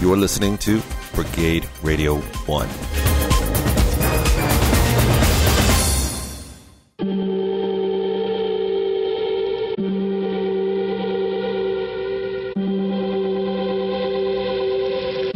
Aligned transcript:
You 0.00 0.10
are 0.14 0.16
listening 0.16 0.56
to 0.58 0.80
Brigade 1.12 1.68
Radio 1.82 2.16
1. 2.46 2.68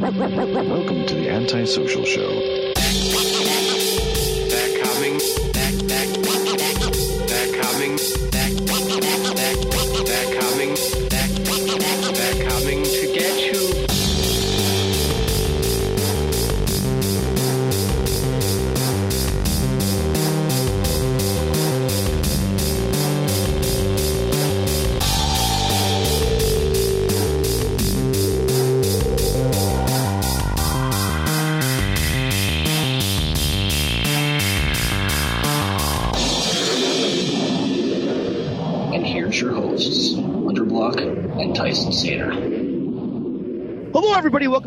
Welcome 0.01 1.07
to 1.09 1.15
the 1.15 1.29
Antisocial 1.29 2.07
Show. 2.07 2.64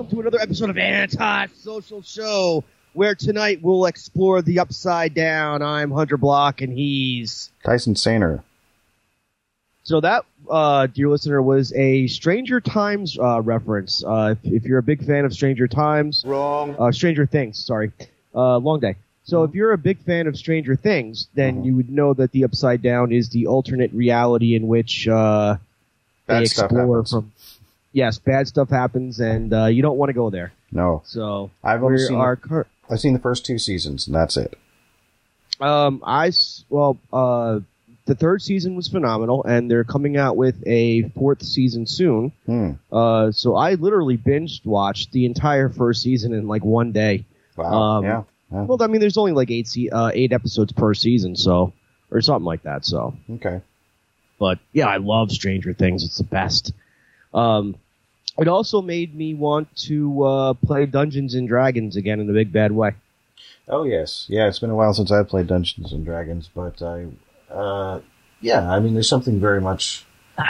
Welcome 0.07 0.21
to 0.21 0.27
another 0.29 0.41
episode 0.41 0.69
of 0.69 0.77
Anti-Social 0.77 2.01
Show, 2.01 2.63
where 2.93 3.13
tonight 3.13 3.59
we'll 3.61 3.87
explore 3.87 4.41
the 4.41 4.59
upside 4.59 5.13
down. 5.13 5.61
I'm 5.61 5.91
Hunter 5.91 6.15
Block, 6.15 6.61
and 6.61 6.71
he's 6.71 7.51
Tyson 7.65 7.93
Saner. 7.97 8.41
so 9.83 9.99
that, 9.99 10.23
uh, 10.49 10.87
dear 10.87 11.09
listener, 11.09 11.41
was 11.41 11.73
a 11.73 12.07
Stranger 12.07 12.61
Times 12.61 13.19
uh, 13.19 13.41
reference. 13.41 14.01
Uh, 14.01 14.35
if, 14.41 14.53
if 14.53 14.63
you're 14.63 14.77
a 14.77 14.83
big 14.83 15.05
fan 15.05 15.25
of 15.25 15.33
Stranger 15.33 15.67
Times, 15.67 16.23
Wrong. 16.25 16.77
uh, 16.79 16.89
Stranger 16.93 17.25
Things, 17.25 17.59
sorry, 17.65 17.91
uh, 18.33 18.59
long 18.59 18.79
day. 18.79 18.95
So 19.25 19.43
if 19.43 19.53
you're 19.55 19.73
a 19.73 19.77
big 19.77 19.99
fan 19.99 20.27
of 20.27 20.37
Stranger 20.37 20.77
Things, 20.77 21.27
then 21.33 21.65
you 21.65 21.75
would 21.75 21.89
know 21.89 22.13
that 22.13 22.31
the 22.31 22.45
upside 22.45 22.81
down 22.81 23.11
is 23.11 23.27
the 23.27 23.47
alternate 23.47 23.91
reality 23.91 24.55
in 24.55 24.67
which 24.67 25.05
uh, 25.05 25.57
they 26.27 26.43
explore 26.43 27.03
from. 27.03 27.33
Yes, 27.97 28.19
bad 28.19 28.47
stuff 28.47 28.69
happens, 28.69 29.19
and 29.19 29.51
uh, 29.51 29.65
you 29.65 29.81
don't 29.81 29.97
want 29.97 30.09
to 30.09 30.13
go 30.13 30.29
there. 30.29 30.53
No, 30.71 31.01
So 31.05 31.49
I've 31.63 31.81
only 31.83 31.97
seen 31.97 32.17
are 32.17 32.35
cur- 32.35 32.67
I've 32.89 32.99
seen 32.99 33.13
the 33.13 33.19
first 33.19 33.43
two 33.45 33.57
seasons, 33.57 34.05
and 34.05 34.15
that's 34.15 34.37
it. 34.37 34.53
um 35.59 36.03
I 36.05 36.31
well 36.69 36.97
uh 37.11 37.59
the 38.05 38.15
third 38.15 38.41
season 38.41 38.75
was 38.75 38.87
phenomenal 38.87 39.43
and 39.43 39.69
they're 39.69 39.83
coming 39.83 40.15
out 40.15 40.37
with 40.37 40.55
a 40.67 41.09
fourth 41.17 41.41
season 41.41 41.85
soon. 41.87 42.31
Hmm. 42.45 42.71
Uh 42.91 43.31
so 43.31 43.55
I 43.55 43.73
literally 43.73 44.17
binged 44.17 44.65
watched 44.65 45.11
the 45.11 45.25
entire 45.25 45.69
first 45.69 46.01
season 46.03 46.33
in 46.33 46.47
like 46.47 46.63
one 46.63 46.91
day. 46.91 47.25
Wow. 47.57 47.73
Um, 47.73 48.03
yeah. 48.05 48.23
yeah. 48.53 48.61
Well, 48.63 48.77
I 48.81 48.87
mean 48.87 49.01
there's 49.01 49.17
only 49.17 49.31
like 49.33 49.49
8 49.51 49.67
se- 49.67 49.89
uh 49.89 50.11
8 50.13 50.31
episodes 50.33 50.71
per 50.71 50.93
season, 50.93 51.35
so 51.35 51.73
or 52.11 52.21
something 52.21 52.45
like 52.45 52.63
that, 52.63 52.85
so 52.85 53.15
okay. 53.37 53.61
but 54.39 54.59
yeah, 54.71 54.87
I 54.87 54.97
love 54.97 55.31
Stranger 55.31 55.73
Things. 55.73 56.03
It's 56.05 56.17
the 56.19 56.23
best. 56.23 56.71
Um, 57.33 57.75
it 58.37 58.47
also 58.47 58.81
made 58.81 59.15
me 59.15 59.33
want 59.33 59.75
to 59.87 60.23
uh, 60.23 60.53
play 60.53 60.85
Dungeons 60.85 61.33
and 61.33 61.47
Dragons 61.47 61.95
again 61.95 62.19
in 62.19 62.29
a 62.29 62.33
big 62.33 62.51
bad 62.51 62.71
way. 62.71 62.91
Oh 63.67 63.83
yes, 63.83 64.25
yeah. 64.29 64.47
It's 64.47 64.59
been 64.59 64.69
a 64.69 64.75
while 64.75 64.93
since 64.93 65.11
I've 65.11 65.27
played 65.27 65.47
Dungeons 65.47 65.91
and 65.91 66.05
Dragons, 66.05 66.49
but 66.53 66.81
I, 66.81 67.07
uh, 67.51 67.99
yeah. 68.41 68.71
I 68.71 68.79
mean, 68.79 68.93
there's 68.93 69.09
something 69.09 69.39
very 69.39 69.61
much. 69.61 70.05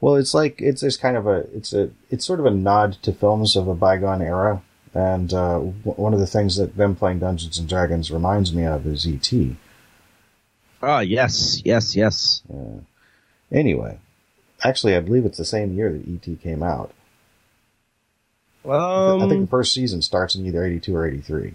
Well, 0.00 0.14
it's 0.14 0.32
like 0.32 0.60
it's 0.60 0.80
there's 0.80 0.96
kind 0.96 1.16
of 1.16 1.26
a 1.26 1.38
it's 1.52 1.72
a 1.72 1.90
it's 2.08 2.24
sort 2.24 2.38
of 2.38 2.46
a 2.46 2.52
nod 2.52 2.92
to 3.02 3.12
films 3.12 3.56
of 3.56 3.66
a 3.66 3.74
bygone 3.74 4.22
era, 4.22 4.62
and 4.94 5.34
uh, 5.34 5.54
w- 5.54 5.74
one 5.82 6.14
of 6.14 6.20
the 6.20 6.26
things 6.28 6.54
that 6.54 6.76
them 6.76 6.94
playing 6.94 7.18
Dungeons 7.18 7.58
and 7.58 7.68
Dragons 7.68 8.08
reminds 8.08 8.54
me 8.54 8.64
of 8.64 8.86
is 8.86 9.08
E.T. 9.08 9.56
Ah, 10.80 11.00
yes, 11.00 11.60
yes, 11.64 11.96
yes. 11.96 12.42
Uh, 12.48 12.78
anyway, 13.50 13.98
actually, 14.62 14.94
I 14.94 15.00
believe 15.00 15.26
it's 15.26 15.38
the 15.38 15.44
same 15.44 15.74
year 15.74 15.90
that 15.92 16.06
E.T. 16.06 16.36
came 16.44 16.62
out. 16.62 16.92
Um, 18.64 19.22
I 19.22 19.28
think 19.28 19.42
the 19.42 19.46
first 19.50 19.72
season 19.72 20.02
starts 20.02 20.34
in 20.34 20.44
either 20.46 20.64
82 20.64 20.94
or 20.94 21.06
83. 21.06 21.54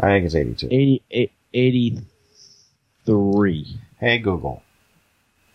I 0.00 0.06
think 0.06 0.26
it's 0.26 0.34
82. 0.34 0.68
80, 0.70 1.02
83. 1.52 3.78
Hey 3.98 4.18
Google, 4.18 4.62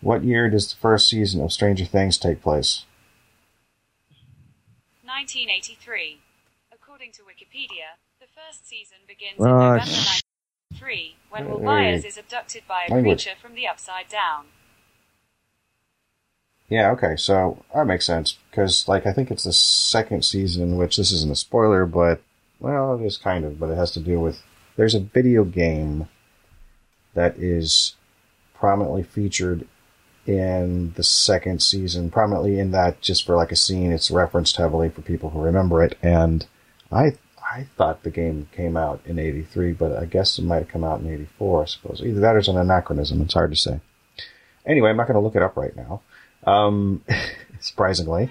what 0.00 0.22
year 0.24 0.50
does 0.50 0.70
the 0.72 0.76
first 0.78 1.08
season 1.08 1.40
of 1.42 1.52
Stranger 1.52 1.84
Things 1.86 2.18
take 2.18 2.42
place? 2.42 2.84
1983. 5.04 6.20
According 6.72 7.12
to 7.12 7.22
Wikipedia, 7.22 7.96
the 8.20 8.26
first 8.26 8.68
season 8.68 8.98
begins 9.06 9.38
in 9.38 9.44
November 9.44 9.86
sh- 9.86 10.22
1983 10.80 11.16
when 11.30 11.48
Will 11.48 11.58
Hey. 11.60 11.64
Byers 11.64 12.04
is 12.04 12.18
abducted 12.18 12.64
by 12.68 12.84
a 12.88 12.92
Language. 12.92 13.24
creature 13.24 13.38
from 13.40 13.54
the 13.54 13.66
upside 13.66 14.08
down. 14.08 14.46
Yeah, 16.74 16.90
okay, 16.90 17.14
so 17.14 17.62
that 17.72 17.86
makes 17.86 18.04
sense 18.04 18.36
because, 18.50 18.88
like, 18.88 19.06
I 19.06 19.12
think 19.12 19.30
it's 19.30 19.44
the 19.44 19.52
second 19.52 20.24
season, 20.24 20.76
which 20.76 20.96
this 20.96 21.12
isn't 21.12 21.30
a 21.30 21.36
spoiler, 21.36 21.86
but 21.86 22.20
well, 22.58 22.96
it 22.96 23.06
is 23.06 23.16
kind 23.16 23.44
of, 23.44 23.60
but 23.60 23.70
it 23.70 23.76
has 23.76 23.92
to 23.92 24.00
do 24.00 24.18
with 24.18 24.42
there's 24.74 24.96
a 24.96 24.98
video 24.98 25.44
game 25.44 26.08
that 27.14 27.36
is 27.38 27.94
prominently 28.54 29.04
featured 29.04 29.68
in 30.26 30.94
the 30.94 31.04
second 31.04 31.62
season, 31.62 32.10
prominently 32.10 32.58
in 32.58 32.72
that 32.72 33.00
just 33.00 33.24
for 33.24 33.36
like 33.36 33.52
a 33.52 33.56
scene, 33.56 33.92
it's 33.92 34.10
referenced 34.10 34.56
heavily 34.56 34.88
for 34.88 35.02
people 35.02 35.30
who 35.30 35.40
remember 35.40 35.80
it, 35.80 35.96
and 36.02 36.44
I 36.90 37.18
I 37.38 37.68
thought 37.76 38.02
the 38.02 38.10
game 38.10 38.48
came 38.50 38.76
out 38.76 39.00
in 39.06 39.20
'83, 39.20 39.74
but 39.74 39.92
I 39.92 40.06
guess 40.06 40.40
it 40.40 40.44
might 40.44 40.56
have 40.64 40.68
come 40.68 40.82
out 40.82 40.98
in 40.98 41.08
'84. 41.08 41.62
I 41.62 41.66
suppose 41.66 42.02
either 42.04 42.18
that 42.18 42.34
or 42.34 42.38
it's 42.38 42.48
an 42.48 42.58
anachronism. 42.58 43.22
It's 43.22 43.34
hard 43.34 43.52
to 43.52 43.56
say. 43.56 43.78
Anyway, 44.66 44.90
I'm 44.90 44.96
not 44.96 45.06
going 45.06 45.14
to 45.14 45.20
look 45.20 45.36
it 45.36 45.42
up 45.42 45.56
right 45.56 45.76
now. 45.76 46.00
Um, 46.46 47.02
surprisingly. 47.60 48.30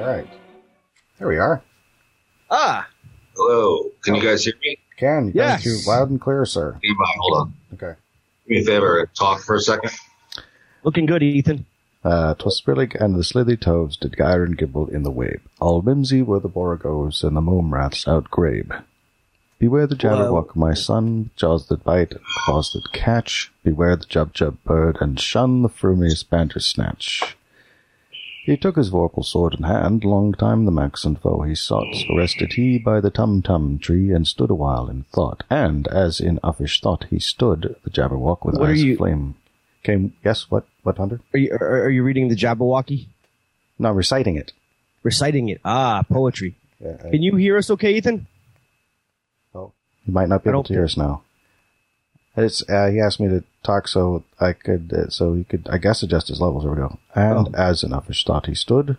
All 0.00 0.08
right, 0.08 0.26
there 1.18 1.28
we 1.28 1.38
are. 1.38 1.62
Ah, 2.50 2.88
Hello. 3.36 3.90
Can 4.02 4.16
you 4.16 4.22
guys 4.22 4.44
hear 4.44 4.54
me? 4.62 4.78
Can 4.96 5.26
you 5.28 5.32
Yes. 5.36 5.64
you 5.64 5.78
loud 5.86 6.10
and 6.10 6.20
clear, 6.20 6.44
sir? 6.44 6.76
Stand. 6.82 6.96
Hold 7.18 7.38
on. 7.38 7.54
Okay. 7.74 7.94
Do 8.48 8.54
me 8.54 8.60
a 8.60 8.64
favor. 8.64 9.08
Talk 9.16 9.40
for 9.42 9.54
a 9.56 9.60
second. 9.60 9.90
looking 10.82 11.06
good, 11.06 11.22
Ethan. 11.22 11.64
Uh, 12.04 12.34
'twas 12.34 12.60
Spillig 12.60 12.96
and 13.00 13.14
the 13.14 13.22
slithy 13.22 13.56
toves 13.56 13.96
did 13.96 14.16
gyre 14.16 14.42
and 14.44 14.58
gibble 14.58 14.88
in 14.88 15.04
the 15.04 15.10
wabe. 15.12 15.40
All 15.60 15.82
mimsy 15.82 16.20
were 16.20 16.40
the 16.40 16.48
borogoves 16.48 17.22
and 17.22 17.36
the 17.36 17.40
momraths 17.40 18.04
outgrabe. 18.06 18.82
Beware 19.62 19.86
the 19.86 19.94
jabberwock, 19.94 20.56
my 20.56 20.74
son, 20.74 21.30
jaws 21.36 21.68
that 21.68 21.84
bite, 21.84 22.14
claws 22.44 22.72
that 22.72 22.90
catch. 22.92 23.52
Beware 23.62 23.94
the 23.94 24.06
jub-jub 24.06 24.56
bird, 24.64 24.98
and 25.00 25.20
shun 25.20 25.62
the 25.62 25.68
frumious 25.68 26.24
bandersnatch. 26.24 27.36
He 28.44 28.56
took 28.56 28.74
his 28.74 28.90
vorpal 28.90 29.24
sword 29.24 29.54
in 29.54 29.62
hand, 29.62 30.02
long 30.02 30.32
time 30.32 30.64
the 30.64 30.72
Maxon 30.72 31.14
foe 31.14 31.42
he 31.42 31.54
sought. 31.54 31.94
So 31.94 32.16
rested 32.16 32.54
he 32.54 32.76
by 32.80 32.98
the 33.00 33.10
tum-tum 33.10 33.78
tree, 33.78 34.10
and 34.10 34.26
stood 34.26 34.50
a 34.50 34.54
while 34.56 34.88
in 34.88 35.04
thought. 35.14 35.44
And, 35.48 35.86
as 35.86 36.18
in 36.18 36.40
uffish 36.42 36.80
thought 36.80 37.04
he 37.08 37.20
stood, 37.20 37.76
the 37.84 37.90
jabberwock 37.90 38.44
with 38.44 38.56
What 38.58 38.70
eyes 38.70 38.82
you- 38.82 38.94
aflame 38.94 39.36
came. 39.84 40.12
Yes, 40.24 40.50
what, 40.50 40.66
what, 40.82 40.96
Hunter? 40.98 41.20
Are 41.34 41.38
you 41.38 41.52
are, 41.52 41.84
are 41.84 41.90
you 41.90 42.02
reading 42.02 42.26
the 42.30 42.34
Jabberwocky? 42.34 43.06
No, 43.78 43.92
reciting 43.92 44.34
it. 44.34 44.52
Reciting 45.04 45.48
it. 45.50 45.60
Ah, 45.64 46.02
poetry. 46.10 46.56
Yeah, 46.80 46.96
I- 47.04 47.10
Can 47.10 47.22
you 47.22 47.36
hear 47.36 47.56
us 47.56 47.70
okay, 47.70 47.92
Ethan? 47.94 48.26
You 50.06 50.12
might 50.12 50.28
not 50.28 50.42
be 50.44 50.50
able 50.50 50.64
to 50.64 50.72
hear 50.72 50.84
us 50.84 50.96
now. 50.96 51.22
It's, 52.36 52.62
uh, 52.68 52.88
he 52.90 52.98
asked 53.00 53.20
me 53.20 53.28
to 53.28 53.44
talk 53.62 53.86
so 53.86 54.24
I 54.40 54.52
could, 54.54 54.92
uh, 54.92 55.10
so 55.10 55.34
he 55.34 55.44
could, 55.44 55.68
I 55.70 55.78
guess, 55.78 56.02
adjust 56.02 56.28
his 56.28 56.40
levels. 56.40 56.64
There 56.64 56.72
we 56.72 56.78
go. 56.78 56.98
And 57.14 57.48
Oh. 57.48 57.50
as 57.54 57.82
an 57.82 57.90
uffish 57.92 58.24
thought 58.24 58.46
he 58.46 58.54
stood, 58.54 58.96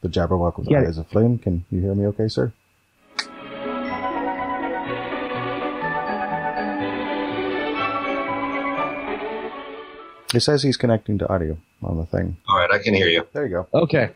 the 0.00 0.08
Jabberwock 0.08 0.58
with 0.58 0.68
Yeah. 0.70 0.80
eyes 0.80 0.98
of 0.98 1.06
flame. 1.08 1.38
Can 1.38 1.64
you 1.70 1.80
hear 1.82 1.94
me 1.94 2.06
okay, 2.06 2.28
sir? 2.28 2.52
It 10.34 10.40
says 10.40 10.62
he's 10.62 10.76
connecting 10.76 11.16
to 11.18 11.28
audio 11.32 11.56
on 11.82 11.96
the 11.96 12.04
thing. 12.04 12.36
All 12.48 12.58
right. 12.58 12.70
I 12.70 12.78
can 12.78 12.92
hear 12.94 13.08
you. 13.08 13.26
There 13.32 13.46
you 13.46 13.50
go. 13.50 13.66
Okay. 13.82 14.10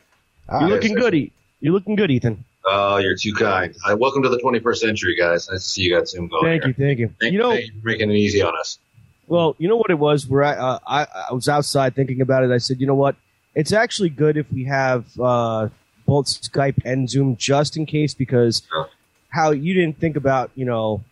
Ah, 0.49 0.61
You're 0.61 0.69
looking 0.77 0.95
good, 0.95 1.15
E- 1.15 1.33
You're 1.61 1.73
looking 1.73 1.97
good, 1.97 2.11
Ethan. 2.11 2.45
Oh, 2.65 2.99
you're 2.99 3.17
too 3.17 3.33
kind. 3.35 3.75
Uh, 3.89 3.97
welcome 3.97 4.23
to 4.23 4.29
the 4.29 4.39
21st 4.39 4.77
century, 4.77 5.17
guys. 5.17 5.49
Nice 5.51 5.63
to 5.65 5.69
see 5.69 5.83
you 5.83 5.91
got 5.97 6.09
Zoom 6.09 6.29
going. 6.29 6.45
Thank 6.45 6.65
you, 6.67 6.73
thank 6.73 6.99
you. 6.99 7.13
Thank, 7.21 7.33
You 7.33 7.41
know, 7.41 7.51
thank 7.51 7.67
you 7.67 7.81
for 7.81 7.87
making 7.89 8.11
it 8.11 8.15
easy 8.15 8.41
on 8.41 8.57
us. 8.59 8.79
Well, 9.27 9.57
you 9.59 9.69
know 9.69 9.77
what 9.77 9.91
it 9.91 9.99
was. 9.99 10.27
Where 10.29 10.45
I, 10.45 10.53
uh, 10.55 10.79
I 10.87 11.07
I 11.31 11.33
was 11.33 11.49
outside 11.49 11.95
thinking 11.95 12.21
about 12.21 12.45
it. 12.45 12.51
I 12.51 12.59
said, 12.59 12.81
you 12.81 12.87
know 12.87 12.95
what? 12.95 13.17
It's 13.55 13.73
actually 13.73 14.11
good 14.11 14.37
if 14.37 14.51
we 14.53 14.65
have 14.65 15.07
uh, 15.21 15.69
both 16.07 16.27
Skype 16.27 16.85
and 16.85 17.09
Zoom 17.11 17.37
just 17.37 17.77
in 17.77 17.87
case 17.87 18.15
because 18.15 18.63
Yeah. 18.75 18.85
how 19.31 19.51
you 19.51 19.75
didn't 19.75 19.99
think 19.99 20.17
about 20.17 20.51
you 20.55 20.65
know 20.65 21.03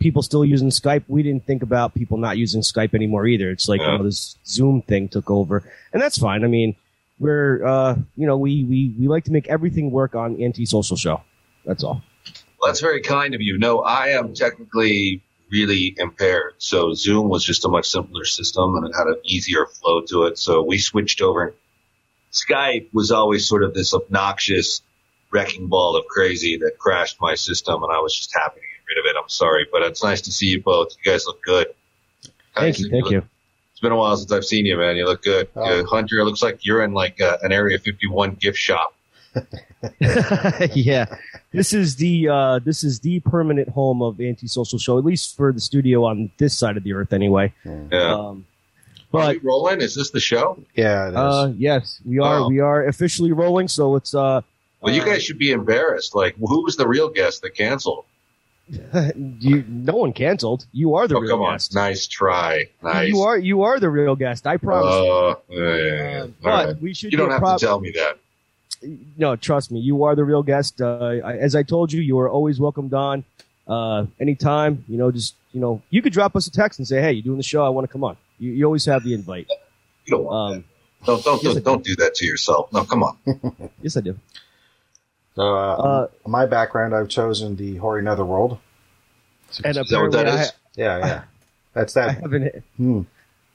people 0.00 0.22
still 0.22 0.44
using 0.44 0.70
Skype. 0.70 1.04
We 1.08 1.22
didn't 1.22 1.46
think 1.46 1.62
about 1.62 1.94
people 1.94 2.18
not 2.18 2.36
using 2.36 2.60
Skype 2.62 2.94
anymore 2.94 3.26
either. 3.26 3.50
It's 3.50 3.68
like 3.68 3.80
Yeah. 3.80 3.96
know, 3.98 4.04
this 4.04 4.36
Zoom 4.46 4.82
thing 4.82 5.08
took 5.08 5.30
over, 5.30 5.62
and 5.92 6.02
that's 6.02 6.18
fine. 6.18 6.44
I 6.44 6.48
mean, 6.48 6.74
we're 7.18 7.64
uh, 7.64 7.96
you 8.16 8.26
know 8.26 8.36
we 8.36 8.64
we 8.64 8.94
we 8.98 9.08
like 9.08 9.24
to 9.24 9.32
make 9.32 9.48
everything 9.48 9.90
work 9.90 10.14
on 10.14 10.40
anti-social 10.40 10.96
show. 10.96 11.22
That's 11.64 11.84
all. 11.84 12.02
Well, 12.60 12.70
that's 12.70 12.80
very 12.80 13.02
kind 13.02 13.34
of 13.34 13.40
you. 13.40 13.58
No, 13.58 13.80
I 13.80 14.08
am 14.08 14.34
technically 14.34 15.22
really 15.50 15.94
impaired. 15.96 16.54
So 16.58 16.94
Zoom 16.94 17.28
was 17.28 17.44
just 17.44 17.64
a 17.64 17.68
much 17.68 17.88
simpler 17.88 18.24
system 18.24 18.76
and 18.76 18.86
it 18.86 18.92
had 18.96 19.06
an 19.06 19.20
easier 19.24 19.66
flow 19.66 20.02
to 20.02 20.24
it. 20.24 20.38
So 20.38 20.62
we 20.62 20.78
switched 20.78 21.22
over. 21.22 21.54
Skype 22.32 22.88
was 22.92 23.10
always 23.10 23.46
sort 23.46 23.62
of 23.62 23.74
this 23.74 23.94
obnoxious 23.94 24.82
wrecking 25.30 25.68
ball 25.68 25.96
of 25.96 26.06
crazy 26.06 26.58
that 26.58 26.78
crashed 26.78 27.20
my 27.20 27.34
system 27.34 27.82
and 27.82 27.92
I 27.92 28.00
was 28.00 28.14
just 28.14 28.34
happy 28.34 28.60
to 28.60 28.66
get 28.66 28.94
rid 28.94 28.98
of 28.98 29.04
it. 29.08 29.16
I'm 29.22 29.28
sorry, 29.28 29.66
but 29.70 29.82
it's 29.82 30.02
nice 30.02 30.22
to 30.22 30.32
see 30.32 30.46
you 30.46 30.62
both. 30.62 30.94
You 31.02 31.12
guys 31.12 31.26
look 31.26 31.42
good. 31.42 31.68
Thank 32.54 32.78
you, 32.80 32.90
thank 32.90 33.10
you. 33.10 33.22
It's 33.78 33.82
been 33.84 33.92
a 33.92 33.96
while 33.96 34.16
since 34.16 34.32
I've 34.32 34.44
seen 34.44 34.66
you, 34.66 34.76
man. 34.76 34.96
You 34.96 35.04
look 35.04 35.22
good. 35.22 35.48
Oh. 35.54 35.62
Uh, 35.62 35.84
Hunter, 35.84 36.18
it 36.18 36.24
looks 36.24 36.42
like 36.42 36.66
you're 36.66 36.82
in 36.82 36.94
like 36.94 37.20
uh, 37.20 37.36
an 37.42 37.52
Area 37.52 37.78
51 37.78 38.34
gift 38.34 38.58
shop. 38.58 38.92
yeah, 40.74 41.06
this 41.52 41.72
is 41.72 41.94
the 41.94 42.28
uh, 42.28 42.58
this 42.58 42.82
is 42.82 42.98
the 42.98 43.20
permanent 43.20 43.68
home 43.68 44.02
of 44.02 44.20
antisocial 44.20 44.80
show, 44.80 44.98
at 44.98 45.04
least 45.04 45.36
for 45.36 45.52
the 45.52 45.60
studio 45.60 46.02
on 46.02 46.28
this 46.38 46.58
side 46.58 46.76
of 46.76 46.82
the 46.82 46.92
earth, 46.92 47.12
anyway. 47.12 47.52
Yeah. 47.64 48.14
Um, 48.14 48.46
Are 49.14 49.20
but 49.20 49.34
we 49.36 49.38
rolling? 49.46 49.80
Is 49.80 49.94
this 49.94 50.10
the 50.10 50.18
show? 50.18 50.58
Yeah, 50.74 51.06
it 51.06 51.10
is. 51.10 51.16
uh, 51.16 51.52
yes, 51.56 52.00
we 52.04 52.18
are 52.18 52.38
Oh. 52.40 52.48
we 52.48 52.58
are 52.58 52.84
officially 52.88 53.30
rolling. 53.30 53.68
So 53.68 53.94
it's 53.94 54.12
uh, 54.12 54.40
Well, 54.80 54.92
you 54.92 55.02
uh, 55.02 55.04
guys 55.04 55.22
should 55.22 55.38
be 55.38 55.52
embarrassed. 55.52 56.16
Like, 56.16 56.34
who 56.34 56.64
was 56.64 56.74
the 56.74 56.88
real 56.88 57.08
guest 57.10 57.42
that 57.42 57.54
canceled? 57.54 58.06
you 59.40 59.64
no 59.68 59.96
one 59.96 60.12
canceled. 60.12 60.66
You 60.72 60.94
are 60.96 61.08
the 61.08 61.16
oh, 61.16 61.20
real 61.20 61.30
come 61.30 61.42
on. 61.42 61.58
Nice 61.72 62.06
try. 62.06 62.68
Nice. 62.82 63.08
You 63.08 63.20
are 63.22 63.38
you 63.38 63.62
are 63.62 63.80
the 63.80 63.88
real 63.88 64.14
guest. 64.16 64.46
I 64.46 64.56
promise. 64.56 64.92
Uh, 64.94 65.34
yeah, 65.48 65.58
yeah, 65.76 65.84
yeah. 65.84 66.26
But 66.42 66.66
right. 66.66 66.80
we 66.82 66.94
should 66.94 67.12
You 67.12 67.18
don't 67.18 67.28
do 67.28 67.32
have 67.32 67.40
prop- 67.40 67.60
to 67.60 67.66
tell 67.66 67.80
me 67.80 67.92
that. 67.92 68.18
no, 69.16 69.36
trust 69.36 69.70
me, 69.72 69.80
you 69.80 70.04
are 70.04 70.14
the 70.14 70.24
real 70.24 70.42
guest. 70.42 70.80
Uh, 70.80 70.98
I, 71.24 71.36
as 71.38 71.54
I 71.56 71.62
told 71.62 71.92
you, 71.92 72.00
you 72.00 72.18
are 72.18 72.28
always 72.28 72.60
welcomed 72.60 72.94
on. 72.94 73.24
Uh, 73.66 74.06
anytime, 74.20 74.84
you 74.88 74.96
know, 74.98 75.10
just 75.10 75.34
you 75.52 75.60
know, 75.60 75.82
you 75.90 76.00
could 76.02 76.12
drop 76.12 76.36
us 76.36 76.46
a 76.46 76.50
text 76.50 76.78
and 76.78 76.86
say, 76.86 77.00
"Hey, 77.00 77.12
you 77.12 77.22
doing 77.22 77.36
the 77.38 77.42
show? 77.42 77.64
I 77.64 77.68
want 77.70 77.86
to 77.86 77.92
come 77.92 78.04
on." 78.04 78.16
You, 78.38 78.52
you 78.52 78.64
always 78.64 78.84
have 78.84 79.02
the 79.02 79.14
invite. 79.14 79.48
You 80.04 80.12
don't 80.16 80.24
want 80.24 80.36
Um, 80.36 80.52
that. 80.58 80.64
Don't 81.06 81.24
don't 81.24 81.42
yes, 81.42 81.54
don't, 81.54 81.64
don't 81.64 81.84
do 81.84 81.96
that 81.96 82.14
to 82.16 82.26
yourself. 82.26 82.72
No, 82.72 82.84
come 82.84 83.02
on. 83.02 83.16
yes, 83.82 83.96
I 83.96 84.00
do. 84.00 84.18
So, 85.38 85.56
uh, 85.56 85.76
uh, 85.76 86.06
my 86.26 86.46
background, 86.46 86.94
I've 86.94 87.08
chosen 87.08 87.56
the 87.56 87.76
Hoary 87.76 88.02
Netherworld. 88.02 88.58
And 89.64 89.76
Is 89.76 89.88
that 89.88 89.96
what 90.00 90.06
apparently, 90.08 90.24
that 90.24 90.28
I, 90.28 90.42
is? 90.42 90.52
Yeah, 90.76 90.98
yeah. 90.98 91.22
That's 91.74 91.96
I 91.96 92.06
that. 92.06 92.20
have 92.22 92.32
an 92.32 92.62
Hmm. 92.76 93.00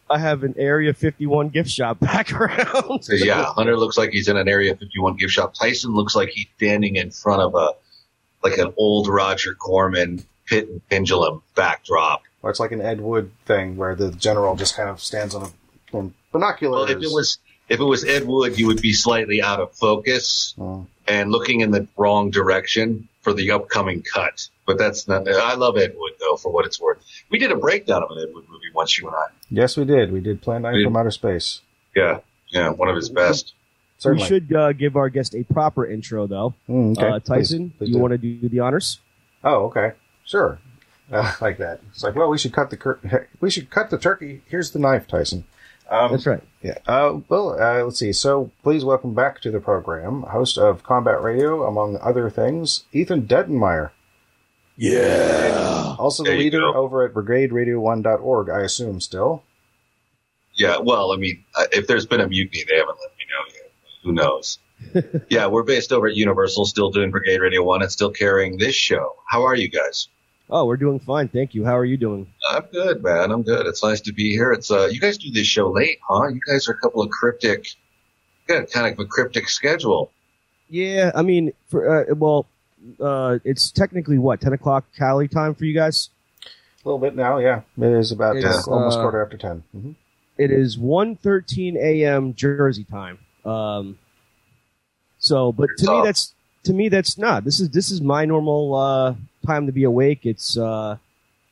I 0.09 0.19
have 0.19 0.43
an 0.43 0.53
Area 0.57 0.93
51 0.93 1.49
gift 1.49 1.69
shop 1.69 1.99
background. 2.01 3.03
So, 3.05 3.13
yeah, 3.13 3.45
Hunter 3.45 3.77
looks 3.77 3.97
like 3.97 4.11
he's 4.11 4.27
in 4.27 4.37
an 4.37 4.47
Area 4.47 4.75
51 4.75 5.15
gift 5.17 5.33
shop. 5.33 5.53
Tyson 5.53 5.93
looks 5.93 6.15
like 6.15 6.29
he's 6.29 6.47
standing 6.57 6.95
in 6.97 7.09
front 7.11 7.41
of 7.41 7.55
a 7.55 7.71
like 8.43 8.57
an 8.57 8.73
old 8.77 9.07
Roger 9.07 9.53
Corman 9.55 10.23
pit 10.45 10.67
and 10.67 10.87
pendulum 10.89 11.41
backdrop. 11.55 12.23
Or 12.41 12.49
it's 12.49 12.59
like 12.59 12.73
an 12.73 12.81
Ed 12.81 12.99
Wood 13.01 13.31
thing 13.45 13.77
where 13.77 13.95
the 13.95 14.11
general 14.11 14.55
just 14.57 14.75
kind 14.75 14.89
of 14.89 14.99
stands 15.01 15.33
on 15.35 15.43
a 15.43 15.97
on 15.97 16.13
binoculars. 16.31 16.89
Well, 16.89 16.97
if 16.97 17.03
it 17.03 17.11
was 17.13 17.37
if 17.69 17.79
it 17.79 17.83
was 17.85 18.03
Ed 18.03 18.25
Wood, 18.27 18.59
you 18.59 18.67
would 18.67 18.81
be 18.81 18.93
slightly 18.93 19.41
out 19.41 19.59
of 19.61 19.73
focus 19.73 20.53
Oh. 20.59 20.85
And 21.07 21.31
looking 21.31 21.61
in 21.61 21.71
the 21.71 21.87
wrong 21.97 22.29
direction 22.29 23.07
for 23.21 23.33
the 23.33 23.51
upcoming 23.51 24.01
cut. 24.03 24.47
But 24.65 24.77
that's 24.77 25.07
not. 25.07 25.27
I 25.27 25.55
love 25.55 25.77
Ed 25.77 25.93
Wood 25.97 26.13
though, 26.19 26.35
for 26.37 26.51
what 26.51 26.65
it's 26.65 26.79
worth. 26.79 27.03
We 27.29 27.37
did 27.39 27.51
a 27.51 27.55
breakdown 27.57 28.03
of 28.03 28.11
an 28.11 28.17
Ed 28.19 28.33
Wood 28.33 28.45
movie 28.49 28.71
once, 28.73 28.97
you 28.97 29.07
and 29.07 29.15
I. 29.15 29.25
Yes, 29.49 29.75
we 29.77 29.85
did. 29.85 30.11
We 30.11 30.19
did 30.21 30.41
Plan 30.41 30.61
9 30.61 30.75
Yeah. 30.75 30.85
from 30.87 30.95
Outer 30.97 31.11
Space. 31.11 31.61
Yeah, 31.95 32.19
yeah, 32.49 32.69
one 32.69 32.89
of 32.89 32.95
his 32.95 33.09
best. 33.09 33.53
Certainly. 33.99 34.23
We 34.23 34.27
should 34.27 34.53
uh, 34.55 34.73
give 34.73 34.95
our 34.95 35.09
guest 35.09 35.35
a 35.35 35.43
proper 35.43 35.85
intro, 35.85 36.27
though. 36.27 36.53
Mm, 36.67 36.97
okay. 36.97 37.07
Uh, 37.07 37.19
Tyson, 37.19 37.69
Please- 37.69 37.77
please 37.77 37.87
you 37.89 37.93
do. 37.95 37.99
want 38.01 38.11
to 38.11 38.17
do 38.17 38.49
the 38.49 38.59
honors? 38.59 38.99
Oh, 39.43 39.65
okay. 39.65 39.91
Sure. 40.25 40.59
Uh, 41.11 41.31
like 41.41 41.57
that. 41.57 41.81
It's 41.91 42.01
like, 42.01 42.15
well, 42.15 42.29
we 42.29 42.37
should 42.39 42.53
cut 42.53 42.69
the 42.71 42.77
cur- 42.77 43.27
we 43.41 43.51
should 43.51 43.69
cut 43.69 43.89
the 43.91 43.97
turkey. 43.99 44.41
Here's 44.47 44.71
the 44.71 44.79
knife, 44.79 45.05
Tyson. 45.05 45.43
Um, 45.89 46.11
That's 46.11 46.25
right. 46.25 46.41
Yeah. 46.61 46.77
Uh, 46.87 47.19
well, 47.27 47.61
uh, 47.61 47.83
let's 47.83 47.99
see. 47.99 48.13
So, 48.13 48.51
please 48.63 48.85
welcome 48.85 49.13
back 49.13 49.41
to 49.41 49.51
the 49.51 49.59
program, 49.59 50.23
host 50.23 50.57
of 50.57 50.83
Combat 50.83 51.21
Radio, 51.21 51.65
among 51.67 51.97
other 51.97 52.29
things, 52.29 52.85
Ethan 52.93 53.27
Dettenmeyer. 53.27 53.91
Yeah. 54.75 55.95
Also 55.99 56.23
the 56.23 56.29
There 56.29 56.37
you 56.37 56.43
leader 56.45 56.65
over 56.65 57.05
at 57.05 57.13
BrigadeRadio1.org, 57.13 58.49
I 58.49 58.61
assume, 58.61 59.01
still. 59.01 59.43
Yeah, 60.55 60.77
well, 60.77 61.11
I 61.11 61.17
mean, 61.17 61.43
uh, 61.55 61.65
if 61.71 61.87
there's 61.87 62.05
been 62.05 62.21
a 62.21 62.27
mutiny, 62.27 62.63
they 62.67 62.77
haven't 62.77 62.97
let 62.99 63.11
me 63.17 63.25
know 63.29 63.53
yet. 63.53 63.71
Who 64.03 64.11
knows? 64.11 64.59
yeah, 65.29 65.47
we're 65.47 65.63
based 65.63 65.91
over 65.91 66.07
at 66.07 66.15
Universal, 66.15 66.65
still 66.65 66.91
doing 66.91 67.11
Brigade 67.11 67.39
Radio 67.39 67.63
One, 67.63 67.81
and 67.81 67.91
still 67.91 68.11
carrying 68.11 68.57
this 68.57 68.75
show. 68.75 69.15
How 69.27 69.43
are 69.43 69.55
you 69.55 69.69
guys? 69.69 70.09
Oh, 70.49 70.65
we're 70.65 70.77
doing 70.77 70.99
fine. 70.99 71.29
Thank 71.29 71.55
you. 71.55 71.65
How 71.65 71.77
are 71.77 71.85
you 71.85 71.97
doing? 71.97 72.27
I'm 72.49 72.63
good, 72.71 73.01
man. 73.01 73.31
I'm 73.31 73.43
good. 73.43 73.65
It's 73.65 73.83
nice 73.83 74.01
to 74.01 74.13
be 74.13 74.31
here. 74.31 74.51
It's 74.51 74.69
uh, 74.69 74.87
you 74.91 74.99
guys 74.99 75.17
do 75.17 75.31
this 75.31 75.47
show 75.47 75.71
late, 75.71 75.99
huh? 76.07 76.27
You 76.27 76.39
guys 76.47 76.67
are 76.67 76.73
a 76.73 76.77
couple 76.77 77.01
of 77.01 77.09
cryptic, 77.09 77.65
got 78.47 78.69
kind 78.69 78.91
of 78.93 78.99
a 78.99 79.05
cryptic 79.05 79.49
schedule. 79.49 80.11
Yeah, 80.69 81.11
I 81.15 81.21
mean, 81.21 81.53
for 81.67 82.11
uh, 82.11 82.13
well, 82.15 82.45
uh, 82.99 83.39
it's 83.43 83.71
technically 83.71 84.17
what 84.17 84.41
ten 84.41 84.53
o'clock 84.53 84.85
Cali 84.97 85.27
time 85.27 85.55
for 85.55 85.65
you 85.65 85.73
guys. 85.73 86.09
A 86.45 86.89
little 86.89 86.99
bit 86.99 87.15
now, 87.15 87.37
yeah. 87.37 87.61
It 87.77 87.85
is 87.85 88.11
about 88.11 88.35
It's, 88.35 88.67
uh, 88.67 88.71
almost 88.71 88.97
uh, 88.97 89.01
quarter 89.01 89.23
after 89.23 89.37
10. 89.37 89.63
hmm 89.71 89.91
It 90.37 90.51
is 90.51 90.77
one 90.77 91.15
thirteen 91.15 91.77
a.m. 91.77 92.33
Jersey 92.33 92.83
time. 92.83 93.19
Um, 93.45 93.97
so, 95.19 95.53
but 95.53 95.69
to 95.77 95.89
me, 95.89 96.01
that's 96.03 96.33
to 96.63 96.73
me 96.73 96.89
that's 96.89 97.17
not. 97.17 97.45
This 97.45 97.61
is 97.61 97.69
this 97.69 97.89
is 97.89 98.01
my 98.01 98.25
normal 98.25 98.75
uh, 98.75 99.15
time 99.45 99.65
to 99.67 99.71
be 99.71 99.83
awake. 99.83 100.21
It's 100.25 100.57
uh, 100.57 100.97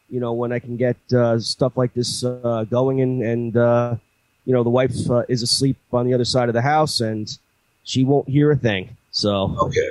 you 0.09 0.19
know 0.19 0.33
when 0.33 0.51
I 0.51 0.59
can 0.59 0.77
get 0.77 0.97
uh, 1.13 1.39
stuff 1.39 1.77
like 1.77 1.93
this 1.93 2.23
uh, 2.23 2.65
going, 2.69 3.01
and 3.01 3.21
and 3.23 3.57
uh, 3.57 3.95
you 4.45 4.53
know 4.53 4.63
the 4.63 4.69
wife 4.69 5.09
uh, 5.09 5.23
is 5.29 5.41
asleep 5.43 5.77
on 5.93 6.05
the 6.07 6.13
other 6.13 6.25
side 6.25 6.49
of 6.49 6.53
the 6.53 6.61
house, 6.61 6.99
and 7.01 7.27
she 7.83 8.03
won't 8.03 8.27
hear 8.29 8.51
a 8.51 8.55
thing. 8.55 8.95
So, 9.11 9.55
Okay. 9.59 9.89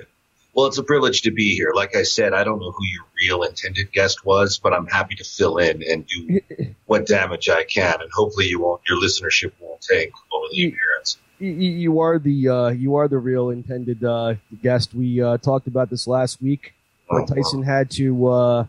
Well, 0.52 0.66
it's 0.66 0.78
a 0.78 0.82
privilege 0.82 1.22
to 1.22 1.30
be 1.30 1.54
here. 1.54 1.72
Like 1.76 1.94
I 1.94 2.02
said, 2.02 2.32
I 2.32 2.42
don't 2.42 2.58
know 2.58 2.72
who 2.72 2.84
your 2.86 3.04
real 3.22 3.42
intended 3.44 3.92
guest 3.92 4.24
was, 4.26 4.58
but 4.58 4.72
I'm 4.72 4.86
happy 4.86 5.14
to 5.14 5.24
fill 5.24 5.58
in 5.58 5.80
and 5.88 6.04
do 6.06 6.40
what 6.86 7.06
damage 7.06 7.48
I 7.48 7.62
can, 7.64 8.00
and 8.00 8.10
hopefully 8.12 8.46
you 8.46 8.60
won't, 8.60 8.80
your 8.88 8.98
listenership 9.00 9.52
won't 9.60 9.80
take 9.80 10.10
over 10.32 10.46
the 10.50 10.56
You- 10.56 10.68
appearance. 10.70 11.18
y- 11.40 11.46
y- 11.46 11.76
you 11.84 12.00
are 12.00 12.18
the 12.18 12.48
uh, 12.48 12.68
you 12.70 12.96
are 12.96 13.06
the 13.06 13.18
real 13.18 13.50
intended 13.50 14.02
uh, 14.02 14.34
guest. 14.62 14.92
We 14.92 15.22
uh, 15.22 15.36
talked 15.38 15.68
about 15.68 15.88
this 15.88 16.06
last 16.08 16.42
week. 16.42 16.74
When 17.10 17.26
Tyson 17.26 17.62
had 17.62 17.90
to. 17.92 18.26
Uh, 18.26 18.66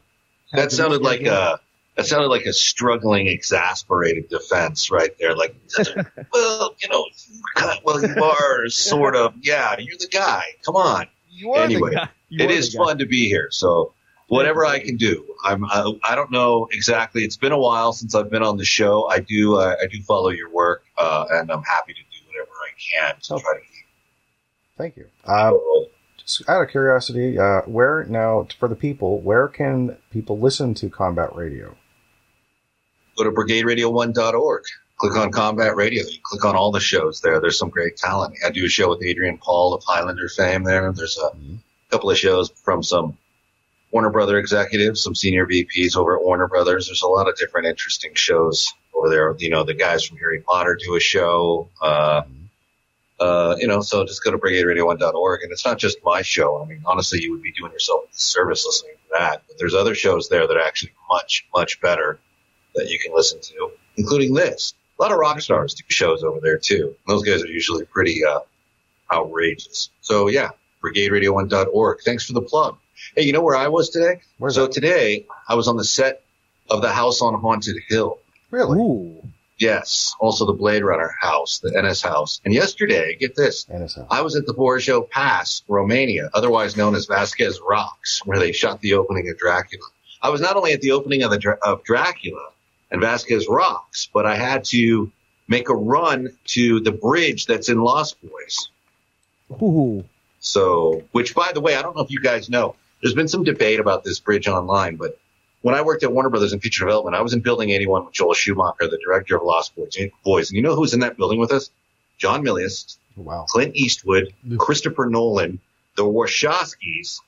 had 0.51 0.63
That 0.63 0.69
to 0.71 0.75
sounded 0.75 1.01
like 1.01 1.21
a 1.21 1.59
that 1.95 2.05
sounded 2.05 2.27
like 2.27 2.45
a 2.45 2.53
struggling, 2.53 3.27
exasperated 3.27 4.29
defense 4.29 4.89
right 4.89 5.11
there. 5.19 5.35
Like, 5.35 5.55
well, 6.33 6.75
you 6.81 6.89
know, 6.89 7.05
well, 7.83 8.01
you 8.01 8.23
are 8.23 8.67
sort 8.69 9.15
of. 9.15 9.35
Yeah, 9.41 9.75
you're 9.77 9.97
the 9.99 10.07
guy. 10.07 10.43
Come 10.65 10.75
on. 10.75 11.07
You 11.29 11.53
are 11.53 11.63
Anyway, 11.63 11.91
the 11.91 11.95
guy. 11.97 12.09
You 12.29 12.45
It 12.45 12.51
is 12.51 12.73
fun 12.73 12.99
to 12.99 13.05
be 13.05 13.27
here. 13.27 13.49
So 13.51 13.93
whatever 14.27 14.65
I 14.65 14.79
can 14.79 14.95
do, 14.97 15.35
I'm. 15.43 15.65
I, 15.65 15.93
I 16.03 16.15
don't 16.15 16.31
know 16.31 16.67
exactly. 16.71 17.23
It's 17.23 17.37
been 17.37 17.51
a 17.51 17.59
while 17.59 17.93
since 17.93 18.15
I've 18.15 18.29
been 18.29 18.43
on 18.43 18.57
the 18.57 18.65
show. 18.65 19.07
I 19.09 19.19
do. 19.19 19.57
Uh, 19.57 19.75
I 19.81 19.87
do 19.87 20.01
follow 20.01 20.29
your 20.29 20.49
work, 20.49 20.83
uh, 20.97 21.25
and 21.29 21.51
I'm 21.51 21.63
happy 21.63 21.93
to 21.93 21.99
do 21.99 22.27
whatever 22.27 22.51
I 22.51 22.71
can 22.79 23.15
to 23.21 23.43
try 23.43 23.53
to 23.53 23.59
keep. 23.59 23.85
Thank 24.77 24.97
you. 24.97 25.07
Uh, 25.25 25.53
out 26.47 26.61
of 26.61 26.69
curiosity, 26.69 27.37
uh, 27.37 27.61
where 27.61 28.05
now, 28.05 28.47
for 28.59 28.67
the 28.67 28.75
people, 28.75 29.19
where 29.21 29.47
can 29.47 29.97
people 30.11 30.39
listen 30.39 30.73
to 30.75 30.89
Combat 30.89 31.35
Radio? 31.35 31.75
go 33.17 33.23
to 33.23 33.31
brigaderadio1.org. 33.31 34.63
Click 34.97 35.15
on 35.15 35.31
Combat 35.31 35.75
Radio. 35.75 36.03
You 36.03 36.19
click 36.23 36.45
on 36.45 36.55
all 36.55 36.71
the 36.71 36.79
shows 36.79 37.21
there. 37.21 37.39
There's 37.41 37.57
some 37.57 37.69
great 37.69 37.97
talent. 37.97 38.35
I 38.45 38.51
do 38.51 38.65
a 38.65 38.69
show 38.69 38.89
with 38.89 39.03
Adrian 39.03 39.37
Paul 39.37 39.73
of 39.73 39.83
Highlander 39.83 40.29
fame 40.29 40.63
there. 40.63 40.91
There's 40.91 41.17
a 41.17 41.31
couple 41.89 42.11
of 42.11 42.17
shows 42.17 42.51
from 42.63 42.83
some 42.83 43.17
Warner 43.91 44.11
Brother 44.11 44.37
executives, 44.37 45.01
some 45.01 45.15
senior 45.15 45.47
VPs 45.47 45.97
over 45.97 46.15
at 46.15 46.23
Warner 46.23 46.47
Brothers. 46.47 46.87
There's 46.87 47.01
a 47.01 47.07
lot 47.07 47.27
of 47.27 47.35
different 47.35 47.67
interesting 47.67 48.13
shows 48.13 48.71
over 48.93 49.09
there. 49.09 49.35
You 49.39 49.49
know, 49.49 49.63
the 49.63 49.73
guys 49.73 50.05
from 50.05 50.17
Harry 50.17 50.41
Potter 50.41 50.77
do 50.79 50.95
a 50.95 50.99
show. 50.99 51.69
Uh, 51.81 52.21
uh, 53.21 53.55
you 53.59 53.67
know, 53.67 53.81
so 53.81 54.03
just 54.05 54.23
go 54.23 54.31
to 54.31 54.37
brigaderadio1.org. 54.37 55.43
And 55.43 55.51
it's 55.51 55.65
not 55.65 55.77
just 55.77 55.99
my 56.03 56.21
show. 56.23 56.61
I 56.61 56.65
mean, 56.65 56.81
honestly, 56.85 57.21
you 57.21 57.31
would 57.31 57.43
be 57.43 57.51
doing 57.51 57.71
yourself 57.71 58.05
a 58.05 58.15
service 58.15 58.65
listening 58.65 58.95
to 58.95 59.19
that. 59.19 59.43
But 59.47 59.57
there's 59.59 59.75
other 59.75 59.95
shows 59.95 60.27
there 60.27 60.47
that 60.47 60.57
are 60.57 60.61
actually 60.61 60.93
much, 61.09 61.47
much 61.53 61.79
better 61.81 62.19
that 62.75 62.89
you 62.89 62.99
can 62.99 63.13
listen 63.13 63.39
to. 63.41 63.71
including 63.97 64.33
this. 64.33 64.73
A 64.99 65.01
lot 65.03 65.11
of 65.11 65.17
rock 65.19 65.41
stars 65.41 65.73
do 65.73 65.83
shows 65.87 66.23
over 66.23 66.39
there 66.41 66.57
too. 66.57 66.95
Those 67.07 67.23
guys 67.23 67.43
are 67.43 67.47
usually 67.47 67.85
pretty 67.85 68.23
uh, 68.25 68.39
outrageous. 69.11 69.89
So 70.01 70.27
yeah, 70.27 70.49
brigaderadio1.org. 70.83 71.99
Thanks 72.03 72.25
for 72.25 72.33
the 72.33 72.41
plug. 72.41 72.77
Hey, 73.15 73.23
you 73.23 73.33
know 73.33 73.41
where 73.41 73.55
I 73.55 73.67
was 73.67 73.89
today? 73.89 74.21
Where's 74.37 74.55
so 74.55 74.63
that? 74.63 74.71
today 74.73 75.25
I 75.47 75.55
was 75.55 75.67
on 75.67 75.75
the 75.77 75.83
set 75.83 76.23
of 76.69 76.81
the 76.81 76.91
House 76.91 77.21
on 77.21 77.33
Haunted 77.39 77.77
Hill. 77.89 78.19
Really? 78.51 78.79
Ooh. 78.79 79.23
Yes, 79.61 80.15
also 80.19 80.47
the 80.47 80.53
Blade 80.53 80.83
Runner 80.83 81.13
house, 81.21 81.59
the 81.59 81.77
Ennis 81.77 82.01
house. 82.01 82.41
And 82.43 82.51
yesterday, 82.51 83.15
get 83.15 83.35
this. 83.35 83.67
I 84.09 84.21
was 84.21 84.35
at 84.35 84.47
the 84.47 84.53
Borgo 84.53 85.03
Pass, 85.03 85.61
Romania, 85.67 86.31
otherwise 86.33 86.75
known 86.75 86.95
as 86.95 87.05
Vasquez 87.05 87.59
Rocks, 87.61 88.25
where 88.25 88.39
they 88.39 88.53
shot 88.53 88.81
the 88.81 88.95
opening 88.95 89.29
of 89.29 89.37
Dracula. 89.37 89.85
I 90.19 90.29
was 90.29 90.41
not 90.41 90.55
only 90.55 90.73
at 90.73 90.81
the 90.81 90.93
opening 90.93 91.21
of 91.21 91.29
the 91.29 91.57
of 91.61 91.83
Dracula 91.83 92.49
and 92.89 93.01
Vasquez 93.01 93.47
Rocks, 93.47 94.09
but 94.11 94.25
I 94.25 94.35
had 94.35 94.63
to 94.65 95.11
make 95.47 95.69
a 95.69 95.75
run 95.75 96.35
to 96.45 96.79
the 96.79 96.91
bridge 96.91 97.45
that's 97.45 97.69
in 97.69 97.81
Lost 97.81 98.17
Boys. 98.19 98.69
Ooh. 99.61 100.03
So, 100.39 101.03
which 101.11 101.35
by 101.35 101.51
the 101.53 101.61
way, 101.61 101.75
I 101.75 101.83
don't 101.83 101.95
know 101.95 102.01
if 102.01 102.09
you 102.09 102.19
guys 102.19 102.49
know, 102.49 102.75
there's 102.99 103.13
been 103.13 103.27
some 103.27 103.43
debate 103.43 103.79
about 103.79 104.03
this 104.03 104.19
bridge 104.19 104.47
online, 104.47 104.95
but 104.95 105.19
when 105.61 105.75
I 105.75 105.81
worked 105.81 106.03
at 106.03 106.11
Warner 106.11 106.29
Brothers 106.29 106.53
in 106.53 106.59
feature 106.59 106.85
development, 106.85 107.15
I 107.15 107.21
was 107.21 107.33
in 107.33 107.41
building 107.41 107.69
81 107.69 108.05
with 108.05 108.13
Joel 108.13 108.33
Schumacher, 108.33 108.87
the 108.87 108.99
director 109.03 109.35
of 109.37 109.43
Lost 109.43 109.75
Boys. 109.75 109.97
Boys. 110.23 110.49
And 110.49 110.57
you 110.57 110.63
know 110.63 110.75
who 110.75 110.81
was 110.81 110.93
in 110.93 111.01
that 111.01 111.17
building 111.17 111.39
with 111.39 111.51
us? 111.51 111.69
John 112.17 112.43
Milius, 112.43 112.97
Wow. 113.15 113.45
Clint 113.49 113.75
Eastwood, 113.75 114.33
Christopher 114.57 115.07
Nolan, 115.07 115.59
the 115.97 116.03
Wachowskis, 116.03 117.19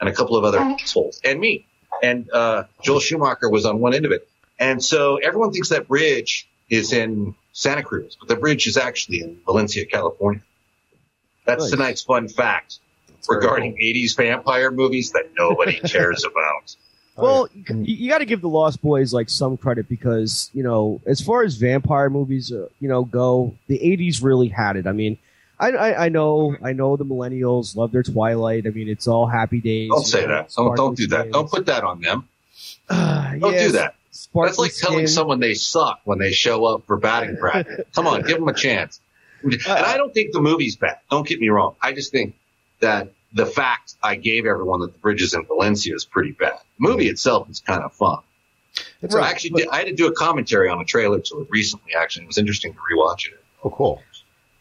and 0.00 0.08
a 0.08 0.12
couple 0.12 0.36
of 0.36 0.44
other 0.44 0.58
assholes, 0.58 1.20
and 1.24 1.38
me. 1.38 1.66
And 2.02 2.30
uh, 2.30 2.64
Joel 2.82 3.00
Schumacher 3.00 3.48
was 3.48 3.64
on 3.64 3.80
one 3.80 3.94
end 3.94 4.04
of 4.04 4.12
it. 4.12 4.28
And 4.58 4.82
so 4.82 5.16
everyone 5.16 5.52
thinks 5.52 5.68
that 5.70 5.86
bridge 5.88 6.48
is 6.68 6.92
in 6.92 7.34
Santa 7.52 7.82
Cruz, 7.82 8.16
but 8.18 8.28
the 8.28 8.36
bridge 8.36 8.66
is 8.66 8.76
actually 8.76 9.20
in 9.20 9.40
Valencia, 9.46 9.86
California. 9.86 10.42
That's 11.44 11.62
Nice. 11.64 11.70
tonight's 11.70 12.02
fun 12.02 12.28
fact 12.28 12.78
very 13.26 13.38
regarding 13.40 13.76
80s 13.76 14.16
vampire 14.16 14.70
movies 14.70 15.12
that 15.12 15.30
nobody 15.36 15.78
cares 15.88 16.24
about. 16.24 16.74
Well, 17.18 17.48
Oh, 17.52 17.74
you, 17.82 17.94
you 17.96 18.08
got 18.10 18.18
to 18.18 18.24
give 18.24 18.40
the 18.40 18.48
Lost 18.48 18.80
Boys 18.82 19.12
like 19.12 19.28
some 19.28 19.56
credit 19.56 19.88
because 19.88 20.50
you 20.54 20.62
know, 20.62 21.00
as 21.06 21.20
far 21.20 21.42
as 21.42 21.56
vampire 21.56 22.10
movies, 22.10 22.52
uh, 22.52 22.68
you 22.80 22.88
know, 22.88 23.04
go, 23.04 23.54
the 23.66 23.78
'80s 23.78 24.22
really 24.22 24.48
had 24.48 24.76
it. 24.76 24.86
I 24.86 24.92
mean, 24.92 25.18
I, 25.60 25.70
I, 25.72 26.04
I 26.06 26.08
know, 26.08 26.56
I 26.62 26.72
know 26.72 26.96
the 26.96 27.04
millennials 27.04 27.76
love 27.76 27.92
their 27.92 28.02
Twilight. 28.02 28.66
I 28.66 28.70
mean, 28.70 28.88
it's 28.88 29.08
all 29.08 29.26
happy 29.26 29.60
days. 29.60 29.90
Don't 29.90 30.06
say 30.06 30.22
know, 30.22 30.28
that. 30.28 30.52
Don't, 30.56 30.76
don't 30.76 30.96
do 30.96 31.06
that. 31.08 31.32
Don't 31.32 31.50
put 31.50 31.66
that 31.66 31.84
on 31.84 32.00
them. 32.00 32.28
Ah, 32.90 33.34
Don't 33.38 33.52
do 33.52 33.72
that. 33.72 33.94
That's 34.34 34.58
like 34.58 34.74
telling 34.74 35.06
skin. 35.06 35.08
someone 35.08 35.40
they 35.40 35.54
suck 35.54 36.00
when 36.04 36.18
they 36.18 36.32
show 36.32 36.64
up 36.64 36.86
for 36.86 36.96
batting 36.96 37.36
practice. 37.40 37.84
Come 37.94 38.06
on, 38.06 38.22
give 38.22 38.38
them 38.38 38.48
a 38.48 38.54
chance. 38.54 39.00
And 39.42 39.60
I 39.68 39.96
don't 39.96 40.12
think 40.12 40.32
the 40.32 40.40
movie's 40.40 40.74
bad. 40.76 40.98
Don't 41.10 41.26
get 41.26 41.38
me 41.38 41.50
wrong. 41.50 41.76
I 41.82 41.92
just 41.92 42.10
think 42.10 42.34
that 42.80 43.12
the 43.32 43.46
fact 43.46 43.94
I 44.02 44.16
gave 44.16 44.46
everyone 44.46 44.80
that 44.80 44.92
the 44.92 44.98
bridges 44.98 45.34
in 45.34 45.44
Valencia 45.46 45.94
is 45.94 46.04
pretty 46.04 46.32
bad. 46.32 46.58
The 46.78 46.88
movie 46.88 47.08
itself 47.08 47.48
is 47.50 47.60
kind 47.60 47.82
of 47.82 47.92
fun. 47.92 48.18
It's 49.02 49.14
I 49.14 49.20
a- 49.20 49.30
actually 49.30 49.50
did, 49.50 49.68
I 49.68 49.78
had 49.78 49.86
to 49.86 49.94
do 49.94 50.06
a 50.06 50.12
commentary 50.12 50.68
on 50.68 50.80
a 50.80 50.84
trailer 50.84 51.20
to 51.20 51.40
it 51.40 51.48
recently. 51.50 51.94
Actually, 51.94 52.24
it 52.24 52.28
was 52.28 52.38
interesting 52.38 52.72
to 52.72 52.78
rewatch 52.78 53.26
it. 53.26 53.42
Oh, 53.64 53.70
cool. 53.70 54.02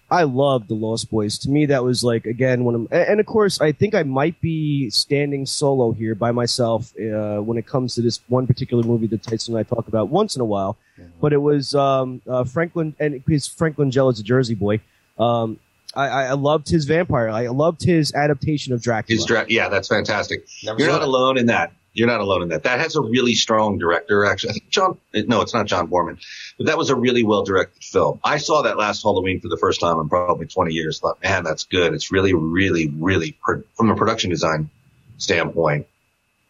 I 0.09 0.23
love 0.23 0.69
the 0.69 0.73
Lost 0.73 1.11
Boys. 1.11 1.37
To 1.39 1.49
me, 1.49 1.65
that 1.65 1.83
was 1.83 2.01
like 2.01 2.25
again 2.25 2.63
one 2.63 2.75
of, 2.75 2.93
and 2.93 3.19
of 3.19 3.25
course, 3.25 3.59
I 3.59 3.73
think 3.73 3.93
I 3.93 4.03
might 4.03 4.39
be 4.39 4.89
standing 4.89 5.45
solo 5.45 5.91
here 5.91 6.15
by 6.15 6.31
myself 6.31 6.93
uh, 6.97 7.39
when 7.39 7.57
it 7.57 7.67
comes 7.67 7.95
to 7.95 8.01
this 8.01 8.21
one 8.29 8.47
particular 8.47 8.83
movie 8.83 9.07
that 9.07 9.21
Tyson 9.23 9.53
and 9.55 9.59
I 9.59 9.63
talk 9.63 9.89
about 9.89 10.07
once 10.07 10.35
in 10.35 10.41
a 10.41 10.45
while. 10.45 10.77
But 11.21 11.33
it 11.33 11.37
was 11.37 11.75
um, 11.75 12.21
uh, 12.27 12.43
Franklin, 12.43 12.95
and 12.99 13.23
because 13.23 13.47
Frank 13.47 13.77
Langella's 13.77 14.19
a 14.19 14.23
Jersey 14.23 14.55
boy. 14.55 14.79
Um, 15.19 15.59
I, 15.95 16.07
I 16.07 16.23
I 16.25 16.33
loved 16.33 16.69
his 16.69 16.85
vampire. 16.85 17.29
I 17.29 17.47
loved 17.47 17.83
his 17.83 18.13
adaptation 18.13 18.73
of 18.73 18.81
Dracula. 18.81 19.15
His 19.15 19.25
dra- 19.25 19.45
yeah, 19.47 19.69
that's 19.69 19.87
fantastic. 19.87 20.45
Never 20.63 20.79
You're 20.79 20.89
not 20.91 21.01
it. 21.01 21.07
alone 21.07 21.37
in 21.37 21.47
that. 21.47 21.71
You're 21.93 22.07
not 22.07 22.19
alone 22.19 22.43
in 22.43 22.49
that. 22.49 22.63
That 22.63 22.79
has 22.79 22.95
a 22.95 23.01
really 23.01 23.33
strong 23.33 23.79
director, 23.79 24.23
actually. 24.23 24.51
I 24.51 24.53
think 24.53 24.69
John, 24.69 24.99
no, 25.13 25.41
it's 25.41 25.55
not 25.55 25.65
John 25.65 25.87
Boorman, 25.87 26.19
but 26.57 26.67
that 26.67 26.77
was 26.77 26.91
a 26.91 26.95
really 26.95 27.23
well 27.23 27.43
directed 27.43 27.83
film. 27.83 28.19
I 28.23 28.37
saw 28.37 28.61
that 28.63 28.77
last 28.77 29.01
Halloween 29.01 29.39
for 29.39 29.47
the 29.47 29.57
first 29.57 29.79
time 29.79 29.99
in 29.99 30.07
probably 30.07 30.45
20 30.45 30.73
years. 30.73 30.99
Thought, 30.99 31.23
man, 31.23 31.43
that's 31.43 31.63
good. 31.63 31.95
It's 31.95 32.11
really, 32.11 32.35
really, 32.35 32.87
really, 32.89 33.35
pro- 33.41 33.63
from 33.73 33.89
a 33.89 33.95
production 33.95 34.29
design 34.29 34.69
standpoint, 35.17 35.87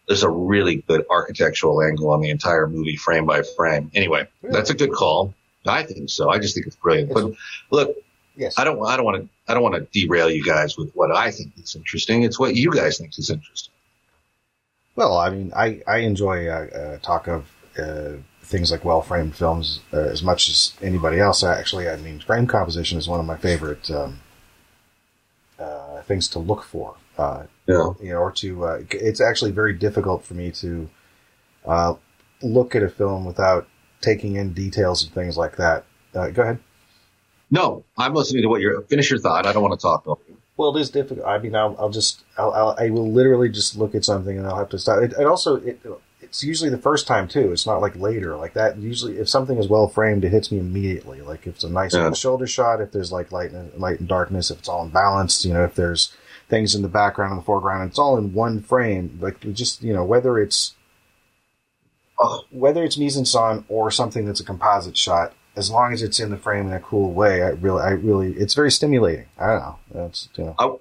there's 0.07 0.23
a 0.23 0.29
really 0.29 0.83
good 0.87 1.05
architectural 1.09 1.81
angle 1.81 2.09
on 2.09 2.19
the 2.19 2.29
entire 2.29 2.67
movie, 2.67 2.97
frame 2.97 3.25
by 3.25 3.43
frame. 3.43 3.89
Anyway, 3.95 4.27
that's 4.41 4.69
a 4.69 4.73
good 4.73 4.91
call. 4.91 5.33
I 5.65 5.83
think 5.83 6.09
so. 6.09 6.29
I 6.29 6.39
just 6.39 6.55
think 6.55 6.67
it's 6.67 6.75
brilliant. 6.75 7.13
But 7.13 7.33
look, 7.71 7.95
Yes. 8.37 8.57
I 8.57 8.63
don't, 8.63 8.81
I 8.85 8.95
don't 8.95 9.05
want 9.05 9.23
to, 9.23 9.29
I 9.47 9.53
don't 9.53 9.63
want 9.63 9.75
to 9.75 9.87
derail 9.99 10.29
you 10.29 10.43
guys 10.45 10.77
with 10.77 10.91
what 10.93 11.11
I 11.11 11.31
think 11.31 11.53
is 11.57 11.75
interesting. 11.75 12.23
It's 12.23 12.39
what 12.39 12.55
you 12.55 12.71
guys 12.71 12.97
think 12.99 13.17
is 13.17 13.29
interesting. 13.29 13.73
Well, 14.95 15.17
I 15.17 15.29
mean, 15.29 15.51
I, 15.55 15.81
I 15.87 15.97
enjoy 15.99 16.47
uh, 16.47 16.67
uh, 16.67 16.97
talk 16.99 17.27
of 17.27 17.51
uh, 17.77 18.13
things 18.43 18.71
like 18.71 18.85
well 18.85 19.01
framed 19.01 19.35
films 19.35 19.81
uh, 19.91 19.97
as 19.97 20.23
much 20.23 20.49
as 20.49 20.73
anybody 20.81 21.19
else. 21.19 21.43
Actually, 21.43 21.89
I 21.89 21.95
mean, 21.97 22.19
frame 22.19 22.47
composition 22.47 22.97
is 22.97 23.07
one 23.07 23.19
of 23.19 23.25
my 23.25 23.37
favorite 23.37 23.89
um, 23.91 24.19
uh, 25.59 26.01
things 26.03 26.27
to 26.29 26.39
look 26.39 26.63
for. 26.63 26.95
Uh, 27.17 27.43
Yeah. 27.67 27.89
you 27.99 28.09
know, 28.11 28.17
or 28.19 28.31
to 28.33 28.65
uh, 28.65 28.81
it's 28.91 29.19
actually 29.19 29.51
very 29.51 29.73
difficult 29.73 30.23
for 30.23 30.35
me 30.35 30.51
to 30.51 30.89
uh, 31.65 31.95
look 32.41 32.75
at 32.75 32.83
a 32.83 32.89
film 32.89 33.25
without 33.25 33.67
taking 34.01 34.35
in 34.35 34.53
details 34.53 35.03
and 35.03 35.11
things 35.13 35.35
like 35.37 35.57
that. 35.57 35.83
Uh, 36.13 36.29
go 36.29 36.43
ahead. 36.43 36.59
No, 37.49 37.85
I'm 37.97 38.13
listening 38.13 38.41
to 38.43 38.49
what 38.49 38.61
you're. 38.61 38.81
Finish 38.83 39.09
your 39.09 39.19
thought. 39.19 39.45
I 39.45 39.53
don't 39.53 39.63
want 39.63 39.79
to 39.79 39.81
talk 39.81 40.05
over 40.07 40.21
you. 40.27 40.37
Well, 40.57 40.75
it 40.75 40.81
is 40.81 40.89
difficult. 40.89 41.25
I 41.25 41.37
mean, 41.37 41.55
I'll, 41.55 41.75
I'll 41.79 41.89
just, 41.89 42.23
I'll, 42.37 42.51
I'll, 42.51 42.75
I 42.79 42.89
will 42.89 43.11
literally 43.11 43.47
just 43.49 43.77
look 43.77 43.93
at 43.93 44.03
something 44.03 44.37
and 44.37 44.45
I'll 44.47 44.57
have 44.57 44.69
to 44.69 44.79
stop. 44.79 45.01
It, 45.03 45.13
it 45.13 45.25
also, 45.25 45.57
it, 45.57 45.79
it's 46.19 46.43
usually 46.43 46.69
the 46.71 46.79
first 46.79 47.05
time 47.07 47.27
too. 47.27 47.51
It's 47.51 47.65
not 47.67 47.79
like 47.79 47.95
later 47.95 48.35
like 48.35 48.53
that. 48.55 48.77
Usually, 48.77 49.17
if 49.19 49.29
something 49.29 49.57
is 49.59 49.67
well 49.67 49.87
framed, 49.87 50.25
it 50.25 50.29
hits 50.31 50.51
me 50.51 50.57
immediately. 50.59 51.21
Like 51.21 51.45
if 51.45 51.55
it's 51.55 51.63
a 51.63 51.69
nice 51.69 51.93
Yeah. 51.93 52.11
shoulder 52.13 52.47
shot, 52.47 52.81
if 52.81 52.91
there's 52.91 53.11
like 53.11 53.31
light 53.31 53.51
and 53.51 53.71
light 53.79 53.99
and 53.99 54.09
darkness, 54.09 54.49
if 54.49 54.57
it's 54.59 54.67
all 54.67 54.83
in 54.83 54.89
balance, 54.89 55.45
you 55.45 55.53
know, 55.53 55.63
if 55.63 55.75
there's 55.75 56.11
things 56.49 56.73
in 56.73 56.81
the 56.81 56.87
background 56.89 57.33
and 57.33 57.41
the 57.41 57.45
foreground, 57.45 57.87
it's 57.89 57.99
all 57.99 58.17
in 58.17 58.33
one 58.33 58.61
frame. 58.61 59.19
Like 59.21 59.39
just, 59.53 59.83
you 59.83 59.93
know, 59.93 60.03
whether 60.03 60.39
it's 60.39 60.73
whether 62.51 62.83
it's 62.83 62.97
mise 62.97 63.15
en 63.15 63.25
scène 63.25 63.63
or 63.69 63.91
something 63.91 64.25
that's 64.25 64.39
a 64.39 64.43
composite 64.43 64.97
shot, 64.97 65.33
as 65.57 65.71
long 65.71 65.91
as 65.91 66.03
it's 66.03 66.19
in 66.19 66.29
the 66.29 66.37
frame 66.37 66.67
in 66.67 66.73
a 66.73 66.79
cool 66.79 67.11
way, 67.11 67.41
I 67.41 67.49
really, 67.49 67.81
I 67.81 67.89
really, 67.89 68.33
it's 68.33 68.53
very 68.53 68.71
stimulating. 68.71 69.25
I 69.39 69.47
don't 69.47 69.59
know. 69.59 69.79
That's 69.93 70.29
you 70.35 70.43
know. 70.45 70.79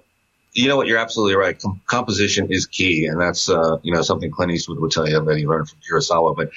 you 0.53 0.67
know 0.67 0.77
what? 0.77 0.87
You're 0.87 0.99
absolutely 0.99 1.35
right. 1.35 1.59
Com- 1.59 1.81
composition 1.87 2.51
is 2.51 2.65
key, 2.67 3.05
and 3.05 3.19
that's 3.19 3.49
uh, 3.49 3.77
you 3.81 3.93
know 3.93 4.01
something 4.01 4.31
Clint 4.31 4.51
Eastwood 4.51 4.79
would 4.79 4.91
tell 4.91 5.07
you 5.07 5.19
that 5.19 5.37
he 5.37 5.47
learned 5.47 5.69
from 5.69 5.79
Kurosawa. 5.79 6.35
But 6.35 6.51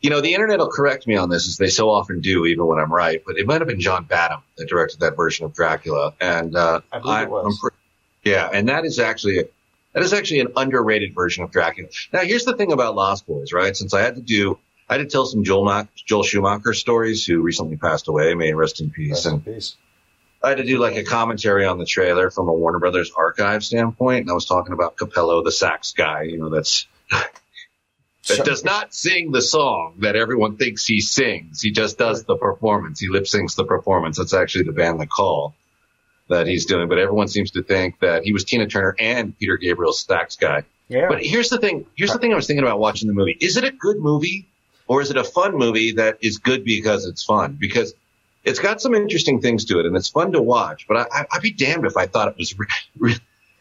you 0.00 0.10
know, 0.10 0.20
the 0.20 0.34
internet 0.34 0.58
will 0.58 0.70
correct 0.70 1.06
me 1.06 1.16
on 1.16 1.30
this, 1.30 1.46
as 1.48 1.56
they 1.56 1.68
so 1.68 1.90
often 1.90 2.20
do, 2.20 2.46
even 2.46 2.66
when 2.66 2.78
I'm 2.78 2.92
right. 2.92 3.22
But 3.24 3.38
it 3.38 3.46
might 3.46 3.60
have 3.60 3.68
been 3.68 3.80
John 3.80 4.04
Badham 4.04 4.42
that 4.56 4.68
directed 4.68 5.00
that 5.00 5.16
version 5.16 5.44
of 5.44 5.54
Dracula, 5.54 6.14
and 6.20 6.56
uh, 6.56 6.80
I 6.92 6.98
believe 7.00 7.22
it 7.22 7.30
was. 7.30 7.46
I'm 7.46 7.70
pre- 7.70 7.78
yeah, 8.24 8.48
and 8.52 8.68
that 8.68 8.84
is 8.84 8.98
actually 8.98 9.40
a, 9.40 9.44
that 9.92 10.02
is 10.02 10.12
actually 10.12 10.40
an 10.40 10.48
underrated 10.56 11.14
version 11.14 11.44
of 11.44 11.50
Dracula. 11.50 11.88
Now, 12.12 12.20
here's 12.20 12.44
the 12.44 12.56
thing 12.56 12.72
about 12.72 12.94
Lost 12.94 13.26
Boys, 13.26 13.52
right? 13.52 13.76
Since 13.76 13.94
I 13.94 14.00
had 14.00 14.16
to 14.16 14.22
do, 14.22 14.58
I 14.88 14.94
had 14.94 15.02
to 15.02 15.06
tell 15.06 15.26
some 15.26 15.44
Joel, 15.44 15.88
Joel 15.94 16.22
Schumacher 16.22 16.74
stories, 16.74 17.24
who 17.24 17.40
recently 17.40 17.76
passed 17.76 18.08
away. 18.08 18.34
May 18.34 18.48
he 18.48 18.52
rest 18.52 18.80
in 18.80 18.90
peace. 18.90 19.10
Rest 19.12 19.26
in 19.26 19.32
and 19.34 19.44
peace. 19.44 19.76
I 20.42 20.50
had 20.50 20.58
to 20.58 20.64
do 20.64 20.78
like 20.78 20.96
a 20.96 21.04
commentary 21.04 21.66
on 21.66 21.78
the 21.78 21.86
trailer 21.86 22.30
from 22.30 22.48
a 22.48 22.52
Warner 22.52 22.80
Brothers 22.80 23.12
archive 23.16 23.64
standpoint, 23.64 24.22
and 24.22 24.30
I 24.30 24.34
was 24.34 24.44
talking 24.44 24.72
about 24.72 24.96
Cappello, 24.96 25.42
the 25.44 25.52
sax 25.52 25.92
guy, 25.92 26.22
you 26.22 26.38
know, 26.38 26.50
that's 26.50 26.86
that 27.10 28.44
does 28.44 28.64
not 28.64 28.92
sing 28.92 29.30
the 29.30 29.42
song 29.42 29.94
that 29.98 30.16
everyone 30.16 30.56
thinks 30.56 30.84
he 30.84 31.00
sings. 31.00 31.60
He 31.60 31.70
just 31.70 31.96
does 31.96 32.24
the 32.24 32.36
performance. 32.36 32.98
He 32.98 33.08
lip 33.08 33.24
syncs 33.24 33.54
the 33.54 33.64
performance. 33.64 34.18
That's 34.18 34.34
actually 34.34 34.64
the 34.64 34.72
band 34.72 35.00
The 35.00 35.06
Call 35.06 35.54
that 36.28 36.46
he's 36.46 36.66
doing, 36.66 36.88
but 36.88 36.98
everyone 36.98 37.28
seems 37.28 37.52
to 37.52 37.62
think 37.62 38.00
that 38.00 38.24
he 38.24 38.32
was 38.32 38.44
Tina 38.44 38.66
Turner 38.66 38.96
and 38.98 39.38
Peter 39.38 39.56
Gabriel's 39.56 40.00
sax 40.00 40.36
guy. 40.36 40.64
Yeah. 40.88 41.08
But 41.08 41.24
here's 41.24 41.50
the 41.50 41.58
thing. 41.58 41.86
Here's 41.94 42.12
the 42.12 42.18
thing 42.18 42.32
I 42.32 42.36
was 42.36 42.46
thinking 42.46 42.64
about 42.64 42.78
watching 42.78 43.08
the 43.08 43.14
movie. 43.14 43.36
Is 43.40 43.56
it 43.56 43.64
a 43.64 43.70
good 43.70 43.98
movie 43.98 44.48
or 44.92 45.00
is 45.00 45.10
it 45.10 45.16
a 45.16 45.24
fun 45.24 45.56
movie 45.56 45.92
that 45.92 46.18
is 46.20 46.36
good 46.36 46.64
because 46.64 47.06
it's 47.06 47.24
fun? 47.24 47.56
Because 47.58 47.94
it's 48.44 48.58
got 48.58 48.82
some 48.82 48.94
interesting 48.94 49.40
things 49.40 49.64
to 49.66 49.78
it 49.80 49.86
and 49.86 49.96
it's 49.96 50.08
fun 50.10 50.32
to 50.32 50.42
watch, 50.42 50.86
but 50.86 50.96
I, 50.98 51.20
I, 51.20 51.26
I'd 51.32 51.40
be 51.42 51.50
damned 51.52 51.86
if 51.86 51.96
I 51.96 52.06
thought 52.06 52.28
it 52.28 52.36
was 52.36 52.58
re- 52.58 52.66
re- 52.98 53.16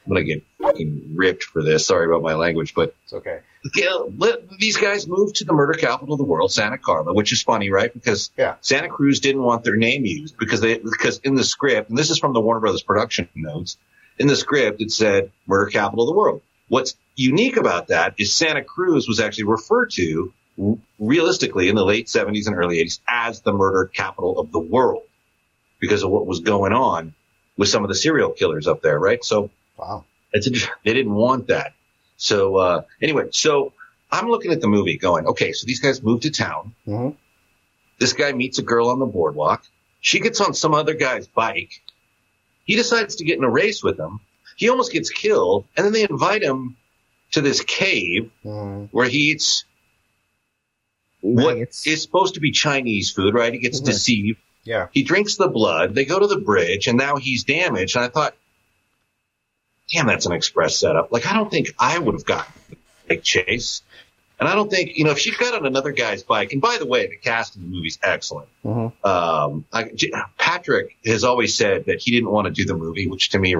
I'm 0.05 0.11
going 0.13 0.25
to 0.25 0.33
get 0.33 0.43
fucking 0.61 1.11
ripped 1.15 1.43
for 1.43 1.63
this. 1.63 1.85
Sorry 1.85 2.05
about 2.05 2.21
my 2.21 2.33
language, 2.33 2.73
but 2.73 2.93
it's 3.03 3.13
okay. 3.13 3.39
you 3.75 3.85
know, 3.85 4.11
let- 4.17 4.49
these 4.59 4.75
guys 4.75 5.07
moved 5.07 5.35
to 5.37 5.45
the 5.45 5.53
murder 5.53 5.73
capital 5.73 6.15
of 6.15 6.17
the 6.17 6.25
world, 6.25 6.51
Santa 6.51 6.77
Carla, 6.77 7.13
which 7.13 7.31
is 7.31 7.41
funny, 7.41 7.69
right? 7.71 7.93
Because 7.93 8.29
Yeah. 8.37 8.55
Santa 8.61 8.89
Cruz 8.89 9.21
didn't 9.21 9.43
want 9.43 9.63
their 9.63 9.77
name 9.77 10.03
used 10.03 10.37
because 10.37 10.59
they 10.59 10.79
because 10.79 11.19
in 11.19 11.35
the 11.35 11.43
script, 11.45 11.89
and 11.89 11.97
this 11.97 12.09
is 12.09 12.17
from 12.19 12.33
the 12.33 12.41
Warner 12.41 12.59
Brothers 12.59 12.81
production 12.83 13.29
notes, 13.35 13.77
in 14.17 14.27
the 14.27 14.35
script 14.35 14.81
it 14.81 14.91
said 14.91 15.31
murder 15.47 15.69
capital 15.69 16.03
of 16.03 16.07
the 16.13 16.17
world. 16.19 16.41
What's 16.67 16.95
unique 17.15 17.57
about 17.57 17.87
that 17.89 18.15
is 18.17 18.33
Santa 18.33 18.63
Cruz 18.63 19.07
was 19.07 19.19
actually 19.19 19.43
referred 19.43 19.91
to 19.91 20.33
realistically 20.99 21.69
in 21.69 21.75
the 21.75 21.85
late 21.85 22.07
70s 22.07 22.47
and 22.47 22.55
early 22.55 22.83
80s 22.83 22.99
as 23.07 23.41
the 23.41 23.53
murder 23.53 23.85
capital 23.93 24.39
of 24.39 24.51
the 24.51 24.59
world 24.59 25.03
because 25.79 26.03
of 26.03 26.09
what 26.11 26.25
was 26.27 26.41
going 26.41 26.73
on 26.73 27.13
with 27.57 27.69
some 27.69 27.83
of 27.83 27.89
the 27.89 27.95
serial 27.95 28.31
killers 28.31 28.67
up 28.67 28.81
there, 28.81 28.99
right? 28.99 29.23
So 29.23 29.49
Wow. 29.77 30.05
it's 30.31 30.47
a, 30.47 30.51
they 30.83 30.93
didn't 30.93 31.13
want 31.13 31.47
that. 31.47 31.73
So 32.17 32.57
uh, 32.57 32.81
anyway, 33.01 33.29
so 33.31 33.73
I'm 34.11 34.27
looking 34.27 34.51
at 34.51 34.61
the 34.61 34.67
movie 34.67 34.97
going, 34.97 35.25
okay, 35.27 35.53
so 35.53 35.65
these 35.65 35.79
guys 35.79 36.03
moved 36.03 36.23
to 36.23 36.31
town. 36.31 36.75
hmm 36.85 37.09
This 37.99 38.13
guy 38.13 38.31
meets 38.33 38.59
a 38.59 38.63
girl 38.63 38.89
on 38.89 38.99
the 38.99 39.05
boardwalk. 39.07 39.63
She 40.01 40.19
gets 40.19 40.41
on 40.41 40.53
some 40.53 40.73
other 40.73 40.93
guy's 40.93 41.27
bike. 41.27 41.81
He 42.65 42.75
decides 42.75 43.15
to 43.15 43.23
get 43.23 43.37
in 43.37 43.43
a 43.43 43.49
race 43.49 43.83
with 43.83 43.99
him. 43.99 44.19
He 44.55 44.69
almost 44.69 44.91
gets 44.91 45.09
killed, 45.09 45.65
and 45.75 45.85
then 45.85 45.93
they 45.93 46.03
invite 46.03 46.43
him 46.43 46.77
to 47.31 47.41
this 47.41 47.61
cave 47.61 48.29
hmm 48.43 48.85
where 48.91 49.07
he 49.07 49.31
eats 49.31 49.63
what 51.21 51.57
is 51.85 52.01
supposed 52.01 52.33
to 52.35 52.39
be 52.39 52.51
Chinese 52.51 53.11
food, 53.11 53.33
right? 53.33 53.53
He 53.53 53.59
gets 53.59 53.79
Mhm. 53.81 53.85
deceived. 53.85 54.39
Yeah. 54.63 54.87
He 54.91 55.03
drinks 55.03 55.37
the 55.37 55.47
blood. 55.47 55.95
They 55.95 56.05
go 56.05 56.19
to 56.19 56.27
the 56.27 56.37
bridge, 56.39 56.87
and 56.87 56.97
now 56.97 57.15
he's 57.17 57.43
damaged. 57.43 57.95
And 57.95 58.05
I 58.05 58.09
thought, 58.09 58.35
damn, 59.91 60.07
that's 60.07 60.25
an 60.25 60.31
express 60.33 60.77
setup. 60.77 61.11
Like, 61.11 61.25
I 61.25 61.33
don't 61.33 61.49
think 61.49 61.73
I 61.79 61.97
would 61.99 62.13
have 62.13 62.25
gotten 62.25 62.53
bike 63.09 63.23
chase. 63.23 63.81
And 64.39 64.49
I 64.49 64.55
don't 64.55 64.71
think, 64.71 64.97
you 64.97 65.03
know, 65.03 65.11
if 65.11 65.19
she 65.19 65.31
got 65.35 65.53
on 65.53 65.67
another 65.67 65.91
guy's 65.91 66.23
bike, 66.23 66.51
and 66.51 66.59
by 66.59 66.77
the 66.79 66.85
way, 66.87 67.05
the 67.05 67.15
cast 67.15 67.55
in 67.55 67.61
the 67.61 67.67
movie's 67.67 67.99
excellent. 68.01 68.47
hmm 68.63 68.87
Um, 69.07 69.65
I, 69.71 69.91
Patric 70.39 70.95
has 71.05 71.23
always 71.23 71.55
said 71.55 71.85
that 71.85 71.99
he 72.01 72.09
didn't 72.09 72.31
want 72.31 72.45
to 72.47 72.51
do 72.51 72.65
the 72.65 72.73
movie, 72.75 73.07
which 73.07 73.29
to 73.29 73.39
me 73.39 73.53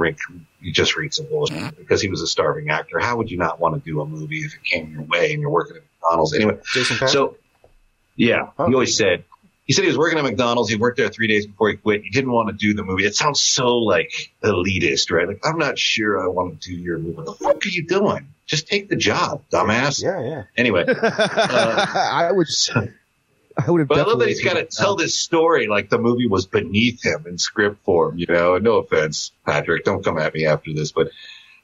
just 0.72 0.96
reads 0.96 1.18
some 1.18 1.27
bullshit 1.27 1.77
because 1.77 2.01
he 2.01 2.10
was 2.10 2.22
a 2.22 2.27
starving 2.27 2.70
actor. 2.72 2.98
How 2.98 3.18
would 3.18 3.30
you 3.30 3.38
not 3.38 3.60
want 3.60 3.75
to 3.75 3.82
do 3.88 4.01
a 4.01 4.06
movie 4.08 4.39
if 4.39 4.56
it 4.56 4.63
came 4.63 4.91
your 4.91 5.03
way 5.03 5.34
and 5.34 5.41
you're 5.41 5.51
working 5.51 5.77
at 5.77 5.84
McDonald's? 6.01 6.34
Anyway, 6.34 6.58
Jason 6.74 6.96
Patric? 6.98 7.12
so, 7.12 7.38
yeah, 8.28 8.50
he 8.58 8.74
always 8.74 8.96
said 8.96 9.24
he 9.66 9.74
said 9.74 9.84
he 9.84 9.88
was 9.88 9.98
working 9.98 10.18
at 10.18 10.25
McDonald's. 10.25 10.70
He 10.70 10.75
worked 10.75 10.98
there 10.98 11.10
three 11.10 11.28
days 11.28 11.48
before 11.48 11.70
he 11.70 11.78
quit. 11.78 12.04
He 12.04 12.10
didn't 12.10 12.32
want 12.32 12.50
to 12.50 12.54
do 12.54 12.74
the 12.74 12.84
movie. 12.84 13.06
It 13.06 13.16
sounds 13.16 13.40
so 13.40 13.78
like 13.78 14.34
elitist, 14.44 15.12
right? 15.12 15.28
Like 15.28 15.40
I'm 15.46 15.58
not 15.58 15.80
sure 15.80 16.22
I 16.22 16.28
want 16.28 16.62
to 16.62 16.70
do 16.70 16.75
your 16.75 16.98
movie. 16.98 17.16
What 17.16 17.25
the 17.25 17.34
fuck 17.34 17.66
are 17.66 17.70
you 17.70 17.88
doing? 17.88 18.28
Just 18.46 18.68
take 18.68 18.90
the 18.90 18.98
job, 18.98 19.44
dumbass. 19.50 20.04
yeah, 20.04 20.22
yeah. 20.22 20.44
Anyway, 20.58 20.84
I 21.01 22.32
would. 22.34 22.48
I 23.58 23.70
would 23.72 23.80
have. 23.80 23.88
but 23.88 23.98
I 23.98 24.01
love 24.01 24.20
that 24.20 24.25
definitely 24.25 24.28
he's 24.28 24.44
got 24.44 24.54
to 24.56 24.66
tell 24.66 24.96
this 24.96 25.16
story 25.18 25.68
like 25.68 25.90
the 25.90 26.00
movie 26.00 26.28
was 26.28 26.48
beneath 26.48 27.01
him 27.01 27.25
in 27.28 27.38
script 27.38 27.84
form. 27.86 28.18
You 28.18 28.25
know, 28.28 28.58
no 28.58 28.78
offense, 28.78 29.32
Patric. 29.46 29.86
Don't 29.86 30.04
come 30.04 30.18
at 30.18 30.34
me 30.34 30.48
after 30.48 30.74
this, 30.74 30.92
but 30.92 31.12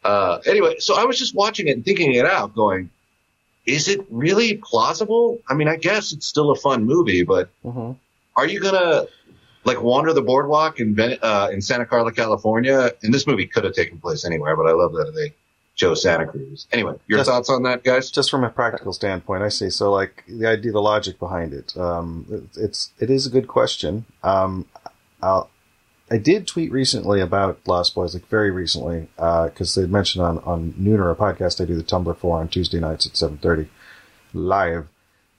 uh, 0.05 0.39
anyway. 0.45 0.75
So 0.79 0.97
I 0.97 1.03
was 1.03 1.19
just 1.19 1.35
watching 1.35 1.67
it 1.67 1.71
and 1.71 1.83
thinking 1.83 2.13
it 2.13 2.25
out, 2.25 2.55
going, 2.55 2.89
"Is 3.67 3.87
it 3.87 3.99
really 4.09 4.57
plausible? 4.63 5.39
I 5.47 5.53
mean, 5.53 5.67
I 5.67 5.75
guess 5.75 6.11
it's 6.11 6.25
still 6.25 6.49
a 6.51 6.55
fun 6.55 6.85
movie, 6.85 7.23
but." 7.23 7.49
hmm 7.63 7.91
are 8.37 8.45
you 8.47 8.59
gonna 8.59 9.07
like 9.65 9.81
wander 9.81 10.13
the 10.13 10.21
boardwalk 10.21 10.79
in 10.79 10.93
Ven- 10.93 11.17
uh, 11.23 11.49
in 11.51 11.59
Santa 11.59 11.87
Carla, 11.87 12.11
California? 12.11 12.91
And 13.01 13.11
this 13.11 13.25
movie 13.25 13.47
could 13.47 13.63
have 13.63 13.73
taken 13.73 13.97
place 13.97 14.23
anywhere, 14.25 14.55
but 14.55 14.67
I 14.67 14.73
love 14.73 14.93
that 14.93 15.11
they 15.15 15.33
chose 15.73 16.03
Santa 16.03 16.27
Cruz. 16.27 16.67
Anyway, 16.71 16.93
your 17.07 17.17
Just- 17.17 17.29
thoughts 17.31 17.49
on 17.49 17.63
that, 17.63 17.83
guys? 17.83 18.11
Just 18.11 18.29
from 18.29 18.43
a 18.43 18.49
practical 18.51 18.93
standpoint, 18.93 19.41
I 19.41 19.49
see. 19.49 19.71
So, 19.71 19.91
like 19.91 20.23
the 20.27 20.45
idea, 20.45 20.71
the 20.71 20.81
logic 20.83 21.17
behind 21.17 21.51
it, 21.51 21.75
um, 21.77 22.27
it, 22.29 22.61
it's 22.61 22.91
it 22.99 23.09
is 23.09 23.25
a 23.25 23.29
good 23.31 23.47
question. 23.47 24.05
Um, 24.23 24.67
I'll, 25.23 25.49
I 26.09 26.17
did 26.17 26.47
tweet 26.47 26.71
recently 26.71 27.19
about 27.19 27.59
Lost 27.67 27.93
Boys, 27.95 28.13
like 28.13 28.27
very 28.29 28.49
recently, 28.51 29.07
because 29.15 29.75
they 29.75 29.85
mentioned 29.85 30.23
on 30.23 30.39
on 30.39 30.73
Nooner, 30.73 31.11
a 31.11 31.15
podcast 31.15 31.61
I 31.61 31.65
do 31.65 31.75
the 31.75 31.83
Tumblr 31.83 32.17
for 32.17 32.37
on 32.39 32.47
Tuesday 32.47 32.79
nights 32.79 33.05
at 33.05 33.17
seven 33.17 33.37
thirty, 33.37 33.67
live. 34.33 34.87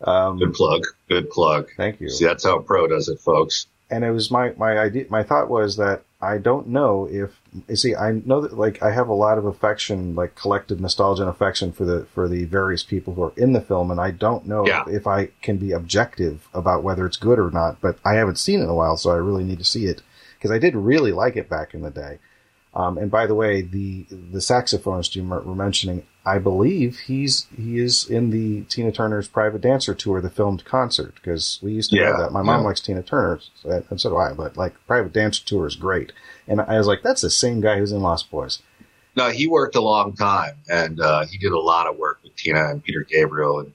Um, 0.00 0.38
Good 0.38 0.52
plug. 0.54 0.82
Good 1.08 1.30
plug. 1.30 1.68
thank 1.76 2.00
you. 2.00 2.08
See, 2.08 2.24
that's 2.24 2.44
how 2.44 2.58
pro 2.60 2.86
does 2.86 3.08
it, 3.08 3.18
folks. 3.20 3.66
and 3.90 4.04
it 4.04 4.10
was 4.12 4.30
my 4.30 4.52
my 4.56 4.78
idea 4.78 5.06
my 5.08 5.22
thought 5.22 5.48
was 5.48 5.76
that 5.78 6.02
I 6.20 6.36
don't 6.38 6.68
know 6.68 7.08
if 7.10 7.30
you 7.68 7.74
see 7.76 7.96
I 7.96 8.12
know 8.12 8.42
that 8.42 8.52
like 8.56 8.82
I 8.82 8.92
have 8.92 9.08
a 9.08 9.14
lot 9.14 9.38
of 9.38 9.46
affection 9.46 10.14
like 10.14 10.34
collective 10.34 10.78
nostalgia 10.80 11.22
and 11.22 11.30
affection 11.30 11.72
for 11.72 11.84
the 11.86 12.04
for 12.14 12.28
the 12.28 12.44
various 12.44 12.82
people 12.84 13.14
who 13.14 13.22
are 13.22 13.32
in 13.36 13.54
the 13.54 13.60
film 13.62 13.90
and 13.90 13.98
I 14.00 14.10
don't 14.10 14.46
know 14.46 14.66
Yeah. 14.66 14.84
if 14.88 15.06
I 15.06 15.30
can 15.42 15.56
be 15.56 15.72
objective 15.72 16.46
about 16.52 16.82
whether 16.82 17.06
it's 17.06 17.16
good 17.16 17.38
or 17.38 17.50
not 17.50 17.80
but 17.80 17.98
I 18.04 18.14
haven't 18.16 18.36
seen 18.38 18.60
it 18.60 18.64
in 18.64 18.68
a 18.68 18.74
while 18.74 18.96
so 18.98 19.10
I 19.10 19.14
really 19.16 19.44
need 19.44 19.58
to 19.58 19.64
see 19.64 19.86
it 19.86 20.02
because 20.38 20.50
I 20.50 20.58
did 20.58 20.74
really 20.76 21.12
like 21.12 21.36
it 21.36 21.48
back 21.50 21.74
in 21.74 21.82
the 21.82 21.90
day 21.90 22.18
um, 22.74 22.96
and 22.98 23.10
by 23.10 23.26
the 23.26 23.34
way 23.34 23.60
the 23.62 24.06
the 24.10 24.38
saxophonist 24.38 25.14
you 25.16 25.24
were 25.24 25.54
mentioning 25.54 26.06
I 26.24 26.38
believe 26.38 26.98
he's 27.06 27.46
he 27.56 27.78
is 27.78 28.08
in 28.08 28.28
the 28.30 28.62
Tina 28.64 28.92
Turner's 28.92 29.28
private 29.28 29.62
dancer 29.62 29.94
tour 29.94 30.20
the 30.20 30.28
filmed 30.28 30.64
concert 30.66 31.14
because 31.14 31.58
we 31.62 31.72
used 31.72 31.90
to 31.90 31.96
Yeah, 31.96 32.10
know 32.10 32.18
that 32.18 32.32
my 32.32 32.42
mom 32.42 32.60
yeah. 32.60 32.66
likes 32.66 32.80
Tina 32.82 33.02
Turner, 33.02 33.40
so- 33.62 33.82
and 33.88 33.98
so 33.98 34.10
do 34.10 34.16
I. 34.18 34.34
But 34.34 34.56
like 34.58 34.74
private 34.86 35.14
dancer 35.14 35.42
tour 35.46 35.66
is 35.66 35.74
great, 35.74 36.12
and 36.46 36.60
I 36.60 36.76
was 36.76 36.86
like, 36.86 37.02
that's 37.02 37.22
the 37.22 37.30
same 37.30 37.62
guy 37.62 37.78
who's 37.78 37.92
in 37.92 38.02
Lost 38.02 38.30
Boys. 38.30 38.60
No, 39.16 39.30
he 39.30 39.46
worked 39.46 39.74
a 39.74 39.80
long 39.80 40.14
time, 40.14 40.56
and 40.68 41.00
uh, 41.00 41.24
he 41.24 41.38
did 41.38 41.52
a 41.52 41.58
lot 41.58 41.86
of 41.86 41.96
work 41.96 42.18
with 42.22 42.36
Tina 42.36 42.68
and 42.68 42.84
Peter 42.84 43.04
Gabriel, 43.08 43.60
and 43.60 43.72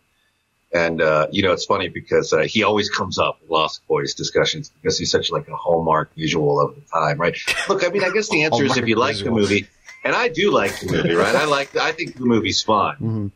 and 0.73 1.01
uh, 1.01 1.27
you 1.31 1.43
know 1.43 1.51
it's 1.51 1.65
funny 1.65 1.87
because 1.87 2.33
uh, 2.33 2.39
he 2.39 2.63
always 2.63 2.89
comes 2.89 3.19
up 3.19 3.39
in 3.41 3.47
Lost 3.49 3.85
Boys 3.87 4.13
discussions 4.13 4.69
because 4.69 4.97
he's 4.97 5.11
such 5.11 5.31
like 5.31 5.47
a 5.47 5.55
hallmark 5.55 6.13
visual 6.15 6.59
of 6.59 6.75
the 6.75 6.81
time, 6.81 7.19
right? 7.19 7.37
Look, 7.69 7.85
I 7.85 7.89
mean, 7.89 8.03
I 8.03 8.09
guess 8.09 8.29
the 8.29 8.43
answer 8.45 8.65
is 8.65 8.77
if 8.77 8.87
you 8.87 8.95
like 8.95 9.17
the 9.17 9.31
movie, 9.31 9.67
and 10.03 10.15
I 10.15 10.27
do 10.27 10.51
like 10.51 10.79
the 10.79 10.91
movie, 10.91 11.13
right? 11.13 11.35
I 11.35 11.45
like, 11.45 11.75
I 11.75 11.91
think 11.91 12.15
the 12.15 12.25
movie's 12.25 12.61
fun. 12.61 12.95
Mm-hmm. 12.95 13.27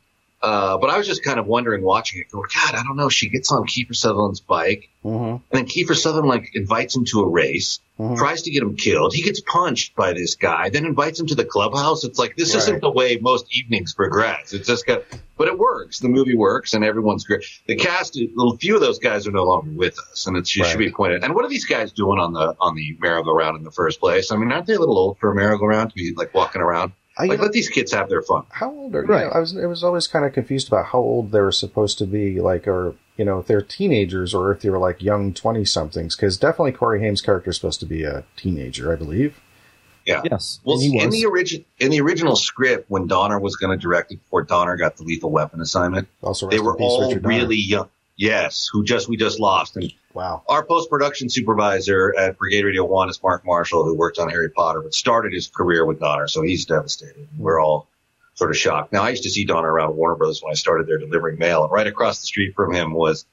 Uh, 0.41 0.77
but 0.77 0.91
I 0.91 0.97
was 0.99 1.07
just 1.07 1.23
kind 1.23 1.39
of 1.39 1.47
wondering 1.47 1.81
watching 1.83 2.19
it, 2.21 2.29
going, 2.31 2.47
God, 2.53 2.75
I 2.75 2.83
don't 2.83 2.95
know. 2.95 3.09
She 3.09 3.27
gets 3.29 3.51
on 3.51 3.63
Kiefer 3.65 3.95
Sutherland's 3.95 4.39
bike, 4.39 4.89
Mm-hmm. 5.03 5.23
and 5.25 5.41
then 5.51 5.65
Kiefer 5.67 5.95
Sutherland 5.95 6.27
like 6.27 6.51
invites 6.53 6.93
him 6.95 7.05
to 7.05 7.21
a 7.21 7.27
race, 7.29 7.79
Mhm. 7.97 8.17
tries 8.17 8.41
to 8.41 8.51
get 8.51 8.61
him 8.61 8.75
killed. 8.75 9.13
He 9.15 9.21
gets 9.23 9.39
punched 9.39 9.95
by 9.95 10.11
this 10.13 10.35
guy, 10.35 10.69
then 10.69 10.85
invites 10.85 11.17
him 11.19 11.27
to 11.27 11.35
the 11.35 11.45
clubhouse. 11.45 12.03
It's 12.03 12.19
like 12.19 12.35
this 12.35 12.53
Right. 12.53 12.61
isn't 12.63 12.81
the 12.81 12.91
way 12.91 13.17
most 13.21 13.45
evenings 13.57 13.93
progress. 13.93 14.51
It's 14.53 14.67
just 14.67 14.85
got, 14.85 15.03
but 15.37 15.47
it 15.47 15.57
works. 15.57 15.99
The 15.99 16.09
movie 16.09 16.35
works, 16.35 16.73
and 16.73 16.83
everyone's 16.83 17.23
great. 17.23 17.43
The 17.67 17.75
cast, 17.77 18.17
a 18.17 18.57
few 18.59 18.75
of 18.75 18.81
those 18.81 18.99
guys 18.99 19.25
are 19.27 19.31
no 19.31 19.45
longer 19.45 19.71
with 19.71 19.97
us, 20.11 20.27
and 20.27 20.35
it 20.37 20.45
should, 20.47 20.65
should 20.65 20.77
be 20.77 20.91
pointed. 20.91 21.23
And 21.23 21.33
what 21.33 21.45
are 21.45 21.49
these 21.49 21.65
guys 21.65 21.91
doing 21.93 22.19
on 22.19 22.33
the 22.33 22.55
on 22.59 22.75
the 22.75 22.95
merry-go-round 22.99 23.57
in 23.57 23.63
the 23.63 23.71
first 23.71 23.99
place? 24.01 24.29
I 24.31 24.35
mean, 24.35 24.51
aren't 24.51 24.67
they 24.67 24.73
a 24.73 24.79
little 24.79 24.97
old 24.99 25.17
for 25.19 25.31
a 25.31 25.35
merry-go-round 25.35 25.89
to 25.91 25.95
be 25.95 26.13
like 26.13 26.33
walking 26.33 26.61
around? 26.61 26.91
I, 27.19 27.25
Like, 27.25 27.39
let 27.39 27.51
these 27.51 27.69
kids 27.69 27.91
have 27.93 28.09
their 28.09 28.21
fun. 28.21 28.43
how 28.51 28.69
old 28.71 28.93
are 28.95 29.03
Right. 29.03 29.21
you 29.23 29.25
know, 29.25 29.31
I 29.31 29.39
was 29.39 29.57
I 29.57 29.65
was 29.65 29.83
always 29.83 30.07
kind 30.07 30.25
of 30.25 30.33
confused 30.33 30.67
about 30.67 30.85
how 30.87 30.99
old 30.99 31.31
they 31.31 31.41
were 31.41 31.51
supposed 31.51 31.97
to 31.99 32.05
be, 32.05 32.39
like, 32.39 32.67
or 32.67 32.95
you 33.17 33.25
know, 33.25 33.39
if 33.39 33.47
they're 33.47 33.61
teenagers 33.61 34.33
or 34.35 34.51
if 34.51 34.61
they 34.61 34.69
were 34.69 34.77
like 34.77 35.01
young 35.01 35.33
twenty 35.33 35.65
somethings. 35.65 36.15
Because 36.15 36.37
definitely 36.37 36.73
Corey 36.73 36.99
Haim's 36.99 37.21
character 37.21 37.49
is 37.49 37.55
supposed 37.55 37.79
to 37.79 37.85
be 37.87 38.03
a 38.03 38.23
teenager, 38.35 38.91
I 38.93 38.95
believe. 38.95 39.39
Yeah. 40.05 40.21
Yes, 40.23 40.59
Well, 40.63 40.75
and 40.79 40.83
he 40.93 40.99
in 41.01 41.09
the 41.09 41.25
origin 41.25 41.65
in 41.79 41.91
the 41.91 41.99
original 41.99 42.35
script, 42.37 42.85
when 42.89 43.07
Donner 43.07 43.39
was 43.39 43.57
going 43.57 43.77
to 43.77 43.81
direct 43.81 44.11
it 44.13 44.21
before 44.23 44.43
Donner 44.43 44.77
got 44.77 44.95
the 44.95 45.03
Lethal 45.03 45.31
Weapon 45.31 45.59
assignment, 45.59 46.07
Also, 46.21 46.47
they 46.47 46.59
were 46.59 46.77
all 46.77 47.07
Richard 47.09 47.23
Donner. 47.23 47.35
really 47.35 47.57
young. 47.57 47.89
Yes, 48.15 48.69
who 48.71 48.83
just 48.85 49.09
we 49.09 49.17
just 49.17 49.39
lost, 49.39 49.75
and 49.75 49.91
wow. 50.17 50.43
our 50.47 50.65
post 50.65 50.89
production 50.89 51.29
supervisor 51.29 52.13
at 52.17 52.37
Brigade 52.37 52.65
Radio 52.65 52.85
One 52.85 53.09
is 53.09 53.21
Mark 53.21 53.45
Marshall, 53.45 53.83
who 53.85 53.95
worked 53.95 54.19
on 54.19 54.29
Harry 54.29 54.49
Potter, 54.49 54.81
but 54.81 54.93
started 54.93 55.33
his 55.33 55.47
career 55.47 55.85
with 55.85 55.99
Donner, 55.99 56.27
so 56.27 56.41
he's 56.41 56.65
devastated. 56.65 57.27
We're 57.37 57.61
all 57.61 57.87
sort 58.33 58.49
of 58.49 58.57
shocked. 58.57 58.93
Now, 58.93 59.03
I 59.03 59.09
used 59.09 59.23
to 59.23 59.29
see 59.29 59.45
Donner 59.45 59.71
around 59.71 59.95
Warner 59.95 60.15
Brothers 60.15 60.41
when 60.41 60.51
I 60.51 60.55
started 60.55 60.87
there 60.87 60.97
delivering 60.97 61.37
mail, 61.37 61.63
and 61.63 61.71
right 61.71 61.87
across 61.87 62.19
the 62.19 62.25
street 62.25 62.55
from 62.55 62.73
him 62.73 62.93
was 62.93 63.25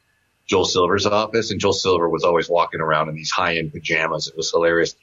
Joel 0.47 0.67
Silver's 0.67 1.07
office, 1.07 1.51
and 1.51 1.61
Joel 1.61 1.73
Silver 1.73 2.09
was 2.09 2.25
always 2.25 2.49
walking 2.49 2.81
around 2.81 3.09
in 3.09 3.15
these 3.15 3.31
high 3.31 3.57
end 3.57 3.73
pajamas. 3.73 4.29
It 4.29 4.37
was 4.37 4.51
hilarious. 4.51 4.95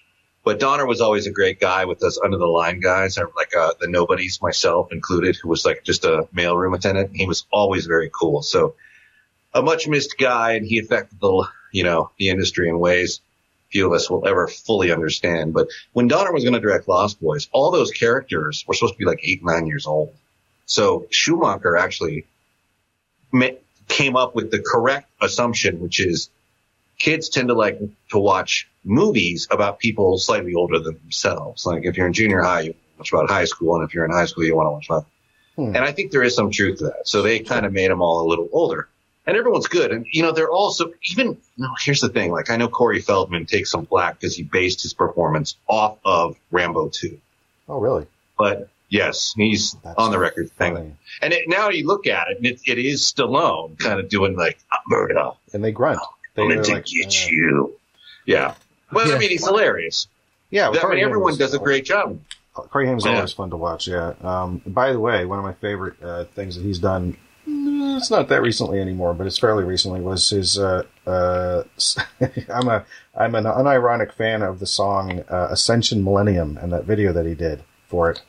But 0.44 0.60
Donner 0.60 0.88
was 0.88 1.02
always 1.02 1.28
a 1.28 1.32
great 1.32 1.60
guy 1.60 1.86
with 1.86 2.04
us 2.04 2.20
under 2.24 2.38
the 2.38 2.48
line 2.48 2.80
guys, 2.80 3.17
like 3.17 3.56
uh, 3.56 3.74
the 3.80 3.88
nobodies, 3.88 4.39
myself 4.41 4.91
included, 4.91 5.36
who 5.36 5.50
was 5.50 5.65
like 5.65 5.84
just 5.84 6.04
a 6.04 6.28
mailroom 6.36 6.76
attendant. 6.76 7.12
He 7.13 7.28
was 7.28 7.46
always 7.52 7.86
very 7.86 8.10
cool. 8.12 8.41
So 8.41 8.74
a 9.54 9.62
much 9.62 9.88
missed 9.88 10.18
guy, 10.18 10.54
and 10.54 10.66
he 10.66 10.80
affected 10.80 11.20
the 11.20 11.48
you 11.72 11.84
know 11.84 12.12
the 12.18 12.30
industry 12.30 12.70
in 12.70 12.80
ways 12.80 13.22
few 13.72 13.88
of 13.88 13.94
us 13.94 14.10
will 14.10 14.28
ever 14.28 14.48
fully 14.48 14.92
understand. 14.92 15.54
But 15.54 15.70
when 15.94 16.08
Donner 16.08 16.32
was 16.32 16.44
going 16.44 16.54
to 16.54 16.60
direct 16.60 16.88
Lost 16.88 17.22
Boys, 17.22 17.48
all 17.52 17.72
those 17.72 17.92
characters 17.92 18.64
were 18.68 18.74
supposed 18.74 18.94
to 18.94 19.00
be 19.00 19.06
like 19.06 19.22
eight, 19.24 19.44
nine 19.44 19.66
years 19.66 19.88
old. 19.88 20.14
So 20.66 21.08
Schumacher 21.10 21.78
actually 21.78 22.26
came 23.88 24.16
up 24.16 24.36
with 24.36 24.52
the 24.52 24.60
correct 24.60 25.10
assumption, 25.22 25.80
which 25.80 26.00
is 26.00 26.30
kids 27.00 27.30
tend 27.30 27.48
to 27.48 27.54
like 27.54 27.80
to 28.10 28.20
watch 28.20 28.70
movies 28.84 29.48
about 29.52 29.80
people 29.80 30.18
slightly 30.18 30.54
older 30.54 30.80
than 30.80 30.98
themselves. 31.02 31.66
Like 31.66 31.86
if 31.86 31.98
you're 31.98 32.08
in 32.08 32.14
junior 32.14 32.42
high, 32.42 32.62
you 32.62 32.76
watch 32.98 33.12
about 33.12 33.30
high 33.30 33.46
school, 33.46 33.76
and 33.76 33.84
if 33.88 33.94
you're 33.94 34.06
in 34.06 34.12
high 34.12 34.26
school, 34.26 34.44
you 34.44 34.56
want 34.56 34.68
to 34.68 34.72
watch 34.72 34.86
about. 34.88 35.06
Hmm. 35.56 35.76
And 35.76 35.86
I 35.86 35.92
think 35.92 36.12
there 36.12 36.24
is 36.24 36.36
some 36.36 36.52
truth 36.52 36.80
to 36.80 36.86
that. 36.86 37.08
So 37.08 37.22
they 37.22 37.40
kind 37.40 37.66
of 37.66 37.74
made 37.74 37.90
them 37.90 38.02
all 38.02 38.26
a 38.26 38.28
little 38.28 38.50
older. 38.52 38.88
And 39.28 39.38
everyone's 39.38 39.68
good. 39.68 39.92
And, 39.92 40.06
you 40.12 40.24
know, 40.24 40.32
they're 40.32 40.50
also, 40.50 40.92
even, 41.12 41.38
no, 41.58 41.70
here's 41.80 42.02
the 42.02 42.10
thing. 42.10 42.32
Like, 42.32 42.50
I 42.50 42.58
know 42.58 42.68
Corey 42.68 43.00
Feldman 43.00 43.46
takes 43.46 43.70
some 43.70 43.86
flack 43.86 44.20
because 44.20 44.36
he 44.36 44.44
based 44.44 44.82
his 44.82 44.94
performance 44.94 45.58
off 45.68 46.00
of 46.04 46.38
Rambo 46.50 46.90
2. 46.90 47.20
Oh, 47.70 47.80
really? 47.80 48.08
But 48.38 48.70
Yes, 48.92 49.34
he's 49.38 49.74
That's 49.86 49.98
on 49.98 50.12
the 50.12 50.20
record 50.20 50.52
thing. 50.52 50.98
And 51.22 51.34
it, 51.34 51.48
now 51.48 51.70
you 51.70 51.88
look 51.88 52.08
at 52.08 52.28
it, 52.30 52.38
and 52.38 52.46
it, 52.46 52.60
it 52.68 52.78
is 52.78 53.02
Stallone 53.02 53.80
kind 53.80 54.02
of 54.02 54.10
doing 54.10 54.36
like 54.36 54.60
murder. 54.86 55.32
And 55.54 55.64
they 55.64 55.72
grunt. 55.72 56.02
They, 56.36 56.42
I'm 56.42 56.50
going 56.50 56.62
to 56.62 56.74
like, 56.74 56.86
get 56.86 57.08
uh, 57.08 57.28
you. 57.30 57.80
Yeah. 58.26 58.56
Well, 58.92 59.10
I 59.10 59.18
mean, 59.18 59.30
he's 59.30 59.46
hilarious. 59.46 60.08
Yeah, 60.50 60.70
I 60.70 60.90
mean, 60.90 61.00
everyone 61.00 61.38
does 61.38 61.54
a 61.54 61.60
great 61.60 61.86
job. 61.86 62.20
Corey 62.54 62.86
Haim's 62.86 63.06
Yeah. 63.06 63.16
always 63.16 63.32
fun 63.32 63.50
to 63.52 63.56
watch. 63.56 63.88
Yeah. 63.88 64.14
Um, 64.22 64.62
by 64.68 64.92
the 64.92 65.00
way, 65.00 65.24
one 65.24 65.40
of 65.40 65.46
my 65.46 65.54
favorite 65.54 65.94
uh, 66.04 66.26
things 66.36 66.58
that 66.58 66.62
he's 66.64 66.80
done. 66.80 67.16
Mm, 67.82 67.98
It's 67.98 68.12
not 68.12 68.28
that 68.30 68.41
recently 68.41 68.80
anymore, 68.80 69.13
but 69.13 69.28
it's 69.28 69.38
fairly 69.38 69.63
recently. 69.63 70.02
Was 70.02 70.30
his? 70.30 70.58
Uh, 70.58 70.84
uh, 71.06 71.63
I'm 72.50 72.67
a 72.67 72.86
I'm 73.15 73.36
an 73.36 73.46
unironic 73.46 74.13
fan 74.13 74.41
of 74.41 74.60
the 74.60 74.67
song 74.67 75.24
uh, 75.30 75.48
"Ascension 75.52 76.04
Millennium" 76.04 76.58
and 76.58 76.72
that 76.72 76.86
video 76.86 77.13
that 77.13 77.26
he 77.26 77.36
did 77.36 77.63
for 77.88 78.12
it. 78.12 78.22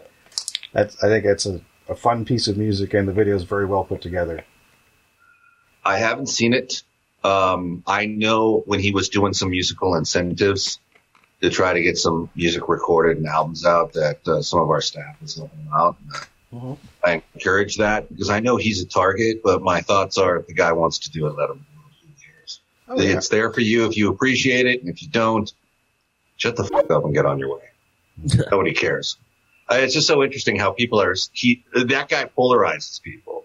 That's, 0.73 1.03
I 1.05 1.09
think 1.09 1.25
it's 1.25 1.47
a, 1.47 1.61
a 1.89 1.95
fun 1.95 2.25
piece 2.25 2.49
of 2.49 2.57
music, 2.57 2.95
and 2.95 3.07
the 3.07 3.13
video 3.13 3.37
is 3.37 3.45
very 3.45 3.67
well 3.67 3.85
put 3.85 4.01
together. 4.01 4.45
I 5.85 5.99
haven't 5.99 6.29
seen 6.29 6.55
it. 6.55 6.83
Um, 7.25 7.83
I 7.87 8.07
know 8.07 8.63
when 8.67 8.81
he 8.81 8.91
was 8.93 9.09
doing 9.09 9.33
some 9.33 9.51
musical 9.51 9.95
incentives 9.95 10.81
to 11.41 11.51
try 11.51 11.73
to 11.73 11.83
get 11.83 11.97
some 11.99 12.31
music 12.35 12.69
recorded 12.69 13.19
and 13.19 13.27
albums 13.27 13.65
out 13.65 13.93
that 13.93 14.27
uh, 14.27 14.43
some 14.43 14.61
of 14.61 14.71
our 14.71 14.81
staff 14.81 15.21
was 15.21 15.37
helping 15.37 15.69
out. 15.75 15.97
Mhm. 16.53 16.77
I 17.05 17.23
encourage 17.35 17.79
that 17.79 18.09
because 18.09 18.29
I 18.31 18.41
know 18.41 18.57
he's 18.57 18.83
a 18.83 18.87
target, 18.87 19.43
but 19.43 19.63
my 19.63 19.81
thoughts 19.81 20.19
are 20.19 20.37
if 20.37 20.47
the 20.47 20.55
guy 20.55 20.73
wants 20.73 21.01
to 21.01 21.11
do 21.11 21.27
it, 21.27 21.37
let 21.37 21.51
him 21.51 21.57
do 21.57 21.63
it. 21.63 22.07
Who 22.07 22.27
cares? 22.27 22.61
Oh, 22.89 23.01
yeah. 23.01 23.17
It's 23.17 23.29
there 23.29 23.51
for 23.53 23.61
you 23.61 23.87
if 23.87 23.97
you 23.97 24.11
appreciate 24.11 24.67
it, 24.67 24.81
and 24.81 24.91
if 24.91 25.03
you 25.03 25.09
don't, 25.09 25.51
shut 26.37 26.57
the 26.57 26.65
fuck 26.65 26.91
up 26.91 27.05
and 27.05 27.15
get 27.15 27.25
on 27.25 27.39
your 27.39 27.55
way. 27.55 27.71
Nobody 28.51 28.75
cares. 28.75 29.17
Uh, 29.71 29.77
it's 29.77 29.95
just 29.95 30.07
so 30.07 30.23
interesting 30.23 30.57
how 30.57 30.73
people 30.73 31.01
are. 31.01 31.15
He 31.33 31.65
that 31.75 32.09
guy 32.09 32.25
polarizes 32.37 33.01
people, 33.01 33.45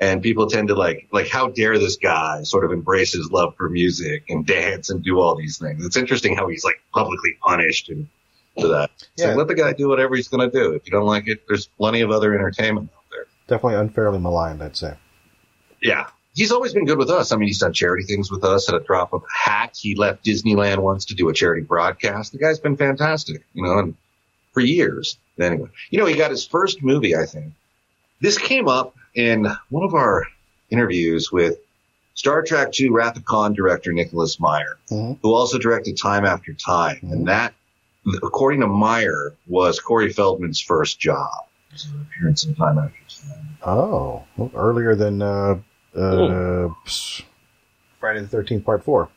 and 0.00 0.22
people 0.22 0.48
tend 0.48 0.68
to 0.68 0.74
like 0.74 1.08
like 1.12 1.28
how 1.28 1.48
dare 1.48 1.78
this 1.78 1.96
guy 1.96 2.44
sort 2.44 2.64
of 2.64 2.72
embrace 2.72 3.12
his 3.12 3.30
love 3.30 3.56
for 3.56 3.68
music 3.68 4.24
and 4.30 4.46
dance 4.46 4.88
and 4.88 5.02
do 5.02 5.20
all 5.20 5.34
these 5.34 5.58
things. 5.58 5.84
It's 5.84 5.96
interesting 5.96 6.36
how 6.36 6.48
he's 6.48 6.64
like 6.64 6.80
publicly 6.94 7.36
punished 7.42 7.90
and 7.90 8.08
for 8.60 8.68
that. 8.68 8.90
So 9.16 9.28
Yeah. 9.28 9.34
let 9.34 9.48
the 9.48 9.54
guy 9.54 9.72
do 9.72 9.88
whatever 9.88 10.16
he's 10.16 10.28
going 10.28 10.48
to 10.50 10.56
do. 10.56 10.72
If 10.72 10.86
you 10.86 10.92
don't 10.92 11.06
like 11.06 11.28
it, 11.28 11.46
there's 11.48 11.66
plenty 11.66 12.00
of 12.00 12.10
other 12.10 12.34
entertainment 12.34 12.90
out 12.94 13.04
there. 13.10 13.26
Definitely 13.46 13.78
unfairly 13.80 14.18
maligned, 14.18 14.62
I'd 14.62 14.76
say. 14.76 14.94
Yeah. 15.82 16.06
He's 16.34 16.52
always 16.52 16.72
been 16.72 16.84
good 16.84 16.98
with 16.98 17.10
us. 17.10 17.32
I 17.32 17.36
mean, 17.36 17.48
he's 17.48 17.58
done 17.58 17.72
charity 17.72 18.04
things 18.04 18.30
with 18.30 18.44
us 18.44 18.68
at 18.68 18.74
a 18.74 18.80
drop 18.80 19.12
of 19.12 19.22
a 19.22 19.48
hat. 19.50 19.76
He 19.80 19.94
left 19.96 20.24
Disneyland 20.24 20.78
once 20.78 21.06
to 21.06 21.14
do 21.14 21.28
a 21.28 21.32
charity 21.32 21.62
broadcast. 21.62 22.32
The 22.32 22.38
guy's 22.38 22.60
been 22.60 22.76
fantastic, 22.76 23.42
you 23.54 23.64
know, 23.64 23.78
and 23.78 23.94
for 24.52 24.60
years. 24.60 25.18
Anyway, 25.40 25.68
you 25.90 25.98
know, 25.98 26.06
he 26.06 26.14
got 26.16 26.30
his 26.30 26.46
first 26.46 26.82
movie, 26.82 27.16
I 27.16 27.24
think. 27.26 27.52
This 28.20 28.38
came 28.38 28.68
up 28.68 28.94
in 29.14 29.46
one 29.70 29.84
of 29.84 29.94
our 29.94 30.24
interviews 30.70 31.30
with 31.32 31.56
Star 32.14 32.42
Trek 32.42 32.68
II 32.78 32.90
Wrath 32.90 33.16
of 33.16 33.24
Khan 33.24 33.52
director 33.52 33.92
Nicholas 33.92 34.38
Meyer, 34.40 34.76
Mhm. 34.90 35.18
who 35.22 35.32
also 35.32 35.58
directed 35.58 35.96
Time 35.96 36.24
After 36.24 36.52
Time. 36.52 36.98
Mhm. 37.02 37.12
And 37.12 37.28
that, 37.28 37.54
according 38.22 38.60
to 38.60 38.66
Meyer, 38.66 39.34
was 39.46 39.80
Corey 39.80 40.12
Feldman's 40.12 40.60
first 40.60 40.98
job. 40.98 41.30
His 41.72 41.86
appearance 41.86 42.44
in 42.44 42.54
Time 42.54 42.78
After 42.78 42.96
Time. 43.28 43.58
Oh, 43.66 44.24
well, 44.36 44.50
earlier 44.54 44.94
than 44.94 45.20
uh, 45.20 45.58
uh, 45.94 46.68
Friday 48.00 48.20
the 48.20 48.28
Thirteenth 48.28 48.64
Part 48.64 48.84
Four. 48.84 49.08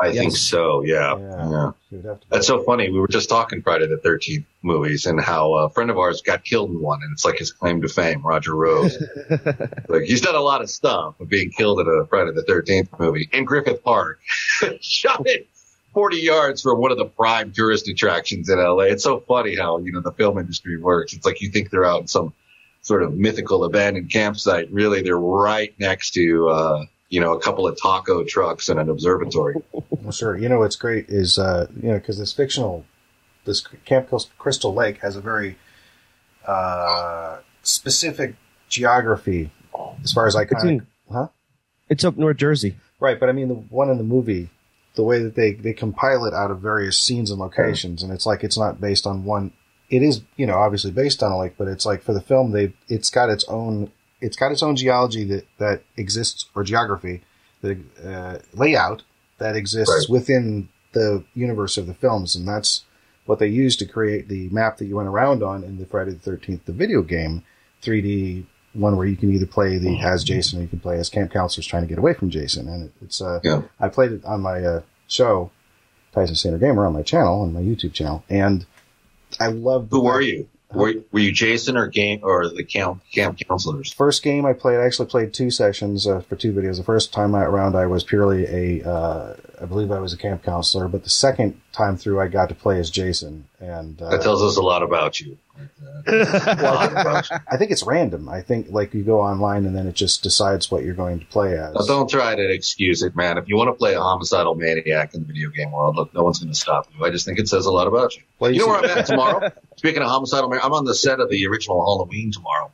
I 0.00 0.08
Yes. 0.08 0.16
think 0.18 0.36
so, 0.36 0.82
yeah. 0.82 1.16
Yeah. 1.16 1.50
yeah. 1.92 2.00
Have 2.10 2.20
to 2.20 2.26
That's 2.28 2.48
so 2.48 2.64
funny. 2.64 2.90
We 2.90 2.98
were 2.98 3.06
just 3.06 3.28
talking 3.28 3.62
Friday 3.62 3.86
the 3.86 3.96
13th 4.04 4.44
movies 4.62 5.06
and 5.06 5.20
how 5.20 5.54
a 5.54 5.70
friend 5.70 5.88
of 5.88 5.98
ours 5.98 6.20
got 6.20 6.42
killed 6.44 6.70
in 6.70 6.80
one, 6.80 7.00
and 7.00 7.12
it's 7.12 7.24
like 7.24 7.38
his 7.38 7.52
claim 7.52 7.80
to 7.82 7.88
fame, 7.88 8.20
Roger 8.20 8.56
Rose. 8.56 9.00
like 9.88 10.02
he's 10.02 10.20
done 10.20 10.34
a 10.34 10.40
lot 10.40 10.62
of 10.62 10.68
stuff, 10.70 11.14
but 11.18 11.28
being 11.28 11.50
killed 11.50 11.78
in 11.78 11.86
a 11.86 12.04
Friday 12.08 12.32
the 12.32 12.42
13th 12.42 12.88
movie 12.98 13.28
in 13.32 13.44
Griffith 13.44 13.84
Park, 13.84 14.20
shot 14.80 15.22
it 15.28 15.48
40 15.94 16.16
yards 16.18 16.62
from 16.62 16.78
one 16.78 16.92
of 16.92 16.98
the 16.98 17.06
prime 17.06 17.52
tourist 17.52 17.88
attractions 17.88 18.48
in 18.48 18.58
LA. 18.58 18.84
It's 18.84 19.04
so 19.04 19.20
funny 19.20 19.56
how, 19.56 19.78
you 19.78 19.92
know, 19.92 20.00
the 20.00 20.12
film 20.12 20.38
industry 20.38 20.76
works. 20.76 21.12
It's 21.14 21.24
like 21.24 21.40
you 21.40 21.50
think 21.50 21.70
they're 21.70 21.84
out 21.84 22.02
in 22.02 22.08
some 22.08 22.34
sort 22.82 23.02
of 23.02 23.14
mythical 23.14 23.64
abandoned 23.64 24.10
campsite. 24.10 24.70
Really, 24.70 25.02
they're 25.02 25.18
right 25.18 25.74
next 25.78 26.10
to, 26.12 26.48
uh, 26.48 26.84
you 27.08 27.20
know, 27.20 27.32
a 27.32 27.40
couple 27.40 27.66
of 27.66 27.80
taco 27.80 28.24
trucks 28.24 28.68
and 28.68 28.78
an 28.78 28.90
observatory. 28.90 29.54
Well, 29.72 30.12
sure. 30.12 30.36
You 30.36 30.48
know 30.48 30.58
what's 30.58 30.76
great 30.76 31.08
is 31.08 31.38
uh, 31.38 31.68
you 31.80 31.88
know 31.88 31.98
because 31.98 32.18
this 32.18 32.32
fictional, 32.32 32.84
this 33.44 33.66
Camp 33.84 34.10
Crystal 34.38 34.74
Lake 34.74 34.98
has 34.98 35.16
a 35.16 35.20
very 35.20 35.56
uh, 36.46 37.38
specific 37.62 38.34
geography 38.68 39.50
as 40.02 40.12
far 40.12 40.26
as 40.26 40.36
I 40.36 40.42
It's 40.42 40.52
kind 40.52 40.68
in, 40.68 40.86
huh? 41.10 41.28
it's 41.88 42.04
up 42.04 42.16
North 42.16 42.36
Jersey. 42.36 42.76
Right, 43.00 43.18
but 43.18 43.28
I 43.28 43.32
mean 43.32 43.48
the 43.48 43.54
one 43.54 43.90
in 43.90 43.98
the 43.98 44.04
movie, 44.04 44.50
the 44.94 45.02
way 45.02 45.22
that 45.22 45.34
they 45.34 45.52
they 45.52 45.72
compile 45.72 46.24
it 46.24 46.34
out 46.34 46.50
of 46.50 46.60
various 46.60 46.98
scenes 46.98 47.30
and 47.30 47.40
locations, 47.40 48.02
and 48.02 48.12
it's 48.12 48.26
like 48.26 48.44
it's 48.44 48.58
not 48.58 48.80
based 48.80 49.06
on 49.06 49.24
one. 49.24 49.52
It 49.90 50.02
is, 50.02 50.22
you 50.36 50.46
know, 50.46 50.56
obviously 50.58 50.90
based 50.90 51.22
on 51.22 51.30
a 51.32 51.38
lake, 51.38 51.54
but 51.58 51.68
it's 51.68 51.84
like 51.86 52.02
for 52.02 52.12
the 52.14 52.20
film, 52.20 52.52
they 52.52 52.72
it's 52.88 53.10
got 53.10 53.28
its 53.30 53.44
own 53.48 53.90
it's 54.20 54.36
got 54.36 54.52
its 54.52 54.62
own 54.62 54.76
geology 54.76 55.24
that 55.24 55.46
that 55.58 55.82
exists 55.96 56.46
or 56.54 56.64
geography, 56.64 57.22
the 57.60 57.78
uh, 58.04 58.38
layout 58.54 59.02
that 59.38 59.56
exists 59.56 59.92
Right. 60.08 60.12
within 60.12 60.68
the 60.92 61.24
universe 61.34 61.76
of 61.76 61.86
the 61.86 61.94
films, 61.94 62.36
and 62.36 62.46
that's 62.46 62.84
what 63.26 63.38
they 63.38 63.48
used 63.48 63.78
to 63.80 63.86
create 63.86 64.28
the 64.28 64.48
map 64.50 64.76
that 64.78 64.84
you 64.86 64.96
went 64.96 65.08
around 65.08 65.42
on 65.42 65.64
in 65.64 65.78
the 65.78 65.86
Friday 65.86 66.12
the 66.12 66.18
Thirteenth, 66.18 66.64
the 66.66 66.72
video 66.72 67.02
game, 67.02 67.42
3D 67.82 68.44
one 68.74 68.96
where 68.96 69.06
you 69.06 69.16
can 69.16 69.32
either 69.32 69.46
play 69.46 69.78
the 69.78 70.00
as 70.00 70.24
Jason 70.24 70.58
or 70.58 70.62
you 70.62 70.68
can 70.68 70.80
play 70.80 70.98
as 70.98 71.08
camp 71.08 71.32
counselors 71.32 71.66
trying 71.66 71.82
to 71.82 71.88
get 71.88 71.98
away 71.98 72.14
from 72.14 72.30
Jason, 72.30 72.68
and 72.68 72.84
it, 72.84 72.92
it's 73.02 73.20
uh, 73.20 73.40
Yeah. 73.42 73.62
I 73.80 73.88
played 73.88 74.12
it 74.12 74.24
on 74.24 74.40
my 74.40 74.62
uh, 74.62 74.82
show, 75.06 75.50
Tyson 76.12 76.34
Sander 76.34 76.58
Gamer, 76.58 76.86
on 76.86 76.92
my 76.92 77.02
channel, 77.02 77.42
on 77.42 77.52
my 77.52 77.60
YouTube 77.60 77.92
channel, 77.92 78.24
and 78.28 78.66
I 79.40 79.48
love. 79.48 79.88
Who 79.90 80.02
were 80.02 80.20
you? 80.20 80.48
Were, 80.72 80.92
were 81.12 81.20
you 81.20 81.30
Jason 81.30 81.76
or 81.76 81.86
game 81.86 82.20
or 82.24 82.48
the 82.48 82.64
camp 82.64 83.02
camp 83.14 83.38
counselors? 83.46 83.92
First 83.92 84.24
game 84.24 84.44
I 84.44 84.54
played, 84.54 84.80
I 84.80 84.84
actually 84.86 85.06
played 85.06 85.32
two 85.32 85.50
sessions 85.50 86.04
uh, 86.06 86.20
for 86.22 86.34
two 86.34 86.52
videos. 86.52 86.78
The 86.78 86.82
first 86.82 87.12
time 87.12 87.36
around, 87.36 87.76
I 87.76 87.86
was 87.86 88.02
purely 88.02 88.44
a, 88.80 88.88
uh, 88.88 89.36
I 89.60 89.66
believe 89.66 89.92
I 89.92 90.00
was 90.00 90.12
a 90.12 90.16
camp 90.16 90.42
counselor, 90.42 90.88
but 90.88 91.04
the 91.04 91.10
second 91.10 91.60
time 91.70 91.96
through, 91.96 92.20
I 92.20 92.26
got 92.26 92.48
to 92.48 92.56
play 92.56 92.80
as 92.80 92.90
Jason, 92.90 93.46
and 93.60 94.02
uh, 94.02 94.10
That 94.10 94.22
tells 94.22 94.42
us 94.42 94.56
a 94.56 94.62
lot 94.62 94.82
about 94.82 95.20
you. 95.20 95.38
A 96.06 96.56
lot 96.62 96.92
about 96.92 97.30
you. 97.30 97.36
I 97.50 97.56
think 97.56 97.70
it's 97.70 97.82
random. 97.84 98.28
I 98.28 98.42
think 98.42 98.66
like 98.70 98.92
you 98.94 99.02
go 99.02 99.20
online 99.20 99.64
and 99.66 99.74
then 99.76 99.86
it 99.86 99.94
just 99.94 100.22
decides 100.22 100.70
what 100.70 100.82
you're 100.84 100.94
going 100.94 101.20
to 101.20 101.26
play 101.26 101.58
as. 101.58 101.74
Now, 101.74 101.80
don't 101.86 102.10
try 102.10 102.34
to 102.34 102.50
excuse 102.52 103.02
it, 103.02 103.14
man. 103.16 103.38
If 103.38 103.48
you 103.48 103.56
want 103.56 103.68
to 103.68 103.74
play 103.74 103.94
a 103.94 104.00
homicidal 104.00 104.54
maniac 104.54 105.14
in 105.14 105.20
the 105.20 105.26
video 105.26 105.50
game 105.50 105.70
world, 105.72 105.96
look, 105.96 106.12
no 106.14 106.22
one's 106.22 106.40
going 106.40 106.52
to 106.52 106.58
stop 106.58 106.88
you. 106.96 107.04
I 107.04 107.10
just 107.10 107.24
think 107.24 107.38
it 107.38 107.48
says 107.48 107.66
a 107.66 107.72
lot 107.72 107.86
about 107.86 108.16
you. 108.16 108.22
Well, 108.38 108.50
You 108.50 108.58
know 108.60 108.64
see- 108.66 108.70
where 108.70 108.80
I'm 108.92 108.98
at 108.98 109.06
tomorrow? 109.06 109.50
Speaking 109.76 110.02
of 110.02 110.08
homicidal 110.08 110.48
maniac, 110.48 110.64
I'm 110.64 110.72
on 110.74 110.84
the 110.84 110.94
set 110.94 111.20
of 111.20 111.30
the 111.30 111.46
original 111.46 111.80
Halloween 111.84 112.32
tomorrow. 112.32 112.70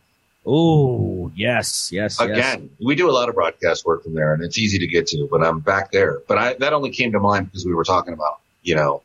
Oh, 0.47 1.31
yes, 1.37 1.91
yes, 1.93 2.17
yes. 2.19 2.21
Again, 2.21 2.71
we 2.85 2.95
do 2.95 3.11
a 3.11 3.13
lot 3.13 3.29
of 3.29 3.35
broadcast 3.35 3.85
work 3.85 4.03
from 4.03 4.15
there, 4.15 4.33
and 4.33 4.43
it's 4.43 4.59
easy 4.59 4.79
to 4.79 4.87
get 4.87 5.07
to. 5.09 5.29
But 5.31 5.45
I'm 5.45 5.61
back 5.61 5.93
there. 5.93 6.23
But 6.27 6.39
I 6.39 6.55
that 6.55 6.73
only 6.73 6.91
came 6.91 7.13
to 7.13 7.21
mind 7.21 7.47
because 7.47 7.67
we 7.67 7.75
were 7.75 7.85
talking 7.85 8.15
about, 8.15 8.41
you 8.63 8.75
know, 8.75 9.03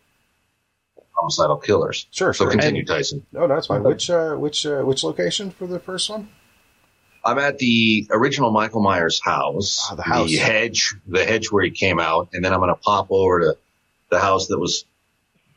homicidal 1.15 1.57
killers. 1.57 2.07
Sure, 2.11 2.33
So 2.33 2.45
sure. 2.45 2.51
continue, 2.51 2.85
Tyson. 2.85 3.25
No, 3.31 3.47
that's 3.47 3.67
fine. 3.67 3.83
Which 3.83 4.09
uh, 4.09 4.35
which 4.35 4.65
uh, 4.65 4.81
which 4.81 5.03
location 5.03 5.51
for 5.51 5.67
the 5.67 5.79
first 5.79 6.09
one? 6.09 6.29
I'm 7.23 7.39
at 7.39 7.57
the 7.57 8.07
original 8.11 8.51
Michael 8.51 8.81
Myers 8.81 9.19
house, 9.23 9.87
Ah, 9.91 9.95
the 9.95 10.03
house. 10.03 10.29
the 10.29 10.37
hedge, 10.37 10.93
the 11.07 11.25
hedge 11.25 11.51
where 11.51 11.63
he 11.63 11.71
came 11.71 11.99
out, 11.99 12.29
and 12.33 12.45
then 12.45 12.53
I'm 12.53 12.59
going 12.59 12.69
to 12.69 12.75
pop 12.79 13.07
over 13.09 13.39
to 13.39 13.57
the 14.11 14.19
house 14.19 14.47
that 14.47 14.59
was 14.59 14.85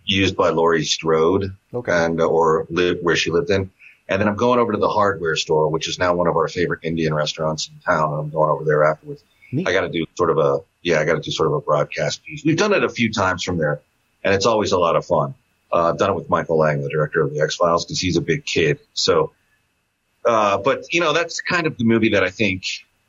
used 0.07 0.35
by 0.37 0.49
Laurie 0.49 0.85
Strode 0.85 1.55
Okay. 1.75 1.93
and 1.93 2.21
uh, 2.21 2.25
or 2.27 2.67
live 2.71 2.99
where 3.03 3.17
she 3.17 3.31
lived 3.31 3.51
in, 3.51 3.71
and 4.09 4.21
then 4.21 4.29
I'm 4.29 4.37
going 4.37 4.59
over 4.59 4.73
to 4.73 4.79
the 4.79 4.89
hardware 4.89 5.37
store, 5.37 5.69
which 5.69 5.87
is 5.89 5.99
now 5.99 6.15
one 6.15 6.27
of 6.27 6.37
our 6.37 6.49
favorite 6.49 6.81
Indian 6.85 7.13
restaurants 7.13 7.69
in 7.69 7.79
town, 7.81 8.13
and 8.15 8.21
I'm 8.23 8.31
going 8.31 8.49
over 8.49 8.65
there 8.65 8.85
afterwards. 8.85 9.23
Neat. 9.53 9.69
I 9.69 9.73
got 9.73 9.83
to 9.83 9.91
do 9.91 10.07
sort 10.15 10.31
of 10.31 10.39
a 10.39 10.61
yeah, 10.83 11.01
I 11.01 11.05
got 11.05 11.17
to 11.17 11.21
do 11.21 11.31
sort 11.31 11.49
of 11.49 11.55
a 11.55 11.61
broadcast 11.61 12.25
piece. 12.25 12.43
We've 12.45 12.57
done 12.57 12.73
it 12.73 12.83
a 12.85 12.89
few 12.89 13.13
times 13.13 13.45
from 13.45 13.59
there, 13.59 13.81
and 14.25 14.33
it's 14.35 14.47
always 14.47 14.73
a 14.73 14.79
lot 14.79 14.97
of 14.97 15.05
fun. 15.05 15.35
Uh, 15.73 15.91
I've 15.91 15.99
done 15.99 16.11
it 16.11 16.15
with 16.17 16.31
Michael 16.31 16.59
Lange, 16.59 16.83
the 16.83 16.89
director 16.89 17.23
of 17.23 17.33
the 17.35 17.41
X 17.41 17.57
Files, 17.57 17.85
because 17.85 18.01
he's 18.01 18.17
a 18.17 18.21
big 18.23 18.45
kid. 18.45 18.79
So, 18.95 19.33
uh, 20.25 20.59
but 20.59 20.93
you 20.93 21.01
know, 21.01 21.13
that's 21.13 21.41
kind 21.41 21.67
of 21.67 21.77
the 21.77 21.85
movie 21.85 22.11
that 22.11 22.25
I 22.25 22.31
think 22.31 22.65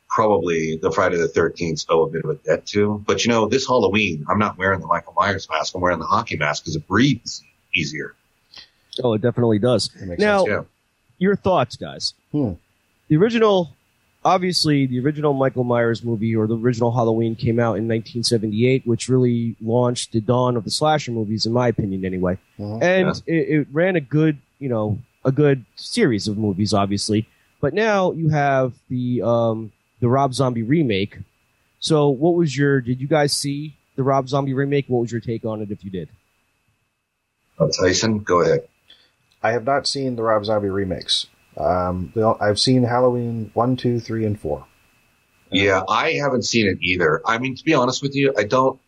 probably 0.08 0.76
the 0.76 0.90
Friday 0.90 1.16
the 1.16 1.28
13th 1.28 1.86
owe 1.88 2.02
a 2.02 2.08
bit 2.10 2.24
of 2.24 2.30
a 2.30 2.34
debt 2.34 2.66
to. 2.66 3.02
But 3.06 3.24
you 3.24 3.30
know, 3.30 3.46
this 3.48 3.66
Halloween, 3.66 4.26
I'm 4.28 4.38
not 4.38 4.58
wearing 4.58 4.80
the 4.80 4.86
Michael 4.86 5.14
Myers 5.16 5.48
mask. 5.48 5.74
I'm 5.74 5.80
wearing 5.80 6.00
the 6.00 6.04
hockey 6.06 6.36
mask 6.36 6.64
because 6.64 6.76
it 6.76 6.86
breathes 6.86 7.42
easier. 7.74 8.14
Oh, 9.02 9.14
it 9.14 9.22
definitely 9.22 9.58
does. 9.58 9.88
That 9.88 10.06
makes 10.06 10.20
Now, 10.20 10.38
sense. 10.44 10.48
Yeah. 10.50 10.62
your 11.18 11.36
thoughts, 11.36 11.76
guys. 11.76 12.12
Hmm. 12.32 12.52
The 13.08 13.16
original, 13.16 13.70
obviously, 14.24 14.86
the 14.86 15.00
original 15.00 15.32
Michael 15.32 15.64
Myers 15.64 16.04
movie 16.04 16.34
or 16.36 16.46
the 16.46 16.56
original 16.56 16.92
Halloween 16.92 17.34
came 17.36 17.58
out 17.58 17.76
in 17.78 17.88
1978, 17.88 18.86
which 18.86 19.08
really 19.08 19.56
launched 19.60 20.12
the 20.12 20.20
dawn 20.20 20.56
of 20.56 20.64
the 20.64 20.70
slasher 20.70 21.12
movies, 21.12 21.46
in 21.46 21.52
my 21.52 21.68
opinion, 21.68 22.04
anyway. 22.04 22.38
Mhm. 22.58 22.82
And 22.82 23.22
it, 23.26 23.48
it 23.60 23.66
ran 23.72 23.96
a 23.96 24.00
good, 24.00 24.38
you 24.58 24.68
know, 24.68 24.98
a 25.24 25.32
good 25.32 25.64
series 25.76 26.28
of 26.28 26.38
movies, 26.38 26.72
obviously. 26.72 27.26
But 27.60 27.74
now 27.74 28.12
you 28.12 28.28
have 28.30 28.72
the 28.88 29.22
um, 29.22 29.72
the 30.00 30.08
Rob 30.08 30.32
Zombie 30.34 30.62
remake. 30.62 31.18
So, 31.78 32.08
what 32.08 32.34
was 32.34 32.56
your? 32.56 32.80
Did 32.80 33.00
you 33.00 33.06
guys 33.06 33.32
see 33.34 33.76
the 33.96 34.02
Rob 34.02 34.28
Zombie 34.28 34.54
remake? 34.54 34.86
What 34.88 35.00
was 35.00 35.12
your 35.12 35.20
take 35.20 35.44
on 35.44 35.60
it 35.60 35.70
if 35.70 35.84
you 35.84 35.90
did? 35.90 36.08
Uh, 37.58 37.68
Tyson, 37.68 38.20
go 38.20 38.40
ahead. 38.40 38.66
I 39.42 39.52
have 39.52 39.64
not 39.64 39.86
seen 39.86 40.16
the 40.16 40.22
Rob 40.22 40.44
Zombie 40.44 40.68
remakes. 40.68 41.26
Um, 41.60 42.12
I've 42.40 42.58
seen 42.58 42.82
Halloween 42.82 43.50
one, 43.54 43.76
two, 43.76 44.00
three, 44.00 44.24
and 44.24 44.38
four. 44.38 44.66
Yeah, 45.50 45.82
I 45.88 46.12
haven't 46.12 46.44
seen 46.44 46.68
it 46.68 46.78
either. 46.80 47.20
I 47.26 47.38
mean, 47.38 47.56
to 47.56 47.64
be 47.64 47.74
honest 47.74 48.02
with 48.02 48.14
you, 48.14 48.32
I 48.38 48.44
don't 48.44 48.80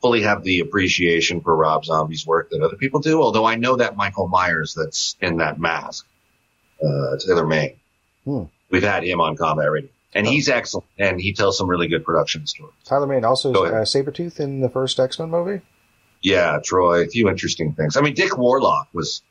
fully 0.00 0.22
have 0.22 0.44
the 0.44 0.60
appreciation 0.60 1.40
for 1.40 1.56
Rob 1.56 1.84
Zombie's 1.84 2.26
work 2.26 2.50
that 2.50 2.62
other 2.62 2.76
people 2.76 3.00
do. 3.00 3.20
Although 3.20 3.44
I 3.44 3.56
know 3.56 3.76
that 3.76 3.96
Michael 3.96 4.28
Myers 4.28 4.74
that's 4.74 5.16
in 5.20 5.38
that 5.38 5.58
mask, 5.58 6.06
uh, 6.82 7.16
Tyler 7.26 7.46
Mane. 7.46 7.76
Hmm. 8.24 8.44
We've 8.70 8.82
had 8.82 9.04
him 9.04 9.20
on 9.20 9.36
Combat 9.36 9.70
Radio, 9.70 9.90
and 10.14 10.26
he's 10.26 10.48
excellent, 10.48 10.86
and 10.98 11.20
he 11.20 11.32
tells 11.32 11.58
some 11.58 11.68
really 11.68 11.88
good 11.88 12.04
production 12.04 12.46
stories. 12.46 12.74
Tyler 12.84 13.06
Mane 13.06 13.24
also 13.24 13.52
uh, 13.52 13.84
Sabretooth 13.84 14.40
in 14.40 14.60
the 14.60 14.68
first 14.68 14.98
X 14.98 15.18
Men 15.18 15.30
movie. 15.30 15.60
Yeah, 16.22 16.58
Troy, 16.64 17.02
a 17.02 17.06
few 17.06 17.28
interesting 17.28 17.74
things. 17.74 17.96
I 17.96 18.00
mean, 18.00 18.14
Dick 18.14 18.38
Warlock 18.38 18.88
was 18.94 19.22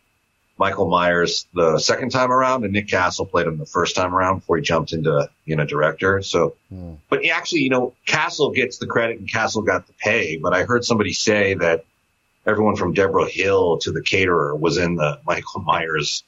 Michael 0.58 0.88
Myers 0.88 1.48
the 1.54 1.80
second 1.80 2.10
time 2.12 2.32
around, 2.32 2.64
and 2.64 2.74
Nick 2.74 2.88
Castle 2.88 3.26
played 3.26 3.48
him 3.48 3.58
the 3.58 3.66
first 3.66 3.96
time 3.96 4.14
around 4.14 4.40
before 4.40 4.58
he 4.58 4.64
jumped 4.64 4.94
into 4.94 5.30
you 5.46 5.56
know 5.56 5.66
director. 5.66 6.22
So, 6.22 6.56
Hmm. 6.70 6.94
but 7.10 7.26
actually, 7.26 7.62
you 7.62 7.70
know, 7.70 7.94
Castle 8.06 8.52
gets 8.52 8.78
the 8.78 8.88
credit 8.88 9.20
and 9.20 9.32
Castle 9.32 9.64
got 9.64 9.88
the 9.88 9.94
pay. 9.94 10.38
But 10.38 10.54
I 10.54 10.64
heard 10.64 10.86
somebody 10.86 11.14
say 11.14 11.56
that 11.56 11.86
everyone 12.46 12.76
from 12.76 12.94
Deborah 12.94 13.28
Hill 13.28 13.78
to 13.80 13.92
the 13.92 14.02
caterer 14.02 14.56
was 14.56 14.78
in 14.78 14.96
the 14.96 15.20
Michael 15.26 15.62
Myers 15.62 16.24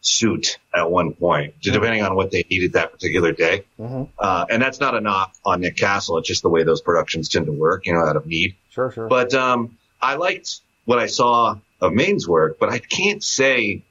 suit 0.00 0.58
at 0.74 0.90
one 0.90 1.14
point, 1.14 1.54
depending 1.62 2.02
on 2.02 2.14
what 2.14 2.30
they 2.30 2.44
needed 2.50 2.74
that 2.74 2.92
particular 2.92 3.32
day. 3.32 3.64
Mm-hmm. 3.80 4.02
Uh, 4.18 4.44
and 4.50 4.60
that's 4.60 4.78
not 4.78 4.94
a 4.94 5.00
knock 5.00 5.32
on 5.46 5.62
Nick 5.62 5.76
Castle. 5.78 6.18
It's 6.18 6.28
just 6.28 6.42
the 6.42 6.50
way 6.50 6.62
those 6.62 6.82
productions 6.82 7.30
tend 7.30 7.46
to 7.46 7.52
work, 7.52 7.86
you 7.86 7.94
know, 7.94 8.00
out 8.00 8.16
of 8.16 8.26
need. 8.26 8.54
Sure, 8.70 8.92
sure. 8.92 9.08
But 9.08 9.32
um, 9.32 9.78
I 10.02 10.16
liked 10.16 10.60
what 10.84 10.98
I 10.98 11.06
saw 11.06 11.56
of 11.84 11.92
Mane's 11.92 12.26
work, 12.26 12.58
but 12.58 12.70
I 12.70 12.78
can't 12.78 13.22
say 13.22 13.84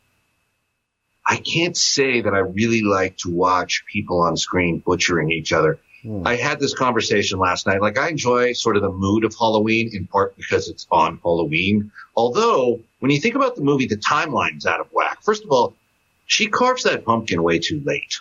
I 1.26 1.38
can't 1.38 1.78
say 1.78 2.22
that 2.22 2.34
I 2.34 2.40
really 2.40 2.82
like 2.82 3.18
to 3.20 3.32
watch 3.32 3.86
people 3.92 4.22
on 4.22 4.36
screen 4.36 4.80
butchering 4.80 5.32
each 5.32 5.54
other. 5.54 5.80
Hmm. 6.02 6.28
I 6.28 6.36
had 6.36 6.60
this 6.60 6.74
conversation 6.74 7.40
last 7.40 7.66
night. 7.66 7.82
Like 7.82 7.98
I 7.98 8.10
enjoy 8.10 8.54
sort 8.54 8.76
of 8.76 8.82
the 8.82 8.92
mood 8.92 9.24
of 9.24 9.34
Halloween 9.34 9.90
in 9.94 10.06
part 10.06 10.36
because 10.36 10.68
it's 10.68 10.86
on 10.92 11.20
Halloween. 11.24 11.92
Although 12.16 12.82
when 13.00 13.12
you 13.12 13.22
think 13.22 13.36
about 13.36 13.56
the 13.56 13.62
movie, 13.62 13.88
the 13.88 13.96
timeline's 13.96 14.66
out 14.66 14.82
of 14.82 14.88
whack. 14.92 15.20
First 15.24 15.46
of 15.46 15.52
all, 15.52 15.76
she 16.26 16.48
carves 16.48 16.84
that 16.84 17.06
pumpkin 17.06 17.42
way 17.42 17.60
too 17.60 17.82
late. 17.86 18.20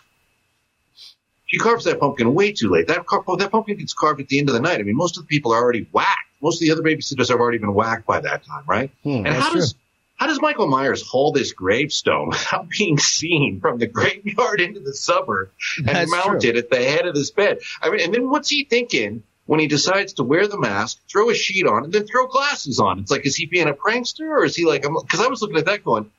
She 1.46 1.58
carves 1.58 1.84
that 1.84 2.00
pumpkin 2.00 2.32
way 2.34 2.52
too 2.52 2.70
late. 2.70 2.86
That, 2.88 3.04
car- 3.04 3.24
that 3.36 3.50
pumpkin 3.50 3.76
gets 3.76 3.92
carved 3.92 4.20
at 4.20 4.28
the 4.28 4.38
end 4.38 4.48
of 4.48 4.54
the 4.54 4.60
night. 4.60 4.80
I 4.80 4.84
mean, 4.84 4.96
most 4.96 5.18
of 5.18 5.24
the 5.24 5.26
people 5.26 5.52
are 5.52 5.60
already 5.62 5.86
whacked. 5.92 6.31
Most 6.42 6.60
of 6.60 6.66
the 6.66 6.72
other 6.72 6.82
babysitters 6.82 7.28
have 7.28 7.38
already 7.38 7.58
been 7.58 7.72
whacked 7.72 8.06
by 8.06 8.20
that 8.20 8.44
time, 8.44 8.64
right? 8.66 8.90
Hmm. 9.02 9.26
and 9.26 9.28
how 9.28 9.50
true. 9.50 9.60
does 9.60 9.74
how 10.22 10.28
does 10.28 10.40
Michael 10.40 10.68
Myers 10.68 11.02
haul 11.02 11.32
this 11.32 11.52
gravestone 11.52 12.28
without 12.30 12.68
being 12.68 12.96
seen 12.96 13.60
from 13.60 13.78
the 13.78 13.88
graveyard 13.88 14.60
into 14.60 14.78
the 14.78 14.94
suburb 14.94 15.50
and 15.78 15.88
That's 15.88 16.10
mount 16.10 16.42
true. 16.42 16.50
it 16.50 16.56
at 16.56 16.70
the 16.70 16.76
head 16.76 17.06
of 17.06 17.14
this 17.16 17.32
bed? 17.32 17.58
I 17.80 17.90
mean, 17.90 18.00
and 18.00 18.14
then 18.14 18.30
what's 18.30 18.48
he 18.48 18.62
thinking 18.62 19.24
when 19.46 19.58
he 19.58 19.66
decides 19.66 20.12
to 20.14 20.22
wear 20.22 20.46
the 20.46 20.60
mask, 20.60 21.00
throw 21.10 21.28
a 21.30 21.34
sheet 21.34 21.66
on, 21.66 21.82
and 21.82 21.92
then 21.92 22.06
throw 22.06 22.28
glasses 22.28 22.78
on? 22.78 23.00
It's 23.00 23.10
like, 23.10 23.26
is 23.26 23.34
he 23.34 23.46
being 23.46 23.68
a 23.68 23.74
prankster 23.74 24.28
or 24.28 24.44
is 24.44 24.54
he 24.54 24.64
like? 24.64 24.82
Because 24.82 25.20
I 25.20 25.26
was 25.26 25.42
looking 25.42 25.58
at 25.58 25.64
that 25.64 25.84
going, 25.84 26.10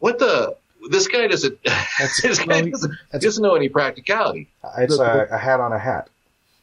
what 0.00 0.18
the? 0.18 0.56
This 0.90 1.06
guy 1.06 1.28
doesn't. 1.28 1.58
this 2.22 2.38
guy 2.40 2.62
well, 2.62 2.70
doesn't, 2.70 2.92
doesn't 3.20 3.42
know 3.42 3.54
any 3.54 3.68
practicality. 3.68 4.48
It's 4.78 4.98
a, 4.98 5.28
a 5.30 5.38
hat 5.38 5.60
on 5.60 5.72
a 5.72 5.78
hat. 5.78 6.08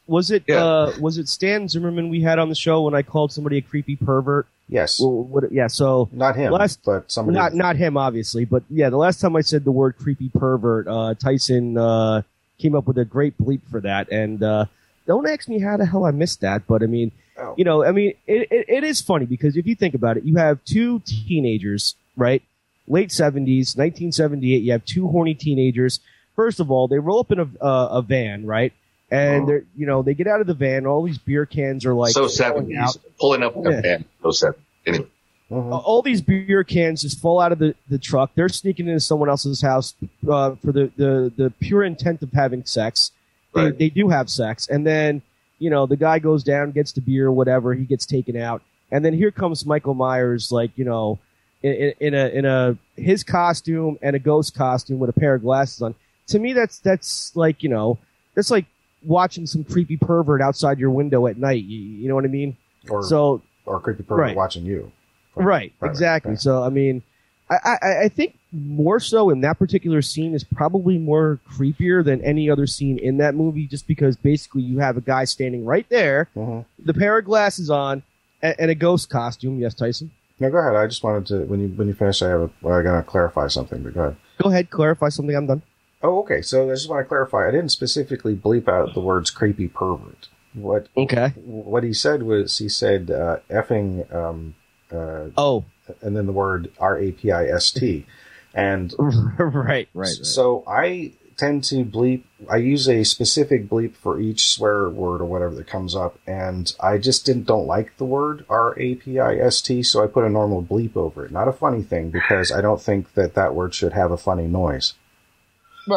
Was 0.06 0.30
it 0.30 0.44
Yeah. 0.46 0.64
uh, 0.64 0.92
was 1.00 1.18
it 1.18 1.28
Stan 1.28 1.68
Zimmerman 1.68 2.08
we 2.10 2.20
had 2.20 2.38
on 2.38 2.48
the 2.48 2.54
show 2.54 2.82
when 2.82 2.94
I 2.94 3.02
called 3.02 3.32
somebody 3.32 3.58
a 3.58 3.62
creepy 3.62 3.96
pervert? 3.96 4.46
Yes, 4.68 4.98
Well, 4.98 5.24
what, 5.24 5.52
yeah, 5.52 5.66
so 5.66 6.08
not 6.12 6.36
him, 6.36 6.50
last- 6.52 6.80
but 6.84 7.10
somebody. 7.12 7.36
not 7.36 7.52
not 7.54 7.76
him 7.76 7.96
obviously, 7.98 8.44
but 8.46 8.62
yeah, 8.70 8.88
the 8.90 8.96
last 8.96 9.20
time 9.20 9.36
I 9.36 9.42
said 9.42 9.64
the 9.64 9.70
word 9.72 9.96
creepy 9.98 10.30
pervert, 10.30 10.88
uh, 10.88 11.14
Tyson 11.14 11.76
uh, 11.76 12.22
came 12.58 12.74
up 12.74 12.86
with 12.86 12.96
a 12.98 13.04
great 13.04 13.36
bleep 13.38 13.60
for 13.70 13.80
that, 13.82 14.10
and 14.10 14.42
uh, 14.42 14.64
don't 15.06 15.28
ask 15.28 15.48
me 15.48 15.58
how 15.60 15.76
the 15.76 15.84
hell 15.84 16.06
I 16.06 16.12
missed 16.12 16.40
that, 16.40 16.66
but 16.66 16.82
I 16.82 16.86
mean, 16.86 17.12
Oh. 17.36 17.52
you 17.56 17.64
know, 17.64 17.84
I 17.84 17.90
mean, 17.90 18.14
it, 18.28 18.46
it, 18.52 18.64
it 18.68 18.84
is 18.84 19.00
funny 19.02 19.26
because 19.26 19.56
if 19.56 19.66
you 19.66 19.74
think 19.74 19.94
about 19.94 20.16
it, 20.16 20.24
you 20.24 20.36
have 20.36 20.64
two 20.64 21.00
teenagers, 21.04 21.96
right? 22.16 22.42
Late 22.86 23.10
seventies, 23.10 23.76
nineteen 23.76 24.12
seventy 24.12 24.54
eight. 24.54 24.62
You 24.62 24.70
have 24.72 24.84
two 24.84 25.08
horny 25.08 25.34
teenagers. 25.34 25.98
First 26.36 26.60
of 26.60 26.70
all, 26.70 26.86
they 26.88 26.98
roll 26.98 27.18
up 27.20 27.32
in 27.32 27.40
a 27.40 27.48
uh, 27.64 27.88
a 27.98 28.02
van, 28.02 28.46
right? 28.46 28.72
And 29.14 29.42
Oh. 29.42 29.46
they're 29.46 29.64
you 29.76 29.86
know 29.86 30.02
they 30.02 30.14
get 30.14 30.26
out 30.26 30.40
of 30.40 30.46
the 30.46 30.54
van. 30.54 30.86
All 30.86 31.02
these 31.04 31.18
beer 31.18 31.46
cans 31.46 31.84
are 31.86 31.94
like 31.94 32.12
so 32.12 32.20
falling 32.28 32.32
seventies, 32.34 32.98
pulling 33.20 33.42
up 33.42 33.56
with 33.56 33.72
Yeah. 33.72 33.78
a 33.78 33.82
band. 33.82 34.04
So 34.22 34.30
seven. 34.30 34.60
Anyway, 34.86 35.06
Mhm. 35.50 35.72
Uh, 35.72 35.76
all 35.76 36.00
these 36.02 36.22
beer 36.22 36.64
cans 36.64 37.02
just 37.02 37.20
fall 37.20 37.38
out 37.40 37.52
of 37.52 37.58
the, 37.58 37.74
the 37.88 37.98
truck. 37.98 38.30
They're 38.34 38.48
sneaking 38.48 38.88
into 38.88 39.00
someone 39.00 39.28
else's 39.28 39.60
house 39.60 39.94
uh, 40.28 40.54
for 40.56 40.72
the, 40.72 40.90
the, 40.96 41.32
the 41.36 41.50
pure 41.60 41.84
intent 41.84 42.22
of 42.22 42.32
having 42.32 42.64
sex. 42.64 43.12
They, 43.54 43.60
Right. 43.64 43.78
they 43.78 43.88
do 43.90 44.08
have 44.08 44.28
sex. 44.30 44.66
And 44.68 44.86
then, 44.86 45.20
you 45.58 45.68
know, 45.70 45.84
the 45.86 45.96
guy 45.96 46.18
goes 46.18 46.42
down, 46.42 46.72
gets 46.72 46.92
the 46.92 47.02
beer, 47.02 47.30
whatever. 47.30 47.74
He 47.74 47.84
gets 47.84 48.06
taken 48.06 48.36
out. 48.38 48.62
And 48.90 49.04
then 49.04 49.12
here 49.12 49.30
comes 49.30 49.64
Michael 49.66 49.94
Myers, 49.94 50.50
like, 50.50 50.70
you 50.76 50.84
know, 50.86 51.18
in, 51.62 51.72
in, 51.72 51.92
in 52.00 52.14
a, 52.14 52.28
in 52.28 52.44
a, 52.46 52.76
his 52.96 53.22
costume 53.22 53.98
and 54.02 54.16
a 54.16 54.18
ghost 54.18 54.54
costume 54.54 54.98
with 54.98 55.10
a 55.10 55.14
pair 55.14 55.34
of 55.34 55.42
glasses 55.42 55.82
on. 55.82 55.94
To 56.28 56.38
me, 56.38 56.52
that's, 56.54 56.78
that's 56.78 57.36
like, 57.36 57.62
you 57.62 57.68
know, 57.68 57.98
that's 58.34 58.50
like 58.50 58.64
watching 59.04 59.46
some 59.46 59.64
creepy 59.64 59.96
pervert 59.96 60.40
outside 60.40 60.78
your 60.78 60.90
window 60.90 61.26
at 61.26 61.36
night. 61.38 61.64
You, 61.64 61.78
you 61.78 62.08
know 62.08 62.14
what 62.14 62.24
I 62.24 62.28
mean? 62.28 62.56
or 62.88 63.02
So, 63.02 63.42
or 63.66 63.80
creepy 63.80 64.02
pervert 64.02 64.20
Right. 64.20 64.36
watching 64.36 64.64
you. 64.64 64.92
Right, 65.36 65.72
right, 65.80 65.90
exactly. 65.90 66.36
So 66.36 66.62
I 66.62 66.68
mean, 66.68 67.02
I, 67.50 67.56
I, 67.82 67.98
I 68.04 68.08
think 68.08 68.38
more 68.52 69.00
so 69.00 69.30
in 69.30 69.40
that 69.42 69.58
particular 69.58 70.00
scene 70.00 70.32
is 70.34 70.44
probably 70.44 70.96
more 70.96 71.40
creepier 71.50 72.04
than 72.04 72.22
any 72.24 72.48
other 72.48 72.66
scene 72.66 72.98
in 72.98 73.16
that 73.18 73.34
movie, 73.34 73.66
just 73.66 73.86
because 73.88 74.16
basically 74.16 74.62
you 74.62 74.78
have 74.78 74.96
a 74.96 75.00
guy 75.00 75.24
standing 75.24 75.64
right 75.64 75.86
there, 75.88 76.28
Mhm. 76.36 76.64
the 76.78 76.94
pair 76.94 77.18
of 77.18 77.24
glasses 77.24 77.68
on, 77.68 78.02
and, 78.42 78.54
and 78.58 78.70
a 78.70 78.74
ghost 78.74 79.10
costume. 79.10 79.58
Yes, 79.58 79.74
Tyson. 79.74 80.10
No, 80.40 80.50
go 80.50 80.58
ahead. 80.58 80.76
I 80.76 80.86
just 80.86 81.02
wanted 81.02 81.26
to 81.26 81.38
when 81.46 81.60
you 81.60 81.68
when 81.68 81.88
you 81.88 81.94
finish, 81.94 82.22
I 82.22 82.28
have 82.28 82.42
a, 82.42 82.68
I 82.68 82.82
gotta 82.82 83.02
clarify 83.02 83.48
something. 83.48 83.82
But 83.82 83.94
go 83.94 84.00
ahead. 84.02 84.16
Go 84.42 84.50
ahead, 84.50 84.70
clarify 84.70 85.08
something. 85.08 85.34
I'm 85.34 85.46
done. 85.46 85.62
Oh, 86.04 86.18
okay. 86.20 86.42
So 86.42 86.70
I 86.70 86.74
just 86.74 86.88
want 86.88 87.00
to 87.02 87.08
clarify. 87.08 87.48
I 87.48 87.50
didn't 87.50 87.70
specifically 87.70 88.36
bleep 88.36 88.68
out 88.68 88.92
the 88.92 89.00
words 89.00 89.30
"creepy 89.30 89.68
pervert." 89.68 90.28
What 90.52 90.88
Okay. 90.96 91.30
what 91.44 91.82
he 91.82 91.94
said 91.94 92.22
was 92.22 92.58
he 92.58 92.68
said 92.68 93.10
uh, 93.10 93.38
effing, 93.50 94.14
um, 94.14 94.54
uh, 94.92 95.30
Oh, 95.36 95.64
and 96.02 96.14
then 96.14 96.26
the 96.26 96.32
word 96.32 96.70
R 96.78 96.98
A 96.98 97.10
P 97.10 97.32
I 97.32 97.46
S 97.46 97.72
T, 97.72 98.06
and 98.54 98.94
right, 98.98 99.88
right. 99.94 100.08
So 100.08 100.62
I 100.68 101.12
tend 101.38 101.64
to 101.64 101.84
bleep. 101.84 102.22
I 102.48 102.56
use 102.58 102.86
a 102.88 103.02
specific 103.02 103.68
bleep 103.68 103.96
for 103.96 104.20
each 104.20 104.48
swear 104.50 104.88
word 104.90 105.22
or 105.22 105.24
whatever 105.24 105.54
that 105.54 105.66
comes 105.66 105.96
up, 105.96 106.18
and 106.26 106.72
I 106.78 106.98
just 106.98 107.24
didn't 107.24 107.46
don't 107.46 107.66
like 107.66 107.96
the 107.96 108.04
word 108.04 108.44
R 108.50 108.78
A 108.78 108.94
P 108.96 109.18
I 109.18 109.36
S 109.36 109.62
T, 109.62 109.82
so 109.82 110.04
I 110.04 110.06
put 110.06 110.24
a 110.24 110.28
normal 110.30 110.62
bleep 110.62 110.96
over 110.96 111.24
it. 111.24 111.32
Not 111.32 111.48
a 111.48 111.52
funny 111.52 111.82
thing 111.82 112.10
because 112.10 112.52
I 112.52 112.60
don't 112.60 112.80
think 112.80 113.14
that 113.14 113.34
that 113.34 113.54
word 113.54 113.74
should 113.74 113.94
have 113.94 114.12
a 114.12 114.18
funny 114.18 114.46
noise. 114.46 114.92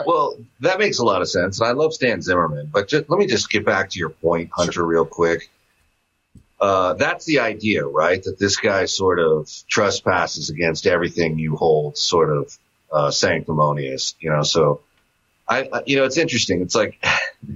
Well, 0.05 0.37
that 0.61 0.79
makes 0.79 0.99
a 0.99 1.05
lot 1.05 1.21
of 1.21 1.29
sense, 1.29 1.59
and 1.59 1.67
I 1.69 1.71
love 1.71 1.93
Stan 1.93 2.21
Zimmerman. 2.21 2.69
But 2.73 2.87
just, 2.89 3.09
let 3.09 3.19
me 3.19 3.27
just 3.27 3.49
get 3.49 3.65
back 3.65 3.91
to 3.91 3.99
your 3.99 4.09
point, 4.09 4.49
Hunter, 4.53 4.85
real 4.85 5.05
quick. 5.05 5.49
Uh, 6.59 6.93
that's 6.93 7.25
the 7.25 7.39
idea, 7.39 7.85
right? 7.85 8.21
That 8.23 8.39
this 8.39 8.57
guy 8.57 8.85
sort 8.85 9.19
of 9.19 9.49
trespasses 9.69 10.49
against 10.49 10.87
everything 10.87 11.37
you 11.37 11.55
hold 11.55 11.97
sort 11.97 12.35
of 12.35 12.57
uh, 12.91 13.11
sanctimonious, 13.11 14.15
you 14.19 14.29
know. 14.31 14.43
So, 14.43 14.81
I, 15.47 15.69
I- 15.71 15.83
you 15.85 15.97
know, 15.97 16.03
it's 16.05 16.17
interesting. 16.17 16.61
It's 16.61 16.75
like 16.75 17.03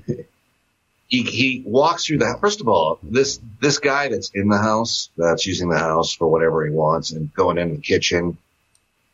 he 1.08 1.24
he 1.24 1.64
walks 1.66 2.06
through 2.06 2.20
the. 2.20 2.38
First 2.40 2.62
of 2.62 2.68
all, 2.68 3.00
this 3.04 3.40
this 3.60 3.80
guy 3.80 4.08
that's 4.10 4.30
in 4.34 4.48
the 4.50 4.58
house, 4.58 5.10
that's 5.18 5.46
using 5.46 5.70
the 5.70 5.80
house 5.80 6.14
for 6.14 6.28
whatever 6.28 6.64
he 6.66 6.72
wants, 6.72 7.12
and 7.12 7.34
going 7.34 7.58
into 7.58 7.76
the 7.76 7.82
kitchen 7.82 8.38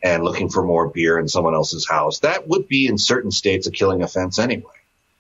and 0.03 0.23
looking 0.23 0.49
for 0.49 0.63
more 0.63 0.87
beer 0.89 1.17
in 1.17 1.27
someone 1.27 1.55
else's 1.55 1.87
house. 1.87 2.19
That 2.19 2.47
would 2.47 2.67
be 2.67 2.87
in 2.87 2.97
certain 2.97 3.31
states 3.31 3.67
a 3.67 3.71
killing 3.71 4.03
offense 4.03 4.39
anyway. 4.39 4.71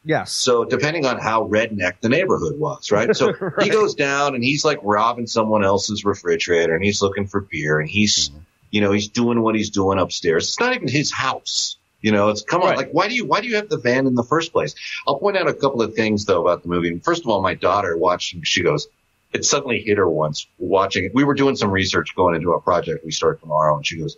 Yes. 0.03 0.31
So 0.31 0.63
depending 0.63 1.05
on 1.05 1.19
how 1.19 1.47
redneck 1.47 1.99
the 1.99 2.09
neighborhood 2.09 2.57
was, 2.57 2.91
right? 2.91 3.13
So 3.15 3.33
he 3.61 3.69
goes 3.69 3.95
down 3.95 4.35
and 4.35 4.43
he's 4.43 4.63
like 4.63 4.79
robbing 4.83 5.27
someone 5.27 5.63
else's 5.65 6.05
refrigerator 6.05 6.73
and 6.75 6.83
he's 6.83 7.01
looking 7.01 7.27
for 7.27 7.41
beer 7.41 7.79
and 7.79 7.89
he's, 7.89 8.29
mm-hmm. 8.29 8.39
you 8.71 8.81
know, 8.81 8.91
he's 8.91 9.09
doing 9.09 9.41
what 9.41 9.55
he's 9.55 9.69
doing 9.69 9.99
upstairs. 9.99 10.45
It's 10.45 10.59
not 10.59 10.73
even 10.75 10.87
his 10.87 11.11
house. 11.11 11.77
You 11.99 12.11
know, 12.11 12.29
it's 12.29 12.43
come 12.43 12.61
on, 12.61 12.69
Right. 12.69 12.77
like 12.77 12.91
why 12.91 13.09
do 13.09 13.15
you 13.15 13.25
why 13.25 13.41
do 13.41 13.47
you 13.47 13.55
have 13.55 13.69
the 13.69 13.77
van 13.79 14.05
in 14.05 14.13
the 14.13 14.23
first 14.23 14.53
place? 14.53 14.75
I'll 15.07 15.17
point 15.19 15.35
out 15.35 15.49
a 15.49 15.53
couple 15.53 15.81
of 15.81 15.95
things 15.95 16.25
though 16.25 16.41
about 16.41 16.61
the 16.61 16.69
movie. 16.69 16.97
First 16.99 17.23
of 17.23 17.29
all, 17.29 17.41
my 17.41 17.55
daughter 17.55 17.97
watched 17.97 18.35
she 18.43 18.61
goes, 18.61 18.87
it 19.33 19.43
suddenly 19.43 19.81
hit 19.81 19.97
her 19.97 20.09
once 20.09 20.47
watching 20.57 21.05
it. 21.05 21.15
We 21.15 21.23
were 21.23 21.33
doing 21.33 21.55
some 21.55 21.71
research 21.71 22.15
going 22.15 22.35
into 22.35 22.53
a 22.53 22.61
project 22.61 23.03
we 23.03 23.11
start 23.11 23.41
tomorrow 23.41 23.75
and 23.75 23.85
she 23.85 23.97
goes, 23.97 24.15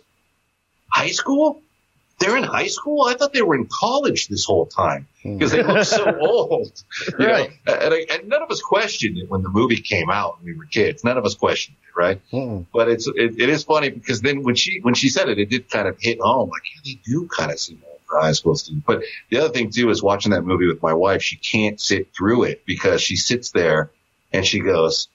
high 0.92 1.10
school? 1.10 1.62
They're 2.18 2.36
in 2.36 2.44
high 2.44 2.66
school? 2.66 3.04
I 3.06 3.14
thought 3.14 3.32
they 3.32 3.40
were 3.40 3.54
in 3.54 3.66
college 3.72 4.28
this 4.28 4.44
whole 4.44 4.66
time 4.66 5.08
because 5.22 5.52
they 5.52 5.62
look 5.62 5.84
so 5.84 6.04
hmm. 6.12 6.20
old. 6.20 6.82
You 7.18 7.26
Right. 7.26 7.50
know? 7.66 7.72
And, 7.74 7.94
I- 7.94 8.06
and 8.10 8.28
none 8.28 8.42
of 8.42 8.50
us 8.50 8.60
questioned 8.60 9.16
it 9.16 9.30
when 9.30 9.42
the 9.42 9.48
movie 9.48 9.80
came 9.80 10.10
out 10.10 10.36
when 10.38 10.52
we 10.52 10.58
were 10.58 10.66
kids. 10.66 11.02
None 11.02 11.16
of 11.16 11.24
us 11.24 11.34
questioned 11.34 11.78
it, 11.82 11.98
right? 11.98 12.20
Mm-mm. 12.30 12.66
But 12.74 12.88
it's 12.90 13.06
it, 13.08 13.40
it 13.40 13.48
is 13.48 13.64
funny 13.64 13.88
because 13.88 14.20
then 14.20 14.42
when 14.42 14.54
she 14.54 14.80
when 14.80 14.92
she 14.92 15.08
said 15.08 15.30
it, 15.30 15.38
it 15.38 15.48
did 15.48 15.70
kind 15.70 15.88
of 15.88 15.96
hit 15.98 16.20
home. 16.20 16.50
Like, 16.50 16.62
yeah, 16.74 16.80
they 16.92 17.00
do 17.10 17.26
kind 17.26 17.50
of 17.50 17.58
seem 17.58 17.82
old 17.88 18.00
for 18.06 18.20
high 18.20 18.32
school 18.32 18.54
students. 18.54 18.84
But 18.86 19.02
the 19.30 19.38
other 19.38 19.48
thing 19.54 19.70
too 19.70 19.88
is 19.88 20.02
watching 20.02 20.32
that 20.32 20.42
movie 20.42 20.66
with 20.66 20.82
my 20.82 20.92
wife. 20.92 21.22
She 21.22 21.36
can't 21.36 21.80
sit 21.80 22.14
through 22.14 22.42
it 22.44 22.66
because 22.66 23.00
she 23.00 23.16
sits 23.16 23.50
there 23.52 23.90
and 24.30 24.44
she 24.46 24.60
goes, 24.60 25.08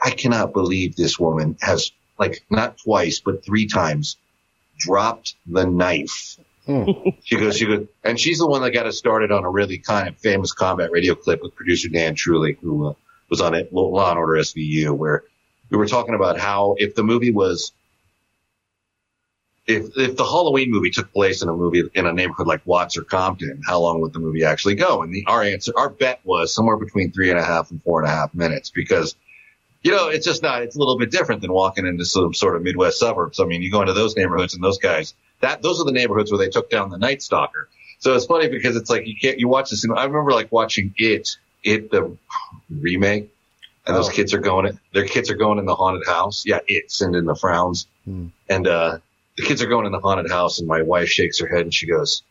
"I 0.00 0.10
cannot 0.10 0.52
believe 0.52 0.94
this 0.94 1.18
woman 1.18 1.56
has 1.60 1.90
like 2.18 2.44
not 2.50 2.78
twice 2.78 3.20
but 3.20 3.44
three 3.44 3.66
times 3.66 4.16
dropped 4.78 5.34
the 5.46 5.64
knife." 5.66 6.38
Hmm. 6.66 6.90
She 7.22 7.36
goes, 7.36 7.56
she 7.56 7.66
goes, 7.66 7.86
and 8.02 8.18
she's 8.18 8.38
the 8.38 8.46
one 8.46 8.62
that 8.62 8.72
got 8.72 8.86
us 8.86 8.98
started 8.98 9.30
on 9.30 9.44
a 9.44 9.50
really 9.50 9.78
kind 9.78 10.08
of 10.08 10.18
famous 10.18 10.52
combat 10.52 10.90
radio 10.90 11.14
clip 11.14 11.40
with 11.40 11.54
producer 11.54 11.88
Dan 11.88 12.16
Truly, 12.16 12.58
who 12.60 12.88
uh, 12.88 12.94
was 13.30 13.40
on 13.40 13.54
it, 13.54 13.72
Law 13.72 14.10
and 14.10 14.18
Order 14.18 14.34
SVU, 14.34 14.90
where 14.90 15.22
we 15.70 15.78
were 15.78 15.86
talking 15.86 16.14
about 16.14 16.38
how 16.40 16.74
if 16.78 16.96
the 16.96 17.04
movie 17.04 17.30
was, 17.30 17.72
if 19.64 19.96
if 19.96 20.16
the 20.16 20.24
Halloween 20.24 20.72
movie 20.72 20.90
took 20.90 21.12
place 21.12 21.40
in 21.40 21.48
a 21.48 21.52
movie 21.52 21.84
in 21.94 22.06
a 22.06 22.12
neighborhood 22.12 22.48
like 22.48 22.66
Watts 22.66 22.96
or 22.96 23.02
Compton, 23.02 23.62
how 23.64 23.78
long 23.80 24.00
would 24.00 24.12
the 24.12 24.18
movie 24.18 24.44
actually 24.44 24.74
go? 24.74 25.02
And 25.02 25.14
the 25.14 25.24
our 25.28 25.44
answer, 25.44 25.72
our 25.76 25.88
bet 25.88 26.20
was 26.24 26.52
somewhere 26.52 26.76
between 26.76 27.12
three 27.12 27.30
and 27.30 27.38
a 27.38 27.44
half 27.44 27.70
and 27.70 27.80
four 27.82 28.02
and 28.02 28.10
a 28.10 28.14
half 28.14 28.34
minutes 28.34 28.70
because. 28.70 29.14
You 29.86 29.92
know, 29.92 30.08
it's 30.08 30.26
just 30.26 30.42
not, 30.42 30.62
it's 30.62 30.74
a 30.74 30.80
little 30.80 30.98
bit 30.98 31.12
different 31.12 31.42
than 31.42 31.52
walking 31.52 31.86
into 31.86 32.04
some 32.04 32.34
sort 32.34 32.56
of 32.56 32.62
Midwest 32.62 32.98
suburbs. 32.98 33.38
I 33.38 33.44
mean, 33.44 33.62
you 33.62 33.70
go 33.70 33.82
into 33.82 33.92
those 33.92 34.16
neighborhoods 34.16 34.52
and 34.52 34.64
those 34.64 34.78
guys, 34.78 35.14
that, 35.38 35.62
those 35.62 35.80
are 35.80 35.84
the 35.84 35.92
neighborhoods 35.92 36.32
where 36.32 36.38
they 36.38 36.48
took 36.48 36.68
down 36.68 36.90
the 36.90 36.98
Night 36.98 37.22
Stalker. 37.22 37.68
So 38.00 38.12
it's 38.16 38.26
funny 38.26 38.48
because 38.48 38.74
it's 38.74 38.90
like 38.90 39.06
you 39.06 39.14
can't, 39.14 39.38
you 39.38 39.46
watch 39.46 39.70
this 39.70 39.84
and 39.84 39.96
I 39.96 40.02
remember 40.06 40.32
like 40.32 40.50
watching 40.50 40.92
it, 40.96 41.36
it, 41.62 41.92
the 41.92 42.16
remake 42.68 43.30
and 43.86 43.96
those 43.96 44.08
Oh. 44.08 44.12
kids 44.12 44.34
are 44.34 44.40
going, 44.40 44.76
their 44.92 45.06
kids 45.06 45.30
are 45.30 45.36
going 45.36 45.60
in 45.60 45.66
the 45.66 45.76
haunted 45.76 46.04
house. 46.04 46.42
Yeah, 46.44 46.58
it's 46.66 47.00
and 47.00 47.14
in 47.14 47.24
the 47.24 47.36
frowns. 47.36 47.86
Hmm. 48.06 48.26
And, 48.48 48.66
uh, 48.66 48.98
the 49.36 49.44
kids 49.44 49.62
are 49.62 49.68
going 49.68 49.86
in 49.86 49.92
the 49.92 50.00
haunted 50.00 50.28
house 50.32 50.58
and 50.58 50.66
my 50.66 50.82
wife 50.82 51.08
shakes 51.10 51.38
her 51.38 51.46
head 51.46 51.60
and 51.60 51.72
she 51.72 51.86
goes, 51.86 52.24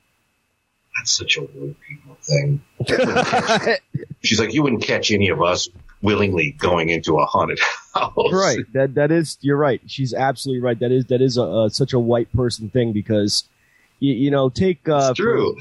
that's 0.97 1.11
such 1.11 1.37
a 1.37 1.41
weird 1.43 1.75
people 1.87 2.17
thing. 2.21 2.61
She's 4.23 4.41
like, 4.41 4.53
you 4.53 4.61
wouldn't 4.61 4.83
catch 4.83 5.11
any 5.11 5.29
of 5.29 5.41
us 5.41 5.69
willingly 6.01 6.51
going 6.51 6.89
into 6.89 7.17
a 7.19 7.25
haunted 7.25 7.59
house. 7.93 8.13
right. 8.31 8.59
That 8.73 8.95
that 8.95 9.11
is. 9.11 9.37
You're 9.41 9.57
right. 9.57 9.81
She's 9.87 10.13
absolutely 10.13 10.61
right. 10.61 10.79
That 10.79 10.91
is 10.91 11.05
that 11.05 11.21
is 11.21 11.37
a, 11.37 11.43
a 11.43 11.69
such 11.69 11.93
a 11.93 11.99
white 11.99 12.31
person 12.33 12.69
thing 12.69 12.93
because, 12.93 13.43
you, 13.99 14.13
you 14.13 14.31
know, 14.31 14.49
take. 14.49 14.87
Uh, 14.87 15.07
It's 15.11 15.19
true. 15.19 15.57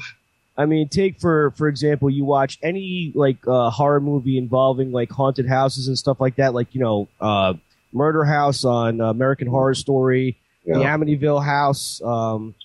I 0.57 0.65
mean, 0.65 0.87
take 0.87 1.19
for 1.19 1.51
for 1.51 1.67
example, 1.67 2.09
you 2.09 2.23
watch 2.23 2.57
any 2.63 3.11
like 3.13 3.45
uh, 3.47 3.69
horror 3.69 3.99
movie 3.99 4.37
involving 4.37 4.91
like 4.91 5.11
haunted 5.11 5.47
houses 5.47 5.87
and 5.87 5.97
stuff 5.97 6.21
like 6.21 6.37
that, 6.37 6.53
like 6.53 6.73
you 6.73 6.79
know, 6.81 7.09
uh, 7.19 7.55
Murder 7.91 8.23
House 8.23 8.63
on 8.63 9.01
uh, 9.01 9.09
American 9.09 9.47
Horror 9.47 9.75
Story, 9.75 10.37
the 10.65 10.73
Amityville 10.85 11.43
House 11.43 12.01
um, 12.03 12.55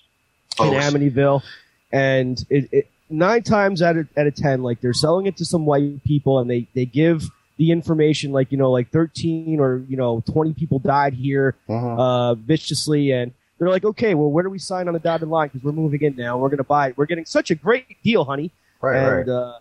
Oh, 0.59 0.71
in 0.71 0.79
Amityville, 0.81 1.43
and 1.91 2.43
it, 2.49 2.69
it, 2.71 2.87
nine 3.09 3.43
times 3.43 3.81
out 3.81 3.97
of 3.97 4.07
out 4.17 4.27
of 4.27 4.35
ten, 4.35 4.63
like 4.63 4.79
they're 4.81 4.93
selling 4.93 5.25
it 5.25 5.37
to 5.37 5.45
some 5.45 5.65
white 5.65 6.03
people, 6.03 6.39
and 6.39 6.49
they 6.49 6.67
they 6.73 6.85
give 6.85 7.29
the 7.61 7.69
information 7.71 8.31
like 8.31 8.51
you 8.51 8.57
know 8.57 8.71
like 8.71 8.89
13 8.89 9.59
or 9.59 9.83
you 9.87 9.95
know 9.95 10.23
20 10.33 10.53
people 10.53 10.79
died 10.79 11.13
here 11.13 11.55
Mhm. 11.69 11.99
uh, 11.99 12.33
viciously, 12.33 13.11
and 13.11 13.31
they're 13.59 13.69
like, 13.69 13.85
okay, 13.85 14.15
well, 14.15 14.31
where 14.31 14.43
do 14.43 14.49
we 14.49 14.57
sign 14.57 14.87
on 14.87 14.93
the 14.95 14.99
dotted 14.99 15.27
line? 15.29 15.49
Because 15.49 15.63
we're 15.63 15.71
moving 15.83 16.01
in 16.01 16.15
now. 16.15 16.39
We're 16.39 16.49
going 16.49 16.57
to 16.57 16.71
buy 16.77 16.87
it. 16.89 16.97
We're 16.97 17.05
getting 17.05 17.25
such 17.25 17.51
a 17.51 17.55
great 17.55 18.01
deal, 18.03 18.23
honey. 18.25 18.49
Right, 18.81 18.97
and 18.97 19.27
right. 19.27 19.29
uh, 19.29 19.59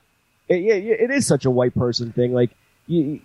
it, 0.49 0.63
yeah, 0.63 0.75
yeah, 0.87 0.95
it 1.05 1.11
is 1.11 1.27
such 1.27 1.45
a 1.45 1.51
white 1.51 1.75
person 1.75 2.11
thing. 2.13 2.33
Like 2.33 2.51
you, 2.87 3.21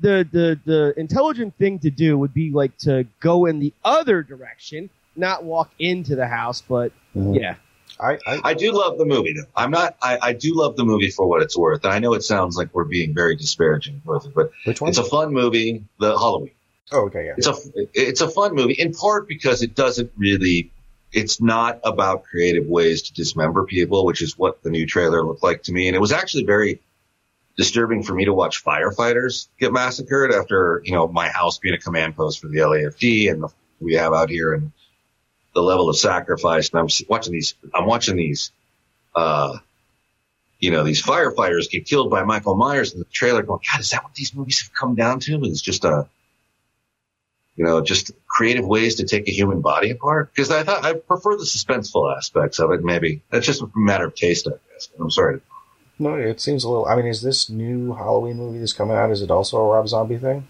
the 0.00 0.26
the 0.32 0.58
the 0.64 0.94
intelligent 0.98 1.54
thing 1.58 1.78
to 1.80 1.90
do 1.90 2.16
would 2.16 2.32
be 2.32 2.50
like 2.50 2.74
to 2.78 3.04
go 3.20 3.44
in 3.44 3.58
the 3.60 3.74
other 3.84 4.22
direction, 4.22 4.88
not 5.16 5.44
walk 5.44 5.70
into 5.78 6.16
the 6.16 6.26
house. 6.26 6.62
But 6.62 6.92
Mhm. 7.14 7.38
yeah, 7.38 7.56
I, 8.00 8.18
I, 8.26 8.40
I 8.44 8.54
do 8.54 8.72
love 8.72 8.98
the 8.98 9.04
movie 9.04 9.34
though. 9.34 9.48
I'm 9.56 9.70
not, 9.70 9.96
I, 10.02 10.18
I 10.20 10.32
do 10.32 10.54
love 10.54 10.76
the 10.76 10.84
movie 10.84 11.10
for 11.10 11.26
what 11.26 11.42
it's 11.42 11.56
worth. 11.56 11.84
And 11.84 11.92
I 11.92 11.98
know 11.98 12.14
it 12.14 12.22
sounds 12.22 12.56
like 12.56 12.74
we're 12.74 12.84
being 12.84 13.14
very 13.14 13.36
disparaging 13.36 14.02
with 14.04 14.26
it, 14.26 14.34
but 14.34 14.50
it's 14.66 14.98
a 14.98 15.04
fun 15.04 15.32
movie, 15.32 15.84
the 15.98 16.18
Halloween. 16.18 16.52
oh, 16.92 17.06
okay, 17.06 17.26
yeah. 17.26 17.34
It's 17.36 17.46
a 17.46 17.54
it's 17.94 18.20
a 18.20 18.28
fun 18.28 18.54
movie 18.54 18.74
in 18.74 18.92
part 18.92 19.28
because 19.28 19.62
it 19.62 19.74
doesn't 19.74 20.12
really 20.16 20.70
it's 21.12 21.40
not 21.40 21.80
about 21.84 22.24
creative 22.24 22.66
ways 22.66 23.02
to 23.02 23.14
dismember 23.14 23.64
people, 23.64 24.04
which 24.04 24.20
is 24.20 24.36
what 24.36 24.62
the 24.62 24.70
new 24.70 24.84
trailer 24.84 25.24
looked 25.24 25.42
like 25.42 25.62
to 25.64 25.72
me. 25.72 25.86
And 25.86 25.96
it 25.96 26.00
was 26.00 26.12
actually 26.12 26.44
very 26.44 26.80
disturbing 27.56 28.02
for 28.02 28.14
me 28.14 28.24
to 28.24 28.32
watch 28.32 28.64
firefighters 28.64 29.48
get 29.60 29.72
massacred 29.72 30.32
after, 30.32 30.82
you 30.84 30.92
know, 30.92 31.06
my 31.06 31.28
house 31.28 31.58
being 31.58 31.74
a 31.74 31.78
command 31.78 32.16
post 32.16 32.40
for 32.40 32.48
the 32.48 32.58
LAFD 32.58 33.30
and 33.30 33.44
the, 33.44 33.48
we 33.80 33.94
have 33.94 34.12
out 34.12 34.28
here 34.28 34.52
and 34.54 34.72
the 35.54 35.62
level 35.62 35.88
of 35.88 35.96
sacrifice. 35.96 36.70
And 36.70 36.80
I'm 36.80 36.88
watching 37.08 37.32
these, 37.32 37.54
I'm 37.72 37.86
watching 37.86 38.16
these, 38.16 38.50
uh, 39.14 39.58
you 40.58 40.70
know, 40.70 40.82
these 40.82 41.02
firefighters 41.02 41.70
get 41.70 41.86
killed 41.86 42.10
by 42.10 42.24
Michael 42.24 42.56
Myers 42.56 42.92
in 42.92 42.98
the 42.98 43.04
trailer 43.06 43.42
going, 43.42 43.60
God, 43.70 43.80
is 43.80 43.90
that 43.90 44.02
what 44.02 44.14
these 44.14 44.34
movies 44.34 44.62
have 44.62 44.74
come 44.74 44.94
down 44.94 45.20
to? 45.20 45.44
It's 45.44 45.60
just 45.60 45.84
a, 45.84 46.08
you 47.56 47.64
know, 47.64 47.82
just 47.82 48.12
creative 48.26 48.66
ways 48.66 48.96
to 48.96 49.04
take 49.04 49.28
a 49.28 49.32
human 49.32 49.60
body 49.60 49.90
apart. 49.90 50.32
Because 50.32 50.50
I 50.50 50.62
thought 50.64 50.84
I 50.84 50.94
prefer 50.94 51.36
the 51.36 51.44
suspenseful 51.44 52.16
aspects 52.16 52.58
of 52.58 52.72
it. 52.72 52.82
Maybe 52.82 53.22
that's 53.30 53.46
just 53.46 53.62
a 53.62 53.70
matter 53.76 54.06
of 54.06 54.14
taste, 54.14 54.48
I 54.48 54.56
guess. 54.72 54.88
I'm 54.98 55.10
sorry. 55.10 55.40
No, 55.98 56.14
it 56.14 56.40
seems 56.40 56.64
a 56.64 56.68
little. 56.68 56.86
I 56.86 56.96
mean, 56.96 57.06
is 57.06 57.22
this 57.22 57.48
new 57.48 57.94
Halloween 57.94 58.38
movie 58.38 58.58
that's 58.58 58.72
coming 58.72 58.96
out? 58.96 59.12
Is 59.12 59.22
it 59.22 59.30
also 59.30 59.58
a 59.58 59.68
Rob 59.68 59.86
Zombie 59.86 60.18
thing? 60.18 60.48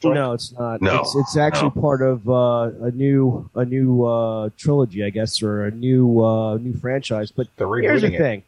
Joy? 0.00 0.14
no, 0.14 0.32
it's 0.32 0.52
not. 0.52 0.80
No, 0.80 1.00
it's, 1.00 1.14
it's 1.14 1.36
actually 1.36 1.72
no. 1.74 1.82
part 1.82 2.02
of 2.02 2.28
uh, 2.28 2.70
a 2.86 2.90
new 2.90 3.48
a 3.54 3.64
new 3.64 4.04
uh, 4.04 4.50
trilogy, 4.56 5.04
I 5.04 5.10
guess, 5.10 5.42
or 5.42 5.66
a 5.66 5.70
new 5.70 6.24
uh, 6.24 6.56
new 6.56 6.74
franchise. 6.74 7.30
But 7.30 7.48
Here's 7.58 8.02
the 8.02 8.08
rebooting 8.08 8.14
it. 8.14 8.18
thing. 8.18 8.42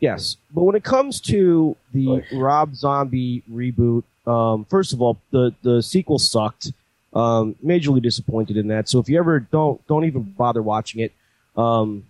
Yes, 0.00 0.36
but 0.52 0.64
when 0.64 0.74
it 0.76 0.84
comes 0.84 1.20
to 1.22 1.76
the 1.92 2.06
Like- 2.06 2.24
Rob 2.32 2.74
Zombie 2.74 3.42
reboot, 3.50 4.02
um, 4.26 4.64
first 4.66 4.92
of 4.92 5.00
all, 5.02 5.18
the 5.30 5.54
the 5.62 5.82
sequel 5.82 6.18
sucked. 6.18 6.72
Um, 7.12 7.54
majorly 7.64 8.02
disappointed 8.02 8.56
in 8.56 8.66
that. 8.68 8.88
So 8.88 8.98
if 8.98 9.08
you 9.08 9.18
ever 9.20 9.38
don't 9.38 9.86
don't 9.86 10.04
even 10.04 10.22
bother 10.22 10.60
watching 10.62 11.00
it. 11.00 11.12
Um, 11.56 12.06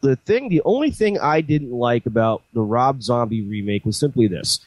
the 0.00 0.16
thing, 0.16 0.48
the 0.50 0.62
only 0.64 0.90
thing 0.90 1.18
I 1.18 1.40
didn't 1.40 1.72
like 1.72 2.06
about 2.06 2.42
the 2.52 2.60
Rob 2.60 3.02
Zombie 3.02 3.42
remake 3.42 3.84
was 3.86 3.96
simply 3.96 4.26
this. 4.26 4.60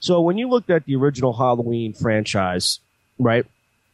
So 0.00 0.20
when 0.20 0.38
you 0.38 0.48
looked 0.48 0.70
at 0.70 0.84
the 0.86 0.94
original 0.96 1.32
Halloween 1.32 1.92
franchise, 1.92 2.78
right? 3.18 3.46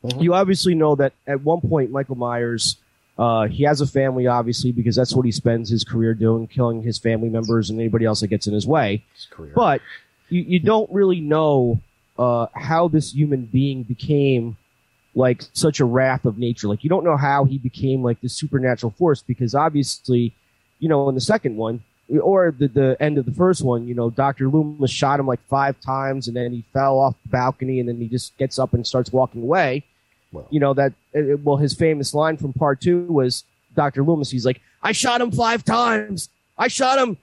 Mhm. 0.04 0.22
You 0.22 0.35
obviously 0.35 0.74
know 0.74 0.94
that 0.96 1.12
at 1.26 1.42
one 1.42 1.61
point 1.61 1.90
Michael 1.90 2.16
Myers 2.16 2.76
uh, 3.18 3.46
he 3.46 3.64
has 3.64 3.80
a 3.80 3.87
family, 3.87 4.26
obviously, 4.26 4.72
because 4.72 4.96
that's 4.96 5.14
what 5.14 5.26
he 5.26 5.32
spends 5.32 5.68
his 5.68 5.85
career 5.85 6.14
doing, 6.14 6.46
killing 6.46 6.82
his 6.82 6.98
family 6.98 7.28
members 7.28 7.68
and 7.68 7.78
anybody 7.78 8.04
else 8.04 8.20
that 8.20 8.28
gets 8.28 8.46
in 8.46 8.54
his 8.54 8.66
way. 8.66 9.04
His. 9.14 9.28
But 9.54 9.82
you, 10.28 10.42
you 10.42 10.58
don't 10.58 10.90
really 10.90 11.20
know 11.20 11.80
uh, 12.18 12.46
how 12.54 12.88
this 12.88 13.12
human 13.12 13.44
being 13.44 13.82
became 13.82 14.56
like 15.14 15.42
such 15.52 15.78
a 15.78 15.85
wrath 15.85 16.24
of 16.24 16.38
nature. 16.38 16.68
Like 16.68 16.85
you 16.85 16.90
don't 16.90 17.04
know 17.04 17.18
how 17.18 17.44
he 17.44 17.58
became 17.58 18.02
like 18.02 18.20
this 18.22 18.35
supernatural 18.35 18.92
force 18.92 19.22
because 19.22 19.54
obviously, 19.54 20.35
you 20.78 20.88
know, 20.88 21.08
in 21.11 21.14
the 21.14 21.20
second 21.20 21.56
one 21.56 21.85
or 22.20 22.55
the, 22.57 22.68
the 22.68 22.96
end 23.01 23.18
of 23.18 23.25
the 23.25 23.33
first 23.33 23.62
one, 23.64 23.87
you 23.87 23.94
know, 23.94 24.11
Dr. 24.11 24.48
Loomis 24.48 24.90
shot 24.90 25.18
him 25.20 25.27
like 25.27 25.40
five 25.48 25.81
times 25.81 26.29
and 26.29 26.37
then 26.37 26.53
he 26.53 26.64
fell 26.72 26.98
off 26.98 27.14
the 27.22 27.29
balcony 27.31 27.81
and 27.81 27.88
then 27.88 27.96
he 27.98 28.09
just 28.09 28.37
gets 28.38 28.59
up 28.59 28.75
and 28.75 28.87
starts 28.87 29.12
walking 29.12 29.42
away 29.42 29.85
Well. 30.33 30.46
you 30.51 30.61
know 30.61 30.75
that 30.75 30.92
uh, 31.16 31.37
well 31.42 31.57
his 31.57 31.75
famous 31.75 32.12
line 32.14 32.37
from 32.37 32.53
part 32.53 32.81
two 32.81 33.05
was 33.05 33.44
dr 33.75 34.03
loomis 34.03 34.31
he's 34.31 34.44
like 34.44 34.61
i 34.83 34.92
shot 34.92 35.20
him 35.20 35.31
five 35.31 35.64
times 35.64 36.28
i 36.59 36.68
shot 36.68 36.99
him 36.99 37.16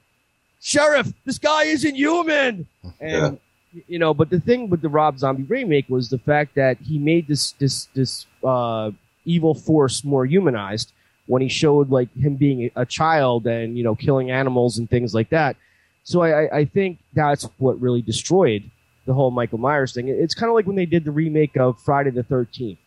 sheriff 0.61 1.11
this 1.25 1.37
guy 1.37 1.63
isn't 1.65 1.95
human 1.95 2.67
and 2.99 3.39
you 3.87 3.99
know 3.99 4.13
but 4.13 4.29
the 4.29 4.39
thing 4.39 4.69
with 4.69 4.81
the 4.81 4.89
rob 4.89 5.19
zombie 5.19 5.43
remake 5.43 5.87
was 5.89 6.09
the 6.09 6.17
fact 6.17 6.55
that 6.55 6.77
he 6.79 6.97
made 6.97 7.27
this 7.27 7.51
this 7.53 7.85
this 7.93 8.25
uh 8.43 8.89
evil 9.25 9.53
force 9.53 10.03
more 10.03 10.25
humanized 10.25 10.91
when 11.29 11.41
he 11.41 11.47
showed 11.47 11.89
like 11.89 12.13
him 12.15 12.35
being 12.35 12.71
a 12.75 12.85
child 12.85 13.47
and 13.47 13.77
you 13.77 13.83
know 13.83 13.95
killing 13.95 14.31
animals 14.31 14.77
and 14.77 14.89
things 14.89 15.13
like 15.13 15.29
that 15.29 15.55
so 16.03 16.21
i 16.21 16.57
i, 16.59 16.65
think 16.65 16.97
that's 17.13 17.47
what 17.57 17.79
really 17.79 18.01
destroyed 18.01 18.63
the 19.05 19.13
whole 19.13 19.31
michael 19.31 19.57
myers 19.57 19.93
thing 19.93 20.07
it's 20.07 20.33
kind 20.33 20.49
of 20.49 20.55
like 20.55 20.65
when 20.65 20.75
they 20.75 20.85
did 20.85 21.03
the 21.03 21.11
remake 21.11 21.55
of 21.57 21.79
friday 21.81 22.09
the 22.09 22.23
13th 22.23 22.77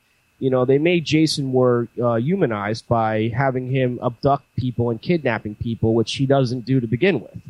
you 0.42 0.50
know, 0.50 0.64
they 0.64 0.78
made 0.78 1.04
Jason 1.04 1.44
more 1.44 1.86
uh, 2.02 2.16
humanized 2.16 2.88
by 2.88 3.28
having 3.28 3.70
him 3.70 4.00
abduct 4.02 4.44
people 4.56 4.90
and 4.90 5.00
kidnapping 5.00 5.54
people, 5.54 5.94
which 5.94 6.16
he 6.16 6.26
doesn't 6.26 6.64
do 6.64 6.80
to 6.80 6.86
begin 6.88 7.20
with. 7.20 7.40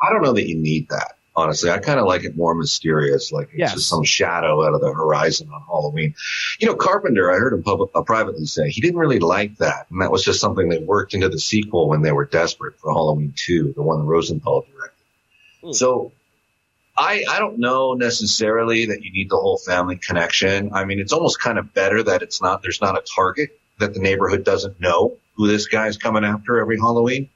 I 0.00 0.10
don't 0.10 0.22
know 0.22 0.32
that 0.32 0.48
you 0.48 0.56
need 0.56 0.88
that. 0.88 1.17
Honestly, 1.38 1.70
I 1.70 1.78
kind 1.78 2.00
of 2.00 2.06
like 2.06 2.24
it 2.24 2.36
more 2.36 2.52
mysterious, 2.52 3.30
like 3.30 3.48
it's 3.50 3.58
Yes. 3.58 3.74
just 3.74 3.88
some 3.88 4.02
shadow 4.02 4.66
out 4.66 4.74
of 4.74 4.80
the 4.80 4.92
horizon 4.92 5.48
on 5.54 5.62
Halloween. 5.68 6.14
You 6.58 6.66
know, 6.66 6.74
Carpenter, 6.74 7.30
I 7.30 7.36
heard 7.36 7.52
him 7.52 7.62
public, 7.62 7.90
uh, 7.94 8.02
privately 8.02 8.44
say 8.46 8.68
he 8.70 8.80
didn't 8.80 8.98
really 8.98 9.20
like 9.20 9.56
that, 9.58 9.86
and 9.90 10.02
that 10.02 10.10
was 10.10 10.24
just 10.24 10.40
something 10.40 10.68
they 10.68 10.78
worked 10.78 11.14
into 11.14 11.28
the 11.28 11.38
sequel 11.38 11.88
when 11.88 12.02
they 12.02 12.10
were 12.10 12.24
desperate 12.24 12.80
for 12.80 12.90
Halloween 12.92 13.34
Two, 13.36 13.72
the 13.76 13.82
one 13.82 14.04
Rosenthal 14.04 14.62
directed. 14.62 14.96
Hmm. 15.62 15.72
So, 15.72 16.10
I 16.96 17.24
I 17.30 17.38
don't 17.38 17.60
know 17.60 17.94
necessarily 17.94 18.86
that 18.86 19.04
you 19.04 19.12
need 19.12 19.30
the 19.30 19.36
whole 19.36 19.58
family 19.58 19.96
connection. 19.96 20.70
I 20.74 20.84
mean, 20.86 20.98
it's 20.98 21.12
almost 21.12 21.40
kind 21.40 21.56
of 21.58 21.72
better 21.72 22.02
that 22.02 22.22
it's 22.22 22.42
not 22.42 22.62
there's 22.62 22.80
not 22.80 22.98
a 22.98 23.04
target 23.14 23.50
that 23.78 23.94
the 23.94 24.00
neighborhood 24.00 24.42
doesn't 24.44 24.80
know 24.80 25.16
who 25.36 25.46
this 25.46 25.68
guy's 25.68 25.96
coming 25.96 26.24
after 26.24 26.58
every 26.58 26.78
Halloween. 26.78 27.30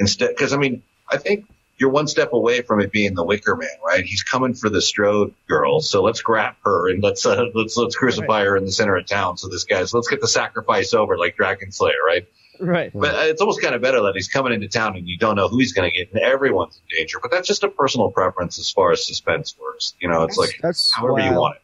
Instead, 0.00 0.30
because 0.30 0.52
I 0.52 0.56
mean, 0.56 0.82
I 1.08 1.18
think 1.18 1.46
you're 1.78 1.90
one 1.90 2.06
step 2.08 2.32
away 2.32 2.62
from 2.62 2.80
it 2.80 2.90
being 2.92 3.14
the 3.14 3.24
Wicker 3.24 3.56
Man, 3.56 3.68
right? 3.84 4.04
He's 4.04 4.22
coming 4.22 4.54
for 4.54 4.68
the 4.68 4.82
Strode 4.82 5.32
girl, 5.48 5.80
so 5.80 6.02
let's 6.02 6.20
grab 6.20 6.54
her 6.64 6.90
and 6.90 7.02
let's 7.02 7.24
uh, 7.24 7.44
let's 7.54 7.76
let's 7.76 7.96
crucify 7.96 8.44
her 8.44 8.56
in 8.56 8.64
the 8.64 8.72
center 8.72 8.96
of 8.96 9.06
town. 9.06 9.36
So 9.38 9.48
this 9.48 9.64
guy's 9.64 9.94
let's 9.94 10.08
get 10.08 10.20
the 10.20 10.28
sacrifice 10.28 10.92
over 10.94 11.16
like 11.16 11.36
Dragon 11.36 11.70
Slayer, 11.72 11.94
right? 12.06 12.26
Right. 12.60 12.90
But 12.92 13.14
uh, 13.14 13.18
it's 13.20 13.40
almost 13.40 13.62
kind 13.62 13.74
of 13.74 13.80
better 13.82 14.02
that 14.02 14.14
he's 14.16 14.26
coming 14.28 14.52
into 14.52 14.66
town 14.66 14.96
and 14.96 15.08
you 15.08 15.16
don't 15.16 15.36
know 15.36 15.46
who 15.46 15.58
he's 15.58 15.72
going 15.72 15.88
to 15.90 15.96
get, 15.96 16.12
and 16.12 16.20
everyone's 16.20 16.80
in 16.90 16.98
danger. 16.98 17.18
But 17.22 17.30
that's 17.30 17.46
just 17.46 17.62
a 17.62 17.68
personal 17.68 18.10
preference 18.10 18.58
as 18.58 18.70
far 18.70 18.90
as 18.90 19.06
suspense 19.06 19.54
works. 19.60 19.94
You 20.00 20.08
know, 20.08 20.24
it's 20.24 20.36
like 20.36 20.58
that's 20.60 20.92
however 20.94 21.20
you 21.20 21.30
I- 21.34 21.38
want 21.38 21.56
it. 21.56 21.62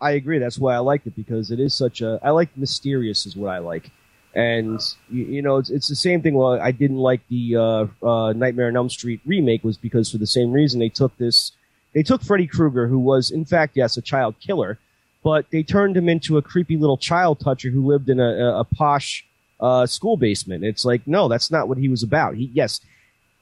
I 0.00 0.10
agree. 0.12 0.38
That's 0.38 0.58
why 0.58 0.74
I 0.74 0.78
liked 0.78 1.06
it 1.06 1.16
because 1.16 1.50
it 1.50 1.58
is 1.60 1.72
such 1.72 2.02
a. 2.02 2.18
I 2.22 2.30
like 2.30 2.54
mysterious 2.58 3.24
is 3.24 3.36
what 3.36 3.48
I 3.48 3.58
like, 3.58 3.90
and 4.34 4.80
you, 5.10 5.24
you 5.24 5.42
know 5.42 5.56
it's, 5.58 5.70
it's 5.70 5.88
the 5.88 5.94
same 5.96 6.22
thing. 6.22 6.34
Well, 6.34 6.60
I 6.60 6.72
didn't 6.72 6.98
like 6.98 7.20
the 7.28 7.56
uh, 7.56 8.06
uh, 8.06 8.32
Nightmare 8.32 8.68
on 8.68 8.76
Elm 8.76 8.90
Street 8.90 9.20
remake 9.24 9.64
was 9.64 9.76
because 9.76 10.10
for 10.10 10.18
the 10.18 10.26
same 10.26 10.52
reason 10.52 10.80
they 10.80 10.88
took 10.88 11.16
this. 11.18 11.52
They 11.94 12.02
took 12.02 12.22
Freddy 12.22 12.48
Krueger, 12.48 12.88
who 12.88 12.98
was 12.98 13.30
in 13.30 13.44
fact 13.44 13.76
yes 13.76 13.96
a 13.96 14.02
child 14.02 14.34
killer, 14.40 14.78
but 15.22 15.46
they 15.50 15.62
turned 15.62 15.96
him 15.96 16.08
into 16.08 16.36
a 16.36 16.42
creepy 16.42 16.76
little 16.76 16.96
child 16.96 17.40
toucher 17.40 17.70
who 17.70 17.86
lived 17.86 18.08
in 18.08 18.18
a, 18.18 18.58
a, 18.58 18.64
posh 18.64 19.24
uh, 19.60 19.86
school 19.86 20.16
basement. 20.16 20.64
It's 20.64 20.84
like 20.84 21.06
no, 21.06 21.28
that's 21.28 21.50
not 21.50 21.68
what 21.68 21.78
he 21.78 21.88
was 21.88 22.02
about. 22.02 22.34
He 22.34 22.50
yes, 22.52 22.80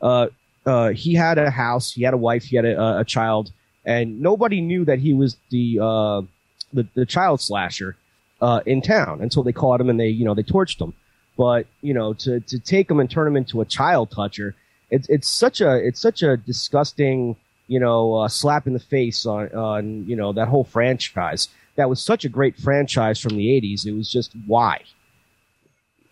uh, 0.02 0.26
uh, 0.66 0.90
he 0.90 1.14
had 1.14 1.38
a 1.38 1.50
house, 1.50 1.92
he 1.92 2.02
had 2.02 2.14
a 2.14 2.18
wife, 2.18 2.44
he 2.44 2.56
had 2.56 2.66
a, 2.66 2.80
a- 2.80 3.00
a 3.00 3.04
child, 3.04 3.50
and 3.86 4.20
nobody 4.20 4.60
knew 4.60 4.84
that 4.84 4.98
he 4.98 5.14
was 5.14 5.36
the 5.50 5.78
uh, 5.80 6.20
the, 6.74 6.86
the 6.94 7.06
child 7.06 7.40
slasher 7.40 7.96
uh, 8.42 8.60
in 8.66 8.82
town 8.82 9.22
until 9.22 9.42
they 9.42 9.52
caught 9.52 9.80
him 9.80 9.88
and 9.88 9.98
they 9.98 10.08
you 10.08 10.24
know 10.24 10.34
they 10.34 10.42
torched 10.42 10.80
him. 10.80 10.92
But 11.38 11.66
you 11.80 11.94
know 11.94 12.12
to 12.14 12.40
to 12.40 12.58
take 12.58 12.90
him 12.90 13.00
and 13.00 13.10
turn 13.10 13.26
him 13.26 13.36
into 13.36 13.62
a 13.62 13.64
child 13.64 14.10
toucher, 14.10 14.54
it's 14.90 15.08
it's 15.08 15.28
such 15.28 15.62
a 15.62 15.76
it's 15.76 16.00
such 16.00 16.22
a 16.22 16.36
disgusting 16.36 17.36
you 17.68 17.80
know 17.80 18.14
uh, 18.16 18.28
slap 18.28 18.66
in 18.66 18.74
the 18.74 18.80
face 18.80 19.24
on 19.24 19.48
on 19.54 20.04
you 20.06 20.16
know 20.16 20.32
that 20.34 20.48
whole 20.48 20.64
franchise. 20.64 21.48
That 21.76 21.88
was 21.88 22.02
such 22.02 22.26
a 22.26 22.28
great 22.28 22.58
franchise 22.58 23.18
from 23.18 23.36
the 23.36 23.46
'80s. 23.46 23.86
It 23.86 23.92
was 23.92 24.10
just 24.12 24.32
why. 24.46 24.82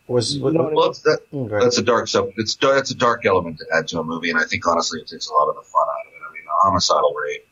Was 0.06 0.36
You 0.36 0.50
know 0.52 0.62
what 0.62 0.72
I 0.72 0.74
Well, 0.74 0.92
that, 1.04 1.20
go 1.30 1.38
ahead. 1.40 1.62
that's 1.62 1.78
a 1.78 1.82
dark 1.82 2.08
sub. 2.08 2.30
It's 2.36 2.54
that's 2.56 2.90
a 2.90 2.96
dark 2.96 3.26
element 3.26 3.58
to 3.58 3.66
add 3.76 3.88
to 3.88 4.00
a 4.00 4.04
movie, 4.04 4.30
and 4.30 4.38
I 4.38 4.44
think 4.44 4.66
honestly 4.66 5.00
it 5.00 5.08
takes 5.08 5.28
a 5.28 5.34
lot 5.34 5.48
of 5.48 5.56
the 5.56 5.62
fun 5.62 5.82
out 5.82 6.06
of 6.06 6.12
it. 6.14 6.22
I 6.28 6.32
mean, 6.32 6.44
the 6.44 6.50
homicidal 6.62 7.14
rate 7.14 7.46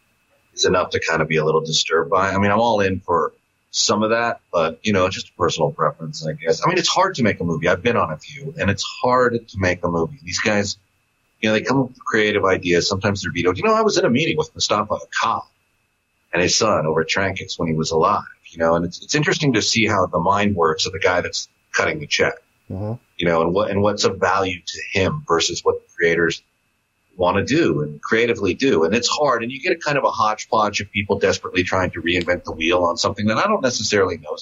is 0.54 0.64
enough 0.64 0.90
to 0.90 1.00
kind 1.00 1.20
of 1.20 1.28
be 1.28 1.36
a 1.36 1.44
little 1.44 1.60
disturbed 1.60 2.10
by. 2.10 2.30
I 2.30 2.38
mean, 2.38 2.50
I'm 2.50 2.60
all 2.60 2.80
in 2.80 3.00
for 3.00 3.34
some 3.78 4.02
of 4.02 4.10
that, 4.10 4.40
but 4.52 4.78
you 4.82 4.92
know, 4.92 5.08
just 5.08 5.28
a 5.28 5.32
personal 5.32 5.70
preference, 5.70 6.26
I 6.26 6.32
guess. 6.32 6.64
I 6.64 6.68
mean, 6.68 6.78
it's 6.78 6.88
hard 6.88 7.14
to 7.16 7.22
make 7.22 7.40
a 7.40 7.44
movie. 7.44 7.68
I've 7.68 7.82
been 7.82 7.96
on 7.96 8.12
a 8.12 8.18
few, 8.18 8.54
and 8.58 8.70
it's 8.70 8.82
hard 8.82 9.48
to 9.48 9.58
make 9.58 9.84
a 9.84 9.88
movie. 9.88 10.18
These 10.22 10.40
guys, 10.40 10.76
you 11.40 11.48
know, 11.48 11.52
they 11.54 11.62
come 11.62 11.78
up 11.78 11.88
with 11.88 12.04
creative 12.04 12.44
ideas. 12.44 12.88
Sometimes 12.88 13.22
they're 13.22 13.32
vetoed. 13.32 13.56
You 13.58 13.64
know, 13.64 13.74
I 13.74 13.82
was 13.82 13.96
in 13.98 14.04
a 14.04 14.10
meeting 14.10 14.36
with 14.36 14.50
Mustafa 14.54 14.96
Akkad 15.22 15.42
and 16.32 16.42
his 16.42 16.56
son 16.56 16.86
over 16.86 17.02
at 17.02 17.08
Trancas 17.08 17.58
when 17.58 17.68
he 17.68 17.74
was 17.74 17.90
alive. 17.90 18.22
You 18.50 18.58
know, 18.58 18.74
and 18.76 18.84
it's 18.84 19.02
it's 19.02 19.14
interesting 19.14 19.52
to 19.54 19.62
see 19.62 19.86
how 19.86 20.06
the 20.06 20.18
mind 20.18 20.56
works 20.56 20.86
of 20.86 20.92
the 20.92 20.98
guy 20.98 21.20
that's 21.20 21.48
cutting 21.72 22.00
the 22.00 22.06
check 22.06 22.34
Mhm. 22.70 22.98
you 23.16 23.26
know, 23.26 23.42
and 23.42 23.54
what 23.54 23.70
and 23.70 23.80
what's 23.82 24.04
of 24.04 24.18
value 24.18 24.60
to 24.64 24.82
him 24.92 25.22
versus 25.28 25.64
what 25.64 25.76
the 25.80 25.94
creators 25.94 26.42
want 27.18 27.36
to 27.36 27.44
do 27.44 27.82
and 27.82 28.00
creatively 28.00 28.54
do. 28.54 28.84
And 28.84 28.94
it's 28.94 29.08
hard, 29.08 29.42
and 29.42 29.52
you 29.52 29.60
get 29.60 29.72
a 29.72 29.76
kind 29.76 29.98
of 29.98 30.04
a 30.04 30.10
hodgepodge 30.10 30.80
of 30.80 30.90
people 30.90 31.18
desperately 31.18 31.64
trying 31.64 31.90
to 31.90 32.00
reinvent 32.00 32.44
the 32.44 32.52
wheel 32.52 32.84
on 32.84 32.96
something 32.96 33.26
that 33.26 33.36
I 33.36 33.42
don't 33.46 33.60
necessarily 33.62 34.16
know 34.18 34.36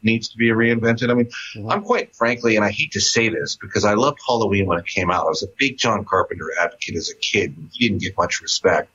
needs 0.00 0.28
to 0.28 0.36
be 0.36 0.48
reinvented. 0.50 1.10
I 1.10 1.14
mean, 1.14 1.28
Mhm. 1.56 1.72
I'm 1.72 1.82
quite 1.82 2.14
frankly, 2.14 2.54
and 2.54 2.64
I 2.64 2.70
hate 2.70 2.92
to 2.92 3.00
say 3.00 3.30
this 3.30 3.56
because 3.60 3.84
I 3.84 3.94
loved 3.94 4.18
Halloween 4.24 4.66
when 4.66 4.78
it 4.78 4.86
came 4.86 5.10
out. 5.10 5.26
I 5.26 5.28
was 5.28 5.42
a 5.42 5.48
big 5.58 5.76
John 5.76 6.04
Carpenter 6.04 6.52
advocate 6.60 6.94
as 6.94 7.10
a 7.10 7.16
kid. 7.16 7.56
and 7.56 7.68
He 7.72 7.88
didn't 7.88 8.02
get 8.02 8.16
much 8.16 8.40
respect, 8.40 8.90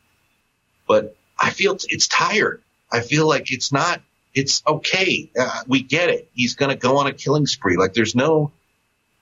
but 0.88 1.14
I 1.38 1.50
feel 1.50 1.74
it's, 1.74 1.86
it's 1.90 2.08
tired. 2.08 2.62
I 2.90 3.02
feel 3.02 3.28
like 3.28 3.52
it's 3.52 3.72
not. 3.74 4.00
It's 4.34 4.64
okay. 4.66 5.30
Uh, 5.38 5.64
we 5.68 5.82
get 5.84 6.10
it. 6.10 6.30
He's 6.34 6.56
going 6.56 6.70
to 6.70 6.78
go 6.78 6.98
on 6.98 7.08
a 7.08 7.14
killing 7.14 7.48
spree. 7.48 7.76
Like 7.76 7.94
there's 7.94 8.16
no 8.16 8.52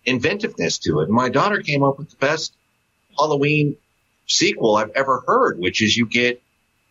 inventiveness 0.06 0.78
to 0.80 1.00
it. 1.02 1.10
My 1.10 1.30
daughter 1.30 1.62
came 1.62 1.84
up 1.84 1.98
with 1.98 2.10
the 2.12 2.16
best 2.18 2.54
Halloween 3.18 3.76
sequel 4.36 4.76
I've 4.76 4.92
ever 4.92 5.24
heard, 5.28 5.60
which 5.60 5.82
is 5.82 5.96
you 5.96 6.06
get 6.06 6.42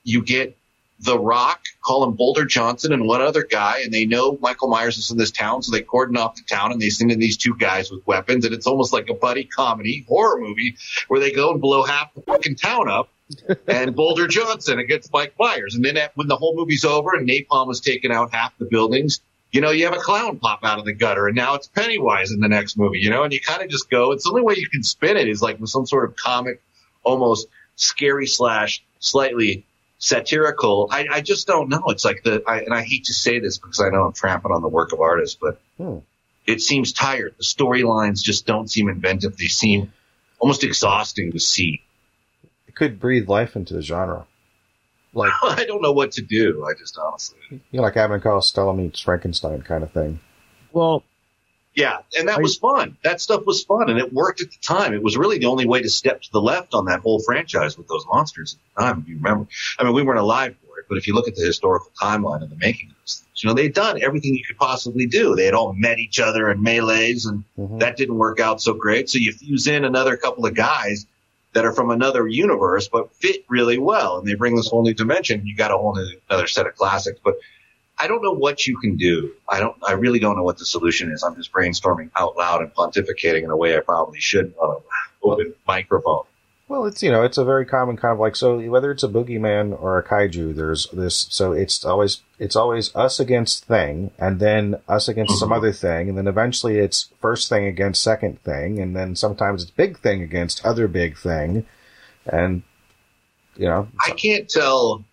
you 0.05 0.23
get 0.23 0.57
The 1.01 1.19
Rock, 1.19 1.63
call 1.85 2.05
him 2.05 2.15
Boulder 2.15 2.45
Johnson, 2.45 2.93
and 2.93 3.07
one 3.07 3.21
other 3.21 3.45
guy, 3.45 3.81
and 3.85 3.93
they 3.93 4.07
know 4.07 4.39
Michael 4.41 4.69
Myers 4.69 4.99
is 4.99 5.11
in 5.11 5.19
this 5.19 5.31
town, 5.31 5.63
so 5.63 5.73
they 5.73 5.83
cordon 5.83 6.17
off 6.17 6.37
the 6.37 6.43
town 6.43 6.73
and 6.73 6.81
they 6.81 6.91
send 6.91 7.13
in 7.13 7.19
these 7.19 7.37
two 7.37 7.55
guys 7.55 7.91
with 7.91 8.07
weapons, 8.07 8.45
and 8.45 8.55
it's 8.55 8.67
almost 8.67 8.93
like 8.93 9.09
a 9.09 9.15
buddy 9.15 9.45
comedy 9.45 10.05
horror 10.09 10.41
movie 10.41 10.77
where 11.09 11.21
they 11.21 11.33
go 11.33 11.51
and 11.51 11.61
blow 11.61 11.83
half 11.83 12.13
the 12.15 12.23
fucking 12.23 12.57
town 12.57 12.89
up. 12.89 13.09
and 13.69 13.95
Boulder 13.95 14.27
Johnson 14.27 14.81
against 14.81 15.13
Mike 15.13 15.35
Myers, 15.39 15.77
and 15.77 15.85
then 15.85 15.97
at, 15.97 16.17
when 16.17 16.27
the 16.27 16.35
whole 16.35 16.57
movie's 16.57 16.85
over 16.85 17.15
and 17.15 17.29
napalm 17.29 17.69
has 17.69 17.79
taken 17.79 18.11
out 18.11 18.35
half 18.35 18.59
the 18.59 18.65
buildings, 18.65 19.21
you 19.53 19.61
know, 19.61 19.71
you 19.71 19.85
have 19.85 19.95
a 19.95 20.01
clown 20.01 20.39
pop 20.39 20.61
out 20.63 20.79
of 20.79 20.85
the 20.85 20.93
gutter, 20.93 21.27
and 21.27 21.37
now 21.37 21.55
it's 21.55 21.67
Pennywise 21.67 22.31
in 22.31 22.41
the 22.41 22.49
next 22.49 22.77
movie, 22.77 23.01
you 23.01 23.11
know, 23.11 23.25
and 23.25 23.33
you 23.33 23.41
kind 23.41 23.63
of 23.63 23.69
just 23.69 23.91
go. 23.91 24.13
It's 24.13 24.25
the 24.25 24.31
only 24.31 24.43
way 24.43 24.55
you 24.57 24.69
can 24.69 24.83
spin 24.83 25.17
it 25.17 25.29
is 25.29 25.43
like 25.43 25.59
with 25.59 25.71
some 25.71 25.87
sort 25.87 26.09
of 26.09 26.17
comic, 26.17 26.63
almost 27.03 27.47
scary 27.77 28.27
slash 28.27 28.83
slightly 28.99 29.65
satirical. 29.99 30.89
I, 30.91 31.07
I 31.11 31.21
just 31.21 31.47
don't 31.47 31.69
know. 31.69 31.83
It's 31.89 32.05
like 32.05 32.23
the, 32.23 32.43
I, 32.47 32.61
and 32.61 32.75
I 32.75 32.83
hate 32.83 33.05
to 33.05 33.15
say 33.15 33.39
this 33.39 33.59
because 33.59 33.81
I 33.81 33.91
know 33.91 34.05
I'm 34.07 34.13
tramping 34.13 34.53
on 34.53 34.63
the 34.63 34.69
work 34.69 34.93
of 34.93 35.01
artists, 35.01 35.37
but 35.41 35.61
Hmm. 35.79 35.99
it 36.47 36.61
seems 36.61 36.93
tired. 36.93 37.35
The 37.39 37.45
storylines 37.45 38.23
just 38.23 38.47
don't 38.47 38.71
seem 38.71 38.89
inventive. 38.89 39.37
They 39.37 39.47
seem 39.47 39.93
almost 40.39 40.65
exhausting 40.65 41.33
to 41.33 41.39
see. 41.39 41.83
It 42.67 42.75
could 42.75 42.99
breathe 43.01 43.29
life 43.29 43.57
into 43.57 43.75
the 43.75 43.83
genre. 43.83 44.27
Like 45.13 45.33
I 45.43 45.65
don't 45.67 45.83
know 45.83 45.93
what 45.93 46.13
to 46.13 46.23
do. 46.23 46.65
I 46.65 46.75
just 46.79 46.97
honestly. 46.99 47.39
you 47.51 47.61
know, 47.73 47.83
like 47.83 47.97
Abbott 47.97 48.15
and 48.17 48.23
Costello 48.23 48.73
meets 48.73 49.01
Frankenstein 49.01 49.63
kind 49.63 49.83
of 49.83 49.91
thing. 49.93 50.21
Well, 50.73 51.03
Yeah, 51.81 51.99
and 52.19 52.29
that 52.29 52.43
was 52.43 52.59
fun. 52.59 52.99
That 53.03 53.23
stuff 53.23 53.47
was 53.47 53.65
fun, 53.65 53.89
and 53.89 53.99
it 53.99 54.13
worked 54.13 54.43
at 54.43 54.51
the 54.51 54.59
time. 54.61 54.93
It 54.93 55.03
was 55.03 55.17
really 55.17 55.39
the 55.39 55.47
only 55.47 55.67
way 55.67 55.81
to 55.81 55.89
step 55.89 56.21
to 56.21 56.31
the 56.31 56.41
left 56.41 56.75
on 56.75 56.85
that 56.85 57.01
whole 57.01 57.21
franchise 57.21 57.79
with 57.79 57.89
those 57.89 58.05
monsters 58.07 58.55
at 58.55 58.59
the 58.77 58.83
time. 58.85 59.01
If 59.03 59.09
you 59.09 59.17
remember, 59.17 59.49
I 59.79 59.85
mean, 59.85 59.95
we 59.95 60.03
weren't 60.03 60.19
alive 60.19 60.55
for 60.67 60.79
it, 60.79 60.85
but 60.91 60.99
if 60.99 61.07
you 61.07 61.15
look 61.15 61.27
at 61.27 61.37
the 61.37 61.43
historical 61.45 61.91
timeline 61.99 62.43
of 62.43 62.51
the 62.51 62.57
making 62.57 62.91
of 62.91 62.97
those 63.01 63.23
things, 63.25 63.43
you 63.43 63.49
know, 63.49 63.55
they'd 63.55 63.73
done 63.73 64.03
everything 64.03 64.35
you 64.35 64.45
could 64.45 64.59
possibly 64.59 65.07
do. 65.07 65.35
They 65.35 65.47
had 65.47 65.55
all 65.55 65.73
met 65.73 65.99
each 65.99 66.21
other 66.21 66.51
in 66.51 66.63
melees, 66.63 67.27
and 67.27 67.45
Mhm. 67.59 67.81
that 67.81 67.97
didn't 67.97 68.17
work 68.19 68.41
out 68.41 68.61
so 68.61 68.75
great. 68.75 69.09
So 69.09 69.17
you 69.19 69.33
fuse 69.33 69.67
in 69.67 69.87
another 69.87 70.19
couple 70.19 70.45
of 70.45 70.55
guys 70.55 71.07
that 71.55 71.65
are 71.65 71.73
from 71.73 71.91
another 71.91 72.29
universe, 72.29 72.89
but 72.89 73.13
fit 73.15 73.45
really 73.49 73.79
well, 73.79 74.19
and 74.19 74.29
they 74.29 74.35
bring 74.35 74.55
this 74.55 74.69
whole 74.69 74.83
new 74.83 74.93
dimension. 74.95 75.47
You 75.47 75.57
got 75.57 75.71
a 75.71 75.79
whole 75.79 75.95
new, 75.95 76.07
another 76.29 76.47
set 76.47 76.67
of 76.67 76.77
classics, 76.77 77.19
but 77.25 77.37
I 78.01 78.07
don't 78.07 78.23
know 78.23 78.33
what 78.33 78.67
you 78.67 78.79
can 78.79 78.97
do. 78.97 79.33
I 79.49 79.61
don't. 79.61 79.77
I 79.87 79.93
really 79.93 80.19
don't 80.19 80.37
know 80.37 80.43
what 80.43 80.59
the 80.59 80.65
solution 80.65 81.11
is. 81.13 81.23
I'm 81.23 81.37
just 81.37 81.53
brainstorming 81.53 82.11
out 82.17 82.37
loud 82.37 82.63
and 82.63 82.73
pontificating 82.75 83.45
in 83.45 83.51
a 83.51 83.57
way 83.57 83.77
I 83.77 83.81
probably 83.81 84.21
shouldn't 84.21 84.57
on 84.57 84.77
an 84.77 84.83
open 85.23 85.55
microphone. 85.67 86.25
Well, 86.69 86.87
it's 86.87 87.03
you 87.03 87.11
know, 87.11 87.25
it's 87.25 87.37
a 87.37 87.45
very 87.45 87.67
common 87.67 87.97
kind 87.97 88.13
of 88.13 88.21
like 88.21 88.37
so 88.37 88.61
whether 88.71 88.93
it's 88.93 89.03
a 89.03 89.09
boogeyman 89.09 89.77
or 89.83 89.99
a 89.99 90.05
kaiju, 90.05 90.55
there's 90.55 90.87
this 90.93 91.27
so 91.29 91.51
it's 91.53 91.85
always 91.85 92.23
it's 92.39 92.55
always 92.55 92.95
us 92.95 93.19
against 93.19 93.65
thing 93.65 94.13
and 94.19 94.39
then 94.39 94.77
us 94.89 95.09
against 95.09 95.39
some 95.41 95.51
Mhm. 95.51 95.57
other 95.57 95.73
thing 95.73 96.09
and 96.09 96.17
then 96.17 96.29
eventually 96.29 96.79
it's 96.79 97.09
first 97.21 97.49
thing 97.49 97.67
against 97.67 98.01
second 98.03 98.41
thing 98.45 98.79
and 98.79 98.95
then 98.95 99.17
sometimes 99.17 99.63
it's 99.65 99.73
big 99.73 99.99
thing 99.99 100.23
against 100.23 100.65
other 100.65 100.87
big 100.87 101.19
thing 101.19 101.67
and 102.25 102.63
you 103.57 103.67
know 103.67 103.89
I 104.07 104.13
can't 104.13 104.49
tell. 104.49 105.05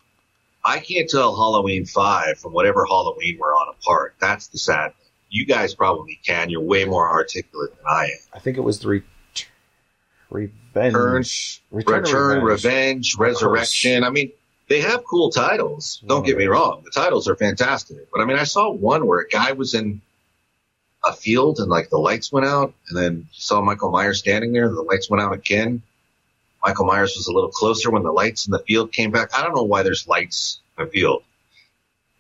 I 0.68 0.80
can't 0.80 1.10
tell 1.10 1.34
Halloween 1.34 1.86
five 1.86 2.40
from 2.40 2.52
whatever 2.52 2.86
Halloween 2.86 3.38
we're 3.40 3.56
on 3.56 3.70
apart. 3.70 4.16
That's 4.20 4.48
the 4.48 4.58
sad 4.58 4.90
thing. 4.90 5.12
You 5.30 5.46
guys 5.46 5.74
probably 5.74 6.20
can. 6.26 6.50
You're 6.50 6.62
way 6.62 6.84
more 6.84 7.10
articulate 7.10 7.76
than 7.76 7.86
I 7.90 8.06
am. 8.06 8.18
I 8.34 8.40
think 8.40 8.58
it 8.58 8.62
was 8.62 8.80
the 8.80 8.90
re- 8.90 9.04
revenge 10.30 11.64
Return, 11.72 12.04
Return, 12.04 12.44
Revenge, 12.44 13.16
Resurrection. 13.18 14.04
I 14.04 14.10
mean, 14.10 14.32
they 14.68 14.82
have 14.82 15.06
cool 15.06 15.32
titles. 15.32 16.04
Don't 16.06 16.26
get 16.26 16.38
me 16.38 16.48
wrong. 16.48 16.82
The 16.84 16.92
titles 16.92 17.30
are 17.30 17.36
fantastic. 17.38 18.12
But 18.12 18.22
I 18.22 18.26
mean, 18.26 18.38
I 18.38 18.44
saw 18.44 18.70
one 18.70 19.08
where 19.08 19.20
a 19.20 19.28
guy 19.28 19.54
was 19.54 19.74
in 19.74 20.02
a 21.06 21.14
field 21.14 21.60
and 21.60 21.70
like 21.70 21.90
the 21.90 21.98
lights 21.98 22.30
went 22.32 22.46
out 22.46 22.74
and 22.90 22.98
then 22.98 23.28
saw 23.32 23.62
Michael 23.62 23.92
Myers 23.92 24.20
standing 24.20 24.52
there 24.52 24.68
and 24.68 24.76
the 24.76 24.82
lights 24.82 25.10
went 25.10 25.24
out 25.24 25.34
again. 25.34 25.82
Michael 26.68 26.86
Myers 26.86 27.16
was 27.16 27.28
a 27.28 27.32
little 27.32 27.50
closer 27.50 27.90
when 27.90 28.04
the 28.04 28.12
lights 28.12 28.46
in 28.46 28.52
the 28.52 28.60
field 28.60 28.92
came 28.92 29.10
back. 29.12 29.30
I 29.34 29.42
don't 29.42 29.56
know 29.56 29.64
why 29.64 29.84
there's 29.84 30.06
lights 30.06 30.60
in 30.78 30.84
the 30.84 30.92
field. 30.92 31.24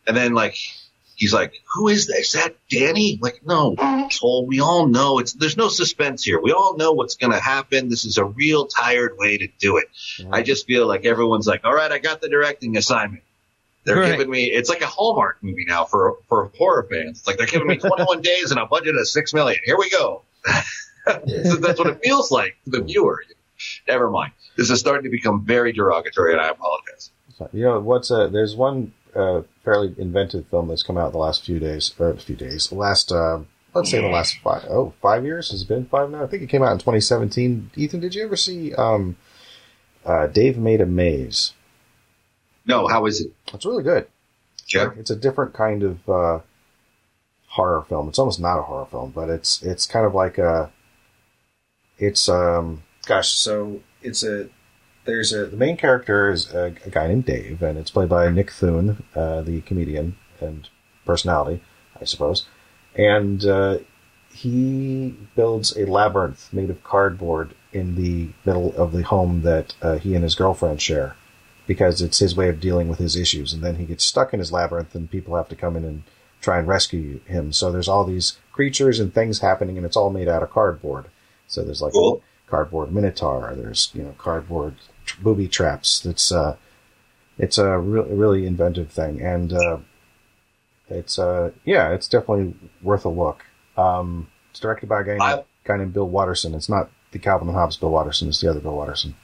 And 0.08 0.16
then 0.16 0.34
like 0.34 0.56
he's 1.16 1.34
like, 1.34 1.52
"Who 1.74 1.90
is 1.90 2.08
that? 2.08 2.20
Is 2.20 2.32
that 2.32 2.56
Danny?" 2.70 3.20
Like, 3.22 3.42
no, 3.46 3.76
asshole. 3.78 4.46
We 4.46 4.62
all 4.62 4.88
know 4.88 5.20
it's. 5.20 5.34
There's 5.34 5.58
no 5.58 5.68
suspense 5.68 6.24
here. 6.24 6.40
We 6.40 6.54
all 6.54 6.78
know 6.78 6.94
what's 6.94 7.16
going 7.16 7.34
to 7.34 7.42
happen. 7.42 7.90
This 7.90 8.06
is 8.06 8.18
a 8.18 8.24
real 8.24 8.68
tired 8.68 9.18
way 9.18 9.38
to 9.38 9.48
do 9.60 9.76
it. 9.80 9.88
I 10.32 10.44
just 10.44 10.66
feel 10.66 10.88
like 10.88 11.04
everyone's 11.06 11.46
like, 11.46 11.66
"All 11.66 11.74
right, 11.74 11.92
I 11.92 11.98
got 12.00 12.22
the 12.22 12.30
directing 12.30 12.78
assignment." 12.78 13.24
They're 13.84 13.98
Right. 13.98 14.12
giving 14.12 14.30
me. 14.30 14.46
It's 14.46 14.70
like 14.70 14.82
a 14.82 14.88
Hallmark 14.88 15.40
movie 15.44 15.66
now 15.68 15.84
for 15.84 16.20
for 16.30 16.52
horror 16.58 16.88
fans. 16.90 17.20
It's 17.20 17.28
like 17.28 17.36
they're 17.38 17.48
giving 17.48 17.68
me 17.68 17.76
21 17.76 18.22
days 18.32 18.52
and 18.52 18.62
a 18.62 18.66
budget 18.66 18.96
of 18.96 19.06
six 19.10 19.34
million. 19.34 19.60
Here 19.66 19.78
we 19.78 19.90
go. 19.90 20.22
So 21.06 21.56
that's 21.58 21.80
what 21.80 21.88
it 21.90 22.00
feels 22.02 22.32
like 22.32 22.56
to 22.64 22.70
the 22.72 22.82
viewer. 22.82 23.26
Never 23.88 24.10
mind. 24.10 24.34
This 24.56 24.70
is 24.70 24.80
starting 24.80 25.04
to 25.04 25.10
become 25.10 25.46
very 25.46 25.72
derogatory, 25.72 26.34
and 26.34 26.42
I 26.42 26.50
apologize. 26.50 27.12
You 27.54 27.64
know, 27.64 27.80
what's 27.80 28.10
uh 28.10 28.28
there's 28.28 28.56
one 28.56 28.94
uh, 29.18 29.42
fairly 29.64 29.94
inventive 29.98 30.48
film 30.48 30.68
that's 30.68 30.84
come 30.84 30.98
out 30.98 31.12
the 31.12 31.18
last 31.18 31.44
few 31.44 31.60
days, 31.60 31.94
or 32.00 32.12
a 32.12 32.18
few 32.18 32.36
days, 32.36 32.72
last, 32.72 33.12
uh, 33.12 33.40
let's 33.74 33.90
say 33.90 34.00
the 34.00 34.08
last 34.08 34.38
five, 34.44 34.64
oh, 34.70 34.94
five 35.02 35.26
years? 35.26 35.52
Has 35.52 35.64
it 35.64 35.68
been 35.68 35.86
five 35.86 36.10
now? 36.10 36.24
I 36.24 36.28
think 36.28 36.44
it 36.44 36.50
came 36.50 36.64
out 36.64 36.72
in 36.72 36.78
2017. 36.78 37.72
Ethan, 37.76 38.00
did 38.00 38.14
you 38.16 38.24
ever 38.24 38.36
see 38.36 38.74
um, 38.76 39.18
uh, 40.06 40.28
Dave 40.28 40.58
Made 40.58 40.82
a 40.82 40.86
Maze? 40.86 41.54
No, 42.66 42.88
how 42.88 43.06
is 43.06 43.22
it? 43.22 43.32
It's 43.54 43.66
really 43.66 43.84
good. 43.84 44.08
Yeah. 44.68 44.92
It's 44.98 45.10
a 45.10 45.16
different 45.16 45.54
kind 45.54 45.84
of 45.84 46.10
uh, 46.10 46.40
horror 47.48 47.86
film. 47.88 48.10
It's 48.10 48.20
almost 48.20 48.40
not 48.40 48.60
a 48.60 48.64
horror 48.64 48.86
film, 48.86 49.12
but 49.12 49.30
it's 49.30 49.64
it's 49.64 49.86
kind 49.86 50.06
of 50.06 50.14
like 50.14 50.38
a. 50.38 50.72
It's 51.98 52.28
um 52.28 52.84
gosh, 53.08 53.30
so 53.30 53.82
it's 54.02 54.24
a 54.24 54.50
there's 55.06 55.34
a 55.34 55.46
the 55.48 55.58
main 55.58 55.78
character 55.78 56.30
is 56.30 56.54
a, 56.54 56.76
a 56.86 56.90
guy 56.90 57.08
named 57.08 57.26
Dave, 57.26 57.64
and 57.64 57.78
it's 57.78 57.92
played 57.92 58.10
by 58.10 58.30
Nick 58.30 58.52
Thune, 58.52 59.04
uh, 59.16 59.42
the 59.42 59.62
comedian 59.62 60.16
and 60.40 60.70
personality, 61.06 61.64
I 62.00 62.06
suppose, 62.06 62.46
and 62.96 63.44
uh, 63.46 63.80
he 64.32 65.16
builds 65.36 65.76
a 65.76 65.86
labyrinth 65.86 66.54
made 66.54 66.70
of 66.70 66.84
cardboard 66.84 67.56
in 67.74 67.96
the 67.96 68.30
middle 68.46 68.76
of 68.76 68.92
the 68.92 69.04
home 69.04 69.42
that 69.42 69.74
uh, 69.82 69.98
he 69.98 70.14
and 70.14 70.24
his 70.24 70.36
girlfriend 70.36 70.82
share 70.82 71.16
because 71.66 72.02
it's 72.02 72.20
his 72.20 72.36
way 72.36 72.50
of 72.50 72.60
dealing 72.60 72.88
with 72.88 72.98
his 72.98 73.16
issues. 73.16 73.52
And 73.54 73.62
then 73.62 73.76
he 73.76 73.86
gets 73.86 74.04
stuck 74.04 74.34
in 74.34 74.40
his 74.40 74.52
labyrinth, 74.52 74.96
and 74.96 75.12
people 75.12 75.36
have 75.36 75.50
to 75.50 75.56
come 75.56 75.76
in 75.76 75.84
and 75.84 76.04
try 76.42 76.60
and 76.60 76.68
rescue 76.68 77.20
him. 77.26 77.52
So 77.52 77.72
there's 77.72 77.90
all 77.90 78.06
these 78.06 78.38
creatures 78.52 79.00
and 79.00 79.14
things 79.14 79.40
happening, 79.40 79.76
and 79.78 79.86
it's 79.86 79.98
all 79.98 80.10
made 80.10 80.30
out 80.30 80.44
of 80.44 80.50
cardboard. 80.50 81.08
So 81.48 81.64
there's 81.64 81.82
like 81.82 81.94
Cool. 81.94 82.24
Cardboard 82.48 82.92
minotaur. 82.94 83.54
There's 83.56 83.92
you 83.94 84.04
know 84.04 84.16
cardboard 84.18 84.76
tr- 85.06 85.22
booby 85.22 85.48
traps. 85.48 86.06
It's 86.06 86.32
uh, 86.32 86.56
it's 87.38 87.58
a 87.58 87.78
really 87.78 88.14
really 88.14 88.46
inventive 88.48 88.92
thing, 88.92 89.22
and 89.22 89.54
uh, 89.54 89.78
it's 90.90 91.20
uh, 91.20 91.52
yeah, 91.66 91.90
it's 91.92 92.08
definitely 92.08 92.56
worth 92.82 93.06
a 93.06 93.10
look. 93.10 93.44
Um, 93.78 94.28
it's 94.52 94.60
directed 94.60 94.90
by 94.90 95.02
a 95.02 95.04
guy, 95.04 95.18
I- 95.24 95.36
named, 95.36 95.46
guy 95.66 95.78
named 95.78 95.94
Bill 95.94 96.08
Watterson. 96.08 96.54
It's 96.56 96.70
not 96.70 96.90
the 97.12 97.20
Calvin 97.20 97.48
and 97.48 97.58
Hobbes 97.58 97.78
Bill 97.78 97.90
Watterson. 97.92 98.28
It's 98.28 98.42
the 98.42 98.50
other 98.50 98.60
Bill 98.60 98.76
Watterson. 98.76 99.16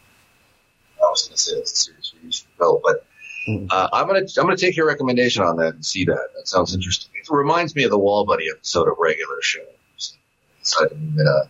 I 0.99 1.05
was 1.09 1.23
going 1.27 1.35
to 1.35 1.41
say 1.41 1.55
it's 1.57 1.71
a 1.71 1.75
series 1.75 2.13
where 2.13 2.23
you 2.25 2.31
should 2.31 2.47
go, 2.57 2.79
but 2.83 3.05
Mhm. 3.49 3.67
uh, 3.71 3.89
I'm 3.91 4.07
going 4.07 4.25
to 4.25 4.39
I'm 4.39 4.45
going 4.47 4.55
to 4.55 4.65
take 4.65 4.77
your 4.77 4.87
recommendation 4.87 5.43
on 5.43 5.57
that 5.57 5.73
and 5.75 5.85
see 5.85 6.05
that. 6.05 6.27
That 6.35 6.47
sounds 6.47 6.73
interesting. 6.73 7.11
It 7.15 7.27
reminds 7.29 7.75
me 7.75 7.83
of 7.83 7.91
the 7.91 7.97
Wall 7.99 8.25
Buddy 8.25 8.45
episode 8.49 8.87
of 8.87 8.95
Regular 8.99 9.41
Shows. 9.41 10.15
Instead 10.59 10.91
of, 10.93 10.97
uh, 11.19 11.41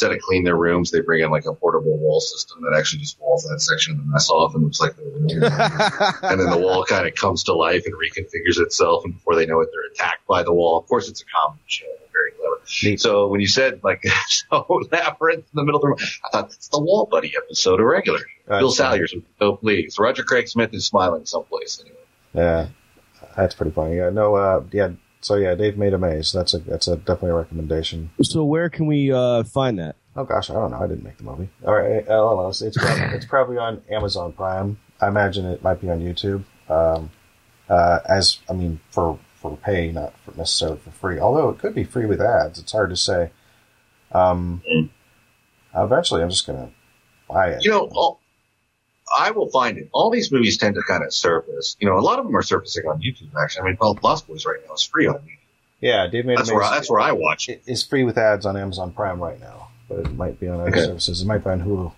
instead 0.00 0.16
of 0.16 0.22
clean 0.22 0.44
their 0.44 0.56
rooms, 0.56 0.90
they 0.90 1.00
bring 1.00 1.22
in 1.22 1.30
like 1.30 1.44
a 1.44 1.52
portable 1.52 1.98
wall 1.98 2.20
system 2.20 2.62
that 2.62 2.74
actually 2.74 3.00
just 3.00 3.20
walls 3.20 3.44
that 3.44 3.60
section 3.60 3.92
of 3.92 3.98
the 3.98 4.04
mess 4.04 4.30
off 4.30 4.54
and 4.54 4.64
looks 4.64 4.80
like 4.80 4.96
they're 4.96 5.04
and 6.30 6.40
then 6.40 6.48
the 6.48 6.58
wall 6.58 6.84
kind 6.84 7.06
of 7.06 7.14
comes 7.14 7.44
to 7.44 7.52
life 7.52 7.84
and 7.84 7.94
reconfigures 7.94 8.58
itself, 8.58 9.04
and 9.04 9.12
before 9.12 9.36
they 9.36 9.44
know 9.44 9.60
it, 9.60 9.68
they're 9.70 9.92
attacked 9.92 10.26
by 10.26 10.42
the 10.42 10.54
wall. 10.54 10.78
Of 10.78 10.86
course, 10.86 11.10
it's 11.10 11.20
a 11.20 11.24
comedy 11.26 11.60
show, 11.66 11.84
very 12.14 12.30
clever. 12.30 12.62
Neat. 12.82 12.98
So 12.98 13.28
when 13.28 13.40
you 13.40 13.46
said 13.46 13.84
like 13.84 14.02
so 14.28 14.80
labyrinth 14.90 15.44
in 15.44 15.56
the 15.56 15.64
middle 15.64 15.76
of 15.76 15.82
the 15.82 15.88
room, 15.88 15.98
I 16.24 16.30
thought 16.30 16.48
that's 16.48 16.68
the 16.68 16.80
Wall 16.80 17.04
Buddy 17.04 17.34
episode 17.36 17.78
of 17.78 17.84
regular. 17.84 18.20
Bill 18.48 18.70
Salyers 18.70 19.12
with 19.14 19.24
no 19.38 19.56
please. 19.56 19.98
Roger 19.98 20.22
Craig 20.22 20.48
Smith 20.48 20.72
is 20.72 20.86
smiling 20.86 21.26
someplace 21.26 21.78
anyway. 21.78 21.96
Yeah, 22.32 22.68
that's 23.36 23.54
pretty 23.54 23.72
funny. 23.72 23.96
Yeah, 23.96 24.08
no, 24.08 24.34
uh, 24.34 24.62
yeah. 24.72 24.92
So 25.20 25.36
yeah, 25.36 25.54
Dave 25.54 25.76
made 25.76 25.92
a 25.92 25.98
maze. 25.98 26.32
That's 26.32 26.54
a 26.54 26.58
that's 26.58 26.88
a 26.88 26.96
definitely 26.96 27.30
a 27.30 27.34
recommendation. 27.34 28.10
so 28.22 28.44
where 28.44 28.70
can 28.70 28.86
we 28.86 29.12
uh, 29.12 29.44
find 29.44 29.78
that? 29.78 29.96
Oh 30.16 30.24
gosh, 30.24 30.50
I 30.50 30.54
don't 30.54 30.70
know. 30.70 30.78
I 30.78 30.86
didn't 30.86 31.04
make 31.04 31.18
the 31.18 31.24
movie. 31.24 31.48
All 31.66 31.74
right, 31.74 32.02
I 32.02 32.08
don't 32.08 32.36
know. 32.36 32.48
It's 32.48 32.62
it's 32.62 32.76
probably, 32.76 33.04
it's 33.16 33.26
probably 33.26 33.58
on 33.58 33.82
Amazon 33.90 34.32
Prime. 34.32 34.78
I 35.00 35.08
imagine 35.08 35.46
it 35.46 35.62
might 35.62 35.80
be 35.80 35.90
on 35.90 36.00
YouTube. 36.00 36.44
Um, 36.68 37.10
uh, 37.68 38.00
as 38.08 38.38
I 38.48 38.54
mean, 38.54 38.80
for 38.90 39.18
for 39.40 39.56
pay, 39.56 39.92
not 39.92 40.14
for 40.24 40.36
necessarily 40.36 40.78
for 40.78 40.90
free. 40.90 41.18
Although 41.18 41.50
it 41.50 41.58
could 41.58 41.74
be 41.74 41.84
free 41.84 42.06
with 42.06 42.20
ads. 42.20 42.58
It's 42.58 42.72
hard 42.72 42.90
to 42.90 42.96
say. 42.96 43.30
Um, 44.12 44.62
eventually, 45.74 46.22
I'm 46.22 46.30
just 46.30 46.46
gonna 46.46 46.70
buy 47.28 47.50
it. 47.50 47.64
You 47.64 47.70
know, 47.70 47.88
all, 47.92 48.19
I 49.16 49.30
will 49.32 49.48
find 49.50 49.78
it. 49.78 49.88
All 49.92 50.10
these 50.10 50.30
movies 50.32 50.56
tend 50.58 50.74
to 50.76 50.82
kind 50.82 51.02
of 51.04 51.12
surface. 51.12 51.76
You 51.80 51.88
know, 51.88 51.98
a 51.98 52.00
lot 52.00 52.18
of 52.18 52.24
them 52.26 52.36
are 52.36 52.42
surfacing 52.42 52.86
on 52.86 53.00
YouTube. 53.00 53.28
Actually, 53.40 53.62
I 53.62 53.64
mean, 53.66 53.78
well, 53.80 53.98
Lost 54.02 54.26
Boys 54.28 54.46
right 54.46 54.58
now 54.66 54.74
is 54.74 54.82
free 54.84 55.06
on 55.06 55.16
YouTube. 55.16 55.38
yeah, 55.80 56.06
Dave 56.06 56.26
made 56.26 56.38
That's 56.38 56.52
where. 56.52 56.62
I, 56.62 56.74
that's 56.74 56.90
where 56.90 57.00
I 57.00 57.12
watch 57.12 57.48
it. 57.48 57.62
It- 57.66 57.72
it's 57.72 57.82
free 57.82 58.04
with 58.04 58.18
ads 58.18 58.46
on 58.46 58.56
Amazon 58.56 58.92
Prime 58.92 59.20
right 59.20 59.40
now, 59.40 59.68
but 59.88 59.98
it 60.00 60.12
might 60.14 60.38
be 60.38 60.48
on 60.48 60.60
other 60.60 60.70
Okay. 60.70 60.84
services. 60.84 61.22
It 61.22 61.26
might 61.26 61.42
be 61.44 61.50
on 61.50 61.60
Hulu. 61.62 61.92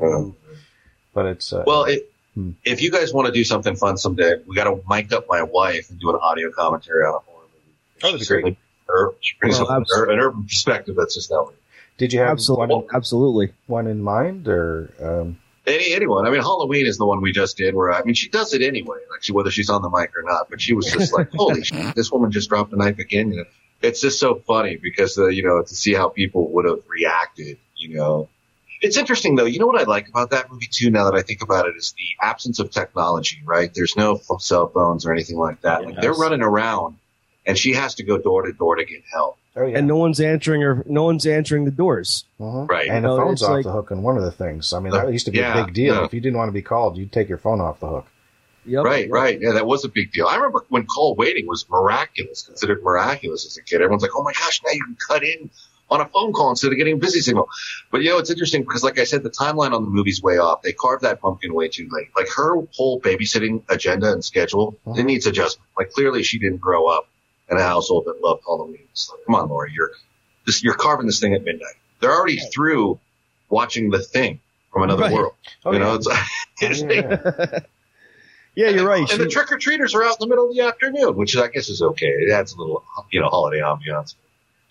Uh, 0.00 0.30
But 1.14 1.26
it's 1.26 1.52
uh, 1.52 1.64
Well, 1.66 1.84
it, 1.84 2.10
Hmm. 2.34 2.50
if 2.66 2.82
you 2.82 2.90
guys 2.90 3.14
want 3.14 3.26
to 3.28 3.32
do 3.32 3.42
something 3.44 3.76
fun 3.76 3.96
someday, 3.96 4.34
we 4.46 4.54
got 4.54 4.64
to 4.64 4.82
mic 4.86 5.10
up 5.10 5.24
my 5.26 5.40
wife 5.42 5.88
and 5.88 5.98
do 5.98 6.10
an 6.10 6.16
audio 6.20 6.50
commentary 6.52 7.02
on 7.04 7.14
a 7.14 7.18
horror 7.20 7.46
movie. 7.50 7.74
Oh, 8.04 8.12
that'd 8.12 8.20
be 8.20 8.26
great. 8.26 8.58
Her, 8.86 9.12
she 9.22 9.34
brings 9.40 9.58
Well, 9.58 9.70
up 9.72 9.84
an 9.88 10.18
urban 10.20 10.42
perspective 10.44 10.96
that's 10.96 11.14
just 11.14 11.30
not 11.30 11.54
did 11.96 12.12
you 12.12 12.18
have 12.20 12.28
Absolutely, 12.32 12.74
one, 12.74 12.84
absolutely. 12.94 13.52
one 13.68 13.86
in 13.86 14.02
mind, 14.02 14.46
or 14.48 14.90
um, 15.00 15.38
any 15.66 15.92
anyone. 15.92 16.26
I 16.26 16.30
mean, 16.30 16.40
Halloween 16.40 16.86
is 16.86 16.98
the 16.98 17.06
one 17.06 17.20
we 17.20 17.32
just 17.32 17.56
did. 17.56 17.74
Where 17.74 17.92
I 17.92 18.02
mean, 18.04 18.14
she 18.14 18.28
does 18.28 18.54
it 18.54 18.62
anyway, 18.62 18.98
like 19.10 19.22
she, 19.22 19.32
whether 19.32 19.50
she's 19.50 19.70
on 19.70 19.82
the 19.82 19.90
mic 19.90 20.16
or 20.16 20.22
not. 20.22 20.48
But 20.50 20.60
she 20.60 20.74
was 20.74 20.86
just 20.86 21.12
like, 21.12 21.32
"Holy 21.32 21.64
shit, 21.64 21.94
this 21.94 22.10
woman 22.10 22.30
just 22.30 22.48
dropped 22.48 22.72
a 22.72 22.76
knife 22.76 22.98
again." 22.98 23.32
You 23.32 23.38
know, 23.38 23.44
it's 23.82 24.00
just 24.00 24.18
so 24.20 24.36
funny 24.46 24.76
because 24.76 25.18
uh, 25.18 25.26
you 25.26 25.42
know 25.42 25.62
to 25.62 25.74
see 25.74 25.94
how 25.94 26.08
people 26.08 26.48
would 26.52 26.64
have 26.64 26.80
reacted. 26.88 27.58
You 27.76 27.96
know, 27.96 28.28
it's 28.80 28.96
interesting 28.96 29.34
though. 29.36 29.44
You 29.44 29.58
know 29.58 29.66
what 29.66 29.80
I 29.80 29.84
like 29.84 30.08
about 30.08 30.30
that 30.30 30.50
movie 30.50 30.68
too? 30.70 30.90
Now 30.90 31.10
that 31.10 31.16
I 31.16 31.22
think 31.22 31.42
about 31.42 31.66
it, 31.66 31.76
is 31.76 31.92
the 31.92 32.24
absence 32.24 32.58
of 32.58 32.70
technology. 32.70 33.42
Right? 33.44 33.72
There's 33.74 33.96
no 33.96 34.16
f- 34.16 34.40
cell 34.40 34.68
phones 34.68 35.06
or 35.06 35.12
anything 35.12 35.36
like 35.38 35.62
that. 35.62 35.84
Like 35.84 36.00
they're 36.00 36.12
running 36.12 36.42
around, 36.42 36.96
and 37.44 37.58
she 37.58 37.72
has 37.74 37.96
to 37.96 38.04
go 38.04 38.18
door 38.18 38.42
to 38.42 38.52
door 38.52 38.76
to 38.76 38.84
get 38.84 39.02
help. 39.12 39.38
Oh 39.56 39.66
yeah, 39.66 39.78
And 39.78 39.86
no 39.88 39.96
one's 39.96 40.20
answering 40.20 40.60
her. 40.62 40.82
No 40.86 41.04
one's 41.04 41.26
answering 41.26 41.64
the 41.64 41.70
doors. 41.70 42.24
Mhm. 42.40 42.68
Right. 42.68 42.88
And 42.88 43.04
the 43.04 43.08
No, 43.08 43.16
phone's 43.18 43.40
it's 43.40 43.42
off 43.42 43.50
like- 43.50 43.64
the 43.64 43.72
hook 43.72 43.90
on 43.90 44.02
one 44.02 44.16
of 44.16 44.22
the 44.22 44.30
things. 44.32 44.72
I 44.72 44.80
mean, 44.80 44.92
that 44.92 45.12
used 45.12 45.26
to 45.26 45.32
be 45.32 45.38
Yeah, 45.38 45.62
a 45.62 45.64
big 45.64 45.74
deal. 45.74 45.94
yeah. 45.94 46.04
If 46.04 46.14
you 46.14 46.20
didn't 46.20 46.36
want 46.38 46.48
to 46.48 46.52
be 46.52 46.62
called, 46.62 46.96
you'd 46.96 47.12
take 47.12 47.28
your 47.28 47.38
phone 47.38 47.60
off 47.60 47.80
the 47.80 47.88
hook. 47.88 48.06
Yep. 48.66 48.84
Right, 48.84 49.08
right. 49.10 49.40
Yeah, 49.40 49.52
that 49.52 49.66
was 49.66 49.84
a 49.84 49.88
big 49.88 50.10
deal. 50.12 50.26
I 50.26 50.34
remember 50.36 50.64
when 50.70 50.86
call 50.86 51.14
waiting 51.14 51.46
was 51.46 51.64
miraculous, 51.70 52.42
considered 52.42 52.82
miraculous 52.82 53.46
as 53.46 53.56
a 53.56 53.62
kid. 53.62 53.76
Everyone's 53.76 54.02
like, 54.02 54.10
oh 54.16 54.22
my 54.24 54.32
gosh, 54.32 54.60
now 54.64 54.72
you 54.72 54.84
can 54.84 54.96
cut 55.08 55.22
in 55.22 55.50
on 55.88 56.00
a 56.00 56.04
phone 56.08 56.32
call 56.32 56.50
instead 56.50 56.72
of 56.72 56.76
getting 56.78 56.94
a 56.94 56.98
busy 56.98 57.20
signal. 57.20 57.48
But 57.92 58.02
you 58.02 58.10
know, 58.10 58.18
it's 58.18 58.28
interesting 58.28 58.62
because 58.62 58.82
like 58.82 58.98
I 58.98 59.04
said, 59.04 59.22
the 59.22 59.30
timeline 59.30 59.70
on 59.72 59.84
the 59.84 59.88
movie's 59.88 60.20
way 60.20 60.38
off. 60.38 60.62
They 60.62 60.72
carved 60.72 61.04
that 61.04 61.20
pumpkin 61.20 61.54
way 61.54 61.68
too 61.68 61.86
late. 61.92 62.08
Like 62.16 62.26
her 62.36 62.56
whole 62.74 63.00
babysitting 63.00 63.62
agenda 63.68 64.12
and 64.12 64.24
schedule, 64.24 64.74
Mhm. 64.84 64.98
it 64.98 65.04
needs 65.04 65.26
adjustment. 65.26 65.68
Like 65.78 65.92
clearly 65.92 66.24
she 66.24 66.40
didn't 66.40 66.60
grow 66.60 66.86
up 66.88 67.06
in 67.50 67.56
a 67.58 67.62
household 67.62 68.04
that 68.06 68.20
loved 68.22 68.42
Halloween. 68.46 68.80
It's 68.92 69.10
like, 69.10 69.20
come 69.26 69.34
on, 69.36 69.48
Laura, 69.48 69.70
you're 69.72 69.90
this, 70.46 70.62
you're 70.62 70.74
carving 70.74 71.06
this 71.06 71.20
thing 71.20 71.34
at 71.34 71.42
midnight. 71.44 71.74
They're 72.00 72.12
already 72.12 72.38
through 72.38 72.98
watching 73.48 73.90
the 73.90 74.00
thing 74.00 74.40
from 74.72 74.82
another 74.82 75.02
Right. 75.04 75.12
world. 75.12 75.32
Oh, 75.64 75.72
you 75.72 75.78
yeah. 75.78 75.84
know, 75.84 75.94
it's, 75.94 76.08
it's 76.60 76.82
yeah. 76.82 77.58
Yeah, 78.54 78.70
you're 78.70 78.88
right. 78.88 79.06
and 79.12 79.20
the 79.20 79.28
trick 79.28 79.52
or 79.52 79.58
treaters 79.58 79.94
are 79.94 80.02
out 80.02 80.12
in 80.12 80.16
the 80.20 80.26
middle 80.28 80.48
of 80.48 80.54
the 80.56 80.62
afternoon, 80.62 81.14
which 81.16 81.36
I 81.36 81.48
guess 81.48 81.68
is 81.68 81.82
okay. 81.82 82.06
It 82.06 82.30
adds 82.32 82.54
a 82.54 82.58
little, 82.58 82.82
you 83.12 83.20
know, 83.20 83.28
holiday 83.28 83.60
ambiance. 83.60 84.14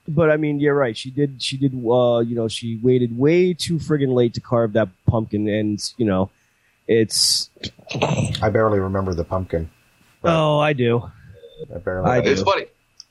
but 0.08 0.32
I 0.32 0.38
mean, 0.38 0.60
you're 0.60 0.74
right. 0.74 0.98
She 0.98 1.12
did. 1.12 1.40
She 1.40 1.56
did. 1.56 1.72
Uh, 1.74 2.18
you 2.20 2.34
know, 2.36 2.48
she 2.48 2.80
waited 2.82 3.16
way 3.16 3.54
too 3.54 3.76
friggin' 3.78 4.12
late 4.12 4.34
to 4.34 4.42
carve 4.42 4.74
that 4.74 4.90
pumpkin, 5.06 5.48
and 5.48 5.80
you 5.98 6.06
know, 6.08 6.32
it's. 6.88 7.52
I 8.42 8.50
barely 8.50 8.80
remember 8.80 9.14
the 9.14 9.24
pumpkin. 9.24 9.70
Right. 10.24 10.34
Oh, 10.36 10.58
I 10.58 10.74
do. 10.74 11.12
I 11.74 11.78
barely. 11.80 12.10
I 12.10 12.22
do. 12.22 12.32
It's 12.32 12.42
funny. 12.42 12.66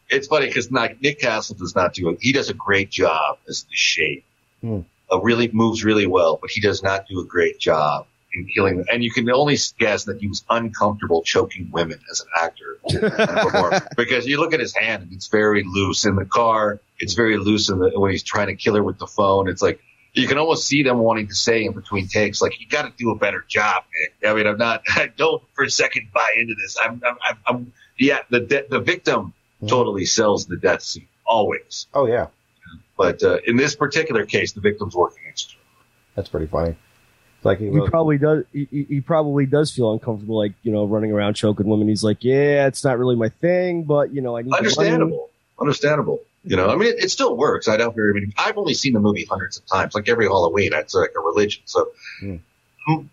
It's 0.08 0.26
funny 0.26 0.46
because 0.46 0.70
Nick 0.70 1.20
Castle 1.20 1.56
does 1.56 1.74
not 1.74 1.94
do 1.94 2.10
it. 2.10 2.18
He 2.20 2.32
does 2.32 2.50
a 2.50 2.54
great 2.54 2.90
job 2.90 3.38
as 3.48 3.64
the 3.64 3.74
shape. 3.74 4.24
Hmm. 4.60 4.80
Uh, 5.10 5.20
really 5.20 5.50
moves 5.52 5.84
really 5.84 6.06
well, 6.06 6.38
but 6.40 6.50
he 6.50 6.60
does 6.60 6.82
not 6.82 7.06
do 7.08 7.20
a 7.20 7.24
great 7.24 7.58
job 7.58 8.06
in 8.32 8.46
killing 8.46 8.78
them. 8.78 8.86
And 8.90 9.04
you 9.04 9.10
can 9.10 9.30
only 9.30 9.58
guess 9.78 10.04
that 10.04 10.18
he 10.18 10.28
was 10.28 10.44
uncomfortable 10.48 11.22
choking 11.22 11.70
women 11.70 12.00
as 12.10 12.20
an 12.22 12.28
actor 12.40 13.86
because 13.96 14.26
you 14.26 14.40
look 14.40 14.54
at 14.54 14.60
his 14.60 14.74
hand 14.74 15.02
and 15.02 15.12
it's 15.12 15.28
very 15.28 15.62
loose 15.62 16.04
in 16.04 16.16
the 16.16 16.24
car. 16.24 16.80
It's 16.98 17.14
very 17.14 17.36
loose 17.36 17.68
in 17.68 17.78
the, 17.78 17.90
when 17.98 18.12
he's 18.12 18.22
trying 18.22 18.48
to 18.48 18.56
kill 18.56 18.74
her 18.76 18.82
with 18.82 18.98
the 18.98 19.06
phone. 19.06 19.48
It's 19.48 19.62
like 19.62 19.80
you 20.14 20.28
can 20.28 20.38
almost 20.38 20.66
see 20.66 20.82
them 20.82 20.98
wanting 20.98 21.28
to 21.28 21.34
say 21.34 21.64
in 21.64 21.72
between 21.72 22.06
takes, 22.06 22.40
like, 22.40 22.60
you 22.60 22.68
got 22.68 22.82
to 22.82 22.92
do 22.96 23.10
a 23.10 23.16
better 23.16 23.44
job, 23.46 23.82
man. 24.22 24.30
I 24.30 24.36
mean, 24.36 24.46
I'm 24.46 24.58
not, 24.58 24.82
I 24.88 25.08
don't 25.14 25.42
for 25.54 25.64
a 25.64 25.70
second 25.70 26.08
buy 26.14 26.34
into 26.38 26.54
this. 26.54 26.76
I'm, 26.82 27.02
I'm, 27.04 27.16
I'm, 27.22 27.38
I'm 27.46 27.72
yeah, 27.98 28.18
the, 28.30 28.40
de- 28.40 28.66
the 28.68 28.80
victim 28.80 29.32
totally 29.66 30.04
sells 30.04 30.46
the 30.46 30.56
death 30.56 30.82
scene, 30.82 31.08
always. 31.26 31.86
Oh 31.94 32.06
yeah, 32.06 32.26
But 32.96 33.22
uh, 33.22 33.38
in 33.46 33.56
this 33.56 33.74
particular 33.74 34.26
case, 34.26 34.52
the 34.52 34.60
victim's 34.60 34.94
working 34.94 35.22
extra. 35.28 35.58
that's 36.14 36.28
pretty 36.28 36.46
funny. 36.46 36.76
Like 37.42 37.58
he, 37.58 37.70
He 37.70 37.80
probably 37.88 38.18
does. 38.18 38.44
He, 38.52 38.66
he- 38.70 38.84
he 38.84 39.00
probably 39.00 39.44
does 39.46 39.70
feel 39.70 39.92
uncomfortable, 39.92 40.36
like 40.38 40.52
you 40.62 40.72
know, 40.72 40.84
running 40.86 41.12
around 41.12 41.34
choking 41.34 41.66
women. 41.66 41.88
He's 41.88 42.02
like, 42.04 42.24
yeah, 42.24 42.66
it's 42.66 42.84
not 42.84 42.98
really 42.98 43.16
my 43.16 43.28
thing, 43.28 43.82
but 43.84 44.14
you 44.14 44.20
know, 44.22 44.36
I 44.36 44.40
need 44.42 44.46
the 44.46 44.50
money." 44.50 44.58
Understandable. 44.60 45.30
Understandable. 45.60 46.20
You 46.46 46.56
know, 46.56 46.68
I 46.68 46.76
mean, 46.76 46.88
it, 46.88 47.04
it 47.04 47.10
still 47.10 47.36
works. 47.36 47.68
I 47.68 47.76
don't 47.78 47.94
very 47.94 48.12
many. 48.14 48.32
I've 48.36 48.58
only 48.58 48.74
seen 48.74 48.92
the 48.92 49.00
movie 49.00 49.24
hundreds 49.24 49.56
of 49.58 49.64
times, 49.66 49.94
like 49.94 50.08
every 50.10 50.26
Halloween. 50.26 50.72
It's 50.74 50.94
like 50.94 51.12
a 51.16 51.20
religion. 51.20 51.62
So 51.66 51.88
Hmm. 52.20 52.36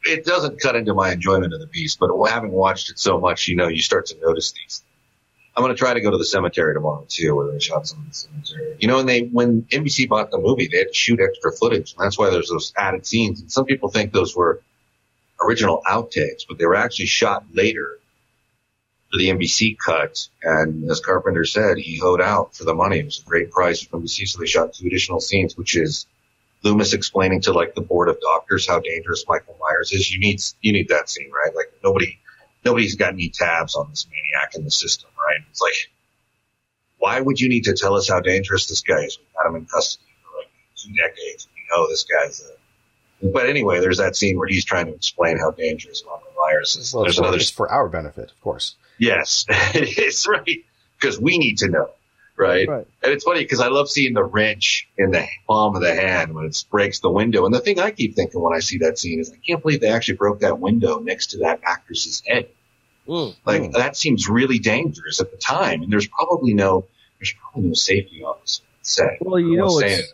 It 0.03 0.25
doesn't 0.25 0.59
cut 0.59 0.75
into 0.75 0.93
my 0.93 1.11
enjoyment 1.11 1.53
of 1.53 1.59
the 1.59 1.67
beast. 1.67 1.99
But 1.99 2.09
having 2.27 2.51
watched 2.51 2.89
it 2.89 2.99
so 2.99 3.19
much, 3.19 3.47
you 3.47 3.55
know, 3.55 3.67
you 3.67 3.81
start 3.81 4.07
to 4.07 4.19
notice 4.19 4.51
these. 4.51 4.83
I'm 5.55 5.63
going 5.63 5.75
to 5.75 5.79
try 5.79 5.93
to 5.93 6.01
go 6.01 6.11
to 6.11 6.17
the 6.17 6.25
cemetery 6.25 6.73
tomorrow 6.73 7.05
too, 7.09 7.35
where 7.35 7.51
they 7.51 7.59
shot 7.59 7.85
some 7.85 7.99
of 7.99 8.07
the 8.07 8.13
cemetery. 8.13 8.77
You 8.79 8.87
know, 8.87 8.99
and 8.99 9.09
they 9.09 9.21
when 9.23 9.63
NBC 9.63 10.07
bought 10.07 10.31
the 10.31 10.37
movie, 10.37 10.67
they 10.71 10.77
had 10.77 10.87
to 10.87 10.93
shoot 10.93 11.19
extra 11.19 11.51
footage, 11.51 11.93
and 11.93 12.05
that's 12.05 12.17
why 12.17 12.29
there's 12.29 12.49
those 12.49 12.71
added 12.77 13.05
scenes. 13.05 13.41
And 13.41 13.51
some 13.51 13.65
people 13.65 13.89
think 13.89 14.13
those 14.13 14.35
were 14.35 14.61
original 15.41 15.81
outtakes, 15.85 16.43
but 16.47 16.57
they 16.57 16.65
were 16.65 16.75
actually 16.75 17.07
shot 17.07 17.43
later 17.51 17.99
for 19.11 19.17
the 19.17 19.29
NBC 19.29 19.77
cut. 19.77 20.29
And 20.41 20.89
as 20.89 21.01
Carpenter 21.01 21.43
said, 21.43 21.77
he 21.77 21.97
hoed 21.97 22.21
out 22.21 22.55
for 22.55 22.63
the 22.63 22.73
money. 22.73 22.99
It 22.99 23.05
was 23.05 23.19
a 23.19 23.29
great 23.29 23.51
price 23.51 23.81
from 23.81 24.03
NBC, 24.03 24.29
so 24.29 24.39
they 24.39 24.45
shot 24.45 24.73
two 24.73 24.87
additional 24.87 25.19
scenes, 25.19 25.57
which 25.57 25.75
is 25.75 26.05
Loomis 26.63 26.93
explaining 26.93 27.41
to 27.41 27.53
like 27.53 27.73
the 27.75 27.81
board 27.81 28.09
of 28.09 28.19
doctors 28.21 28.67
how 28.67 28.79
dangerous 28.79 29.25
Michael 29.27 29.57
Myers 29.59 29.91
is. 29.91 30.11
You 30.11 30.19
need 30.19 30.41
you 30.61 30.73
need 30.73 30.89
that 30.89 31.09
scene, 31.09 31.31
right? 31.31 31.55
Like 31.55 31.73
nobody 31.83 32.19
nobody's 32.63 32.95
got 32.95 33.13
any 33.13 33.29
tabs 33.29 33.75
on 33.75 33.89
this 33.89 34.07
maniac 34.09 34.55
in 34.55 34.63
the 34.63 34.71
system, 34.71 35.09
right? 35.17 35.41
It's 35.49 35.61
like 35.61 35.91
why 36.97 37.19
would 37.19 37.39
you 37.39 37.49
need 37.49 37.63
to 37.63 37.73
tell 37.73 37.95
us 37.95 38.07
how 38.09 38.19
dangerous 38.19 38.67
this 38.67 38.81
guy 38.81 39.03
is? 39.03 39.17
We've 39.17 39.27
had 39.37 39.49
him 39.49 39.55
in 39.55 39.65
custody 39.65 40.05
for 40.23 40.37
like 40.37 40.51
two 40.75 40.93
decades. 40.93 41.47
We 41.55 41.61
know 41.75 41.87
this 41.87 42.03
guy's 42.03 42.41
a 42.41 42.61
but 43.23 43.47
anyway, 43.47 43.79
there's 43.79 43.99
that 43.99 44.15
scene 44.15 44.37
where 44.37 44.47
he's 44.47 44.65
trying 44.65 44.87
to 44.87 44.93
explain 44.93 45.37
how 45.37 45.51
dangerous 45.51 46.03
Michael 46.05 46.31
Myers 46.39 46.75
is. 46.75 46.93
well, 46.93 47.03
there's 47.03 47.19
another 47.19 47.39
for 47.39 47.71
our 47.71 47.87
benefit, 47.87 48.31
of 48.31 48.41
course. 48.41 48.75
Yes, 48.97 49.45
it 49.49 49.97
is 49.97 50.27
right 50.27 50.65
because 50.99 51.19
we 51.19 51.37
need 51.37 51.59
to 51.59 51.69
know, 51.69 51.91
right? 52.41 52.67
Right. 52.67 52.87
And 53.03 53.11
it's 53.13 53.23
funny 53.23 53.39
because 53.41 53.59
I 53.61 53.67
love 53.69 53.89
seeing 53.89 54.13
the 54.13 54.23
wrench 54.23 54.87
in 54.97 55.11
the 55.11 55.25
palm 55.47 55.75
of 55.75 55.81
the 55.81 55.93
hand 55.95 56.33
when 56.33 56.45
it 56.45 56.65
breaks 56.69 56.99
the 56.99 57.09
window. 57.11 57.45
And 57.45 57.53
the 57.53 57.59
thing 57.61 57.79
I 57.79 57.91
keep 57.91 58.15
thinking 58.15 58.41
when 58.41 58.53
I 58.53 58.59
see 58.59 58.79
that 58.79 58.97
scene 58.99 59.19
is, 59.19 59.31
I 59.31 59.37
can't 59.45 59.61
believe 59.61 59.79
they 59.81 59.89
actually 59.91 60.15
broke 60.17 60.41
that 60.41 60.59
window 60.59 60.99
next 60.99 61.27
to 61.31 61.37
that 61.39 61.61
actress's 61.63 62.21
head. 62.27 62.49
Mm. 63.07 63.35
Like 63.45 63.61
Mm. 63.61 63.73
that 63.73 63.95
seems 63.95 64.27
really 64.29 64.59
dangerous 64.59 65.19
at 65.21 65.31
the 65.31 65.37
time, 65.37 65.81
and 65.83 65.91
there's 65.91 66.07
probably 66.07 66.53
no 66.53 66.85
there's 67.19 67.33
probably 67.39 67.69
no 67.69 67.73
safety 67.75 68.23
officer 68.23 68.63
on 68.63 68.67
set. 68.83 69.17
Well, 69.21 69.39
you 69.39 69.55
know, 69.57 69.79
it's- 69.79 69.99
it. 69.99 70.05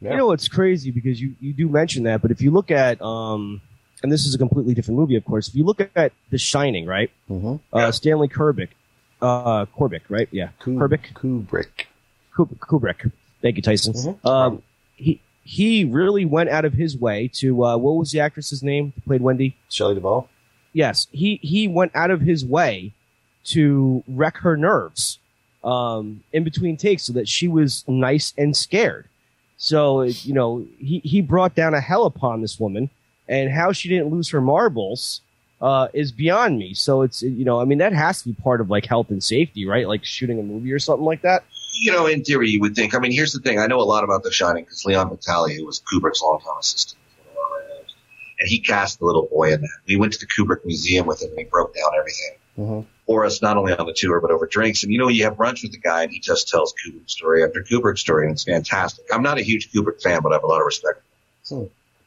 Yeah. 0.00 0.10
You 0.10 0.16
know 0.18 0.26
what's 0.26 0.48
crazy 0.48 0.90
because 0.90 1.18
you, 1.20 1.34
you 1.40 1.54
do 1.54 1.66
mention 1.68 2.02
that, 2.02 2.20
but 2.20 2.30
if 2.30 2.42
you 2.42 2.50
look 2.50 2.70
at 2.70 3.00
um, 3.00 3.62
and 4.02 4.12
this 4.12 4.26
is 4.26 4.34
a 4.34 4.38
completely 4.38 4.74
different 4.74 4.98
movie, 5.00 5.16
of 5.16 5.24
course. 5.24 5.48
If 5.48 5.54
you 5.54 5.64
look 5.64 5.80
at 5.96 6.12
The 6.30 6.36
Shining, 6.36 6.84
right? 6.84 7.10
Mm-hmm. 7.30 7.56
Uh, 7.72 7.90
Stanley 7.90 8.28
Kubrick, 8.28 8.68
uh, 9.24 9.66
Kubrick, 9.66 10.02
right? 10.08 10.28
Yeah, 10.30 10.50
Kubrick, 10.60 11.12
Kubrick. 11.14 11.86
Kub- 12.36 12.56
Kubrick. 12.58 13.10
Thank 13.42 13.56
you, 13.56 13.62
Tyson. 13.62 13.92
Mhm. 13.94 14.24
Um, 14.28 14.62
he 14.96 15.20
he 15.44 15.84
really 15.84 16.24
went 16.24 16.50
out 16.50 16.64
of 16.64 16.72
his 16.74 16.96
way 16.96 17.28
to 17.34 17.64
uh, 17.64 17.76
what 17.76 17.92
was 17.92 18.10
the 18.10 18.20
actress's 18.20 18.62
name 18.62 18.92
who 18.94 19.00
played 19.02 19.20
Wendy? 19.22 19.56
Shelley 19.70 19.94
Duvall. 19.94 20.28
Yes, 20.72 21.06
he 21.12 21.38
he 21.42 21.68
went 21.68 21.92
out 21.94 22.10
of 22.10 22.20
his 22.20 22.44
way 22.44 22.92
to 23.44 24.02
wreck 24.08 24.38
her 24.38 24.56
nerves 24.56 25.18
um, 25.62 26.22
in 26.32 26.44
between 26.44 26.76
takes 26.76 27.04
so 27.04 27.12
that 27.12 27.28
she 27.28 27.46
was 27.46 27.84
nice 27.86 28.32
and 28.38 28.56
scared. 28.56 29.06
So 29.56 30.02
you 30.02 30.34
know 30.34 30.66
he 30.78 30.98
he 31.04 31.20
brought 31.20 31.54
down 31.54 31.74
a 31.74 31.80
hell 31.80 32.04
upon 32.06 32.40
this 32.40 32.58
woman, 32.58 32.90
and 33.28 33.50
how 33.50 33.72
she 33.72 33.88
didn't 33.88 34.08
lose 34.10 34.28
her 34.30 34.40
marbles 34.40 35.20
uh, 35.64 35.88
is 35.94 36.12
beyond 36.12 36.58
me. 36.58 36.74
So 36.74 37.02
it's 37.02 37.22
you 37.22 37.44
know 37.44 37.60
I 37.60 37.64
mean 37.64 37.78
that 37.78 37.92
has 37.94 38.20
to 38.22 38.28
be 38.28 38.34
part 38.34 38.60
of 38.60 38.68
like 38.70 38.84
health 38.86 39.08
and 39.10 39.22
safety, 39.24 39.66
right? 39.66 39.88
Like 39.88 40.04
shooting 40.04 40.38
a 40.38 40.42
movie 40.42 40.72
or 40.72 40.78
something 40.78 41.06
like 41.06 41.22
that. 41.22 41.42
you 41.80 41.90
know, 41.90 42.06
in 42.06 42.22
theory, 42.22 42.50
you 42.50 42.60
would 42.60 42.74
think. 42.76 42.94
I 42.94 42.98
mean, 42.98 43.12
here's 43.12 43.32
the 43.32 43.40
thing. 43.40 43.58
I 43.58 43.66
know 43.66 43.80
a 43.80 43.88
lot 43.94 44.04
about 44.04 44.22
The 44.22 44.30
Shining 44.30 44.64
because 44.64 44.84
Leon 44.84 45.08
Vitali, 45.10 45.56
who 45.56 45.64
was 45.66 45.80
Kubrick's 45.80 46.22
longtime 46.22 46.58
assistant, 46.60 47.00
and 48.40 48.48
he 48.48 48.58
cast 48.60 48.98
the 48.98 49.04
little 49.06 49.26
boy 49.26 49.52
in 49.54 49.60
that. 49.62 49.70
We 49.88 49.96
went 49.96 50.12
to 50.14 50.18
the 50.20 50.26
Kubrick 50.26 50.64
Museum 50.64 51.06
with 51.06 51.22
him, 51.22 51.30
and 51.30 51.38
he 51.38 51.44
broke 51.44 51.74
down 51.74 51.90
everything 51.98 52.36
Mm-hmm. 52.56 52.82
for 53.04 53.24
us, 53.24 53.42
not 53.42 53.56
only 53.56 53.72
on 53.72 53.84
the 53.84 53.92
tour 53.92 54.20
but 54.20 54.30
over 54.30 54.46
drinks. 54.46 54.84
And 54.84 54.92
you 54.92 54.98
know, 55.00 55.08
you 55.08 55.24
have 55.24 55.34
brunch 55.34 55.64
with 55.64 55.72
the 55.72 55.78
guy, 55.78 56.04
and 56.04 56.12
he 56.12 56.20
just 56.20 56.48
tells 56.48 56.72
Kubrick 56.74 57.10
story 57.10 57.42
after 57.42 57.64
Kubrick 57.64 57.98
story, 57.98 58.26
and 58.26 58.32
it's 58.34 58.44
fantastic. 58.44 59.06
I'm 59.12 59.24
not 59.24 59.38
a 59.38 59.42
huge 59.42 59.72
Kubrick 59.72 60.00
fan, 60.00 60.20
but 60.22 60.30
I 60.30 60.36
have 60.36 60.44
a 60.44 60.46
lot 60.46 60.60
of 60.60 60.66
respect. 60.66 61.02
Hmm. 61.48 61.64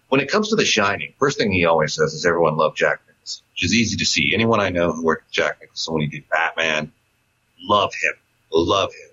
When 0.07 0.21
it 0.21 0.31
comes 0.31 0.47
to 0.47 0.55
The 0.55 0.63
Shining, 0.63 1.11
first 1.19 1.37
thing 1.37 1.51
he 1.51 1.65
always 1.65 1.93
says 1.95 2.13
is 2.13 2.25
everyone 2.25 2.55
loved 2.55 2.77
Jack 2.77 3.01
Nicholson, 3.27 3.43
which 3.53 3.65
is 3.65 3.73
easy 3.73 3.97
to 3.97 4.05
see. 4.05 4.33
Anyone 4.33 4.59
I 4.59 4.69
know 4.69 4.91
who 4.91 5.03
worked 5.03 5.25
with 5.25 5.33
Jack 5.33 5.57
Nicholson 5.61 5.93
when 5.93 6.03
he 6.03 6.07
did 6.07 6.29
Batman, 6.29 6.91
love 7.61 7.93
him, 8.01 8.13
love 8.51 8.91
him. 8.93 9.09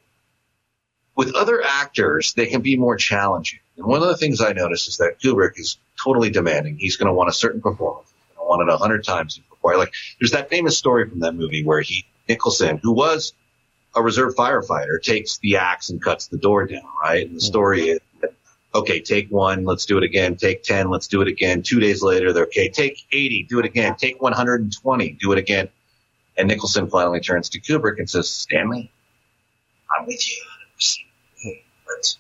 With 1.17 1.35
other 1.35 1.63
actors, 1.65 2.33
they 2.35 2.47
can 2.47 2.61
be 2.61 2.77
more 2.77 2.97
challenging. 2.97 3.61
And 3.77 3.87
one 3.87 4.03
of 4.03 4.09
the 4.09 4.17
things 4.17 4.41
I 4.41 4.53
notice 4.53 4.89
is 4.89 4.97
that 4.99 5.21
Kubrick 5.21 5.59
is 5.59 5.79
totally 6.03 6.31
demanding. 6.31 6.77
He's 6.77 6.97
going 6.97 7.07
to 7.09 7.13
want 7.13 7.29
a 7.29 7.33
certain 7.33 7.61
performance. 7.61 8.09
He's 8.11 8.37
going 8.37 8.47
to 8.47 8.49
want 8.49 8.69
it 8.69 8.73
a 8.73 8.77
hundred 8.77 9.05
times 9.05 9.39
before. 9.39 9.77
Like, 9.77 9.93
there's 10.21 10.33
that 10.33 10.51
famous 10.51 10.77
story 10.77 11.09
from 11.09 11.21
that 11.21 11.35
movie 11.35 11.65
where 11.65 11.81
he, 11.81 12.05
Nicholson, 12.29 12.81
who 12.83 12.93
was 12.93 13.33
a 13.95 14.03
reserve 14.03 14.35
firefighter, 14.35 15.01
takes 15.01 15.39
the 15.39 15.57
axe 15.57 15.91
and 15.91 16.03
cuts 16.03 16.27
the 16.27 16.37
door 16.37 16.67
down, 16.67 16.83
right? 17.01 17.27
And 17.27 17.37
the 17.37 17.41
mm. 17.41 17.47
story 17.47 17.91
is, 17.91 18.01
okay, 18.75 19.01
take 19.01 19.31
one, 19.31 19.65
let's 19.65 19.87
do 19.87 19.97
it 19.99 20.05
again. 20.05 20.37
Take 20.37 20.63
10, 20.63 20.91
let's 20.91 21.07
do 21.07 21.21
it 21.23 21.29
again. 21.29 21.63
Two 21.63 21.81
days 21.81 22.03
later, 22.03 22.33
they're 22.33 22.45
okay. 22.45 22.69
Take 22.69 22.99
80, 23.13 23.47
do 23.49 23.59
it 23.61 23.65
again. 23.65 23.95
Take 23.97 24.21
120, 24.21 25.11
do 25.21 25.33
it 25.33 25.39
again. 25.39 25.69
And 26.37 26.49
Nicholson 26.49 26.91
finally 26.91 27.21
turns 27.21 27.51
to 27.51 27.61
Kubrick 27.61 27.99
and 27.99 28.11
says, 28.11 28.29
Stanley, 28.29 28.91
I'm 29.97 30.07
with 30.07 30.29
you 30.29 31.55
But 31.87 32.17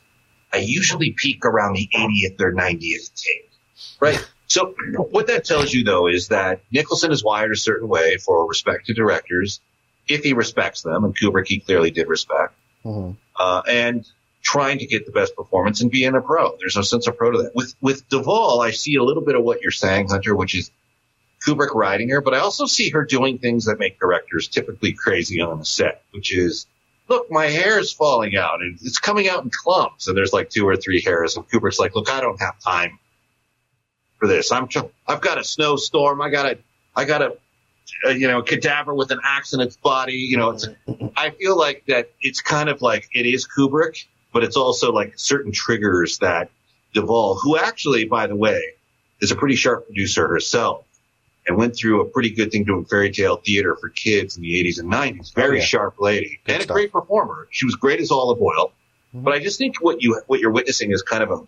I 0.53 0.59
usually 0.59 1.13
peak 1.17 1.45
around 1.45 1.75
the 1.75 1.89
80th 1.93 2.41
or 2.41 2.53
90th 2.53 3.13
take. 3.15 3.51
Right? 3.99 4.25
So 4.47 4.75
what 5.11 5.27
that 5.27 5.45
tells 5.45 5.73
you 5.73 5.83
though 5.83 6.07
is 6.07 6.29
that 6.29 6.61
Nicholson 6.71 7.11
is 7.11 7.25
wired 7.25 7.51
a 7.51 7.57
certain 7.57 7.89
way 7.89 8.19
for 8.19 8.47
respect 8.47 8.87
to 8.87 8.95
directors, 8.95 9.61
if 10.07 10.23
he 10.23 10.33
respects 10.35 10.83
them, 10.83 11.03
and 11.05 11.17
Kubrick 11.19 11.49
he 11.49 11.59
clearly 11.61 11.91
did 11.91 12.09
respect, 12.09 12.55
Mm-hmm. 12.85 13.13
uh, 13.35 13.63
and 13.67 14.07
trying 14.45 14.79
to 14.79 14.87
get 14.87 15.07
the 15.07 15.13
best 15.13 15.35
performance 15.35 15.81
and 15.83 15.91
being 15.91 16.15
a 16.15 16.21
pro. 16.21 16.57
There's 16.59 16.77
no 16.77 16.83
sense 16.83 17.09
of 17.09 17.17
pro 17.17 17.33
to 17.33 17.39
that. 17.45 17.55
With 17.55 17.75
with 17.81 18.09
Duvall, 18.09 18.61
I 18.61 18.71
see 18.71 18.97
a 18.97 19.03
little 19.03 19.25
bit 19.25 19.35
of 19.35 19.43
what 19.43 19.63
you're 19.63 19.73
saying, 19.73 20.09
Hunter, 20.09 20.37
which 20.37 20.55
is 20.55 20.71
Kubrick 21.45 21.75
riding 21.75 22.11
her, 22.11 22.21
but 22.21 22.35
I 22.35 22.39
also 22.39 22.67
see 22.67 22.91
her 22.91 23.05
doing 23.05 23.39
things 23.39 23.67
that 23.67 23.79
make 23.79 23.99
directors 23.99 24.49
typically 24.49 24.93
crazy 24.93 25.41
on 25.41 25.59
the 25.59 25.65
set, 25.65 26.03
which 26.13 26.35
is, 26.35 26.67
look, 27.09 27.31
my 27.31 27.47
hair 27.47 27.79
is 27.79 27.93
falling 27.93 28.37
out 28.37 28.63
and 28.63 28.79
it's 28.83 28.99
coming 28.99 29.29
out 29.29 29.45
in 29.45 29.51
clumps, 29.51 30.09
and 30.09 30.17
there's 30.17 30.33
like 30.33 30.49
two 30.51 30.67
or 30.67 30.77
three 30.77 31.03
hairs, 31.03 31.37
and 31.37 31.49
Kubrick's 31.49 31.79
like, 31.79 31.95
look, 31.95 32.11
I 32.11 32.21
don't 32.21 32.41
have 32.41 32.59
time 32.61 32.99
for 34.19 34.29
this. 34.29 34.53
I'm, 34.53 34.69
tr- 34.69 34.91
I've 35.07 35.21
got 35.21 35.39
a 35.39 35.45
snowstorm. 35.45 36.23
I 36.23 36.31
got 36.31 36.47
a, 36.47 36.59
I 36.97 37.05
got 37.05 37.21
a, 37.21 37.37
a, 38.07 38.13
you 38.13 38.29
know, 38.29 38.41
cadaver 38.43 38.95
with 38.95 39.11
an 39.11 39.21
axe 39.23 39.53
in 39.53 39.61
its 39.61 39.77
body. 39.77 40.15
You 40.15 40.39
know, 40.39 40.51
it's. 40.51 40.67
I 41.17 41.31
feel 41.31 41.59
like 41.59 41.85
that 41.89 42.11
it's 42.21 42.41
kind 42.41 42.69
of 42.71 42.81
like 42.81 43.09
it 43.13 43.27
is 43.27 43.47
Kubrick, 43.47 44.07
but 44.35 44.45
it's 44.45 44.57
also 44.57 44.93
like 44.93 45.15
certain 45.17 45.53
triggers 45.53 46.19
that 46.19 46.51
Duvall, 46.93 47.37
who 47.37 47.57
actually, 47.57 48.05
by 48.05 48.27
the 48.27 48.37
way, 48.37 48.61
is 49.21 49.31
a 49.31 49.37
pretty 49.37 49.55
sharp 49.57 49.87
producer 49.87 50.29
herself, 50.29 50.85
and 51.47 51.57
went 51.57 51.75
through 51.77 52.01
a 52.03 52.05
pretty 52.05 52.31
good 52.31 52.51
thing 52.53 52.65
doing 52.65 52.85
fairy 52.85 53.11
tale 53.11 53.37
theater 53.37 53.77
for 53.77 53.89
kids 53.89 54.37
in 54.37 54.43
the 54.43 54.53
80s 54.63 54.79
and 54.81 54.91
90s. 54.93 55.33
Very 55.35 55.57
Oh, 55.59 55.61
yeah. 55.61 55.65
sharp 55.65 55.95
lady 56.01 56.41
Good 56.45 56.61
and 56.61 56.65
a 56.71 56.73
great 56.73 56.93
performer. 56.93 57.49
She 57.51 57.65
was 57.65 57.77
great 57.77 58.01
as 58.01 58.11
Olive 58.11 58.41
Oyl. 58.43 58.73
Mhm. 59.15 59.23
But 59.25 59.35
I 59.35 59.39
just 59.39 59.57
think 59.59 59.77
what 59.81 60.03
you 60.03 60.21
what 60.27 60.41
you're 60.41 60.51
witnessing 60.51 60.91
is 60.93 61.03
kind 61.03 61.23
of 61.23 61.31
a, 61.31 61.35
a 61.35 61.47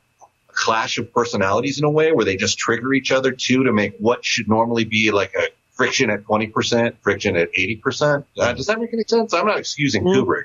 clash 0.53 0.99
of 0.99 1.13
personalities 1.13 1.79
in 1.79 1.85
a 1.85 1.91
way 1.91 2.13
where 2.13 2.25
they 2.25 2.37
just 2.37 2.57
trigger 2.59 2.93
each 2.95 3.11
other 3.13 3.33
too 3.33 3.65
to 3.65 3.73
make 3.73 3.95
what 3.99 4.25
should 4.25 4.49
normally 4.49 4.85
be 4.85 5.11
like 5.11 5.35
a 5.35 5.49
friction 5.75 6.09
at 6.09 6.25
20%, 6.25 6.95
friction 7.03 7.37
at 7.37 7.51
80%. 7.53 8.25
Uh, 8.39 8.53
does 8.55 8.67
that 8.67 8.81
make 8.81 8.95
any 8.95 9.05
sense? 9.07 9.35
I'm 9.35 9.45
not 9.47 9.59
excusing 9.59 10.05
Mm. 10.05 10.15
Kubrick. 10.25 10.45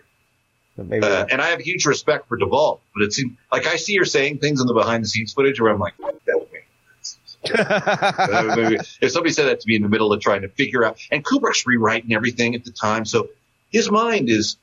Uh, 1.03 1.25
and 1.31 1.41
I 1.41 1.47
have 1.47 1.59
huge 1.59 1.85
respect 1.85 2.27
for 2.27 2.37
Duvall, 2.37 2.81
but 2.93 3.03
it 3.03 3.13
seems 3.13 3.33
like 3.51 3.67
I 3.67 3.75
see 3.75 3.97
her 3.97 4.05
saying 4.05 4.39
things 4.39 4.61
in 4.61 4.67
the 4.67 4.73
behind 4.73 5.03
the 5.03 5.07
scenes 5.07 5.33
footage 5.33 5.59
where 5.59 5.71
I'm 5.71 5.79
like, 5.79 5.95
that 5.97 6.13
would 6.39 6.47
make 6.53 6.65
sense. 7.01 7.37
That 7.43 8.55
would 8.55 8.71
make- 8.71 8.81
if 9.01 9.11
somebody 9.11 9.33
said 9.33 9.47
that 9.47 9.59
to 9.61 9.67
me 9.67 9.75
in 9.75 9.83
the 9.83 9.89
middle 9.89 10.11
of 10.13 10.21
trying 10.21 10.41
to 10.41 10.49
figure 10.49 10.83
out, 10.85 10.99
and 11.11 11.23
Kubrick's 11.23 11.65
rewriting 11.67 12.13
everything 12.13 12.55
at 12.55 12.63
the 12.63 12.71
time, 12.71 13.05
so 13.05 13.29
his 13.69 13.91
mind 13.91 14.29
is 14.29 14.57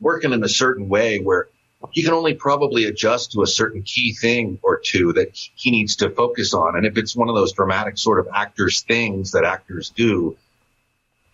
working 0.00 0.32
in 0.32 0.42
a 0.44 0.48
certain 0.48 0.88
way 0.88 1.20
where 1.20 1.48
he 1.90 2.02
can 2.02 2.12
only 2.12 2.34
probably 2.34 2.84
adjust 2.84 3.32
to 3.32 3.42
a 3.42 3.46
certain 3.46 3.82
key 3.82 4.12
thing 4.14 4.58
or 4.62 4.78
two 4.78 5.12
that 5.14 5.36
he 5.54 5.70
needs 5.70 5.96
to 5.96 6.10
focus 6.10 6.54
on. 6.54 6.76
And 6.76 6.86
if 6.86 6.96
it's 6.96 7.16
one 7.16 7.28
of 7.28 7.34
those 7.34 7.52
dramatic 7.52 7.98
sort 7.98 8.20
of 8.20 8.28
actors 8.32 8.82
things 8.82 9.32
that 9.32 9.44
actors 9.44 9.90
do, 9.90 10.36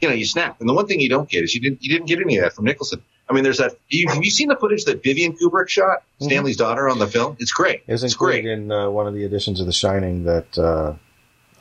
you 0.01 0.09
know, 0.09 0.15
you 0.15 0.25
snap. 0.25 0.61
And 0.61 0.69
the 0.69 0.73
one 0.75 0.87
thing 0.87 1.01
you 1.01 1.09
don't 1.09 1.29
get 1.29 1.45
is 1.45 1.55
you 1.55 1.61
didn't 1.61 1.83
you 1.83 1.91
didn't 1.91 2.07
get 2.07 2.21
any 2.21 2.37
of 2.39 2.45
that 2.45 2.55
from 2.55 2.65
Nicholson. 2.65 3.03
I 3.29 3.35
mean, 3.35 3.45
there's 3.45 3.59
that. 3.59 3.77
You, 3.89 4.09
have 4.09 4.23
you 4.23 4.31
seen 4.31 4.49
the 4.49 4.57
footage 4.57 4.85
that 4.85 5.03
Vivian 5.03 5.37
Kubrick 5.37 5.69
shot, 5.69 6.03
Stanley's 6.21 6.57
daughter, 6.57 6.89
on 6.89 6.99
the 6.99 7.07
film? 7.07 7.37
It's 7.39 7.53
great. 7.53 7.83
It 7.87 7.93
was 7.93 8.03
it's 8.03 8.15
great. 8.15 8.47
in 8.47 8.73
uh, 8.73 8.89
one 8.91 9.07
of 9.07 9.15
the 9.15 9.25
editions 9.25 9.61
of 9.61 9.67
The 9.67 9.73
Shining 9.73 10.25
that 10.25 10.59
uh, 10.59 10.95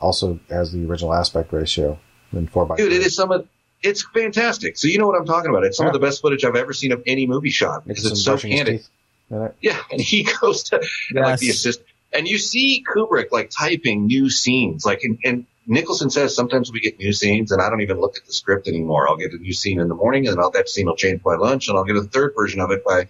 also 0.00 0.40
has 0.48 0.72
the 0.72 0.86
original 0.86 1.12
aspect 1.12 1.52
ratio 1.52 1.98
in 2.32 2.46
four 2.46 2.64
by. 2.64 2.76
Dude, 2.76 2.92
it 2.92 3.02
is 3.02 3.14
some 3.14 3.30
of. 3.30 3.46
It's 3.82 4.04
fantastic. 4.12 4.76
So 4.76 4.88
you 4.88 4.98
know 4.98 5.06
what 5.06 5.16
I'm 5.18 5.26
talking 5.26 5.50
about. 5.50 5.64
It's 5.64 5.76
some 5.76 5.86
of 5.86 5.92
the 5.92 6.00
best 6.00 6.20
footage 6.20 6.44
I've 6.44 6.56
ever 6.56 6.72
seen 6.72 6.90
of 6.90 7.02
any 7.06 7.26
movie 7.26 7.50
shot 7.50 7.86
because 7.86 8.04
Nicholson 8.04 8.34
it's 8.34 8.42
so 8.42 8.48
candid. 8.48 9.54
Yeah, 9.60 9.80
and 9.92 10.00
he 10.00 10.26
goes 10.40 10.64
to 10.64 10.76
and 11.10 11.20
like 11.20 11.38
the 11.38 11.50
assist, 11.50 11.82
and 12.12 12.26
you 12.26 12.38
see 12.38 12.84
Kubrick 12.88 13.30
like 13.30 13.50
typing 13.50 14.06
new 14.06 14.30
scenes. 14.30 14.84
Like, 14.84 15.02
and, 15.02 15.18
and 15.24 15.46
Nicholson 15.68 16.08
says 16.08 16.34
sometimes 16.34 16.72
we 16.72 16.80
get 16.80 16.98
new 16.98 17.12
scenes, 17.12 17.52
and 17.52 17.60
I 17.60 17.68
don't 17.68 17.82
even 17.82 18.00
look 18.00 18.16
at 18.16 18.24
the 18.24 18.32
script 18.32 18.68
anymore. 18.68 19.08
I'll 19.08 19.18
get 19.18 19.32
a 19.32 19.36
new 19.36 19.52
scene 19.52 19.80
in 19.80 19.88
the 19.88 19.94
morning, 19.94 20.26
and 20.26 20.40
I'll, 20.40 20.50
that 20.52 20.68
scene 20.68 20.86
will 20.86 20.96
change 20.96 21.22
by 21.22 21.36
lunch, 21.36 21.68
and 21.68 21.76
I'll 21.76 21.84
get 21.84 21.96
a 21.96 22.02
third 22.02 22.32
version 22.34 22.60
of 22.60 22.70
it 22.70 22.84
by 22.84 23.08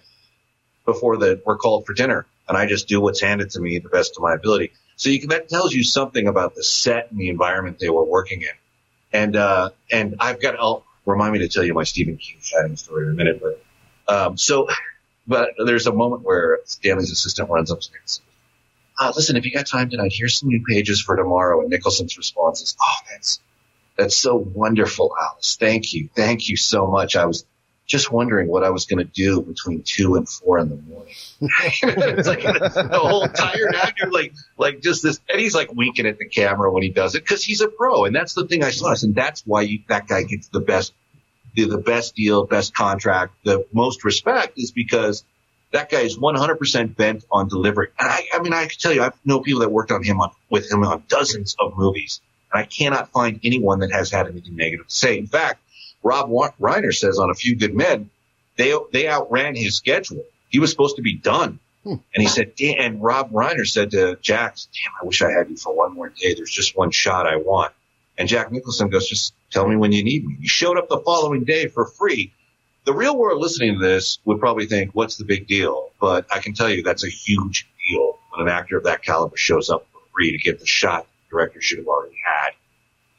before 0.85 1.17
the 1.17 1.41
we're 1.45 1.57
called 1.57 1.85
for 1.85 1.93
dinner, 1.93 2.25
and 2.47 2.57
I 2.57 2.65
just 2.65 2.87
do 2.87 2.99
what's 2.99 3.21
handed 3.21 3.51
to 3.51 3.61
me 3.61 3.79
the 3.79 3.89
best 3.89 4.17
of 4.17 4.23
my 4.23 4.33
ability. 4.33 4.73
So 4.97 5.09
you 5.09 5.21
can, 5.21 5.29
that 5.29 5.47
tells 5.47 5.73
you 5.73 5.83
something 5.83 6.27
about 6.27 6.55
the 6.55 6.63
set 6.63 7.09
and 7.11 7.19
the 7.19 7.29
environment 7.29 7.79
they 7.79 7.89
were 7.89 8.03
working 8.03 8.41
in. 8.41 8.49
And 9.13 9.35
uh, 9.37 9.69
and 9.91 10.17
I've 10.19 10.41
got. 10.41 10.59
I'll 10.59 10.83
remind 11.05 11.33
me 11.33 11.39
to 11.39 11.47
tell 11.47 11.63
you 11.63 11.73
my 11.73 11.85
Stephen 11.85 12.17
King 12.17 12.37
shining 12.41 12.75
story 12.75 13.05
in 13.05 13.11
a 13.11 13.15
minute, 13.15 13.41
but 13.41 14.13
um, 14.13 14.37
so 14.37 14.67
but 15.27 15.51
there's 15.63 15.87
a 15.87 15.93
moment 15.93 16.23
where 16.23 16.59
Stanley's 16.65 17.11
assistant 17.11 17.49
runs 17.49 17.71
up 17.71 17.79
to 17.79 17.91
me 17.91 17.99
and 17.99 18.09
says, 18.09 18.21
uh, 18.99 19.13
listen, 19.15 19.37
if 19.37 19.45
you 19.45 19.51
got 19.51 19.65
time 19.65 19.89
tonight, 19.89 20.11
here's 20.13 20.37
some 20.37 20.49
new 20.49 20.63
pages 20.67 21.01
for 21.01 21.15
tomorrow. 21.15 21.61
And 21.61 21.69
Nicholson's 21.69 22.17
response 22.17 22.61
is, 22.61 22.75
oh, 22.81 22.97
that's, 23.09 23.39
that's 23.97 24.17
so 24.17 24.35
wonderful, 24.35 25.15
Alice. 25.19 25.57
Thank 25.59 25.93
you. 25.93 26.09
Thank 26.15 26.49
you 26.49 26.57
so 26.57 26.87
much. 26.87 27.15
I 27.15 27.25
was 27.25 27.45
just 27.85 28.11
wondering 28.11 28.47
what 28.47 28.63
I 28.63 28.69
was 28.69 28.85
going 28.85 28.99
to 28.99 29.11
do 29.11 29.41
between 29.41 29.81
two 29.83 30.15
and 30.15 30.29
four 30.29 30.59
in 30.59 30.69
the 30.69 30.75
morning. 30.75 31.13
it's 31.41 32.27
like 32.27 32.41
the 32.43 32.99
whole 33.01 33.27
tired 33.27 33.73
actor, 33.75 34.11
like, 34.11 34.33
like 34.57 34.81
just 34.81 35.01
this, 35.01 35.19
and 35.27 35.39
he's 35.39 35.55
like 35.55 35.73
winking 35.73 36.05
at 36.05 36.19
the 36.19 36.27
camera 36.27 36.71
when 36.71 36.83
he 36.83 36.89
does 36.89 37.15
it 37.15 37.23
because 37.23 37.43
he's 37.43 37.61
a 37.61 37.67
pro. 37.67 38.05
And 38.05 38.15
that's 38.15 38.33
the 38.33 38.45
thing 38.45 38.63
I 38.63 38.71
saw. 38.71 38.93
And 39.01 39.15
that's 39.15 39.41
why 39.45 39.61
you, 39.61 39.79
that 39.87 40.07
guy 40.07 40.23
gets 40.23 40.49
the 40.49 40.59
best 40.59 40.93
the, 41.55 41.65
the 41.65 41.77
best 41.77 42.15
deal, 42.15 42.45
best 42.45 42.75
contract, 42.75 43.33
the 43.43 43.65
most 43.73 44.03
respect 44.03 44.57
is 44.57 44.71
because 44.71 45.23
that 45.71 45.89
guy 45.89 46.01
is 46.01 46.17
100% 46.17 46.95
bent 46.95 47.25
on 47.31 47.47
delivering. 47.47 47.89
And 47.99 48.09
I, 48.09 48.25
I 48.33 48.39
mean, 48.41 48.53
I 48.53 48.65
can 48.65 48.79
tell 48.79 48.93
you, 48.93 49.03
I 49.03 49.11
know 49.25 49.39
people 49.39 49.61
that 49.61 49.71
worked 49.71 49.91
on 49.91 50.03
him 50.03 50.19
on, 50.19 50.31
with 50.49 50.71
him 50.71 50.83
on 50.83 51.03
dozens 51.07 51.55
of 51.59 51.77
movies, 51.77 52.21
and 52.51 52.61
I 52.61 52.65
cannot 52.65 53.11
find 53.11 53.39
anyone 53.43 53.79
that 53.79 53.91
has 53.91 54.09
had 54.09 54.27
anything 54.27 54.55
negative 54.55 54.87
to 54.87 54.95
say. 54.95 55.17
In 55.17 55.27
fact, 55.27 55.61
Rob 56.01 56.29
Reiner 56.29 56.93
says 56.93 57.19
on 57.19 57.29
A 57.29 57.35
Few 57.35 57.55
Good 57.55 57.75
Men, 57.75 58.09
they, 58.57 58.73
they 58.91 59.07
outran 59.07 59.55
his 59.55 59.75
schedule. 59.75 60.23
He 60.49 60.59
was 60.59 60.71
supposed 60.71 60.95
to 60.95 61.01
be 61.01 61.15
done. 61.15 61.59
Hmm. 61.83 61.95
And 62.13 62.21
he 62.21 62.27
said, 62.27 62.53
and 62.59 63.01
Rob 63.01 63.31
Reiner 63.31 63.67
said 63.67 63.91
to 63.91 64.17
Jax, 64.21 64.67
damn, 64.73 64.93
I 65.01 65.05
wish 65.05 65.21
I 65.21 65.31
had 65.31 65.49
you 65.49 65.55
for 65.55 65.73
one 65.73 65.93
more 65.93 66.09
day. 66.09 66.33
There's 66.33 66.51
just 66.51 66.75
one 66.75 66.91
shot 66.91 67.27
I 67.27 67.37
want. 67.37 67.73
And 68.17 68.27
Jack 68.27 68.51
Nicholson 68.51 68.89
goes, 68.89 69.07
just 69.07 69.33
tell 69.49 69.67
me 69.67 69.77
when 69.77 69.93
you 69.93 70.03
need 70.03 70.25
me. 70.25 70.35
You 70.41 70.49
showed 70.49 70.77
up 70.77 70.89
the 70.89 70.99
following 70.99 71.45
day 71.45 71.67
for 71.67 71.85
free. 71.85 72.33
The 72.89 72.95
real 72.95 73.15
world 73.15 73.39
listening 73.39 73.75
to 73.75 73.79
this 73.79 74.17
would 74.25 74.39
probably 74.39 74.65
think, 74.65 74.95
what's 74.95 75.17
the 75.17 75.23
big 75.23 75.45
deal? 75.45 75.91
But 76.01 76.25
I 76.33 76.39
can 76.39 76.55
tell 76.55 76.67
you 76.67 76.81
that's 76.81 77.05
a 77.05 77.07
huge 77.07 77.69
deal 77.87 78.17
when 78.31 78.47
an 78.47 78.51
actor 78.51 78.77
of 78.77 78.85
that 78.85 79.03
caliber 79.03 79.37
shows 79.37 79.69
up 79.69 79.85
for 79.93 79.99
free 80.11 80.31
to 80.31 80.39
get 80.39 80.59
the 80.59 80.65
shot 80.65 81.05
the 81.05 81.29
director 81.29 81.61
should 81.61 81.77
have 81.77 81.87
already 81.87 82.15
had 82.25 82.53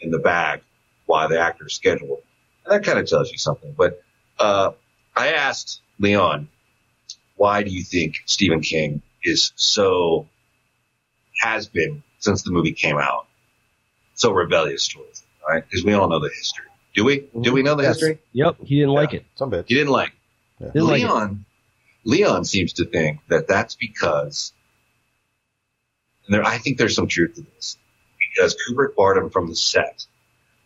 in 0.00 0.10
the 0.10 0.18
bag 0.18 0.62
while 1.06 1.28
the 1.28 1.38
actor 1.38 1.68
is 1.68 1.74
scheduled. 1.74 2.18
And 2.64 2.74
that 2.74 2.84
kind 2.84 2.98
of 2.98 3.06
tells 3.06 3.30
you 3.30 3.38
something. 3.38 3.72
But, 3.78 4.02
uh, 4.40 4.72
I 5.14 5.34
asked 5.34 5.82
Leon, 6.00 6.48
why 7.36 7.62
do 7.62 7.70
you 7.70 7.84
think 7.84 8.16
Stephen 8.26 8.62
King 8.62 9.02
is 9.22 9.52
so, 9.54 10.26
has 11.42 11.68
been 11.68 12.02
since 12.18 12.42
the 12.42 12.50
movie 12.50 12.72
came 12.72 12.98
out, 12.98 13.28
so 14.16 14.32
rebellious 14.32 14.88
towards 14.88 15.20
it, 15.20 15.48
right? 15.48 15.62
Because 15.62 15.84
we 15.84 15.92
all 15.92 16.08
know 16.08 16.18
the 16.18 16.28
history. 16.28 16.66
Do 16.94 17.04
we? 17.04 17.20
Do 17.40 17.52
we 17.52 17.60
mm-hmm. 17.60 17.66
know 17.66 17.74
the 17.76 17.84
Yes. 17.84 17.96
history? 17.96 18.18
Yep, 18.32 18.56
he 18.64 18.76
didn't 18.76 18.94
like 18.94 19.14
it. 19.14 19.24
Some 19.36 19.50
bits. 19.50 19.70
You 19.70 19.78
didn't 19.78 19.92
like. 19.92 20.12
Yeah. 20.58 20.66
Didn't 20.68 20.88
like 20.88 21.02
it. 21.02 21.04
Leon, 21.06 21.44
Leon 22.04 22.44
seems 22.44 22.74
to 22.74 22.84
think 22.84 23.20
that 23.28 23.46
that's 23.46 23.76
because, 23.76 24.52
and 26.26 26.34
there, 26.34 26.44
I 26.44 26.58
think 26.58 26.78
there's 26.78 26.94
some 26.96 27.08
truth 27.08 27.34
to 27.34 27.42
this, 27.42 27.78
because 28.18 28.56
Kubrick 28.56 28.96
barred 28.96 29.18
him 29.18 29.30
from 29.30 29.48
the 29.48 29.56
set 29.56 30.06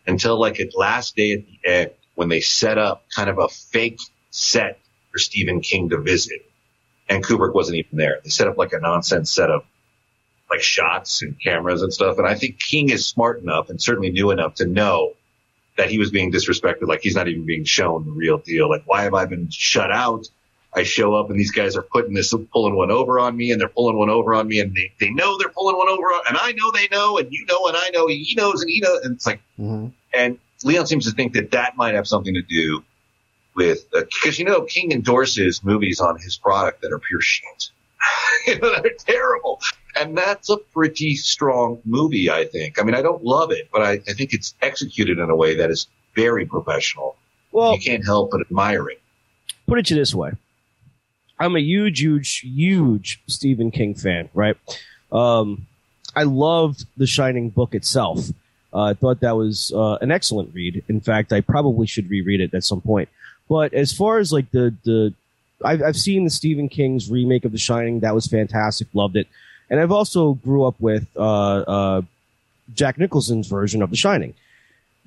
until 0.07 0.39
like 0.39 0.59
a 0.59 0.69
last 0.75 1.15
day 1.15 1.33
at 1.33 1.45
the 1.45 1.69
end 1.69 1.91
when 2.15 2.29
they 2.29 2.41
set 2.41 2.77
up 2.77 3.05
kind 3.15 3.29
of 3.29 3.37
a 3.37 3.49
fake 3.49 3.99
set 4.31 4.79
for 5.11 5.19
Stephen 5.19 5.61
King 5.61 5.89
to 5.89 5.97
visit, 5.97 6.49
and 7.07 7.23
Kubrick 7.23 7.53
wasn't 7.53 7.77
even 7.77 7.97
there. 7.97 8.19
They 8.23 8.29
set 8.29 8.47
up 8.47 8.57
like 8.57 8.73
a 8.73 8.79
nonsense 8.79 9.31
set 9.31 9.51
of 9.51 9.63
like 10.49 10.61
shots 10.61 11.21
and 11.21 11.39
cameras 11.41 11.81
and 11.81 11.93
stuff, 11.93 12.17
and 12.17 12.27
I 12.27 12.35
think 12.35 12.59
King 12.59 12.89
is 12.89 13.05
smart 13.05 13.41
enough 13.41 13.69
and 13.69 13.81
certainly 13.81 14.09
knew 14.11 14.31
enough 14.31 14.55
to 14.55 14.65
know 14.65 15.13
that 15.77 15.89
he 15.89 15.97
was 15.97 16.11
being 16.11 16.31
disrespected. 16.31 16.87
Like 16.87 17.01
he's 17.01 17.15
not 17.15 17.27
even 17.27 17.45
being 17.45 17.65
shown 17.65 18.05
the 18.05 18.11
real 18.11 18.37
deal. 18.37 18.69
Like 18.69 18.83
why 18.85 19.03
have 19.03 19.13
I 19.13 19.25
been 19.25 19.49
shut 19.49 19.91
out? 19.91 20.27
I 20.73 20.83
show 20.83 21.13
up 21.13 21.29
and 21.29 21.39
these 21.39 21.51
guys 21.51 21.77
are 21.77 21.81
putting 21.81 22.13
this, 22.13 22.33
pulling 22.51 22.75
one 22.75 22.91
over 22.91 23.17
on 23.19 23.35
me 23.35 23.51
and 23.51 23.61
they're 23.61 23.69
pulling 23.69 23.97
one 23.97 24.09
over 24.09 24.33
on 24.33 24.47
me 24.47 24.59
and 24.59 24.75
they, 24.75 24.91
they 24.99 25.09
know 25.09 25.37
they're 25.37 25.49
pulling 25.49 25.77
one 25.77 25.87
over 25.87 26.03
on, 26.03 26.23
and 26.27 26.37
I 26.37 26.51
know 26.51 26.71
they 26.71 26.89
know 26.89 27.17
and 27.17 27.31
you 27.31 27.45
know 27.45 27.67
and 27.67 27.77
I 27.77 27.91
know 27.93 28.07
he 28.07 28.33
knows 28.35 28.61
and 28.61 28.69
he 28.69 28.81
knows. 28.81 28.99
And 29.03 29.15
it's 29.15 29.25
like, 29.25 29.41
hmm 29.57 29.87
and 30.13 30.37
Leon 30.63 30.87
seems 30.87 31.05
to 31.05 31.11
think 31.11 31.33
that 31.33 31.51
that 31.51 31.75
might 31.75 31.95
have 31.95 32.07
something 32.07 32.33
to 32.33 32.41
do 32.41 32.83
with, 33.55 33.85
because 33.91 34.39
you 34.39 34.45
know, 34.45 34.61
King 34.61 34.91
endorses 34.91 35.63
movies 35.63 35.99
on 35.99 36.19
his 36.19 36.37
product 36.37 36.81
that 36.81 36.91
are 36.91 36.99
pure 36.99 37.21
shit. 37.21 37.69
you 38.47 38.59
know, 38.59 38.81
they're 38.81 38.93
terrible. 38.97 39.59
And 39.97 40.17
that's 40.17 40.49
a 40.49 40.57
pretty 40.57 41.15
strong 41.15 41.81
movie, 41.85 42.29
I 42.29 42.45
think. 42.45 42.79
I 42.79 42.83
mean, 42.83 42.95
I 42.95 43.01
don't 43.01 43.23
love 43.23 43.51
it, 43.51 43.69
but 43.71 43.81
I, 43.81 43.91
I 43.93 44.13
think 44.13 44.33
it's 44.33 44.53
executed 44.61 45.19
in 45.19 45.29
a 45.29 45.35
way 45.35 45.55
that 45.55 45.69
is 45.69 45.87
very 46.15 46.45
professional. 46.45 47.15
Well, 47.51 47.73
you 47.73 47.79
can't 47.79 48.03
help 48.05 48.31
but 48.31 48.41
admire 48.41 48.89
it. 48.89 49.01
put 49.67 49.79
it 49.79 49.85
to 49.87 49.95
this 49.95 50.13
way. 50.13 50.31
I'm 51.39 51.55
a 51.55 51.59
huge, 51.59 51.99
huge, 51.99 52.39
huge 52.39 53.21
Stephen 53.27 53.71
King 53.71 53.93
fan, 53.95 54.29
right? 54.33 54.57
Um, 55.11 55.67
I 56.15 56.23
loved 56.23 56.85
The 56.97 57.07
Shining 57.07 57.49
book 57.49 57.75
itself. 57.75 58.29
Uh, 58.73 58.83
I 58.83 58.93
thought 58.93 59.21
that 59.21 59.37
was 59.37 59.71
uh, 59.73 59.95
an 60.01 60.11
excellent 60.11 60.53
read. 60.53 60.83
In 60.89 60.99
fact, 60.99 61.31
I 61.31 61.39
probably 61.39 61.87
should 61.87 62.09
reread 62.09 62.41
it 62.41 62.53
at 62.53 62.63
some 62.63 62.81
point. 62.81 63.07
But 63.47 63.73
as 63.73 63.93
far 63.93 64.17
as 64.19 64.33
like 64.33 64.51
the 64.51 64.73
the, 64.83 65.13
I've, 65.63 65.81
I've 65.81 65.95
seen 65.95 66.25
the 66.25 66.29
Stephen 66.29 66.67
King's 66.67 67.09
remake 67.09 67.45
of 67.45 67.53
The 67.53 67.57
Shining. 67.57 68.01
That 68.01 68.15
was 68.15 68.27
fantastic. 68.27 68.87
Loved 68.93 69.15
it. 69.15 69.27
And 69.69 69.79
I've 69.79 69.91
also 69.91 70.33
grew 70.33 70.63
up 70.65 70.75
with 70.79 71.07
uh, 71.17 71.21
uh, 71.21 72.01
Jack 72.73 72.97
Nicholson's 72.97 73.47
version 73.47 73.81
of 73.81 73.89
The 73.89 73.95
Shining. 73.95 74.33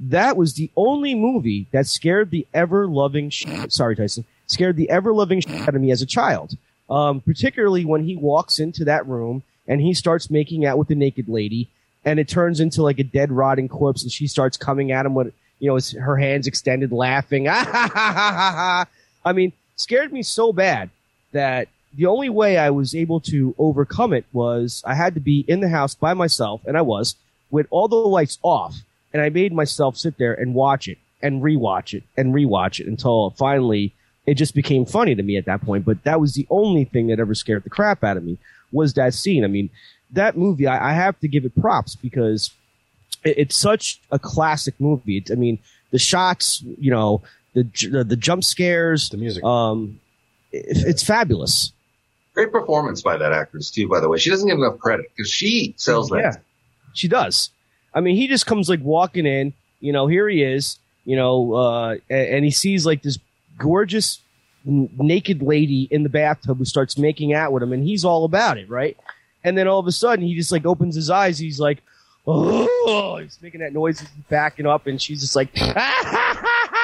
That 0.00 0.36
was 0.36 0.54
the 0.54 0.70
only 0.76 1.14
movie 1.14 1.66
that 1.72 1.86
scared 1.86 2.30
the 2.30 2.46
ever 2.54 2.86
loving. 2.86 3.30
Sorry, 3.30 3.96
Tyson. 3.96 4.24
Scared 4.46 4.76
the 4.76 4.88
ever 4.90 5.12
loving 5.12 5.40
shit 5.40 5.60
out 5.68 5.74
of 5.74 5.80
me 5.80 5.90
as 5.90 6.02
a 6.02 6.06
child. 6.06 6.56
Um, 6.88 7.20
particularly 7.20 7.84
when 7.84 8.04
he 8.04 8.16
walks 8.16 8.58
into 8.58 8.84
that 8.86 9.06
room 9.06 9.42
and 9.66 9.80
he 9.80 9.92
starts 9.92 10.30
making 10.30 10.64
out 10.64 10.78
with 10.78 10.88
the 10.88 10.94
naked 10.94 11.28
lady, 11.28 11.68
and 12.04 12.18
it 12.18 12.28
turns 12.28 12.60
into 12.60 12.82
like 12.82 12.98
a 12.98 13.04
dead, 13.04 13.30
rotting 13.30 13.68
corpse, 13.68 14.02
and 14.02 14.10
she 14.10 14.26
starts 14.26 14.56
coming 14.56 14.92
at 14.92 15.04
him 15.04 15.14
with, 15.14 15.34
you 15.58 15.68
know, 15.68 15.78
her 16.00 16.16
hands 16.16 16.46
extended, 16.46 16.90
laughing. 16.90 17.46
I 17.50 18.86
mean, 19.34 19.52
scared 19.76 20.12
me 20.12 20.22
so 20.22 20.52
bad 20.52 20.88
that 21.32 21.68
the 21.94 22.06
only 22.06 22.28
way 22.28 22.58
I 22.58 22.70
was 22.70 22.94
able 22.94 23.20
to 23.20 23.54
overcome 23.58 24.12
it 24.12 24.26
was 24.32 24.82
I 24.86 24.94
had 24.94 25.14
to 25.14 25.20
be 25.20 25.44
in 25.48 25.60
the 25.60 25.68
house 25.68 25.94
by 25.94 26.14
myself, 26.14 26.60
and 26.66 26.76
I 26.76 26.82
was, 26.82 27.16
with 27.50 27.66
all 27.70 27.88
the 27.88 27.96
lights 27.96 28.38
off, 28.42 28.76
and 29.12 29.22
I 29.22 29.30
made 29.30 29.52
myself 29.52 29.96
sit 29.96 30.18
there 30.18 30.34
and 30.34 30.54
watch 30.54 30.86
it 30.88 30.98
and 31.22 31.42
rewatch 31.42 31.94
it 31.94 32.04
and 32.16 32.34
rewatch 32.34 32.78
it 32.78 32.86
until 32.86 33.30
finally 33.30 33.92
it 34.26 34.34
just 34.34 34.54
became 34.54 34.84
funny 34.84 35.14
to 35.14 35.22
me 35.22 35.36
at 35.38 35.46
that 35.46 35.62
point. 35.62 35.84
But 35.86 36.04
that 36.04 36.20
was 36.20 36.34
the 36.34 36.46
only 36.50 36.84
thing 36.84 37.06
that 37.08 37.18
ever 37.18 37.34
scared 37.34 37.64
the 37.64 37.70
crap 37.70 38.04
out 38.04 38.18
of 38.18 38.24
me 38.24 38.36
was 38.70 38.92
that 38.94 39.14
scene. 39.14 39.42
I 39.42 39.46
mean, 39.46 39.70
that 40.12 40.36
movie, 40.36 40.66
I, 40.66 40.90
I 40.90 40.92
have 40.92 41.18
to 41.20 41.28
give 41.28 41.46
it 41.46 41.58
props 41.58 41.96
because 41.96 42.50
it, 43.24 43.38
it's 43.38 43.56
such 43.56 44.00
a 44.10 44.18
classic 44.18 44.74
movie. 44.78 45.16
It's, 45.16 45.30
I 45.30 45.34
mean, 45.34 45.58
the 45.90 45.98
shots, 45.98 46.62
you 46.78 46.90
know, 46.90 47.22
the 47.54 47.64
the, 47.90 48.04
the 48.04 48.16
jump 48.16 48.44
scares, 48.44 49.08
The 49.08 49.16
music. 49.16 49.42
um, 49.42 49.98
it, 50.52 50.86
it's 50.86 51.02
fabulous. 51.02 51.72
Great 52.38 52.52
performance 52.52 53.02
by 53.02 53.16
that 53.16 53.32
actress 53.32 53.68
too, 53.68 53.88
by 53.88 53.98
the 53.98 54.08
way. 54.08 54.16
She 54.16 54.30
doesn't 54.30 54.46
get 54.46 54.56
enough 54.56 54.78
credit 54.78 55.06
because 55.16 55.28
she 55.28 55.74
sells 55.76 56.08
that. 56.10 56.18
Yeah, 56.20 56.32
she 56.92 57.08
does. 57.08 57.50
I 57.92 58.00
mean, 58.00 58.14
he 58.14 58.28
just 58.28 58.46
comes 58.46 58.68
like 58.68 58.78
walking 58.80 59.26
in. 59.26 59.52
You 59.80 59.92
know, 59.92 60.06
here 60.06 60.28
he 60.28 60.44
is. 60.44 60.78
You 61.04 61.16
know, 61.16 61.54
uh, 61.54 61.96
and, 62.08 62.28
and 62.28 62.44
he 62.44 62.52
sees 62.52 62.86
like 62.86 63.02
this 63.02 63.18
gorgeous 63.58 64.20
n- 64.64 64.88
naked 64.96 65.42
lady 65.42 65.88
in 65.90 66.04
the 66.04 66.08
bathtub 66.08 66.58
who 66.58 66.64
starts 66.64 66.96
making 66.96 67.34
out 67.34 67.52
with 67.52 67.60
him, 67.60 67.72
and 67.72 67.82
he's 67.82 68.04
all 68.04 68.24
about 68.24 68.56
it, 68.56 68.70
right? 68.70 68.96
And 69.42 69.58
then 69.58 69.66
all 69.66 69.80
of 69.80 69.88
a 69.88 69.92
sudden, 69.92 70.24
he 70.24 70.36
just 70.36 70.52
like 70.52 70.64
opens 70.64 70.94
his 70.94 71.10
eyes. 71.10 71.40
He's 71.40 71.58
like, 71.58 71.82
oh, 72.24 73.18
he's 73.20 73.36
making 73.42 73.62
that 73.62 73.72
noise, 73.72 73.98
he's 73.98 74.08
backing 74.28 74.64
up, 74.64 74.86
and 74.86 75.02
she's 75.02 75.22
just 75.22 75.34
like, 75.34 75.48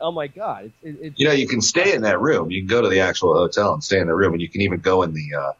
oh 0.00 0.12
my 0.12 0.26
god, 0.26 0.72
it, 0.82 0.88
it, 0.88 0.98
it, 1.00 1.12
You 1.16 1.28
know, 1.28 1.34
you 1.34 1.48
can 1.48 1.60
stay 1.60 1.94
in 1.94 2.02
that 2.02 2.20
room. 2.20 2.50
You 2.50 2.60
can 2.60 2.68
go 2.68 2.82
to 2.82 2.88
the 2.88 3.00
actual 3.00 3.34
hotel 3.34 3.74
and 3.74 3.82
stay 3.82 3.98
in 3.98 4.06
the 4.06 4.14
room, 4.14 4.32
and 4.32 4.42
you 4.42 4.48
can 4.48 4.60
even 4.60 4.80
go 4.80 5.02
in 5.02 5.12
the 5.12 5.34
uh, 5.34 5.52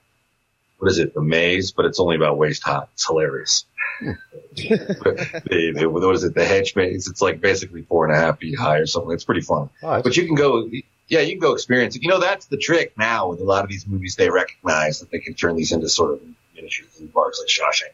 what 0.78 0.90
is 0.90 0.98
it, 0.98 1.14
the 1.14 1.22
maze? 1.22 1.72
But 1.72 1.86
it's 1.86 2.00
only 2.00 2.16
about 2.16 2.38
waist 2.38 2.62
high. 2.62 2.84
It's 2.94 3.06
hilarious. 3.06 3.64
the, 4.00 5.72
the, 5.74 5.86
what 5.88 6.14
is 6.14 6.24
it, 6.24 6.34
the 6.34 6.44
hedge 6.44 6.76
maze? 6.76 7.08
It's 7.08 7.22
like 7.22 7.40
basically 7.40 7.82
four 7.82 8.06
and 8.06 8.14
a 8.14 8.18
half 8.18 8.38
feet 8.38 8.58
high 8.58 8.78
or 8.78 8.86
something. 8.86 9.12
It's 9.12 9.24
pretty 9.24 9.40
fun. 9.40 9.70
Oh, 9.82 10.02
But 10.02 10.16
you 10.16 10.26
can 10.26 10.34
go, 10.34 10.68
yeah, 11.08 11.20
you 11.20 11.32
can 11.32 11.40
go 11.40 11.54
experience 11.54 11.96
it. 11.96 12.02
You 12.02 12.08
know, 12.08 12.20
that's 12.20 12.46
the 12.46 12.58
trick 12.58 12.92
now 12.98 13.28
with 13.30 13.40
a 13.40 13.44
lot 13.44 13.64
of 13.64 13.70
these 13.70 13.86
movies. 13.86 14.16
They 14.16 14.28
recognize 14.28 15.00
that 15.00 15.10
they 15.10 15.18
can 15.18 15.34
turn 15.34 15.56
these 15.56 15.72
into 15.72 15.88
sort 15.88 16.12
of 16.12 16.20
miniature 16.54 16.86
theme 16.90 17.08
parks 17.08 17.40
like 17.40 17.48
Shawshank. 17.48 17.92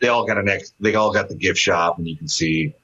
They 0.00 0.08
all 0.08 0.26
got 0.26 0.36
a 0.36 0.42
next, 0.42 0.74
they 0.80 0.96
all 0.96 1.12
got 1.12 1.28
the 1.28 1.34
gift 1.34 1.58
shop, 1.58 1.98
and 1.98 2.06
you 2.06 2.16
can 2.16 2.28
see 2.28 2.74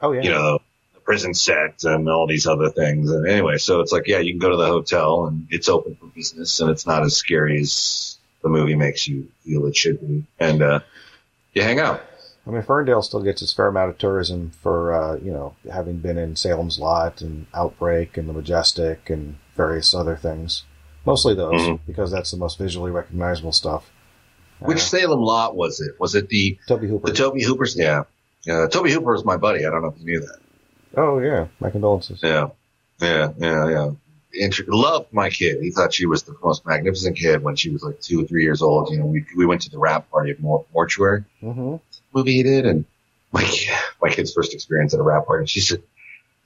oh 0.00 0.12
yeah. 0.12 0.22
you 0.22 0.30
know, 0.30 0.52
the 0.54 0.60
prison 1.04 1.34
set 1.34 1.84
and 1.84 2.08
all 2.08 2.26
these 2.26 2.46
other 2.46 2.70
things. 2.70 3.10
And 3.10 3.26
anyway, 3.28 3.58
so 3.58 3.80
it's 3.80 3.92
like, 3.92 4.06
yeah, 4.06 4.18
you 4.18 4.32
can 4.32 4.38
go 4.38 4.50
to 4.50 4.56
the 4.56 4.66
hotel 4.66 5.26
and 5.26 5.46
it's 5.50 5.68
open 5.68 5.96
for 5.96 6.06
business 6.06 6.60
and 6.60 6.70
it's 6.70 6.86
not 6.86 7.02
as 7.02 7.16
scary 7.16 7.60
as 7.60 8.16
the 8.42 8.48
movie 8.48 8.74
makes 8.74 9.06
you 9.06 9.28
feel 9.44 9.66
it 9.66 9.76
should 9.76 10.00
be. 10.00 10.24
And, 10.38 10.62
uh, 10.62 10.80
you 11.52 11.62
hang 11.62 11.78
out. 11.80 12.02
I 12.46 12.50
mean, 12.50 12.62
Ferndale 12.62 13.00
still 13.02 13.22
gets 13.22 13.40
its 13.40 13.54
fair 13.54 13.68
amount 13.68 13.90
of 13.90 13.98
tourism 13.98 14.50
for, 14.62 14.92
uh, 14.92 15.16
you 15.16 15.30
know, 15.32 15.54
having 15.72 15.98
been 15.98 16.18
in 16.18 16.36
Salem's 16.36 16.78
Lot 16.78 17.22
and 17.22 17.46
Outbreak 17.54 18.16
and 18.18 18.28
the 18.28 18.32
Majestic 18.34 19.08
and 19.08 19.36
various 19.56 19.94
other 19.94 20.16
things. 20.16 20.64
Mostly 21.06 21.34
those, 21.34 21.60
Mhm. 21.62 21.80
because 21.86 22.10
that's 22.10 22.30
the 22.30 22.36
most 22.36 22.58
visually 22.58 22.90
recognizable 22.90 23.52
stuff. 23.52 23.90
Which 24.58 24.78
Uh, 24.78 24.80
Salem 24.80 25.20
lot 25.20 25.56
was 25.56 25.80
it? 25.80 25.98
Was 26.00 26.14
it 26.14 26.28
the, 26.28 26.58
Tobe 26.68 26.82
Hooper. 26.82 27.06
the 27.10 27.12
Tobe 27.16 27.40
Hoopers? 27.40 27.76
Yeah. 27.76 28.04
Yeah. 28.44 28.66
Tobe 28.68 28.88
Hooper 28.88 29.12
was 29.12 29.24
my 29.24 29.36
buddy. 29.36 29.66
I 29.66 29.70
don't 29.70 29.82
know 29.82 29.88
if 29.88 29.98
you 29.98 30.04
knew 30.06 30.20
that. 30.20 30.38
Oh 30.96 31.18
yeah, 31.18 31.46
my 31.60 31.70
condolences. 31.70 32.20
Yeah. 32.22 32.48
Yeah. 33.00 33.32
Yeah. 33.38 33.68
Yeah. 33.68 33.90
Inter- 34.36 34.64
loved 34.68 35.12
my 35.12 35.30
kid. 35.30 35.62
He 35.62 35.70
thought 35.70 35.94
she 35.94 36.06
was 36.06 36.24
the 36.24 36.34
most 36.42 36.66
magnificent 36.66 37.16
kid 37.16 37.42
when 37.42 37.54
she 37.56 37.70
was 37.70 37.82
like 37.82 38.00
two 38.00 38.22
or 38.22 38.24
three 38.24 38.42
years 38.42 38.62
old. 38.62 38.90
You 38.90 38.98
know, 38.98 39.06
we, 39.06 39.24
we 39.36 39.46
went 39.46 39.62
to 39.62 39.70
the 39.70 39.78
rap 39.78 40.10
party 40.10 40.30
at 40.32 40.40
Mor- 40.40 40.66
Mortuary. 40.72 41.24
hmm 41.40 41.76
movie 42.12 42.34
he 42.34 42.42
did, 42.44 42.64
and 42.66 42.84
my 43.32 43.48
my 44.02 44.08
kid's 44.08 44.32
first 44.32 44.54
experience 44.54 44.94
at 44.94 45.00
a 45.00 45.02
rap 45.02 45.26
party. 45.26 45.46
She's 45.46 45.68
just 45.68 45.82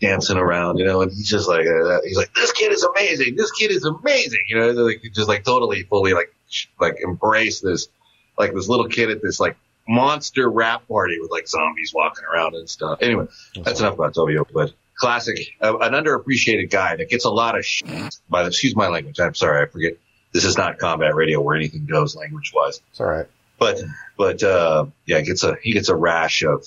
dancing 0.00 0.38
around, 0.38 0.78
you 0.78 0.84
know, 0.84 1.02
and 1.02 1.10
he's 1.10 1.28
just 1.28 1.48
like, 1.48 1.66
uh, 1.66 2.00
he's 2.04 2.16
like, 2.16 2.32
this 2.34 2.52
kid 2.52 2.72
is 2.72 2.84
amazing. 2.84 3.36
This 3.36 3.50
kid 3.50 3.70
is 3.70 3.84
amazing, 3.84 4.40
you 4.48 4.58
know, 4.58 4.70
like 4.70 5.02
just 5.12 5.28
like 5.28 5.44
totally, 5.44 5.82
fully 5.82 6.12
like 6.14 6.32
like 6.80 6.96
embrace 7.00 7.60
this, 7.60 7.88
like 8.38 8.54
this 8.54 8.68
little 8.68 8.88
kid 8.88 9.10
at 9.10 9.22
this 9.22 9.40
like 9.40 9.56
monster 9.88 10.48
rap 10.50 10.86
party 10.86 11.18
with 11.20 11.30
like 11.30 11.48
zombies 11.48 11.92
walking 11.94 12.24
around 12.24 12.54
and 12.54 12.68
stuff. 12.68 12.98
Anyway, 13.00 13.26
that's 13.62 13.80
enough 13.80 13.94
about 13.94 14.14
Tobio, 14.14 14.46
but 14.52 14.72
classic, 14.96 15.38
uh, 15.60 15.78
an 15.78 15.92
underappreciated 15.92 16.70
guy 16.70 16.96
that 16.96 17.08
gets 17.08 17.24
a 17.24 17.30
lot 17.30 17.56
of 17.58 17.64
shit 17.64 18.14
by 18.28 18.42
the, 18.42 18.48
excuse 18.48 18.76
my 18.76 18.88
language. 18.88 19.18
I'm 19.18 19.34
sorry, 19.34 19.62
I 19.62 19.66
forget. 19.66 19.94
This 20.32 20.44
is 20.44 20.58
not 20.58 20.78
combat 20.78 21.14
radio 21.14 21.40
where 21.40 21.56
anything 21.56 21.86
goes 21.86 22.14
language 22.14 22.52
wise 22.54 22.82
It's 22.90 23.00
all 23.00 23.06
right. 23.06 23.26
but 23.58 23.80
but 24.18 24.42
uh 24.42 24.84
yeah, 25.06 25.18
he 25.20 25.24
gets 25.24 25.42
a 25.42 25.56
he 25.62 25.72
gets 25.72 25.88
a 25.88 25.96
rash 25.96 26.42
of 26.42 26.66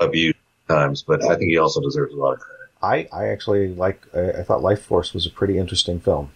abuse 0.00 0.34
times, 0.68 1.02
but 1.02 1.24
I 1.24 1.36
think 1.36 1.50
he 1.50 1.58
also 1.58 1.80
deserves 1.80 2.12
a 2.12 2.16
lot 2.16 2.32
of 2.34 2.40
credit. 2.40 2.58
I, 2.82 3.08
I 3.16 3.28
actually 3.28 3.68
like, 3.74 4.02
I, 4.14 4.40
I 4.40 4.42
thought 4.42 4.62
Lifeforce 4.62 5.14
was 5.14 5.26
a 5.26 5.30
pretty 5.30 5.58
interesting 5.58 5.98
film. 6.00 6.30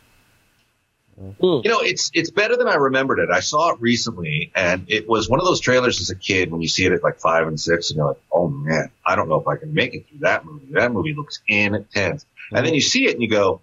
Hmm. 1.18 1.30
You 1.40 1.68
know, 1.68 1.80
it's 1.80 2.10
it's 2.14 2.30
better 2.30 2.56
than 2.56 2.68
I 2.68 2.74
remembered 2.74 3.18
it. 3.18 3.30
I 3.30 3.40
saw 3.40 3.72
it 3.72 3.80
recently, 3.80 4.50
and 4.54 4.86
it 4.88 5.08
was 5.08 5.28
one 5.28 5.40
of 5.40 5.46
those 5.46 5.60
trailers 5.60 6.00
as 6.00 6.10
a 6.10 6.16
kid 6.16 6.50
when 6.50 6.62
you 6.62 6.68
see 6.68 6.86
it 6.86 6.92
at 6.92 7.02
like 7.02 7.20
five 7.20 7.46
and 7.46 7.60
six, 7.60 7.90
and 7.90 7.98
you're 7.98 8.08
like, 8.08 8.20
oh 8.32 8.48
man, 8.48 8.90
I 9.04 9.14
don't 9.14 9.28
know 9.28 9.40
if 9.40 9.46
I 9.46 9.56
can 9.56 9.74
make 9.74 9.94
it 9.94 10.08
through 10.08 10.20
that 10.20 10.44
movie. 10.44 10.66
That 10.70 10.92
movie 10.92 11.14
looks 11.14 11.40
intense, 11.46 12.24
and 12.50 12.66
then 12.66 12.74
you 12.74 12.80
see 12.80 13.06
it 13.06 13.12
and 13.12 13.22
you 13.22 13.28
go. 13.28 13.60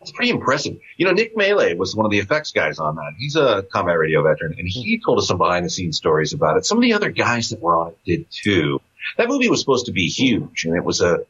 It's 0.00 0.10
pretty 0.10 0.32
impressive. 0.32 0.80
You 0.96 1.06
know, 1.06 1.12
Nick 1.12 1.36
Maley 1.36 1.76
was 1.76 1.94
one 1.94 2.04
of 2.04 2.10
the 2.10 2.18
effects 2.18 2.50
guys 2.50 2.80
on 2.80 2.96
that. 2.96 3.12
He's 3.16 3.36
a 3.36 3.62
combat 3.62 3.96
radio 3.96 4.24
veteran, 4.24 4.56
and 4.58 4.66
he 4.66 4.98
told 4.98 5.20
us 5.20 5.28
some 5.28 5.38
behind 5.38 5.64
the 5.64 5.70
scenes 5.70 5.96
stories 5.96 6.32
about 6.32 6.56
it. 6.56 6.66
Some 6.66 6.78
of 6.78 6.82
the 6.82 6.94
other 6.94 7.10
guys 7.10 7.50
that 7.50 7.60
were 7.60 7.76
on 7.76 7.88
it 7.92 7.98
did 8.04 8.26
too. 8.28 8.80
That 9.16 9.28
movie 9.28 9.48
was 9.48 9.60
supposed 9.60 9.86
to 9.86 9.92
be 9.92 10.08
huge, 10.08 10.64
and 10.64 10.76
it 10.76 10.82
was 10.82 11.00
a 11.00 11.20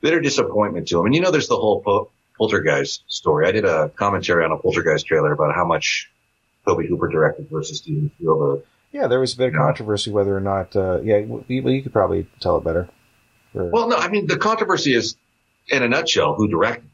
bitter 0.00 0.20
disappointment 0.20 0.86
to 0.88 1.00
him. 1.00 1.06
And 1.06 1.14
you 1.16 1.20
know, 1.20 1.32
there's 1.32 1.48
the 1.48 1.56
whole 1.56 1.80
po- 1.80 2.10
Poltergeist 2.38 3.04
story. 3.08 3.46
I 3.46 3.52
did 3.52 3.64
a 3.64 3.88
commentary 3.90 4.44
on 4.44 4.52
a 4.52 4.58
Poltergeist 4.58 5.06
trailer 5.06 5.32
about 5.32 5.54
how 5.54 5.64
much 5.64 6.10
Tobe 6.66 6.84
Hooper 6.86 7.08
directed 7.08 7.48
versus 7.50 7.78
Steven 7.78 8.10
Spielberg. 8.16 8.62
Yeah, 8.92 9.06
there 9.06 9.20
was 9.20 9.34
a 9.34 9.36
bit 9.38 9.48
of 9.48 9.54
controversy 9.54 10.10
whether 10.10 10.36
or 10.36 10.40
not, 10.40 10.76
uh, 10.76 11.00
yeah, 11.02 11.20
well, 11.20 11.44
you, 11.48 11.82
could 11.82 11.92
probably 11.92 12.26
tell 12.40 12.58
it 12.58 12.64
better. 12.64 12.88
Or- 13.54 13.70
Well, 13.70 13.88
no, 13.88 13.96
I 13.96 14.08
mean, 14.08 14.26
the 14.26 14.36
controversy 14.36 14.94
is, 14.94 15.16
in 15.68 15.82
a 15.82 15.88
nutshell, 15.88 16.34
who 16.34 16.48
directed 16.48 16.84
it. 16.84 16.90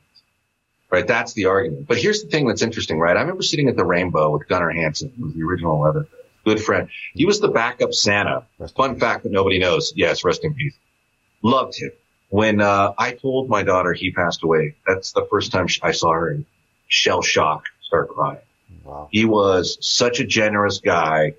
Right? 0.91 1.07
That's 1.07 1.35
the 1.35 1.47
argument. 1.47 1.87
But 1.87 1.99
here's 1.99 2.23
the 2.23 2.31
thing 2.31 2.47
that's 2.47 2.63
interesting, 2.63 2.99
right? 2.99 3.15
I 3.17 3.21
remember 3.21 3.43
sitting 3.43 3.69
at 3.69 3.77
the 3.77 3.85
Rainbow 3.85 4.31
with 4.31 4.49
Gunnar 4.49 4.71
Hansen, 4.71 5.13
who 5.19 5.25
was 5.27 5.35
the 5.35 5.43
original 5.43 5.81
Leatherface. 5.81 6.13
Good 6.47 6.63
friend. 6.63 6.89
He 7.13 7.27
was 7.27 7.41
the 7.41 7.49
backup 7.49 7.93
Santa. 7.93 8.47
Rest 8.59 8.75
Fun 8.75 8.99
fact 8.99 9.25
that 9.25 9.33
nobody 9.33 9.59
knows. 9.59 9.93
Yes, 9.97 10.25
rest 10.25 10.45
in 10.45 10.55
peace. 10.55 10.73
Loved 11.43 11.77
him. 11.79 11.91
When 12.31 12.61
uh, 12.61 12.93
I 12.99 13.13
told 13.13 13.49
my 13.49 13.63
daughter 13.63 13.93
he 13.93 14.11
passed 14.11 14.43
away, 14.43 14.75
that's 14.87 15.13
the 15.13 15.27
first 15.31 15.51
time 15.51 15.67
I 15.83 15.93
saw 15.93 16.13
her 16.13 16.31
in 16.31 16.47
shell 16.87 17.23
shock 17.23 17.65
start 17.83 18.11
crying. 18.11 18.39
Wow. 18.85 19.09
He 19.11 19.25
was 19.25 19.79
such 19.81 20.21
a 20.21 20.25
generous 20.25 20.81
guy. 20.81 21.35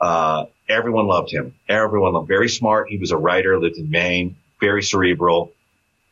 Uh, 0.00 0.46
everyone 0.68 1.06
loved 1.06 1.30
him. 1.30 1.54
Everyone 1.68 2.14
loved. 2.14 2.28
Very 2.28 2.48
smart. 2.48 2.88
He 2.88 2.98
was 2.98 3.10
a 3.10 3.16
writer. 3.16 3.58
Lived 3.58 3.76
in 3.76 3.90
Maine. 3.90 4.36
Very 4.60 4.82
cerebral. 4.82 5.52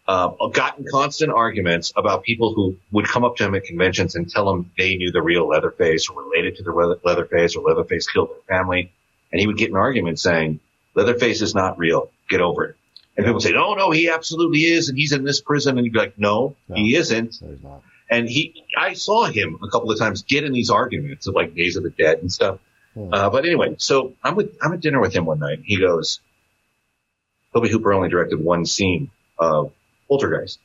Uh, 0.06 0.30
got 0.52 0.78
in 0.78 0.84
constant 0.90 1.32
arguments 1.32 1.92
about 1.96 2.22
people 2.22 2.52
who 2.52 2.76
would 2.90 3.06
come 3.06 3.24
up 3.24 3.36
to 3.36 3.44
him 3.44 3.54
at 3.54 3.64
conventions 3.64 4.14
and 4.14 4.28
tell 4.28 4.50
him 4.50 4.70
they 4.76 4.96
knew 4.96 5.12
the 5.12 5.22
real 5.22 5.46
Leatherface 5.46 6.08
or 6.08 6.22
related 6.22 6.56
to 6.56 6.62
the 6.64 6.72
Leather- 6.72 7.00
Leatherface 7.04 7.54
or 7.54 7.62
Leatherface 7.62 8.10
killed 8.10 8.30
their 8.30 8.58
family. 8.58 8.92
And 9.30 9.40
he 9.40 9.46
would 9.46 9.56
get 9.56 9.70
in 9.70 9.76
arguments 9.76 10.22
saying, 10.22 10.60
Leatherface 10.94 11.40
is 11.40 11.54
not 11.54 11.78
real. 11.78 12.10
Get 12.28 12.40
over 12.40 12.64
it. 12.64 12.76
And 13.16 13.26
people 13.26 13.40
say, 13.40 13.52
no, 13.52 13.74
no, 13.74 13.90
he 13.90 14.08
absolutely 14.08 14.60
is. 14.60 14.88
And 14.88 14.96
he's 14.96 15.12
in 15.12 15.22
this 15.24 15.40
prison. 15.40 15.76
And 15.76 15.84
you'd 15.84 15.92
be 15.92 15.98
like, 15.98 16.18
no, 16.18 16.56
No. 16.68 16.76
he 16.76 16.96
isn't. 16.96 17.42
No, 17.42 17.48
he's 17.50 17.62
not. 17.62 17.82
And 18.10 18.28
he, 18.28 18.64
I 18.76 18.94
saw 18.94 19.24
him 19.26 19.58
a 19.62 19.68
couple 19.68 19.90
of 19.90 19.98
times 19.98 20.22
get 20.22 20.44
in 20.44 20.52
these 20.52 20.70
arguments 20.70 21.26
of 21.26 21.34
like 21.34 21.54
Days 21.54 21.76
of 21.76 21.82
the 21.82 21.90
Dead 21.90 22.18
and 22.18 22.32
stuff. 22.32 22.58
Hmm. 22.94 23.12
Uh, 23.12 23.30
but 23.30 23.44
anyway, 23.44 23.74
so 23.78 24.14
I'm 24.22 24.34
with, 24.34 24.56
I'm 24.62 24.72
at 24.72 24.80
dinner 24.80 25.00
with 25.00 25.14
him 25.14 25.24
one 25.24 25.38
night. 25.38 25.60
He 25.64 25.78
goes, 25.78 26.20
Tobe 27.52 27.66
Hooper 27.68 27.92
only 27.92 28.08
directed 28.08 28.40
one 28.42 28.64
scene 28.66 29.10
of 29.38 29.72
Poltergeist. 30.08 30.58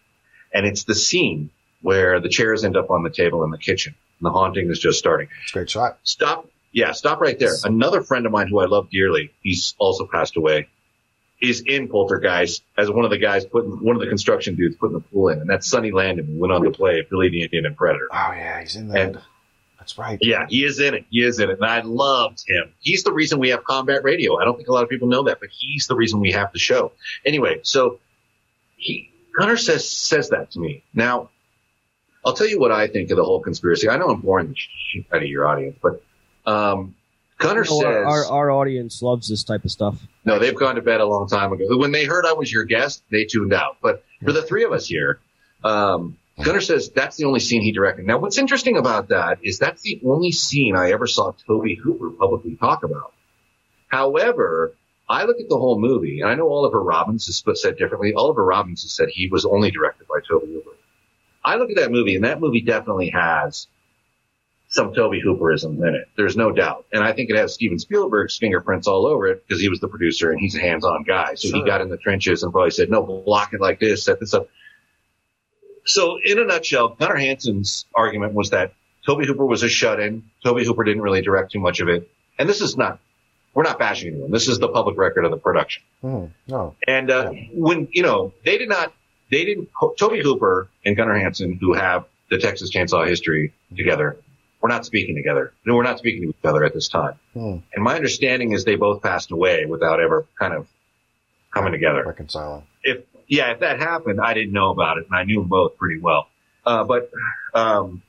And 0.53 0.65
it's 0.65 0.83
the 0.85 0.95
scene 0.95 1.49
where 1.81 2.19
the 2.19 2.29
chairs 2.29 2.63
end 2.63 2.77
up 2.77 2.89
on 2.89 3.03
the 3.03 3.09
table 3.09 3.43
in 3.43 3.51
the 3.51 3.57
kitchen. 3.57 3.93
And 4.19 4.25
the 4.25 4.31
haunting 4.31 4.69
is 4.71 4.79
just 4.79 4.97
starting. 4.99 5.27
It's 5.43 5.51
a 5.51 5.53
great 5.53 5.69
shot. 5.69 5.99
Stop. 6.03 6.49
Yeah, 6.71 6.91
stop 6.93 7.19
right 7.21 7.37
there. 7.37 7.53
Another 7.63 8.01
friend 8.01 8.25
of 8.25 8.31
mine 8.31 8.47
who 8.47 8.59
I 8.59 8.65
love 8.65 8.89
dearly, 8.89 9.31
he's 9.41 9.73
also 9.77 10.05
passed 10.05 10.35
away, 10.37 10.67
is 11.41 11.61
in 11.65 11.87
Poltergeist 11.87 12.63
as 12.77 12.89
one 12.89 13.05
of 13.05 13.11
the 13.11 13.17
guys 13.19 13.45
putting, 13.45 13.71
one 13.83 13.95
of 13.95 14.01
the 14.01 14.07
construction 14.07 14.55
dudes 14.55 14.75
putting 14.75 14.93
the 14.95 14.99
pool 15.01 15.29
in. 15.29 15.39
And 15.39 15.49
that's 15.49 15.69
Sonny 15.69 15.91
Landham 15.91 16.25
who 16.27 16.39
went 16.39 16.51
on 16.51 16.63
to 16.63 16.71
play 16.71 17.05
Billy 17.09 17.29
the 17.29 17.43
Indian 17.43 17.65
and 17.65 17.77
Predator. 17.77 18.07
Oh 18.11 18.31
yeah, 18.33 18.59
he's 18.61 18.75
in 18.75 18.87
that. 18.89 18.99
And- 19.01 19.21
That's 19.79 19.97
right. 19.97 20.17
Yeah, 20.21 20.47
he 20.49 20.65
is 20.65 20.79
in 20.79 20.95
it. 20.95 21.05
He 21.09 21.21
is 21.23 21.39
in 21.39 21.49
it. 21.49 21.57
And 21.61 21.65
I 21.65 21.81
loved 21.81 22.43
him. 22.47 22.73
He's 22.79 23.03
the 23.03 23.13
reason 23.13 23.39
we 23.39 23.49
have 23.49 23.63
combat 23.63 24.03
radio. 24.03 24.37
I 24.37 24.45
don't 24.45 24.57
think 24.57 24.67
a 24.67 24.73
lot 24.73 24.83
of 24.83 24.89
people 24.89 25.07
know 25.07 25.23
that, 25.23 25.39
but 25.39 25.49
he's 25.51 25.87
the 25.87 25.95
reason 25.95 26.19
we 26.19 26.31
have 26.31 26.51
the 26.51 26.59
show. 26.59 26.91
Anyway, 27.25 27.59
so 27.63 27.99
he, 28.75 29.11
Gunnar 29.37 29.55
says, 29.57 29.89
says 29.89 30.29
that 30.31 30.51
to 30.51 30.59
me. 30.59 30.83
Now, 30.93 31.29
I'll 32.25 32.33
tell 32.33 32.47
you 32.47 32.59
what 32.59 32.71
I 32.73 32.87
think 32.87 33.11
of 33.11 33.17
the 33.17 33.23
whole 33.23 33.39
conspiracy. 33.39 33.87
I 33.87 33.95
know 33.97 34.09
I'm 34.09 34.19
boring 34.19 34.49
the 34.49 34.55
shit 34.57 35.05
out 35.13 35.21
of 35.23 35.29
your 35.29 35.47
audience, 35.47 35.77
but, 35.81 36.03
um, 36.45 36.95
Gunnar 37.37 37.63
You 37.65 37.69
know, 37.69 37.81
says, 37.81 38.05
our, 38.05 38.25
our, 38.25 38.51
audience 38.51 39.01
loves 39.01 39.27
this 39.27 39.43
type 39.43 39.63
of 39.63 39.71
stuff. 39.71 40.01
no, 40.25 40.39
they've 40.39 40.55
gone 40.55 40.75
to 40.75 40.81
bed 40.81 41.01
a 41.01 41.05
long 41.05 41.27
time 41.27 41.53
ago. 41.53 41.65
When 41.77 41.91
they 41.91 42.05
heard 42.05 42.25
I 42.25 42.33
was 42.33 42.51
your 42.51 42.63
guest, 42.63 43.03
they 43.11 43.25
tuned 43.25 43.53
out. 43.53 43.77
But 43.81 44.03
for 44.23 44.31
the 44.31 44.41
three 44.41 44.63
of 44.63 44.71
us 44.71 44.87
here, 44.87 45.19
um, 45.63 46.17
Gunnar 46.41 46.61
says 46.61 46.89
that's 46.89 47.15
the 47.15 47.25
only 47.25 47.39
scene 47.39 47.61
he 47.61 47.71
directed. 47.71 48.05
Now, 48.05 48.17
what's 48.17 48.37
interesting 48.37 48.77
about 48.77 49.09
that 49.09 49.39
is 49.43 49.59
that's 49.59 49.81
the 49.81 49.99
only 50.05 50.31
scene 50.31 50.75
I 50.75 50.91
ever 50.91 51.07
saw 51.07 51.31
Tobe 51.45 51.77
Hooper 51.83 52.09
publicly 52.11 52.55
talk 52.55 52.83
about. 52.83 53.13
However, 53.87 54.75
I 55.09 55.23
look 55.23 55.39
at 55.39 55.47
the 55.47 55.57
whole 55.57 55.79
movie, 55.79 56.21
and 56.21 56.29
I 56.29 56.35
know 56.35 56.49
Oliver 56.49 56.81
Robins 56.81 57.27
has 57.27 57.61
said 57.61 57.77
differently. 57.77 58.13
Oliver 58.13 58.43
Robins 58.43 58.83
has 58.83 58.91
said 58.91 59.09
he 59.09 59.29
was 59.29 59.45
only 59.45 59.71
directed 59.71 60.07
by 60.07 60.19
Tobe 60.27 60.43
Hooper. 60.43 60.75
I 61.43 61.55
look 61.55 61.69
at 61.69 61.77
that 61.77 61.91
movie, 61.91 62.15
and 62.15 62.25
that 62.25 62.41
movie 62.41 62.61
definitely 62.61 63.09
has 63.11 63.67
some 64.77 64.93
Tobe 64.93 65.15
Hooperism 65.25 65.75
in 65.87 65.95
it. 65.95 66.07
There's 66.15 66.37
no 66.37 66.51
doubt. 66.51 66.85
And 66.93 67.03
I 67.03 67.11
think 67.11 67.31
it 67.31 67.35
has 67.35 67.55
Steven 67.55 67.79
Spielberg's 67.79 68.37
fingerprints 68.37 68.87
all 68.87 69.07
over 69.07 69.25
it 69.25 69.43
because 69.45 69.59
he 69.59 69.69
was 69.69 69.79
the 69.79 69.87
producer 69.87 70.29
and 70.29 70.39
he's 70.39 70.55
a 70.55 70.59
hands-on 70.59 71.01
guy. 71.01 71.33
So 71.33 71.51
he 71.51 71.65
got 71.65 71.81
in 71.81 71.89
the 71.89 71.97
trenches 71.97 72.43
and 72.43 72.51
probably 72.51 72.69
said, 72.69 72.91
no, 72.91 73.01
block 73.01 73.53
it 73.53 73.59
like 73.59 73.79
this, 73.79 74.03
set 74.03 74.19
this 74.19 74.35
up. 74.35 74.47
so 75.85 76.19
in 76.23 76.37
a 76.37 76.45
nutshell, 76.45 76.89
Gunnar 76.89 77.15
Hansen's 77.15 77.85
argument 77.95 78.33
was 78.33 78.51
that 78.51 78.73
Tobe 79.03 79.23
Hooper 79.23 79.45
was 79.45 79.63
a 79.63 79.69
shut-in. 79.69 80.29
Tobe 80.43 80.59
Hooper 80.59 80.83
didn't 80.83 81.01
really 81.01 81.23
direct 81.23 81.53
too 81.53 81.59
much 81.59 81.79
of 81.79 81.89
it, 81.89 82.07
and 82.37 82.47
this 82.47 82.61
is 82.61 82.77
not. 82.77 82.99
We're 83.55 83.63
not 83.63 83.79
bashing 83.79 84.09
anyone. 84.13 84.29
This 84.29 84.47
is 84.47 84.59
the 84.59 84.67
public 84.67 84.95
record 84.95 85.25
of 85.25 85.31
the 85.31 85.37
production. 85.37 85.81
Hmm, 86.01 86.25
no. 86.47 86.75
And 86.87 87.09
uh, 87.09 87.31
when 87.51 87.87
you 87.91 88.03
know 88.03 88.33
they 88.45 88.59
did 88.59 88.69
not, 88.69 88.93
they 89.31 89.45
didn't. 89.45 89.69
Tobe 89.97 90.21
Hooper 90.21 90.69
and 90.85 90.95
Gunnar 90.95 91.17
Hansen, 91.17 91.57
who 91.59 91.73
have 91.73 92.05
the 92.29 92.37
Texas 92.37 92.69
Chainsaw 92.69 93.07
history 93.07 93.53
together, 93.75 94.17
were 94.61 94.69
not 94.69 94.85
speaking 94.85 95.15
together. 95.15 95.53
we're 95.65 95.83
not 95.83 95.99
speaking 95.99 96.23
to 96.23 96.29
each 96.29 96.45
other 96.45 96.63
at 96.63 96.73
this 96.73 96.87
time. 96.89 97.13
Hmm, 97.33 97.57
And 97.73 97.83
my 97.83 97.95
understanding 97.95 98.53
is 98.53 98.65
they 98.65 98.75
both 98.75 99.01
passed 99.03 99.31
away 99.31 99.65
without 99.65 99.99
ever 99.99 100.25
kind 100.39 100.53
of 100.53 100.67
coming 101.53 101.71
together. 101.71 102.03
reconciling. 102.05 102.63
If 102.83 103.03
yeah, 103.27 103.51
if 103.51 103.59
that 103.59 103.79
happened, 103.79 104.19
I 104.21 104.33
didn't 104.33 104.53
know 104.53 104.71
about 104.71 104.97
it, 104.99 105.05
and 105.09 105.15
I 105.15 105.23
knew 105.23 105.39
them 105.41 105.49
both 105.49 105.77
pretty 105.77 105.99
well. 105.99 106.27
Uh, 106.65 106.83
but 106.85 107.11
um, 107.53 108.01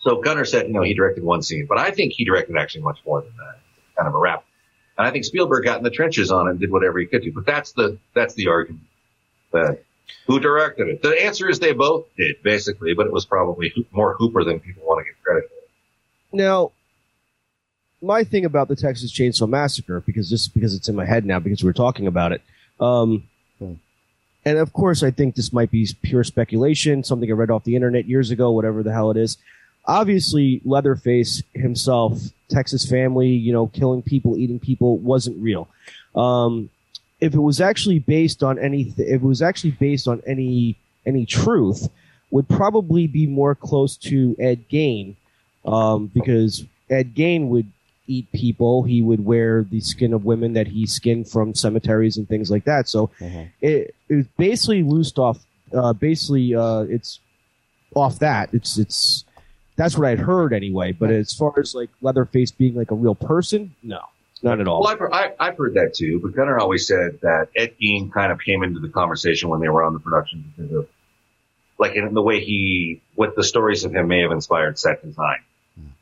so 0.00 0.20
Gunnar 0.22 0.44
said, 0.46 0.66
you 0.66 0.72
know, 0.72 0.82
he 0.82 0.94
directed 0.94 1.22
one 1.22 1.42
scene, 1.42 1.66
but 1.66 1.78
I 1.78 1.90
think 1.90 2.14
he 2.14 2.24
directed 2.24 2.56
actually 2.56 2.82
much 2.82 2.98
more 3.06 3.20
than 3.20 3.32
that. 3.36 3.58
Kind 3.96 4.08
of 4.08 4.14
a 4.14 4.18
wrap. 4.18 4.44
And 4.96 5.06
I 5.06 5.10
think 5.10 5.24
Spielberg 5.26 5.64
got 5.64 5.78
in 5.78 5.84
the 5.84 5.90
trenches 5.90 6.30
on 6.30 6.46
it 6.46 6.50
and 6.52 6.60
did 6.60 6.70
whatever 6.70 6.98
he 6.98 7.06
could 7.06 7.22
do. 7.22 7.32
But 7.32 7.44
that's 7.46 7.72
the 7.72 7.98
that's 8.14 8.34
the 8.34 8.48
argument. 8.48 8.84
That 9.52 9.82
who 10.26 10.40
directed 10.40 10.88
it? 10.88 11.02
The 11.02 11.22
answer 11.24 11.48
is 11.48 11.58
they 11.58 11.72
both 11.72 12.06
did, 12.16 12.42
basically, 12.42 12.94
but 12.94 13.06
it 13.06 13.12
was 13.12 13.24
probably 13.26 13.72
more 13.90 14.14
Hooper 14.18 14.44
than 14.44 14.60
people 14.60 14.82
want 14.86 15.04
to 15.04 15.10
give 15.10 15.22
credit 15.22 15.44
for. 15.48 16.36
Now, 16.36 16.72
my 18.02 18.24
thing 18.24 18.44
about 18.44 18.68
the 18.68 18.76
Texas 18.76 19.12
Chainsaw 19.12 19.48
Massacre, 19.48 20.00
because 20.00 20.28
just 20.30 20.54
because 20.54 20.74
it's 20.74 20.88
in 20.88 20.96
my 20.96 21.04
head 21.04 21.24
now, 21.26 21.38
because 21.38 21.62
we're 21.62 21.72
talking 21.72 22.06
about 22.06 22.32
it, 22.32 22.42
um, 22.80 23.24
Hmm. 23.58 23.74
and 24.46 24.56
of 24.58 24.72
course, 24.72 25.02
I 25.02 25.10
think 25.10 25.34
this 25.34 25.52
might 25.52 25.70
be 25.70 25.86
pure 26.02 26.24
speculation, 26.24 27.04
something 27.04 27.28
I 27.28 27.34
read 27.34 27.50
off 27.50 27.64
the 27.64 27.76
internet 27.76 28.06
years 28.06 28.30
ago, 28.30 28.50
whatever 28.52 28.82
the 28.82 28.92
hell 28.92 29.10
it 29.10 29.16
is. 29.18 29.36
Obviously, 29.84 30.60
Leatherface 30.64 31.42
himself, 31.54 32.20
Texas 32.48 32.88
family, 32.88 33.28
you 33.28 33.52
know, 33.52 33.66
killing 33.66 34.02
people, 34.02 34.36
eating 34.38 34.58
people, 34.60 34.96
wasn't 34.98 35.36
real. 35.42 35.68
Um, 36.14 36.70
if 37.20 37.34
it 37.34 37.38
was 37.40 37.60
actually 37.60 37.98
based 37.98 38.42
on 38.42 38.58
any, 38.58 38.94
if 38.96 38.98
it 38.98 39.22
was 39.22 39.42
actually 39.42 39.72
based 39.72 40.08
on 40.08 40.22
any 40.26 40.76
any 41.06 41.26
truth, 41.26 41.88
would 42.30 42.48
probably 42.48 43.06
be 43.06 43.26
more 43.26 43.54
close 43.54 43.96
to 43.96 44.36
Ed 44.38 44.68
Gein, 44.68 45.14
um, 45.64 46.06
because 46.14 46.64
Ed 46.88 47.14
Gein 47.14 47.48
would 47.48 47.66
eat 48.06 48.30
people. 48.32 48.82
He 48.82 49.02
would 49.02 49.24
wear 49.24 49.62
the 49.62 49.80
skin 49.80 50.12
of 50.12 50.24
women 50.24 50.52
that 50.54 50.66
he 50.66 50.86
skinned 50.86 51.28
from 51.28 51.54
cemeteries 51.54 52.16
and 52.16 52.28
things 52.28 52.50
like 52.50 52.64
that. 52.64 52.88
So 52.88 53.10
Mhm. 53.20 53.48
it, 53.60 53.94
it's 54.08 54.28
basically 54.36 54.82
loosed 54.82 55.18
off. 55.18 55.38
Uh, 55.72 55.92
basically, 55.92 56.54
uh, 56.54 56.80
it's 56.88 57.20
off 57.94 58.18
that. 58.18 58.50
It's 58.52 58.78
it's 58.78 59.24
that's 59.76 59.96
what 59.96 60.08
I'd 60.08 60.18
heard 60.18 60.52
anyway. 60.52 60.92
But 60.92 61.10
as 61.10 61.32
far 61.32 61.52
as 61.58 61.74
like 61.74 61.88
Leatherface 62.02 62.50
being 62.50 62.74
like 62.74 62.90
a 62.90 62.94
real 62.96 63.14
person, 63.14 63.74
no, 63.82 64.00
not 64.42 64.60
at 64.60 64.68
all. 64.68 64.80
Well, 64.82 64.88
I've, 64.92 64.98
heard- 64.98 65.12
I, 65.12 65.32
I've 65.38 65.56
heard 65.56 65.74
that 65.74 65.94
too, 65.94 66.20
but 66.20 66.34
Gunnar 66.34 66.58
always 66.58 66.86
said 66.86 67.20
that 67.22 67.48
Ed 67.56 67.74
Gein 67.80 68.12
kind 68.12 68.32
of 68.32 68.40
came 68.40 68.62
into 68.62 68.80
the 68.80 68.88
conversation 68.88 69.48
when 69.48 69.60
they 69.60 69.68
were 69.68 69.82
on 69.82 69.92
the 69.92 70.00
production 70.00 70.52
because 70.56 70.72
of, 70.72 70.88
like, 71.78 71.94
in 71.94 72.12
the 72.14 72.22
way 72.22 72.40
he, 72.44 73.00
what 73.14 73.34
the 73.36 73.44
stories 73.44 73.84
of 73.84 73.92
him 73.94 74.08
may 74.08 74.20
have 74.22 74.32
inspired 74.32 74.78
set 74.78 75.02
design 75.02 75.38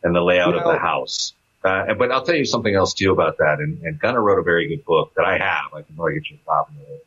and 0.03 0.15
the 0.15 0.21
layout 0.21 0.55
You 0.55 0.61
of 0.61 0.73
the 0.73 0.79
house. 0.79 1.33
Uh, 1.65 1.95
but 1.95 2.11
I'll 2.13 2.23
tell 2.25 2.35
you 2.37 2.45
something 2.45 2.75
else 2.75 2.95
too 2.95 3.13
about 3.13 3.39
that. 3.39 3.59
And, 3.59 3.83
and 3.83 3.99
Gunnar 3.99 4.23
wrote 4.23 4.39
a 4.39 4.43
very 4.43 4.69
good 4.69 4.85
book 4.85 5.13
that 5.17 5.25
I 5.25 5.39
have. 5.39 5.75
I 5.75 5.83
can 5.83 5.95
probably 5.97 6.15
get 6.15 6.31
you 6.31 6.39
a 6.45 6.49
copy 6.49 6.75
of 6.81 6.89
it. 6.89 7.07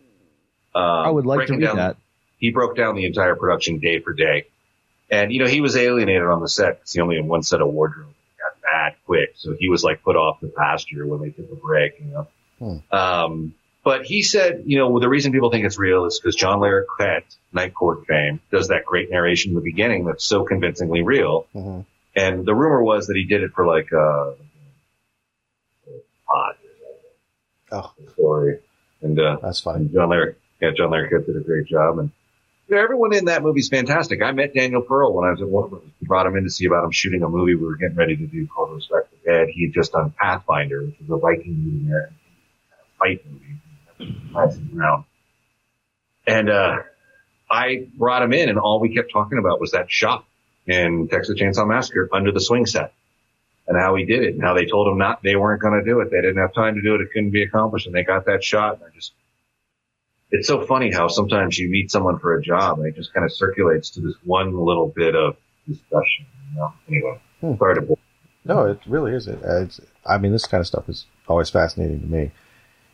Um, 0.74 0.82
I 0.84 1.10
would 1.10 1.26
like 1.26 1.48
to 1.48 1.54
read 1.54 1.62
down- 1.62 1.76
that. 1.78 1.98
He 2.38 2.50
broke 2.52 2.76
down 2.76 2.96
the 2.96 3.06
entire 3.06 3.36
production 3.36 3.80
day 3.80 4.00
for 4.00 4.14
day. 4.14 4.48
And, 5.10 5.32
you 5.32 5.40
know, 5.40 5.48
he 5.48 5.62
was 5.62 5.76
alienated 5.76 6.24
on 6.24 6.42
the 6.42 6.48
set 6.50 6.80
because 6.80 6.94
he 6.94 7.00
only 7.02 7.18
had 7.18 7.26
one 7.26 7.44
set 7.44 7.62
of 7.62 7.68
wardrobe. 7.68 8.14
Bad 8.72 8.96
quick. 9.06 9.34
So 9.36 9.56
he 9.60 9.68
was 9.70 9.84
like 9.84 10.02
put 10.02 10.16
off 10.16 10.40
the 10.40 10.48
pasture 10.48 11.06
when 11.06 11.22
they 11.22 11.30
took 11.32 11.52
a 11.52 11.56
break, 11.56 12.00
you 12.00 12.06
know. 12.62 12.82
Um, 12.92 13.54
but 13.84 14.06
he 14.06 14.22
said, 14.22 14.64
you 14.66 14.78
know, 14.78 14.90
well, 14.90 15.02
the 15.02 15.10
reason 15.10 15.32
people 15.32 15.50
think 15.50 15.66
it's 15.66 15.78
real 15.80 16.06
is 16.06 16.20
because 16.20 16.36
John 16.36 16.60
Larroquette, 16.60 17.24
Night 17.52 17.74
Court 17.74 18.06
fame, 18.08 18.40
does 18.52 18.68
that 18.70 18.86
great 18.86 19.10
narration 19.10 19.50
in 19.52 19.56
the 19.56 19.62
beginning 19.62 20.06
that's 20.06 20.24
so 20.24 20.46
convincingly 20.46 21.02
real. 21.02 21.48
Mhm. 21.56 21.86
And 22.16 22.46
the 22.46 22.54
rumor 22.54 22.84
was 22.84 23.08
that 23.08 23.18
he 23.18 23.24
did 23.26 23.42
it 23.44 23.52
for 23.54 23.66
like, 23.66 23.92
uh, 23.92 24.32
pot 26.28 26.58
Oh, 27.74 27.92
story. 28.14 28.60
And, 29.02 29.20
uh, 29.20 29.38
that's 29.42 29.66
and 29.66 29.92
John 29.92 30.10
Larroquette, 30.10 30.36
yeah, 30.62 30.72
John 30.78 30.92
Larroquette 30.92 31.26
did 31.26 31.36
a 31.38 31.40
great 31.40 31.66
job. 31.66 32.00
And 32.00 32.12
everyone 32.78 33.14
in 33.14 33.26
that 33.26 33.44
movie's 33.44 33.70
fantastic. 33.70 34.22
I 34.22 34.32
met 34.32 34.54
Daniel 34.54 34.82
Pearl 34.82 35.14
when 35.14 35.28
I 35.28 35.32
was 35.32 35.42
at 35.42 35.48
Warner. 35.48 35.78
We 36.00 36.08
brought 36.08 36.26
him 36.26 36.36
in 36.36 36.44
to 36.44 36.50
see 36.50 36.66
about 36.66 36.84
him 36.86 36.92
shooting 36.92 37.24
a 37.24 37.30
movie 37.30 37.56
we 37.56 37.66
were 37.66 37.76
getting 37.76 37.96
ready 37.98 38.16
to 38.18 38.28
do 38.28 38.48
called 38.48 38.74
Respect 38.76 39.12
the 39.12 39.32
Dead. 39.32 39.48
He 39.50 39.66
had 39.66 39.74
just 39.74 39.92
done 39.94 40.14
Pathfinder, 40.18 40.86
which 40.86 40.96
was 41.00 41.10
a 41.10 41.18
Viking 41.18 41.54
movie, 41.54 41.86
American 41.88 42.16
fight 43.00 43.22
movie. 43.26 44.22
Classic 44.32 44.62
round. 44.74 45.06
And, 46.26 46.50
uh, 46.50 46.78
I 47.50 47.88
brought 47.98 48.24
him 48.24 48.32
in 48.34 48.50
and 48.50 48.58
all 48.58 48.80
we 48.80 48.96
kept 48.96 49.12
talking 49.12 49.38
about 49.38 49.60
was 49.60 49.72
that 49.72 49.92
shot 49.92 50.26
in 50.68 51.10
Texas 51.10 51.40
Chainsaw 51.40 51.68
Massacre 51.68 52.08
under 52.14 52.32
the 52.32 52.40
swing 52.40 52.66
set 52.66 52.94
and 53.68 53.78
how 53.78 53.96
he 53.96 54.06
did 54.06 54.24
it 54.24 54.34
and 54.36 54.42
how 54.42 54.54
they 54.54 54.66
told 54.66 54.88
him 54.88 54.98
not, 54.98 55.22
they 55.22 55.36
weren't 55.36 55.62
going 55.62 55.78
to 55.78 55.84
do 55.84 56.00
it. 56.00 56.10
They 56.12 56.22
didn't 56.22 56.38
have 56.38 56.54
time 56.54 56.76
to 56.76 56.82
do 56.82 56.96
it. 56.96 57.02
It 57.02 57.12
couldn't 57.12 57.32
be 57.32 57.44
accomplished 57.44 57.88
and 57.88 57.96
they 57.96 58.04
got 58.04 58.26
that 58.26 58.44
shot. 58.44 58.76
And 58.76 58.86
I 58.86 58.96
just, 58.96 59.12
it's 60.32 60.48
so 60.48 60.66
funny 60.66 60.92
how 60.92 61.08
sometimes 61.08 61.58
you 61.60 61.70
meet 61.70 61.92
someone 61.92 62.18
for 62.20 62.36
a 62.36 62.42
job 62.42 62.80
and 62.80 62.88
it 62.88 62.96
just 62.96 63.14
kind 63.14 63.26
of 63.26 63.32
circulates 63.34 63.90
to 63.92 64.02
this 64.02 64.16
one 64.24 64.54
little 64.58 64.88
bit 64.96 65.16
of 65.16 65.36
discussion. 65.68 66.26
You 66.54 66.60
know? 66.60 66.74
Anyway, 66.88 67.20
Hmm. 67.42 67.56
sorry 67.58 67.76
to 67.76 67.82
bore. 67.82 67.98
No, 68.46 68.66
it 68.66 68.80
really 68.88 69.14
is. 69.14 69.28
It. 69.28 69.40
It's, 69.44 69.80
I 70.06 70.18
mean, 70.18 70.32
this 70.32 70.46
kind 70.46 70.62
of 70.62 70.68
stuff 70.68 70.90
is 70.90 71.06
always 71.28 71.50
fascinating 71.50 72.02
to 72.02 72.08
me. 72.08 72.32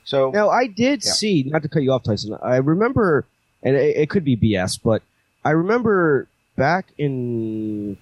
So, 0.04 0.32
Now, 0.32 0.50
I 0.50 0.68
did 0.68 1.04
Yeah. 1.04 1.12
see, 1.12 1.44
not 1.44 1.64
to 1.64 1.70
cut 1.70 1.84
you 1.84 1.92
off, 1.92 2.04
Tyson, 2.04 2.38
I 2.42 2.58
remember, 2.58 3.26
and 3.64 3.76
it, 3.76 3.98
it 3.98 4.10
could 4.10 4.24
be 4.24 4.36
BS, 4.36 4.78
but 4.82 5.02
I 5.46 5.52
remember 5.52 6.28
back 6.56 6.88
in, 6.98 7.98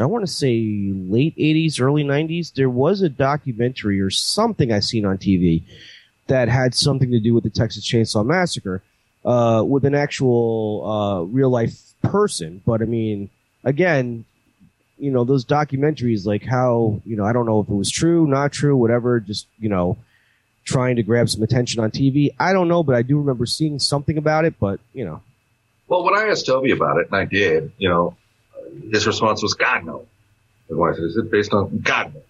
I 0.00 0.06
want 0.06 0.24
to 0.26 0.32
say 0.32 0.90
late 0.92 1.36
80s, 1.36 1.80
early 1.80 2.02
90s, 2.02 2.54
there 2.54 2.70
was 2.70 3.02
a 3.02 3.08
documentary 3.08 4.00
or 4.00 4.10
something 4.10 4.72
I 4.72 4.80
seen 4.80 5.04
on 5.04 5.18
TV 5.18 5.62
that 6.26 6.48
had 6.48 6.74
something 6.74 7.10
to 7.10 7.20
do 7.20 7.34
with 7.34 7.44
the 7.44 7.50
Texas 7.50 7.86
Chainsaw 7.86 8.24
Massacre 8.24 8.82
uh, 9.24 9.62
with 9.66 9.84
an 9.84 9.94
actual 9.94 10.84
uh, 10.86 11.22
real 11.22 11.50
life 11.50 11.94
person. 12.02 12.62
But 12.64 12.82
I 12.82 12.86
mean, 12.86 13.30
again, 13.62 14.24
you 14.98 15.10
know, 15.10 15.24
those 15.24 15.44
documentaries, 15.44 16.26
like 16.26 16.44
how, 16.44 17.00
you 17.04 17.16
know, 17.16 17.24
I 17.24 17.32
don't 17.32 17.46
know 17.46 17.60
if 17.60 17.68
it 17.68 17.74
was 17.74 17.90
true, 17.90 18.26
not 18.26 18.52
true, 18.52 18.76
whatever, 18.76 19.20
just, 19.20 19.46
you 19.58 19.68
know, 19.68 19.98
trying 20.64 20.96
to 20.96 21.02
grab 21.02 21.28
some 21.28 21.42
attention 21.42 21.82
on 21.82 21.90
TV. 21.90 22.30
I 22.38 22.52
don't 22.52 22.68
know, 22.68 22.82
but 22.82 22.94
I 22.94 23.02
do 23.02 23.18
remember 23.18 23.46
seeing 23.46 23.78
something 23.78 24.16
about 24.16 24.44
it. 24.44 24.54
But 24.58 24.80
you 24.92 25.04
know, 25.04 25.20
Well, 25.88 26.04
when 26.04 26.14
I 26.14 26.28
asked 26.28 26.46
Tobe 26.46 26.66
about 26.66 26.98
it, 26.98 27.06
and 27.06 27.16
I 27.16 27.24
did, 27.24 27.72
you 27.78 27.88
know, 27.88 28.16
his 28.90 29.06
response 29.06 29.42
was, 29.42 29.54
God, 29.54 29.84
no. 29.84 30.06
And 30.68 30.96
said, 30.96 31.04
is 31.04 31.16
it 31.16 31.30
based 31.30 31.52
on, 31.52 31.78
God, 31.80 32.14
no. 32.14 32.22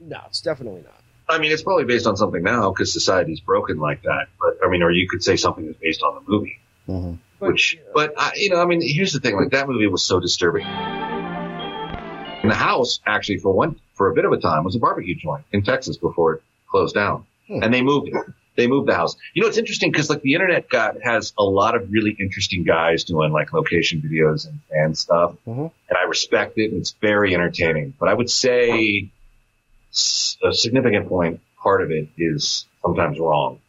no, 0.00 0.20
it's 0.28 0.40
definitely 0.40 0.82
not. 0.82 1.03
I 1.28 1.38
mean, 1.38 1.52
it's 1.52 1.62
probably 1.62 1.84
based 1.84 2.06
on 2.06 2.16
something 2.16 2.42
now 2.42 2.70
because 2.70 2.92
society's 2.92 3.40
broken 3.40 3.78
like 3.78 4.02
that. 4.02 4.26
But, 4.40 4.58
I 4.64 4.68
mean, 4.68 4.82
or 4.82 4.90
you 4.90 5.08
could 5.08 5.22
say 5.22 5.36
something 5.36 5.66
that's 5.66 5.78
based 5.78 6.02
on 6.02 6.14
the 6.16 6.30
movie. 6.30 6.58
mhm. 6.88 7.18
But, 7.40 7.48
Which, 7.52 7.78
but 7.92 8.14
I, 8.16 8.32
you 8.36 8.50
know, 8.50 8.60
I 8.62 8.64
mean, 8.66 8.80
here's 8.82 9.12
the 9.12 9.20
thing: 9.20 9.36
like 9.36 9.50
that 9.50 9.68
movie 9.68 9.86
was 9.88 10.02
so 10.04 10.20
disturbing. 10.20 10.64
And 10.66 12.50
the 12.50 12.54
house, 12.54 13.00
actually, 13.06 13.38
for 13.38 13.52
one, 13.52 13.76
for 13.94 14.10
a 14.10 14.14
bit 14.14 14.24
of 14.24 14.32
a 14.32 14.36
time, 14.38 14.64
was 14.64 14.76
a 14.76 14.78
barbecue 14.78 15.14
joint 15.14 15.44
in 15.52 15.62
Texas 15.62 15.96
before 15.96 16.34
it 16.34 16.42
closed 16.68 16.94
down, 16.94 17.24
Hmm. 17.48 17.62
and 17.62 17.72
they 17.74 17.82
moved 17.82 18.08
it. 18.08 18.14
They 18.56 18.66
moved 18.68 18.86
the 18.88 18.94
house. 18.94 19.16
You 19.34 19.42
know, 19.42 19.48
it's 19.48 19.58
interesting 19.58 19.90
because 19.90 20.08
like 20.08 20.22
the 20.22 20.34
internet 20.34 20.68
got 20.68 21.02
has 21.02 21.32
a 21.36 21.42
lot 21.42 21.74
of 21.74 21.90
really 21.90 22.12
interesting 22.18 22.62
guys 22.62 23.02
doing 23.04 23.32
like 23.32 23.52
location 23.52 24.00
videos 24.00 24.46
and 24.48 24.60
fan 24.70 24.94
stuff, 24.94 25.34
Mhm. 25.46 25.70
and 25.88 25.98
I 25.98 26.04
respect 26.04 26.56
it. 26.58 26.70
and 26.70 26.80
It's 26.80 26.92
very 27.00 27.34
entertaining. 27.34 27.94
But 27.98 28.08
I 28.10 28.14
would 28.14 28.30
say 28.30 28.70
s- 29.00 29.10
a 30.42 30.52
significant 30.52 31.08
point, 31.08 31.40
part 31.62 31.82
of 31.82 31.90
it 31.90 32.08
is 32.18 32.66
sometimes 32.82 33.18
wrong 33.18 33.60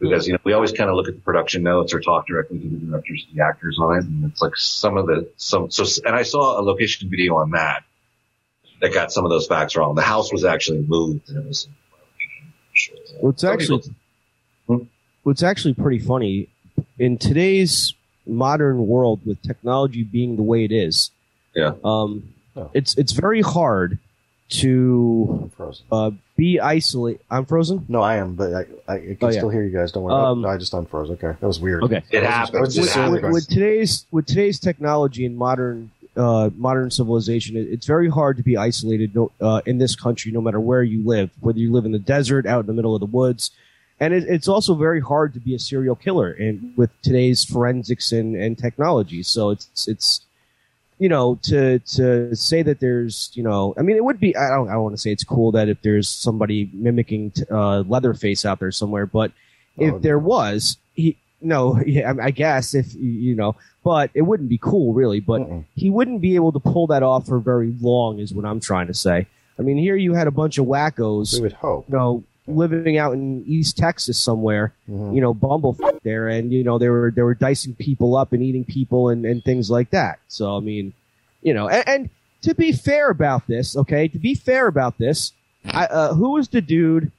because 0.00 0.26
you 0.26 0.32
know 0.32 0.38
we 0.44 0.52
always 0.52 0.72
kind 0.72 0.88
of 0.90 0.96
look 0.96 1.08
at 1.08 1.14
the 1.14 1.20
production 1.20 1.62
notes 1.62 1.92
or 1.92 2.00
talk 2.00 2.26
directly 2.26 2.58
to 2.58 2.68
the 2.68 2.76
directors, 2.76 3.26
the 3.34 3.42
actors 3.42 3.78
on 3.80 3.98
it, 3.98 4.04
and 4.04 4.24
it's 4.30 4.40
like 4.40 4.56
some 4.56 4.96
of 4.96 5.06
the 5.06 5.28
some. 5.36 5.70
So 5.70 5.84
and 6.04 6.14
I 6.14 6.22
saw 6.22 6.60
a 6.60 6.62
location 6.62 7.10
video 7.10 7.36
on 7.36 7.50
that 7.50 7.84
that 8.80 8.94
got 8.94 9.12
some 9.12 9.24
of 9.24 9.30
those 9.30 9.46
facts 9.46 9.76
wrong. 9.76 9.94
The 9.94 10.02
house 10.02 10.32
was 10.32 10.44
actually 10.44 10.80
moved, 10.86 11.28
and 11.28 11.38
it 11.38 11.46
was. 11.46 11.68
Well, 13.20 13.30
it's 13.30 13.44
actually 13.44 13.82
Hmm? 14.68 14.84
what's 15.24 15.42
actually 15.42 15.74
pretty 15.74 15.98
funny 15.98 16.48
in 16.98 17.18
today's 17.18 17.94
modern 18.26 18.86
world 18.86 19.20
with 19.26 19.42
technology 19.42 20.04
being 20.04 20.36
the 20.36 20.42
way 20.42 20.64
it 20.64 20.72
is. 20.72 21.10
Yeah. 21.54 21.72
Um, 21.84 22.34
Oh. 22.56 22.70
it's 22.74 22.96
it's 22.98 23.12
very 23.12 23.40
hard 23.40 23.98
to 24.50 25.50
uh, 25.92 26.10
be 26.36 26.58
isolate. 26.60 27.20
I'm 27.30 27.44
frozen. 27.44 27.84
No, 27.88 28.00
I 28.00 28.16
am, 28.16 28.34
but 28.34 28.52
I, 28.54 28.60
I, 28.92 28.94
I 28.94 28.98
can 28.98 29.16
Oh, 29.22 29.26
yeah. 29.28 29.30
still 29.32 29.48
hear 29.50 29.62
you 29.62 29.76
guys. 29.76 29.92
Don't 29.92 30.02
worry. 30.04 30.14
Um, 30.14 30.40
no, 30.42 30.48
I 30.48 30.56
just 30.56 30.72
unfroze. 30.72 31.10
Okay, 31.10 31.32
that 31.38 31.46
was 31.46 31.60
weird. 31.60 31.82
Okay. 31.84 32.02
It 32.10 32.24
I 32.24 32.40
was 32.40 32.48
just- 32.50 32.54
I 32.54 32.60
was 32.60 32.74
happens. 32.74 32.74
just 32.74 32.96
It 32.96 33.00
with, 33.10 33.14
happens. 33.22 33.34
with 33.34 33.48
today's 33.48 34.06
with 34.10 34.26
today's 34.26 34.58
technology 34.58 35.26
and 35.26 35.36
modern 35.36 35.90
uh, 36.16 36.50
modern 36.56 36.90
civilization, 36.90 37.56
it, 37.56 37.68
it's 37.70 37.86
very 37.86 38.08
hard 38.08 38.36
to 38.38 38.42
be 38.42 38.56
isolated 38.56 39.14
no, 39.14 39.30
uh, 39.40 39.60
in 39.66 39.78
this 39.78 39.94
country, 39.94 40.32
no 40.32 40.40
matter 40.40 40.58
where 40.58 40.82
you 40.82 41.06
live. 41.06 41.30
Whether 41.40 41.60
you 41.60 41.70
live 41.70 41.84
in 41.84 41.92
the 41.92 41.98
desert, 42.00 42.44
out 42.46 42.60
in 42.60 42.66
the 42.66 42.72
middle 42.72 42.94
of 42.94 43.00
the 43.00 43.06
woods, 43.06 43.52
and 44.00 44.12
it, 44.12 44.24
it's 44.24 44.48
also 44.48 44.74
very 44.74 45.00
hard 45.00 45.32
to 45.34 45.40
be 45.40 45.54
a 45.54 45.58
serial 45.60 45.94
killer 45.94 46.32
in 46.32 46.72
with 46.76 46.90
today's 47.02 47.44
forensics 47.44 48.10
and, 48.10 48.34
and 48.34 48.58
technology. 48.58 49.22
So 49.22 49.50
it's 49.50 49.86
it's 49.86 50.22
you 50.98 51.08
know 51.08 51.38
to 51.42 51.78
to 51.80 52.34
say 52.34 52.62
that 52.62 52.80
there's 52.80 53.30
you 53.34 53.42
know 53.42 53.74
I 53.78 53.82
mean 53.82 53.96
it 53.96 54.04
would 54.04 54.18
be 54.20 54.34
I 54.36 54.48
don't 54.50 54.68
I 54.68 54.76
want 54.76 54.94
to 54.94 54.98
say 55.00 55.12
it's 55.12 55.24
cool 55.24 55.52
that 55.52 55.68
if 55.68 55.80
there's 55.82 56.08
somebody 56.08 56.70
mimicking 56.72 57.30
t- 57.32 57.44
uh, 57.50 57.80
Leatherface 57.86 58.44
out 58.44 58.58
there 58.60 58.72
somewhere, 58.72 59.06
but 59.06 59.32
if 59.78 59.94
Oh, 59.94 59.98
there 59.98 60.18
was 60.18 60.76
he 60.94 61.16
no 61.40 61.80
yeah, 61.86 62.12
I, 62.20 62.26
I 62.26 62.30
guess 62.32 62.74
if 62.74 62.94
you- 62.94 63.00
you 63.28 63.34
know 63.36 63.54
but 63.84 64.10
it 64.12 64.22
wouldn't 64.22 64.48
be 64.48 64.58
cool 64.58 64.92
really 64.92 65.20
but 65.20 65.40
Mm-mm. 65.40 65.64
he 65.76 65.88
wouldn't 65.88 66.20
be 66.20 66.34
able 66.34 66.50
to 66.52 66.58
pull 66.58 66.88
that 66.88 67.02
off 67.02 67.26
for 67.26 67.38
very 67.38 67.72
long 67.80 68.18
is 68.18 68.34
what 68.34 68.44
I'm 68.44 68.60
trying 68.60 68.88
to 68.88 68.94
say. 68.94 69.26
I 69.58 69.62
mean 69.62 69.76
here 69.78 69.96
you 69.96 70.14
had 70.14 70.26
a 70.26 70.32
bunch 70.32 70.58
of 70.58 70.66
wackos 70.66 71.34
We 71.34 71.42
would 71.42 71.52
hope. 71.52 71.88
you 71.88 71.96
know 71.96 72.24
living 72.48 72.96
out 72.98 73.12
in 73.12 73.44
East 73.46 73.76
Texas 73.76 74.18
somewhere 74.18 74.72
Mhm. 74.88 75.14
you 75.14 75.20
know, 75.20 75.34
bumble 75.34 75.76
there, 76.02 76.28
and 76.28 76.52
you 76.52 76.64
know 76.64 76.78
they 76.78 76.88
were 76.88 77.12
they 77.14 77.22
were 77.22 77.34
dicing 77.34 77.74
people 77.74 78.16
up 78.16 78.32
and 78.32 78.42
eating 78.42 78.64
people 78.64 79.10
and, 79.10 79.24
and 79.26 79.44
things 79.44 79.70
like 79.70 79.90
that. 79.90 80.18
So 80.28 80.56
I 80.56 80.60
mean, 80.60 80.92
you 81.42 81.52
know, 81.54 81.68
and, 81.68 81.84
and 81.88 82.10
to 82.42 82.54
be 82.54 82.72
fair 82.72 83.10
about 83.10 83.46
this, 83.46 83.76
okay, 83.76 84.08
to 84.08 84.18
be 84.18 84.34
fair 84.34 84.66
about 84.66 84.96
this, 84.98 85.32
I, 85.66 85.84
uh, 85.86 86.14
who 86.14 86.30
was 86.32 86.48
the 86.48 86.60
dude? 86.60 87.12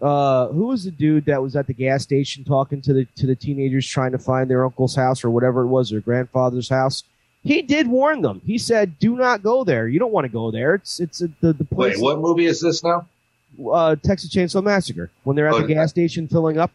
Uh, 0.00 0.46
who 0.48 0.68
was 0.68 0.84
the 0.84 0.92
dude 0.92 1.24
that 1.24 1.42
was 1.42 1.56
at 1.56 1.66
the 1.66 1.72
gas 1.74 2.04
station 2.04 2.44
talking 2.44 2.80
to 2.82 2.92
the 2.92 3.04
to 3.16 3.26
the 3.26 3.34
teenagers 3.34 3.84
trying 3.86 4.12
to 4.12 4.18
find 4.18 4.48
their 4.48 4.64
uncle's 4.64 4.94
house 4.94 5.24
or 5.24 5.30
whatever 5.30 5.62
it 5.62 5.66
was, 5.66 5.90
their 5.90 6.00
grandfather's 6.00 6.68
house? 6.68 7.02
He 7.42 7.62
did 7.62 7.88
warn 7.88 8.22
them. 8.22 8.40
He 8.46 8.58
said, 8.58 8.98
"Do 9.00 9.16
not 9.16 9.42
go 9.42 9.64
there. 9.64 9.88
You 9.88 9.98
don't 9.98 10.12
want 10.12 10.24
to 10.26 10.32
go 10.32 10.50
there. 10.52 10.74
It's 10.74 11.00
it's 11.00 11.20
a, 11.20 11.28
the 11.40 11.52
the 11.52 11.64
place." 11.64 11.96
Wait, 11.96 12.02
what 12.02 12.20
movie 12.20 12.46
is 12.46 12.60
this 12.60 12.84
now? 12.84 13.06
Uh, 13.72 13.96
Texas 13.96 14.30
Chainsaw 14.34 14.62
Massacre 14.62 15.10
when 15.24 15.36
they're 15.36 15.48
at 15.48 15.54
Oh, 15.54 15.62
the 15.62 15.66
gas 15.74 15.90
station 15.90 16.28
filling 16.28 16.58
up, 16.58 16.70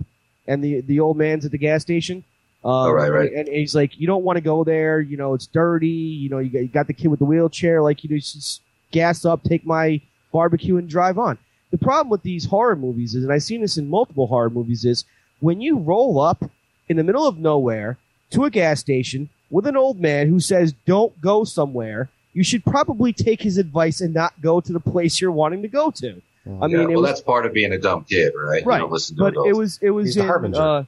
and 0.47 0.63
the 0.63 0.81
the 0.81 0.99
old 0.99 1.17
man's 1.17 1.45
at 1.45 1.51
the 1.51 1.57
gas 1.57 1.81
station. 1.81 2.23
Um, 2.63 2.71
Oh, 2.71 2.91
right, 2.91 3.09
right. 3.11 3.31
And 3.33 3.47
he's 3.47 3.75
like, 3.75 3.99
"You 3.99 4.07
don't 4.07 4.23
want 4.23 4.37
to 4.37 4.41
go 4.41 4.63
there. 4.63 4.99
You 5.01 5.17
know, 5.17 5.33
it's 5.33 5.47
dirty. 5.47 5.87
You 5.87 6.29
know, 6.29 6.39
you 6.39 6.49
got, 6.49 6.59
you 6.59 6.67
got 6.67 6.87
the 6.87 6.93
kid 6.93 7.09
with 7.09 7.19
the 7.19 7.25
wheelchair. 7.25 7.81
Like, 7.81 8.03
you 8.03 8.09
know, 8.09 8.17
just 8.17 8.61
gas 8.91 9.25
up, 9.25 9.43
take 9.43 9.65
my 9.65 9.99
barbecue, 10.31 10.77
and 10.77 10.87
drive 10.89 11.17
on." 11.17 11.37
The 11.71 11.77
problem 11.77 12.09
with 12.09 12.21
these 12.23 12.45
horror 12.45 12.75
movies 12.75 13.15
is, 13.15 13.23
and 13.23 13.33
I've 13.33 13.43
seen 13.43 13.61
this 13.61 13.77
in 13.77 13.89
multiple 13.89 14.27
horror 14.27 14.49
movies, 14.49 14.85
is 14.85 15.05
when 15.39 15.59
you 15.59 15.77
roll 15.77 16.21
up 16.21 16.49
in 16.87 16.97
the 16.97 17.03
middle 17.03 17.27
of 17.27 17.37
nowhere 17.37 17.97
to 18.31 18.45
a 18.45 18.49
gas 18.49 18.79
station 18.79 19.29
with 19.49 19.65
an 19.67 19.75
old 19.75 19.99
man 19.99 20.27
who 20.27 20.39
says, 20.39 20.73
"Don't 20.85 21.19
go 21.19 21.43
somewhere." 21.43 22.09
You 22.35 22.43
should 22.43 22.65
probably 22.65 23.13
take 23.13 23.41
his 23.43 23.57
advice 23.59 24.01
and 24.01 24.11
not 24.13 24.41
go 24.41 24.59
to 24.59 24.73
the 24.73 24.79
place 24.79 25.21
you're 25.21 25.31
wanting 25.31 25.61
to 25.61 25.67
go 25.67 25.91
to. 25.91 26.21
I 26.45 26.67
mean, 26.67 26.71
yeah, 26.71 26.85
well, 26.87 27.01
was, 27.01 27.09
that's 27.09 27.21
part 27.21 27.45
of 27.45 27.53
being 27.53 27.71
a 27.71 27.77
dumb 27.77 28.03
kid, 28.03 28.33
right? 28.35 28.65
Right, 28.65 28.75
You 28.75 28.81
don't 28.81 28.91
listen 28.91 29.15
to 29.15 29.21
but 29.23 29.27
adults. 29.33 29.49
it 29.49 29.55
was 29.55 29.79
it 29.81 29.89
was 29.91 30.05
He's 30.07 30.17
in 30.17 30.55
uh, 30.55 30.83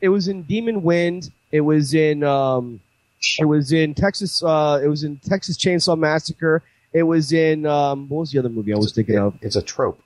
it 0.00 0.08
was 0.08 0.28
in 0.28 0.42
Demon 0.42 0.82
Wind. 0.82 1.30
It 1.52 1.60
was 1.60 1.94
in 1.94 2.24
um, 2.24 2.80
it 3.38 3.44
was 3.44 3.72
in 3.72 3.94
Texas. 3.94 4.42
Uh, 4.42 4.80
it 4.82 4.88
was 4.88 5.04
in 5.04 5.18
Texas 5.18 5.56
Chainsaw 5.56 5.96
Massacre. 5.98 6.62
It 6.92 7.04
was 7.04 7.32
in 7.32 7.66
um, 7.66 8.08
what 8.08 8.20
was 8.20 8.32
the 8.32 8.38
other 8.38 8.48
movie 8.48 8.72
I 8.72 8.76
was 8.76 8.92
thinking 8.92 9.14
It- 9.16 9.20
of? 9.20 9.34
It's 9.42 9.56
a 9.56 9.62
trope. 9.62 10.00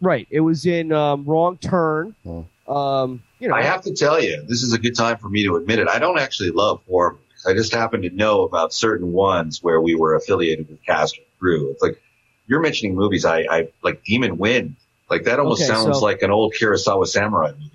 Right. 0.00 0.28
It 0.30 0.40
was 0.40 0.64
in 0.64 0.92
um, 0.92 1.24
Wrong 1.24 1.56
Turn. 1.58 2.14
Hmm. 2.22 2.72
Um, 2.72 3.22
you 3.40 3.48
know, 3.48 3.54
I 3.56 3.62
have 3.62 3.82
to 3.82 3.92
tell 3.94 4.22
you, 4.22 4.42
this 4.46 4.62
is 4.62 4.72
a 4.72 4.78
good 4.78 4.94
time 4.94 5.16
for 5.16 5.28
me 5.28 5.42
to 5.44 5.56
admit 5.56 5.80
it. 5.80 5.88
I 5.88 5.98
don't 5.98 6.18
actually 6.20 6.50
love 6.50 6.80
horror 6.88 7.12
movies. 7.12 7.44
I 7.46 7.54
just 7.54 7.74
happen 7.74 8.02
to 8.02 8.10
know 8.10 8.42
about 8.42 8.72
certain 8.72 9.12
ones 9.12 9.60
where 9.62 9.80
we 9.80 9.94
were 9.96 10.14
affiliated 10.14 10.68
with 10.68 10.84
cast 10.84 11.18
or 11.18 11.22
crew. 11.40 11.70
It's 11.70 11.82
like 11.82 12.00
you're 12.48 12.60
mentioning 12.60 12.94
movies. 12.96 13.24
I, 13.24 13.40
I 13.50 13.68
like 13.82 14.02
Demon 14.04 14.38
Wind. 14.38 14.74
Like 15.10 15.24
that 15.24 15.38
almost 15.38 15.62
Okay, 15.62 15.68
sounds 15.68 15.98
so- 15.98 16.04
like 16.04 16.22
an 16.22 16.30
old 16.30 16.54
Kurosawa 16.54 17.06
samurai 17.06 17.52
movie. 17.52 17.70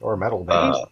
Or 0.00 0.14
a 0.14 0.16
metal 0.16 0.44
band. 0.44 0.74
Uh, 0.76 0.84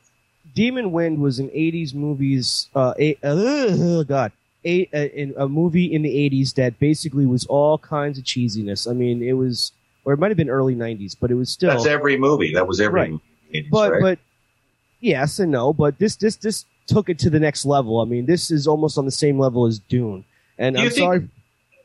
Demon 0.55 0.93
Wind 0.93 1.19
was 1.19 1.39
an 1.39 1.49
'80s 1.51 1.95
movies. 1.95 2.69
Uh, 2.75 2.93
a, 2.99 3.17
uh, 3.23 4.03
God, 4.03 4.33
a, 4.65 4.87
a, 4.93 5.07
in 5.23 5.33
a 5.39 5.49
movie 5.49 5.87
in 5.95 6.03
the 6.03 6.11
'80s 6.11 6.55
that 6.55 6.79
basically 6.79 7.25
was 7.27 7.47
all 7.47 7.79
kinds 7.79 8.19
of 8.19 8.25
cheesiness. 8.25 8.91
I 8.91 8.93
mean, 8.93 9.23
it 9.23 9.33
was, 9.35 9.73
or 10.05 10.13
it 10.13 10.19
might 10.19 10.29
have 10.29 10.37
been 10.37 10.51
early 10.51 10.75
'90s, 10.75 11.17
but 11.19 11.31
it 11.31 11.35
was 11.37 11.49
still. 11.49 11.71
that's 11.71 11.87
every 11.87 12.19
movie. 12.19 12.53
That 12.53 12.67
was 12.67 12.81
every 12.81 13.01
Right. 13.01 13.11
movie. 13.13 13.23
in 13.53 13.53
the 13.53 13.69
80s, 13.69 13.71
but 13.71 13.93
right? 13.93 14.03
but 14.03 14.19
yes 15.01 15.39
and 15.39 15.51
no. 15.53 15.73
But 15.73 15.99
this 15.99 16.17
this 16.17 16.37
this 16.37 16.65
took 16.87 17.09
it 17.09 17.19
to 17.21 17.31
the 17.31 17.41
next 17.41 17.65
level. 17.65 18.01
I 18.01 18.05
mean, 18.05 18.27
this 18.27 18.51
is 18.51 18.67
almost 18.67 18.99
on 18.99 19.05
the 19.05 19.11
same 19.11 19.39
level 19.39 19.65
as 19.67 19.79
Dune. 19.79 20.25
And 20.59 20.77
you 20.77 20.83
I'm 20.83 20.89
think- 20.91 20.99
sorry, 20.99 21.29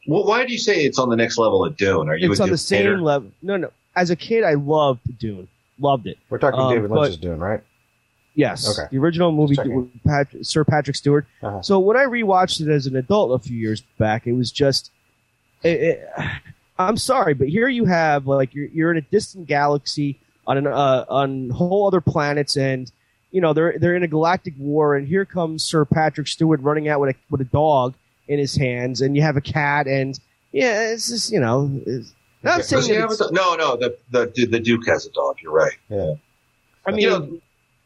well, 0.07 0.25
why 0.25 0.45
do 0.45 0.51
you 0.51 0.59
say 0.59 0.85
it's 0.85 0.99
on 0.99 1.09
the 1.09 1.15
next 1.15 1.37
level 1.37 1.63
of 1.63 1.77
Dune? 1.77 2.09
Are 2.09 2.15
you 2.15 2.31
it's 2.31 2.39
a 2.39 2.43
on 2.43 2.49
the 2.49 2.57
same 2.57 2.79
hater? 2.79 3.01
level. 3.01 3.31
No, 3.41 3.57
no. 3.57 3.71
As 3.95 4.09
a 4.09 4.15
kid, 4.15 4.43
I 4.43 4.53
loved 4.53 5.17
Dune, 5.19 5.47
loved 5.79 6.07
it. 6.07 6.17
We're 6.29 6.39
talking 6.39 6.59
um, 6.59 6.73
David 6.73 6.89
but- 6.89 6.99
Lynch's 6.99 7.17
Dune, 7.17 7.39
right? 7.39 7.61
Yes. 8.35 8.67
Okay. 8.67 8.87
The 8.91 8.97
original 8.97 9.31
movie 9.31 9.55
with 9.63 10.03
Pat, 10.03 10.27
Sir 10.41 10.63
Patrick 10.63 10.95
Stewart. 10.95 11.27
Uh-huh. 11.43 11.61
So 11.61 11.79
when 11.79 11.95
I 11.95 12.05
rewatched 12.05 12.61
it 12.61 12.67
as 12.67 12.87
an 12.87 12.95
adult 12.95 13.39
a 13.39 13.47
few 13.47 13.55
years 13.55 13.81
back, 13.99 14.25
it 14.25 14.33
was 14.33 14.51
just. 14.51 14.91
It, 15.61 15.81
it, 15.81 16.09
I'm 16.79 16.97
sorry, 16.97 17.35
but 17.35 17.47
here 17.47 17.67
you 17.67 17.85
have 17.85 18.25
like 18.25 18.55
you're 18.55 18.65
you're 18.67 18.91
in 18.91 18.97
a 18.97 19.01
distant 19.01 19.45
galaxy 19.45 20.19
on 20.47 20.57
an 20.57 20.67
uh, 20.67 21.05
on 21.07 21.51
whole 21.51 21.87
other 21.87 22.01
planets, 22.01 22.57
and 22.57 22.91
you 23.31 23.39
know 23.39 23.53
they're 23.53 23.77
they're 23.77 23.95
in 23.95 24.01
a 24.03 24.07
galactic 24.07 24.55
war, 24.57 24.95
and 24.95 25.07
here 25.07 25.25
comes 25.25 25.63
Sir 25.63 25.85
Patrick 25.85 26.27
Stewart 26.27 26.59
running 26.61 26.87
out 26.87 26.99
with 26.99 27.15
a 27.15 27.19
with 27.29 27.41
a 27.41 27.45
dog 27.45 27.93
in 28.27 28.39
his 28.39 28.55
hands, 28.55 29.01
and 29.01 29.15
you 29.15 29.21
have 29.21 29.37
a 29.37 29.41
cat, 29.41 29.87
and 29.87 30.19
yeah, 30.51 30.91
it's 30.91 31.09
just 31.09 31.31
you 31.31 31.39
know. 31.39 31.69
It's, 31.85 32.13
not 32.43 32.57
Does 32.57 32.67
saying 32.67 32.83
he 32.83 32.89
that 32.89 33.09
have 33.09 33.11
a 33.11 33.31
no, 33.31 33.55
no. 33.55 33.77
The, 33.77 33.97
the 34.11 34.45
the 34.45 34.59
Duke 34.59 34.85
has 34.87 35.05
a 35.05 35.11
dog. 35.11 35.37
You're 35.41 35.53
right. 35.53 35.77
Yeah. 35.89 36.15
I 36.85 36.91
mean, 36.91 36.99
you 36.99 37.09
know, 37.09 37.39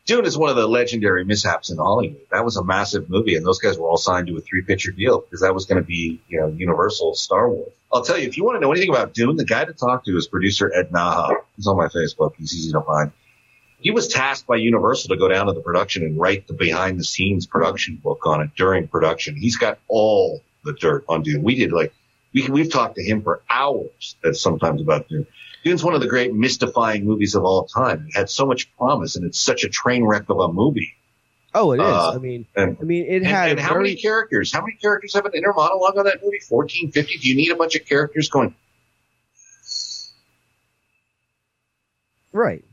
Dune 0.07 0.25
is 0.25 0.37
one 0.37 0.49
of 0.49 0.55
the 0.55 0.67
legendary 0.67 1.25
mishaps 1.25 1.69
in 1.69 1.77
Hollywood. 1.77 2.21
That 2.31 2.43
was 2.45 2.57
a 2.57 2.63
massive 2.63 3.09
movie, 3.09 3.35
and 3.35 3.45
those 3.45 3.59
guys 3.59 3.77
were 3.77 3.87
all 3.87 3.97
signed 3.97 4.27
to 4.27 4.37
a 4.37 4.41
three 4.41 4.61
picture 4.61 4.91
deal 4.91 5.19
because 5.19 5.41
that 5.41 5.53
was 5.53 5.65
going 5.65 5.81
to 5.81 5.85
be, 5.85 6.19
you 6.29 6.39
know, 6.39 6.47
Universal 6.47 7.15
Star 7.15 7.49
Wars. 7.49 7.71
I'll 7.93 8.03
tell 8.03 8.17
you, 8.17 8.27
if 8.27 8.37
you 8.37 8.43
want 8.43 8.55
to 8.55 8.61
know 8.61 8.71
anything 8.71 8.89
about 8.89 9.13
Dune, 9.13 9.35
the 9.35 9.45
guy 9.45 9.65
to 9.65 9.73
talk 9.73 10.05
to 10.05 10.17
is 10.17 10.27
producer 10.27 10.71
Ed 10.73 10.91
Naha. 10.91 11.35
He's 11.55 11.67
on 11.67 11.77
my 11.77 11.87
Facebook. 11.87 12.33
He's 12.37 12.53
easy 12.53 12.71
to 12.71 12.81
find. 12.81 13.11
He 13.87 13.91
was 13.91 14.09
tasked 14.09 14.47
by 14.47 14.57
Universal 14.57 15.15
to 15.15 15.15
go 15.15 15.29
down 15.29 15.45
to 15.47 15.53
the 15.53 15.61
production 15.61 16.03
and 16.03 16.19
write 16.19 16.45
the 16.45 16.53
behind 16.53 16.99
the 16.99 17.05
scenes 17.05 17.47
production 17.47 17.95
book 17.95 18.19
on 18.25 18.41
it 18.41 18.49
during 18.57 18.89
production. 18.89 19.37
He's 19.37 19.55
got 19.55 19.79
all 19.87 20.43
the 20.65 20.73
dirt 20.73 21.05
on 21.07 21.21
Dune. 21.21 21.41
We 21.41 21.55
did 21.55 21.71
like, 21.71 21.93
we, 22.33 22.49
we've 22.49 22.69
talked 22.69 22.95
to 22.95 23.01
him 23.01 23.21
for 23.21 23.43
hours 23.49 24.17
sometimes 24.33 24.81
about 24.81 25.07
Dune. 25.07 25.25
Dune's 25.63 25.85
one 25.85 25.93
of 25.93 26.01
the 26.01 26.07
great 26.09 26.33
mystifying 26.33 27.05
movies 27.05 27.33
of 27.33 27.45
all 27.45 27.63
time. 27.63 28.07
It 28.09 28.17
had 28.17 28.29
so 28.29 28.45
much 28.45 28.69
promise 28.75 29.15
and 29.15 29.23
it's 29.23 29.39
such 29.39 29.63
a 29.63 29.69
train 29.69 30.03
wreck 30.03 30.27
of 30.27 30.37
a 30.37 30.51
movie. 30.51 30.91
oh, 31.55 31.71
it 31.71 31.79
is. 31.79 31.85
uh, 31.85 32.11
I 32.11 32.17
mean, 32.17 32.45
And, 32.57 32.75
I 32.81 32.83
mean, 32.83 33.05
it 33.05 33.23
had 33.23 33.51
and 33.51 33.59
a 33.59 33.61
how 33.61 33.69
very, 33.69 33.83
many 33.83 33.95
characters? 33.95 34.51
How 34.51 34.59
many 34.59 34.73
characters 34.73 35.13
have 35.13 35.25
an 35.25 35.31
inner 35.33 35.53
monologue 35.53 35.97
on 35.97 36.03
that 36.03 36.21
movie? 36.21 36.39
14, 36.39 36.91
50? 36.91 37.19
Do 37.19 37.29
you 37.29 37.35
need 37.37 37.51
a 37.51 37.55
bunch 37.55 37.77
of 37.77 37.85
characters 37.85 38.27
going, 38.27 38.53
right. 42.33 42.65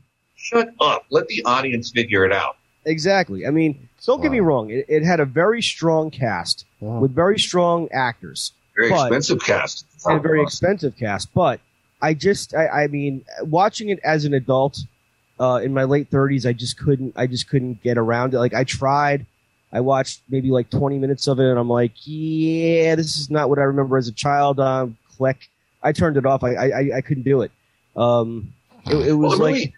Shut 0.45 0.69
up, 0.79 1.05
let 1.09 1.27
the 1.27 1.43
audience 1.45 1.91
figure 1.91 2.25
it 2.25 2.31
out? 2.31 2.57
Exactly. 2.85 3.47
I 3.47 3.51
mean, 3.51 3.87
don't 4.05 4.21
get 4.21 4.31
me 4.31 4.39
wrong. 4.41 4.69
It, 4.69 4.85
it 4.87 5.03
had 5.03 5.19
a 5.19 5.25
very 5.25 5.61
strong 5.61 6.11
cast 6.11 6.65
with 6.79 7.13
very 7.15 7.39
strong 7.39 7.89
actors 7.91 8.53
Very 8.75 8.89
But- 8.89 9.07
expensive 9.07 9.39
cast. 9.41 9.85
and 10.05 10.17
a 10.17 10.19
very 10.19 10.41
expensive 10.41 10.95
cast. 10.97 11.33
But 11.33 11.59
I 12.01 12.13
just, 12.13 12.53
I, 12.53 12.83
I 12.83 12.87
mean, 12.87 13.23
watching 13.41 13.89
it 13.89 13.99
as 14.03 14.25
an 14.25 14.33
adult 14.35 14.79
uh, 15.39 15.59
in 15.63 15.73
my 15.73 15.83
late 15.83 16.11
30s, 16.11 16.45
I 16.47 16.53
just 16.53 16.77
couldn't, 16.77 17.13
I 17.17 17.25
just 17.27 17.49
couldn't 17.49 17.81
get 17.81 17.97
around 17.97 18.33
it. 18.35 18.39
Like 18.39 18.53
I 18.53 18.63
tried. 18.63 19.25
I 19.73 19.81
watched 19.81 20.21
maybe 20.29 20.51
like 20.51 20.69
20 20.69 20.99
minutes 20.99 21.27
of 21.27 21.39
it, 21.39 21.49
and 21.49 21.59
I'm 21.59 21.67
like, 21.67 21.91
yeah, 22.03 22.95
this 22.95 23.17
is 23.19 23.29
not 23.29 23.49
what 23.49 23.59
I 23.59 23.63
remember 23.63 23.97
as 23.97 24.07
a 24.07 24.13
child. 24.13 24.59
Um, 24.59 24.95
click. 25.17 25.49
I 25.83 25.91
turned 25.91 26.15
it 26.17 26.25
off. 26.25 26.43
I, 26.43 26.53
I, 26.55 26.65
I- 26.65 26.91
I 26.97 27.01
couldn't 27.01 27.23
do 27.23 27.41
it. 27.41 27.51
Um, 27.97 28.53
it, 28.85 28.93
it 29.07 29.13
Well, 29.13 29.29
was 29.31 29.37
the 29.39 29.43
like, 29.43 29.53
movie, 29.55 29.73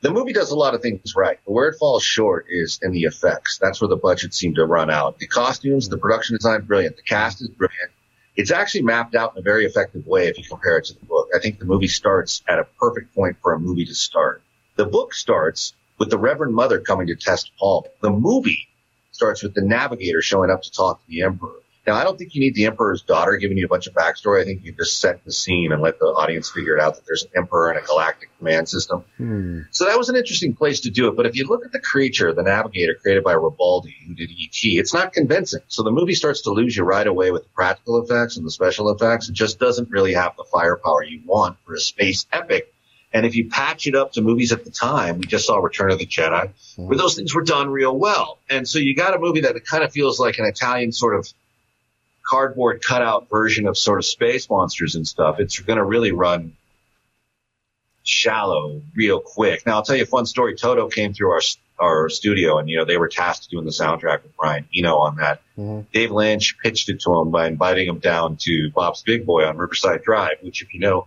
the 0.00 0.10
movie 0.10 0.32
does 0.32 0.50
a 0.50 0.56
lot 0.56 0.74
of 0.74 0.82
things 0.82 1.14
right, 1.16 1.38
where 1.44 1.68
it 1.68 1.78
falls 1.78 2.04
short 2.04 2.46
is 2.48 2.78
in 2.82 2.92
the 2.92 3.02
effects. 3.02 3.58
That's 3.58 3.80
where 3.80 3.88
the 3.88 3.96
budget 3.96 4.32
seemed 4.32 4.56
to 4.56 4.64
run 4.64 4.90
out. 4.90 5.18
The 5.18 5.26
costumes, 5.26 5.88
the 5.88 5.98
production 5.98 6.36
design, 6.36 6.62
brilliant. 6.62 6.96
The 6.96 7.02
cast 7.02 7.42
is 7.42 7.48
brilliant. 7.48 7.90
It's 8.36 8.52
actually 8.52 8.82
mapped 8.82 9.16
out 9.16 9.32
in 9.34 9.40
a 9.40 9.42
very 9.42 9.66
effective 9.66 10.06
way 10.06 10.28
if 10.28 10.38
you 10.38 10.44
compare 10.44 10.78
it 10.78 10.84
to 10.86 10.94
the 10.94 11.04
book. 11.04 11.28
I 11.34 11.40
think 11.40 11.58
the 11.58 11.64
movie 11.64 11.88
starts 11.88 12.42
at 12.46 12.60
a 12.60 12.64
perfect 12.78 13.12
point 13.12 13.36
for 13.42 13.52
a 13.52 13.58
movie 13.58 13.86
to 13.86 13.94
start. 13.94 14.42
The 14.76 14.86
book 14.86 15.12
starts 15.12 15.74
with 15.98 16.10
the 16.10 16.18
Reverend 16.18 16.54
Mother 16.54 16.78
coming 16.78 17.08
to 17.08 17.16
test 17.16 17.50
Paul. 17.58 17.88
The 18.00 18.10
movie 18.10 18.68
starts 19.10 19.42
with 19.42 19.54
the 19.54 19.62
Navigator 19.62 20.22
showing 20.22 20.50
up 20.50 20.62
to 20.62 20.70
talk 20.70 21.00
to 21.04 21.08
the 21.08 21.22
Emperor. 21.22 21.57
Now, 21.88 21.94
I 21.94 22.04
don't 22.04 22.18
think 22.18 22.34
you 22.34 22.42
need 22.42 22.54
the 22.54 22.66
Emperor's 22.66 23.00
daughter 23.00 23.38
giving 23.38 23.56
you 23.56 23.64
a 23.64 23.68
bunch 23.68 23.86
of 23.86 23.94
backstory. 23.94 24.42
I 24.42 24.44
think 24.44 24.62
you 24.62 24.72
just 24.72 25.00
set 25.00 25.24
the 25.24 25.32
scene 25.32 25.72
and 25.72 25.80
let 25.80 25.98
the 25.98 26.04
audience 26.04 26.50
figure 26.50 26.76
it 26.76 26.82
out 26.82 26.96
that 26.96 27.06
there's 27.06 27.22
an 27.22 27.30
Emperor 27.34 27.70
and 27.70 27.82
a 27.82 27.86
galactic 27.86 28.28
command 28.36 28.68
system. 28.68 29.06
Hmm. 29.16 29.60
So 29.70 29.86
that 29.86 29.96
was 29.96 30.10
an 30.10 30.16
interesting 30.16 30.54
place 30.54 30.80
to 30.80 30.90
do 30.90 31.08
it. 31.08 31.16
But 31.16 31.24
if 31.24 31.34
you 31.34 31.46
look 31.46 31.64
at 31.64 31.72
the 31.72 31.80
creature, 31.80 32.34
the 32.34 32.42
Navigator, 32.42 32.92
created 32.92 33.24
by 33.24 33.32
Rambaldi, 33.32 33.94
who 34.06 34.14
did 34.14 34.30
E.T., 34.30 34.78
it's 34.78 34.92
not 34.92 35.14
convincing. 35.14 35.62
So 35.68 35.82
the 35.82 35.90
movie 35.90 36.14
starts 36.14 36.42
to 36.42 36.50
lose 36.50 36.76
you 36.76 36.84
right 36.84 37.06
away 37.06 37.30
with 37.30 37.44
the 37.44 37.48
practical 37.54 38.02
effects 38.02 38.36
and 38.36 38.44
the 38.44 38.50
special 38.50 38.90
effects. 38.90 39.30
It 39.30 39.32
just 39.32 39.58
doesn't 39.58 39.88
really 39.88 40.12
have 40.12 40.36
the 40.36 40.44
firepower 40.44 41.02
you 41.02 41.22
want 41.24 41.56
for 41.64 41.72
a 41.72 41.80
space 41.80 42.26
epic. 42.30 42.70
And 43.14 43.24
if 43.24 43.34
you 43.34 43.48
patch 43.48 43.86
it 43.86 43.94
up 43.94 44.12
to 44.12 44.20
movies 44.20 44.52
at 44.52 44.66
the 44.66 44.70
time, 44.70 45.20
we 45.20 45.24
just 45.24 45.46
saw 45.46 45.56
Return 45.56 45.90
of 45.90 45.98
the 45.98 46.04
Jedi, 46.04 46.50
where 46.76 46.98
those 46.98 47.14
things 47.14 47.34
were 47.34 47.44
done 47.44 47.70
real 47.70 47.96
well. 47.96 48.40
And 48.50 48.68
so 48.68 48.78
you 48.78 48.94
got 48.94 49.16
a 49.16 49.18
movie 49.18 49.40
that 49.40 49.64
kind 49.64 49.82
of 49.82 49.90
feels 49.90 50.20
like 50.20 50.38
an 50.38 50.44
Italian 50.44 50.92
sort 50.92 51.14
of 51.14 51.26
cardboard 52.28 52.82
cutout 52.82 53.28
version 53.30 53.66
of 53.66 53.78
sort 53.78 53.98
of 53.98 54.04
space 54.04 54.48
monsters 54.50 54.94
and 54.94 55.06
stuff. 55.06 55.40
It's 55.40 55.58
going 55.58 55.78
to 55.78 55.84
really 55.84 56.12
run 56.12 56.54
shallow 58.04 58.80
real 58.94 59.20
quick. 59.20 59.66
Now 59.66 59.74
I'll 59.74 59.82
tell 59.82 59.96
you 59.96 60.02
a 60.04 60.06
fun 60.06 60.26
story. 60.26 60.56
Toto 60.56 60.88
came 60.88 61.12
through 61.12 61.30
our 61.32 61.40
our 61.80 62.08
studio 62.08 62.58
and 62.58 62.68
you 62.68 62.76
know 62.76 62.84
they 62.84 62.96
were 62.98 63.08
tasked 63.08 63.50
doing 63.50 63.64
the 63.64 63.70
soundtrack 63.70 64.22
with 64.24 64.36
Brian 64.36 64.66
Eno 64.76 64.96
on 64.96 65.16
that. 65.16 65.42
Mhm. 65.56 65.86
Dave 65.92 66.10
Lynch 66.10 66.56
pitched 66.62 66.88
it 66.88 67.00
to 67.02 67.18
him 67.20 67.30
by 67.30 67.46
inviting 67.46 67.86
him 67.88 67.98
down 67.98 68.36
to 68.40 68.70
Bob's 68.70 69.02
Big 69.02 69.24
Boy 69.26 69.44
on 69.46 69.56
Riverside 69.56 70.02
Drive, 70.02 70.38
which 70.40 70.62
if 70.62 70.74
you 70.74 70.80
know 70.80 71.06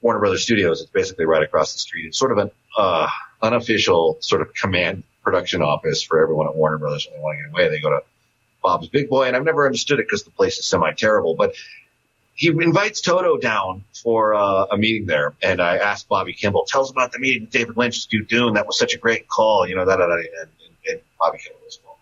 Warner 0.00 0.18
Brothers 0.20 0.42
Studios, 0.42 0.80
it's 0.82 0.90
basically 0.90 1.26
right 1.26 1.42
across 1.42 1.72
the 1.74 1.78
street. 1.78 2.06
It's 2.06 2.18
sort 2.18 2.32
of 2.32 2.38
an 2.38 2.50
uh, 2.76 3.08
unofficial 3.40 4.18
sort 4.20 4.42
of 4.42 4.52
command 4.54 5.04
production 5.22 5.62
office 5.62 6.02
for 6.02 6.20
everyone 6.20 6.46
at 6.48 6.56
Warner 6.56 6.78
Brothers. 6.78 7.06
When 7.06 7.18
they 7.18 7.22
want 7.22 7.38
to 7.38 7.42
get 7.44 7.52
away, 7.52 7.68
they 7.70 7.80
go 7.80 7.90
to 7.90 8.02
Bob's 8.64 8.88
Big 8.88 9.08
Boy, 9.08 9.28
and 9.28 9.36
I've 9.36 9.44
never 9.44 9.66
understood 9.66 10.00
it 10.00 10.06
because 10.06 10.24
the 10.24 10.30
place 10.30 10.58
is 10.58 10.64
semi 10.64 10.92
terrible. 10.94 11.36
But 11.36 11.54
he 12.34 12.48
invites 12.48 13.00
Toto 13.00 13.36
down 13.36 13.84
for 14.02 14.34
uh, 14.34 14.66
a 14.72 14.76
meeting 14.76 15.06
there, 15.06 15.34
and 15.40 15.60
I 15.60 15.76
asked 15.76 16.08
Bobby 16.08 16.32
Kimball, 16.32 16.64
"Tell 16.66 16.80
us 16.80 16.90
about 16.90 17.12
the 17.12 17.20
meeting 17.20 17.42
with 17.42 17.50
David 17.50 17.76
Lynch 17.76 18.08
to 18.08 18.18
do 18.18 18.24
Dune. 18.24 18.54
That 18.54 18.66
was 18.66 18.76
such 18.76 18.94
a 18.94 18.98
great 18.98 19.28
call, 19.28 19.68
you 19.68 19.76
know." 19.76 19.84
That, 19.84 19.98
that. 19.98 20.10
And, 20.10 20.18
and, 20.18 20.50
and 20.88 21.00
Bobby 21.20 21.38
Kimball 21.38 21.60
was, 21.64 21.78
"Well, 21.84 21.98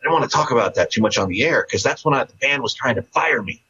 I 0.00 0.04
didn't 0.04 0.12
want 0.12 0.30
to 0.30 0.34
talk 0.34 0.52
about 0.52 0.76
that 0.76 0.92
too 0.92 1.02
much 1.02 1.18
on 1.18 1.28
the 1.28 1.42
air 1.44 1.66
because 1.66 1.82
that's 1.82 2.04
when 2.04 2.14
I, 2.14 2.24
the 2.24 2.34
band 2.34 2.62
was 2.62 2.72
trying 2.72 2.94
to 2.94 3.02
fire 3.02 3.42
me." 3.42 3.60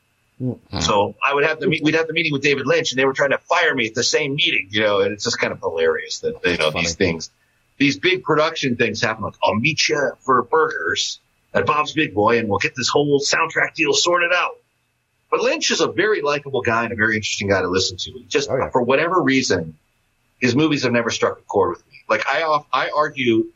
So 0.81 1.15
I 1.27 1.33
would 1.33 1.45
have 1.45 1.61
the 1.61 1.67
meet, 1.67 1.83
we'd 1.83 1.95
have 1.95 2.07
the 2.07 2.13
meeting 2.13 2.31
with 2.31 2.43
David 2.43 2.67
Lynch, 2.67 2.93
and 2.93 2.99
they 2.99 3.07
were 3.07 3.15
trying 3.15 3.31
to 3.31 3.39
fire 3.39 3.75
me 3.75 3.87
at 3.87 3.95
the 3.95 4.05
same 4.05 4.35
meeting, 4.35 4.69
you 4.71 4.83
know. 4.83 5.01
And 5.01 5.15
it's 5.15 5.25
just 5.25 5.41
kind 5.41 5.51
of 5.51 5.61
hilarious 5.61 6.19
that 6.19 6.45
you 6.45 6.59
know 6.59 6.71
these 6.71 6.95
things, 6.95 7.31
these 7.79 7.99
big 7.99 8.23
production 8.23 8.77
things 8.77 9.01
happen. 9.01 9.25
Like 9.25 9.37
I'll 9.43 9.55
meet 9.55 9.89
you 9.89 10.13
for 10.21 10.43
burgers 10.43 11.21
at 11.57 11.67
Bob's 11.67 11.93
Big 11.93 12.15
Boy, 12.15 12.39
and 12.39 12.49
we'll 12.49 12.59
get 12.59 12.75
this 12.77 12.89
whole 12.89 13.19
soundtrack 13.21 13.75
deal 13.75 13.93
sorted 13.95 14.31
out. 14.33 14.57
But 15.31 15.41
Lynch 15.41 15.71
is 15.71 15.81
a 15.81 15.89
very 15.89 16.23
likable 16.23 16.61
guy 16.63 16.85
and 16.85 16.93
a 16.93 16.97
very 16.97 17.17
interesting 17.17 17.49
guy 17.49 17.61
to 17.63 17.69
listen 17.69 17.97
to. 17.97 18.21
Just 18.29 18.49
Oh, 18.51 18.57
yeah. 18.57 18.71
for 18.71 18.83
whatever 18.83 19.21
reason, 19.21 19.77
his 20.41 20.55
movies 20.55 20.85
have 20.85 20.93
never 20.93 21.11
struck 21.11 21.39
a 21.39 21.43
chord 21.43 21.71
with 21.71 21.87
me. 21.89 21.99
Like 22.09 22.25
I, 22.29 22.43
off- 22.43 22.67
I 22.73 22.91
argue 22.91 23.47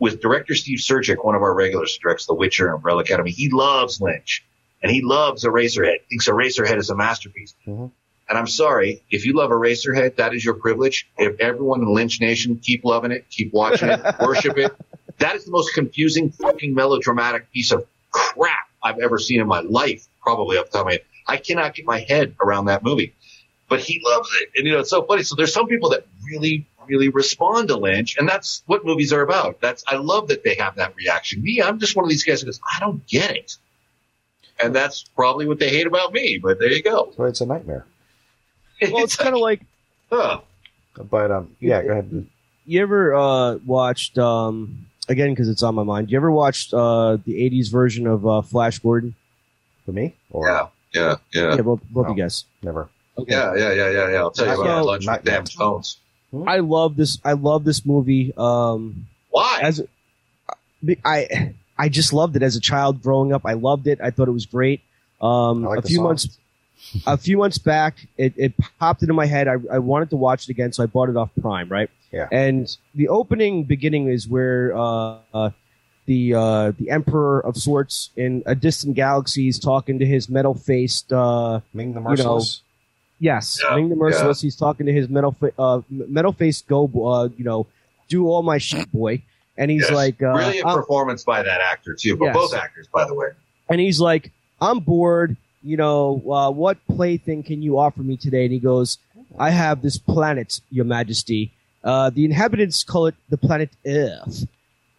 with 0.00 0.20
director 0.20 0.54
Steve 0.54 0.78
Surjik, 0.78 1.24
one 1.24 1.34
of 1.34 1.42
our 1.42 1.54
regulars 1.54 1.94
who 1.94 2.00
directs 2.02 2.26
The 2.26 2.34
Witcher 2.34 2.66
and 2.66 2.76
Umbrella 2.76 3.02
Academy. 3.02 3.30
He 3.30 3.50
loves 3.50 4.00
Lynch 4.00 4.42
and 4.82 4.90
he 4.90 5.02
loves 5.02 5.44
Eraserhead. 5.44 5.98
Thinks 6.08 6.26
Eraserhead 6.28 6.78
is 6.78 6.88
a 6.90 6.96
masterpiece. 6.96 7.54
Mhm. 7.68 7.90
And 8.28 8.38
I'm 8.38 8.46
sorry, 8.46 9.02
if 9.10 9.26
you 9.26 9.34
love 9.34 9.50
Eraserhead, 9.50 10.16
that 10.16 10.34
is 10.34 10.44
your 10.44 10.54
privilege. 10.54 11.06
If 11.18 11.38
everyone 11.40 11.82
in 11.82 11.88
Lynch 11.92 12.20
Nation 12.20 12.58
keep 12.62 12.84
loving 12.84 13.10
it, 13.12 13.26
keep 13.28 13.52
watching 13.52 13.88
it, 13.90 14.00
worship 14.20 14.56
it. 14.56 14.72
That 15.20 15.36
is 15.36 15.44
the 15.44 15.50
most 15.50 15.74
confusing, 15.74 16.30
fucking 16.30 16.74
melodramatic 16.74 17.50
piece 17.52 17.70
of 17.72 17.86
crap 18.10 18.68
I've 18.82 18.98
ever 18.98 19.18
seen 19.18 19.40
in 19.40 19.46
my 19.46 19.60
life. 19.60 20.06
Probably 20.22 20.58
up 20.58 20.66
the 20.66 20.72
top 20.72 20.80
of 20.80 20.86
my 20.86 20.92
head. 20.92 21.02
I 21.26 21.36
cannot 21.36 21.74
get 21.74 21.86
my 21.86 22.00
head 22.00 22.34
around 22.42 22.66
that 22.66 22.82
movie. 22.82 23.14
But 23.68 23.80
he 23.80 24.00
loves 24.04 24.28
it. 24.40 24.50
And 24.56 24.66
you 24.66 24.72
know, 24.72 24.80
it's 24.80 24.90
so 24.90 25.02
funny. 25.04 25.22
So 25.22 25.36
there's 25.36 25.52
some 25.52 25.66
people 25.68 25.90
that 25.90 26.06
really, 26.26 26.66
really 26.88 27.08
respond 27.08 27.68
to 27.68 27.76
Lynch, 27.76 28.16
and 28.18 28.28
that's 28.28 28.62
what 28.66 28.84
movies 28.84 29.12
are 29.12 29.22
about. 29.22 29.60
That's 29.60 29.84
I 29.86 29.96
love 29.96 30.28
that 30.28 30.42
they 30.42 30.56
have 30.56 30.76
that 30.76 30.94
reaction. 30.96 31.42
Me, 31.42 31.62
I'm 31.62 31.78
just 31.78 31.94
one 31.94 32.04
of 32.04 32.08
these 32.08 32.24
guys 32.24 32.40
who 32.40 32.46
goes, 32.46 32.60
I 32.76 32.80
don't 32.80 33.06
get 33.06 33.30
it. 33.36 33.56
And 34.58 34.74
that's 34.74 35.04
probably 35.14 35.46
what 35.46 35.58
they 35.58 35.70
hate 35.70 35.86
about 35.86 36.12
me, 36.12 36.38
but 36.42 36.58
there 36.58 36.72
you 36.72 36.82
go. 36.82 37.12
So 37.16 37.24
it's 37.24 37.40
a 37.40 37.46
nightmare. 37.46 37.86
Well, 38.82 39.04
it's 39.04 39.16
kind 39.16 39.34
of 39.34 39.40
like 39.48 39.62
Huh. 40.10 40.40
But 41.08 41.30
um, 41.30 41.56
yeah, 41.60 41.82
go 41.82 41.90
ahead. 41.92 42.26
you 42.66 42.82
ever 42.82 43.14
uh, 43.14 43.54
watched 43.64 44.18
um, 44.18 44.86
again 45.10 45.30
because 45.30 45.48
it's 45.48 45.62
on 45.62 45.74
my 45.74 45.82
mind. 45.82 46.10
You 46.10 46.16
ever 46.16 46.30
watched 46.30 46.72
uh, 46.72 47.18
the 47.26 47.34
'80s 47.50 47.70
version 47.70 48.06
of 48.06 48.26
uh, 48.26 48.40
Flash 48.42 48.78
Gordon? 48.78 49.14
For 49.84 49.92
me? 49.92 50.14
Or 50.30 50.48
Yeah, 50.48 50.66
yeah, 50.94 51.16
yeah. 51.34 51.56
Yeah, 51.56 51.62
both, 51.62 51.80
both 51.90 52.06
No. 52.06 52.14
you 52.14 52.22
guys. 52.22 52.44
never. 52.62 52.88
Okay. 53.18 53.32
Yeah, 53.32 53.54
yeah, 53.56 53.72
yeah, 53.72 53.90
yeah, 53.90 54.10
yeah. 54.10 54.16
I'll 54.18 54.30
tell 54.30 54.46
you 54.46 54.52
Not 54.52 54.60
about 54.60 54.76
yet. 54.76 54.84
lunch 54.86 55.06
Not 55.06 55.18
with 55.18 55.24
damn 55.24 55.46
phones. 55.46 55.98
I 56.46 56.58
love 56.60 56.96
this. 56.96 57.18
I 57.24 57.32
love 57.32 57.64
this 57.64 57.84
movie. 57.84 58.32
Um, 58.36 59.06
Why? 59.30 59.60
as 59.62 59.82
I 61.04 61.52
I 61.78 61.88
just 61.88 62.12
loved 62.12 62.36
it 62.36 62.42
as 62.42 62.56
a 62.56 62.60
child 62.60 63.02
growing 63.02 63.32
up. 63.32 63.42
I 63.44 63.54
loved 63.54 63.86
it. 63.86 64.00
I 64.00 64.10
thought 64.10 64.28
it 64.28 64.32
was 64.32 64.46
great. 64.46 64.80
Um, 65.20 65.64
like 65.64 65.80
a 65.80 65.82
few 65.82 65.96
songs. 65.96 66.04
months 66.04 66.38
a 67.06 67.16
few 67.16 67.36
months 67.38 67.58
back, 67.58 67.96
it, 68.18 68.32
it 68.36 68.52
popped 68.78 69.02
into 69.02 69.14
my 69.14 69.26
head. 69.26 69.48
I, 69.48 69.56
I 69.72 69.78
wanted 69.78 70.10
to 70.10 70.16
watch 70.16 70.44
it 70.44 70.50
again, 70.50 70.72
so 70.72 70.82
I 70.82 70.86
bought 70.86 71.08
it 71.08 71.16
off 71.16 71.30
Prime. 71.40 71.68
Right. 71.68 71.90
Yeah. 72.12 72.28
And 72.32 72.74
the 72.94 73.08
opening 73.08 73.64
beginning 73.64 74.08
is 74.08 74.26
where 74.28 74.76
uh, 74.76 75.18
uh, 75.32 75.50
the 76.06 76.34
uh, 76.34 76.72
the 76.78 76.90
Emperor 76.90 77.40
of 77.46 77.56
sorts 77.56 78.10
in 78.16 78.42
a 78.46 78.54
distant 78.54 78.96
galaxy 78.96 79.46
is 79.48 79.58
talking 79.58 79.98
to 80.00 80.06
his 80.06 80.28
metal 80.28 80.54
faced. 80.54 81.12
Uh, 81.12 81.60
Ming 81.72 81.92
the 81.92 82.00
know, 82.00 82.42
Yes, 83.20 83.60
Yeah, 83.62 83.76
Ming 83.76 83.90
the 83.90 83.96
Merciless. 83.96 84.40
He's 84.40 84.56
talking 84.56 84.86
to 84.86 84.92
his 84.92 85.08
metal, 85.08 85.32
fa- 85.32 85.52
uh, 85.58 85.82
metal 85.90 86.32
faced 86.32 86.66
go, 86.66 86.86
uh, 87.06 87.28
you 87.36 87.44
know, 87.44 87.66
do 88.08 88.26
all 88.26 88.42
my 88.42 88.56
shit, 88.58 88.90
boy. 88.90 89.22
And 89.58 89.70
he's 89.70 89.82
Yes. 89.82 89.92
like, 89.92 90.22
uh, 90.22 90.32
Brilliant 90.32 90.66
I'm- 90.66 90.76
performance 90.78 91.22
by 91.22 91.42
that 91.42 91.60
actor 91.60 91.94
too, 91.94 92.16
but 92.16 92.26
Yes. 92.26 92.34
both 92.34 92.54
actors, 92.54 92.88
by 92.92 93.06
the 93.06 93.14
way. 93.14 93.28
and 93.68 93.78
he's 93.80 94.00
like, 94.00 94.32
I'm 94.60 94.80
bored. 94.80 95.36
You 95.62 95.76
know, 95.76 96.22
uh, 96.30 96.50
what 96.50 96.78
plaything 96.86 97.42
can 97.42 97.62
you 97.62 97.78
offer 97.78 98.00
me 98.02 98.16
today? 98.16 98.44
And 98.44 98.52
he 98.52 98.58
goes, 98.58 98.98
I 99.38 99.50
have 99.50 99.82
this 99.82 99.98
planet, 99.98 100.60
Your 100.70 100.84
Majesty. 100.84 101.52
Uh, 101.84 102.10
the 102.10 102.24
inhabitants 102.24 102.84
call 102.84 103.06
it 103.06 103.14
the 103.28 103.36
planet 103.36 103.70
Earth. 103.86 104.46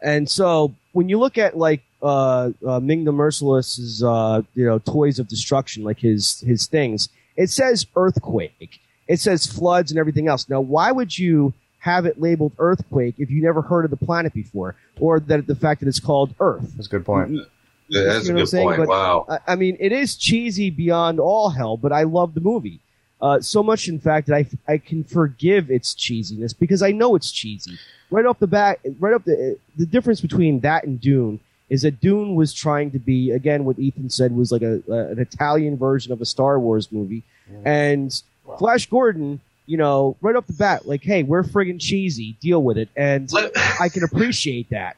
And 0.02 0.30
so 0.30 0.74
when 0.94 1.10
you 1.10 1.20
look 1.20 1.38
at 1.38 1.58
like 1.58 1.82
uh, 2.02 2.52
uh, 2.68 2.80
Ming 2.80 3.04
the 3.04 3.12
Merciless's, 3.12 4.04
uh, 4.04 4.42
you 4.56 4.66
know, 4.66 4.80
toys 4.80 5.20
of 5.20 5.28
destruction, 5.28 5.84
like 5.84 6.00
his 6.00 6.42
his 6.42 6.66
things, 6.68 7.10
it 7.36 7.50
says 7.50 7.86
earthquake. 7.96 8.82
It 9.08 9.20
says 9.20 9.46
floods 9.46 9.92
and 9.92 10.00
everything 10.00 10.28
else. 10.28 10.48
Now, 10.50 10.62
why 10.62 10.92
would 10.92 11.18
you 11.18 11.54
have 11.80 12.06
it 12.06 12.22
labeled 12.22 12.54
earthquake 12.60 13.16
if 13.18 13.30
you 13.30 13.42
never 13.42 13.62
heard 13.62 13.86
of 13.86 13.92
the 13.92 13.98
planet 13.98 14.34
before, 14.34 14.76
or 15.00 15.20
that 15.20 15.48
the 15.48 15.56
fact 15.56 15.82
that 15.82 15.88
it's 15.88 16.00
called 16.00 16.34
Earth? 16.40 16.74
That's 16.76 16.88
a 16.88 16.90
good 16.90 17.06
point. 17.06 17.48
Yeah, 17.92 18.04
that's 18.04 18.26
You 18.28 18.32
a 18.32 18.34
know 18.34 18.34
what 18.34 18.40
I'm 18.40 18.46
good 18.46 18.48
saying? 18.50 18.68
point. 18.68 18.78
But- 18.80 18.88
wow. 18.88 19.26
I, 19.30 19.54
I 19.54 19.56
mean, 19.56 19.78
it 19.80 19.92
is 19.92 20.16
cheesy 20.16 20.70
beyond 20.70 21.20
all 21.20 21.50
hell, 21.50 21.76
but 21.78 21.92
I 21.92 22.04
love 22.04 22.34
the 22.34 22.42
movie. 22.42 22.80
Uh, 23.22 23.40
so 23.40 23.62
much, 23.62 23.88
in 23.88 24.00
fact, 24.00 24.28
that 24.28 24.36
I, 24.36 24.46
I 24.74 24.78
can 24.80 25.04
forgive 25.04 25.70
its 25.70 25.94
cheesiness 25.94 26.58
because 26.58 26.82
I 26.82 26.92
know 26.92 27.16
it's 27.16 27.32
cheesy. 27.32 27.78
Right 28.10 28.26
off 28.26 28.40
the 28.40 28.48
bat, 28.48 28.80
right 29.00 29.14
off 29.14 29.24
the, 29.26 29.58
the 29.78 29.86
difference 29.86 30.22
between 30.22 30.62
that 30.62 30.86
and 30.86 31.00
Dune 31.00 31.40
is 31.70 31.84
that 31.84 32.00
Dune 32.02 32.36
was 32.36 32.52
trying 32.54 32.92
to 32.92 33.00
be, 33.00 33.32
again, 33.32 33.64
what 33.64 33.78
Ethan 33.78 34.10
said 34.10 34.36
was 34.36 34.52
like 34.52 34.62
a, 34.64 34.82
a 34.90 35.12
an 35.12 35.20
Italian 35.20 35.78
version 35.78 36.12
of 36.12 36.20
a 36.20 36.26
Star 36.26 36.60
Wars 36.60 36.92
movie. 36.92 37.24
And 37.64 38.12
Flash 38.58 38.88
Gordon, 38.88 39.40
you 39.68 39.78
know, 39.78 40.16
right 40.22 40.36
off 40.36 40.48
the 40.48 40.54
bat, 40.54 40.88
like, 40.88 41.04
hey, 41.04 41.24
we're 41.24 41.44
friggin' 41.44 41.80
cheesy, 41.80 42.36
deal 42.42 42.64
with 42.64 42.78
it. 42.78 42.90
And 42.96 43.32
Let, 43.32 43.52
I 43.80 43.88
can 43.90 44.04
appreciate 44.04 44.70
that. 44.72 44.98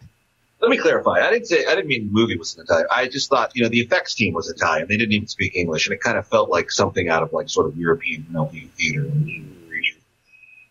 Let 0.63 0.69
me 0.69 0.77
clarify. 0.77 1.19
I 1.19 1.29
didn't 1.29 1.47
say 1.47 1.65
I 1.65 1.75
didn't 1.75 1.87
mean 1.87 2.07
the 2.07 2.13
movie 2.13 2.37
was 2.37 2.55
an 2.55 2.63
Italian. 2.63 2.87
I 2.89 3.09
just 3.09 3.29
thought 3.29 3.51
you 3.53 3.63
know 3.63 3.69
the 3.69 3.81
effects 3.81 4.15
team 4.15 4.33
was 4.33 4.49
Italian. 4.49 4.87
They 4.87 4.95
didn't 4.95 5.11
even 5.11 5.27
speak 5.27 5.55
English, 5.55 5.87
and 5.87 5.93
it 5.93 5.99
kind 5.99 6.17
of 6.17 6.25
felt 6.25 6.49
like 6.49 6.71
something 6.71 7.09
out 7.09 7.21
of 7.21 7.33
like 7.33 7.49
sort 7.49 7.67
of 7.67 7.77
European 7.77 8.25
know, 8.31 8.49
theater. 8.77 9.11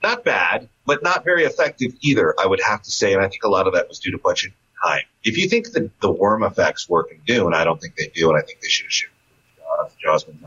Not 0.03 0.25
bad, 0.25 0.69
but 0.87 1.03
not 1.03 1.25
very 1.25 1.45
effective 1.45 1.93
either. 2.01 2.35
I 2.41 2.47
would 2.47 2.61
have 2.67 2.83
to 2.83 2.91
say, 2.91 3.13
and 3.13 3.23
I 3.23 3.29
think 3.29 3.45
a 3.45 3.49
lot 3.49 3.67
of 3.67 3.75
that 3.75 3.89
was 3.89 3.99
due 3.99 4.13
to 4.13 4.19
budget 4.19 4.53
time. 4.83 5.03
If 5.23 5.37
you 5.37 5.49
think 5.49 5.71
that 5.73 6.01
the 6.01 6.11
worm 6.11 6.43
effects 6.43 6.89
work 6.89 7.13
in 7.13 7.21
Dune, 7.27 7.55
I 7.55 7.63
don't 7.63 7.81
think 7.81 7.95
they 7.95 8.11
do, 8.15 8.31
and 8.31 8.39
I 8.39 8.43
think 8.43 8.61
they 8.61 8.69
should 8.69 9.11
have. 9.61 9.87
Uh, 9.87 9.91
Jaws 10.03 10.25
done. 10.25 10.39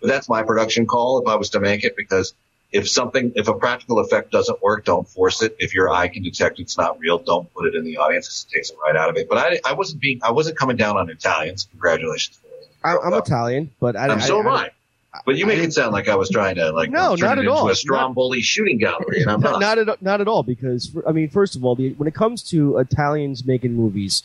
But 0.00 0.08
that's 0.08 0.28
my 0.28 0.42
production 0.42 0.86
call 0.86 1.22
if 1.22 1.28
I 1.28 1.36
was 1.36 1.50
to 1.50 1.60
make 1.60 1.84
it 1.84 1.94
because 1.96 2.34
if 2.72 2.88
something, 2.88 3.32
if 3.36 3.48
a 3.48 3.54
practical 3.54 3.98
effect 3.98 4.30
doesn't 4.32 4.62
work, 4.62 4.84
don't 4.84 5.06
force 5.08 5.42
it. 5.42 5.54
If 5.58 5.74
your 5.74 5.90
eye 5.92 6.08
can 6.08 6.22
detect 6.22 6.58
it's 6.58 6.78
not 6.78 6.98
real, 6.98 7.18
don't 7.18 7.52
put 7.52 7.66
it 7.66 7.74
in 7.74 7.84
the 7.84 7.98
audience. 7.98 8.46
It 8.48 8.54
takes 8.54 8.70
it 8.70 8.76
right 8.84 8.96
out 8.96 9.10
of 9.10 9.16
it. 9.16 9.28
But 9.28 9.38
I, 9.38 9.60
I 9.64 9.74
wasn't 9.74 10.00
being, 10.00 10.20
I 10.22 10.32
wasn't 10.32 10.56
coming 10.56 10.76
down 10.76 10.96
on 10.96 11.10
Italians. 11.10 11.68
Congratulations. 11.70 12.38
I, 12.82 12.96
I'm 12.96 13.14
Italian, 13.14 13.70
but 13.78 13.94
I, 13.94 14.08
I'm 14.08 14.20
so 14.20 14.40
am 14.40 14.48
I, 14.48 14.70
I. 15.14 15.20
But 15.26 15.36
you 15.36 15.44
make 15.46 15.58
it 15.58 15.72
sound 15.72 15.92
like 15.92 16.08
I 16.08 16.16
was 16.16 16.30
trying 16.30 16.54
to 16.56 16.72
like 16.72 16.90
No, 16.90 17.14
turn 17.16 17.28
not 17.28 17.38
it 17.38 17.42
at 17.42 17.44
into 17.44 17.52
all. 17.52 17.68
a 17.68 17.74
Stromboli 17.74 18.40
shooting 18.40 18.78
gallery, 18.78 19.20
and 19.20 19.30
I'm 19.30 19.40
not, 19.42 19.60
not. 19.60 19.76
not 19.76 19.88
at 19.88 20.02
not 20.02 20.20
at 20.22 20.26
all 20.28 20.42
because 20.42 20.90
I 21.06 21.12
mean, 21.12 21.28
first 21.28 21.54
of 21.54 21.64
all, 21.64 21.76
the, 21.76 21.92
when 21.92 22.08
it 22.08 22.14
comes 22.14 22.42
to 22.50 22.78
Italians 22.78 23.44
making 23.44 23.74
movies, 23.74 24.22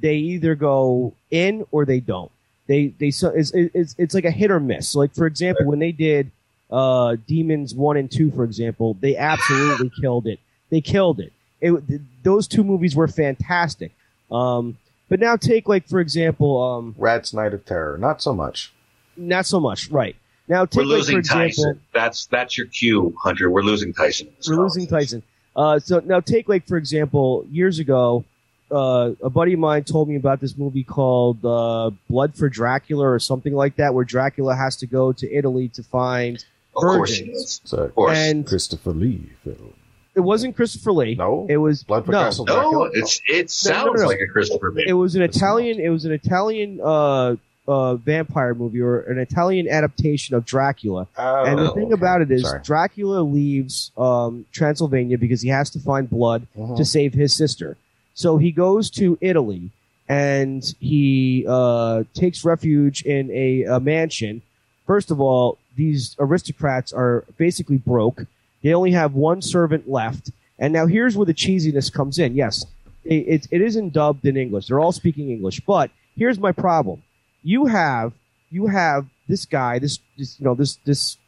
they 0.00 0.16
either 0.16 0.56
go 0.56 1.14
in 1.30 1.64
or 1.70 1.84
they 1.86 2.00
don't. 2.00 2.30
They 2.66 2.88
they 2.88 3.12
so 3.12 3.28
it's 3.28 3.52
it's 3.54 3.94
it's 3.96 4.14
like 4.14 4.24
a 4.24 4.30
hit 4.32 4.50
or 4.50 4.58
miss. 4.58 4.94
Like 4.96 5.14
for 5.14 5.26
example, 5.26 5.64
when 5.66 5.78
they 5.78 5.92
did 5.92 6.32
uh 6.70 7.16
Demons 7.26 7.74
one 7.74 7.96
and 7.96 8.10
two, 8.10 8.30
for 8.30 8.44
example, 8.44 8.96
they 9.00 9.16
absolutely 9.16 9.90
killed 10.00 10.26
it. 10.26 10.40
They 10.70 10.80
killed 10.80 11.20
it. 11.20 11.32
It 11.60 11.72
th- 11.88 12.00
those 12.22 12.48
two 12.48 12.64
movies 12.64 12.94
were 12.96 13.08
fantastic. 13.08 13.92
Um, 14.30 14.76
but 15.08 15.20
now 15.20 15.36
take 15.36 15.68
like 15.68 15.86
for 15.88 16.00
example, 16.00 16.60
um, 16.62 16.94
Rat's 16.98 17.32
Night 17.32 17.54
of 17.54 17.64
Terror, 17.64 17.96
not 17.98 18.20
so 18.20 18.34
much. 18.34 18.72
not 19.16 19.46
so 19.46 19.60
much, 19.60 19.88
right? 19.90 20.16
Now 20.48 20.64
take 20.64 20.84
We're 20.86 20.98
like, 20.98 21.06
for 21.06 21.18
example, 21.18 21.46
Tyson. 21.46 21.80
That's 21.94 22.26
that's 22.26 22.58
your 22.58 22.66
cue, 22.66 23.14
Hunter. 23.22 23.48
We're 23.50 23.62
losing 23.62 23.92
Tyson. 23.92 24.28
We're 24.48 24.56
losing. 24.56 24.86
Tyson. 24.86 25.22
Uh, 25.54 25.78
so 25.78 26.00
now 26.00 26.20
take 26.20 26.48
like 26.48 26.66
for 26.66 26.76
example, 26.76 27.46
years 27.50 27.78
ago, 27.78 28.24
uh, 28.70 29.12
a 29.22 29.30
buddy 29.30 29.54
of 29.54 29.58
mine 29.60 29.84
told 29.84 30.08
me 30.08 30.16
about 30.16 30.40
this 30.40 30.56
movie 30.58 30.84
called 30.84 31.44
uh, 31.44 31.90
Blood 32.10 32.34
for 32.34 32.48
Dracula 32.48 33.08
or 33.08 33.18
something 33.18 33.54
like 33.54 33.76
that, 33.76 33.94
where 33.94 34.04
Dracula 34.04 34.54
has 34.54 34.76
to 34.76 34.86
go 34.86 35.12
to 35.12 35.32
Italy 35.32 35.68
to 35.68 35.82
find. 35.84 36.44
Of 36.76 36.82
course 36.82 37.14
he 37.16 37.24
is. 37.30 37.60
It's 37.64 37.72
Of 37.72 37.94
course. 37.94 38.16
And 38.16 38.46
Christopher 38.46 38.92
Lee 38.92 39.30
film. 39.44 39.72
it 40.14 40.20
wasn't 40.20 40.56
Christopher 40.56 40.92
Lee. 40.92 41.14
No? 41.14 41.46
it 41.48 41.56
was 41.58 41.82
Blood 41.84 42.06
for 42.06 42.12
no. 42.12 42.18
Castle 42.24 42.44
no, 42.46 42.84
it's 42.92 43.20
it 43.26 43.32
No, 43.34 43.40
no, 43.40 43.46
sounds 43.46 44.00
no. 44.02 44.06
like 44.08 44.20
a 44.20 44.26
Christopher 44.30 44.70
movie. 44.70 44.84
It 44.88 44.92
was 44.94 45.14
an 45.14 45.22
Italian. 45.22 45.80
It 45.80 45.88
was 45.90 46.04
an 46.04 46.12
Italian 46.12 46.80
uh, 46.82 47.36
uh, 47.68 47.96
vampire 47.96 48.54
movie 48.54 48.80
or 48.80 49.00
an 49.00 49.18
Italian 49.18 49.68
adaptation 49.68 50.34
of 50.36 50.44
Dracula. 50.44 51.08
Oh, 51.18 51.44
and 51.44 51.58
the 51.58 51.70
thing 51.72 51.86
okay. 51.86 51.94
about 51.94 52.22
it 52.22 52.30
is, 52.30 52.42
Sorry. 52.42 52.60
Dracula 52.62 53.20
leaves 53.22 53.90
um, 53.98 54.46
Transylvania 54.52 55.18
because 55.18 55.42
he 55.42 55.48
has 55.48 55.70
to 55.70 55.78
find 55.80 56.08
blood 56.08 56.46
Mhm. 56.56 56.76
to 56.76 56.84
save 56.84 57.12
his 57.14 57.34
sister. 57.34 57.76
So 58.14 58.36
he 58.38 58.52
goes 58.52 58.88
to 58.90 59.18
Italy 59.20 59.70
and 60.08 60.62
he 60.78 61.44
uh, 61.48 62.04
takes 62.14 62.44
refuge 62.44 63.02
in 63.02 63.30
a, 63.32 63.64
a 63.64 63.80
mansion. 63.80 64.42
First 64.86 65.10
of 65.10 65.20
all, 65.20 65.58
these 65.76 66.16
aristocrats 66.18 66.92
are 66.92 67.24
basically 67.36 67.78
broke. 67.78 68.22
They 68.62 68.74
only 68.74 68.92
have 68.92 69.14
one 69.14 69.42
servant 69.42 69.88
left. 69.88 70.30
And 70.58 70.72
now 70.72 70.86
here's 70.86 71.16
where 71.16 71.26
the 71.26 71.34
cheesiness 71.34 71.92
comes 71.92 72.18
in. 72.18 72.34
Yes, 72.34 72.64
it, 73.04 73.46
it, 73.50 73.60
isn't 73.60 73.92
dubbed 73.92 74.24
in 74.24 74.36
English. 74.36 74.66
They're 74.66 74.80
all 74.80 74.92
speaking 74.92 75.30
English. 75.30 75.60
But 75.60 75.90
here's 76.16 76.38
my 76.38 76.52
problem. 76.52 77.02
You 77.42 77.66
have 77.66 78.12
you 78.50 78.66
have 78.66 79.06
this 79.28 79.44
guy, 79.44 79.78
this, 79.78 79.98
this 80.16 80.38
you 80.40 80.44
know 80.44 80.54
this 80.54 80.76
this 80.84 81.18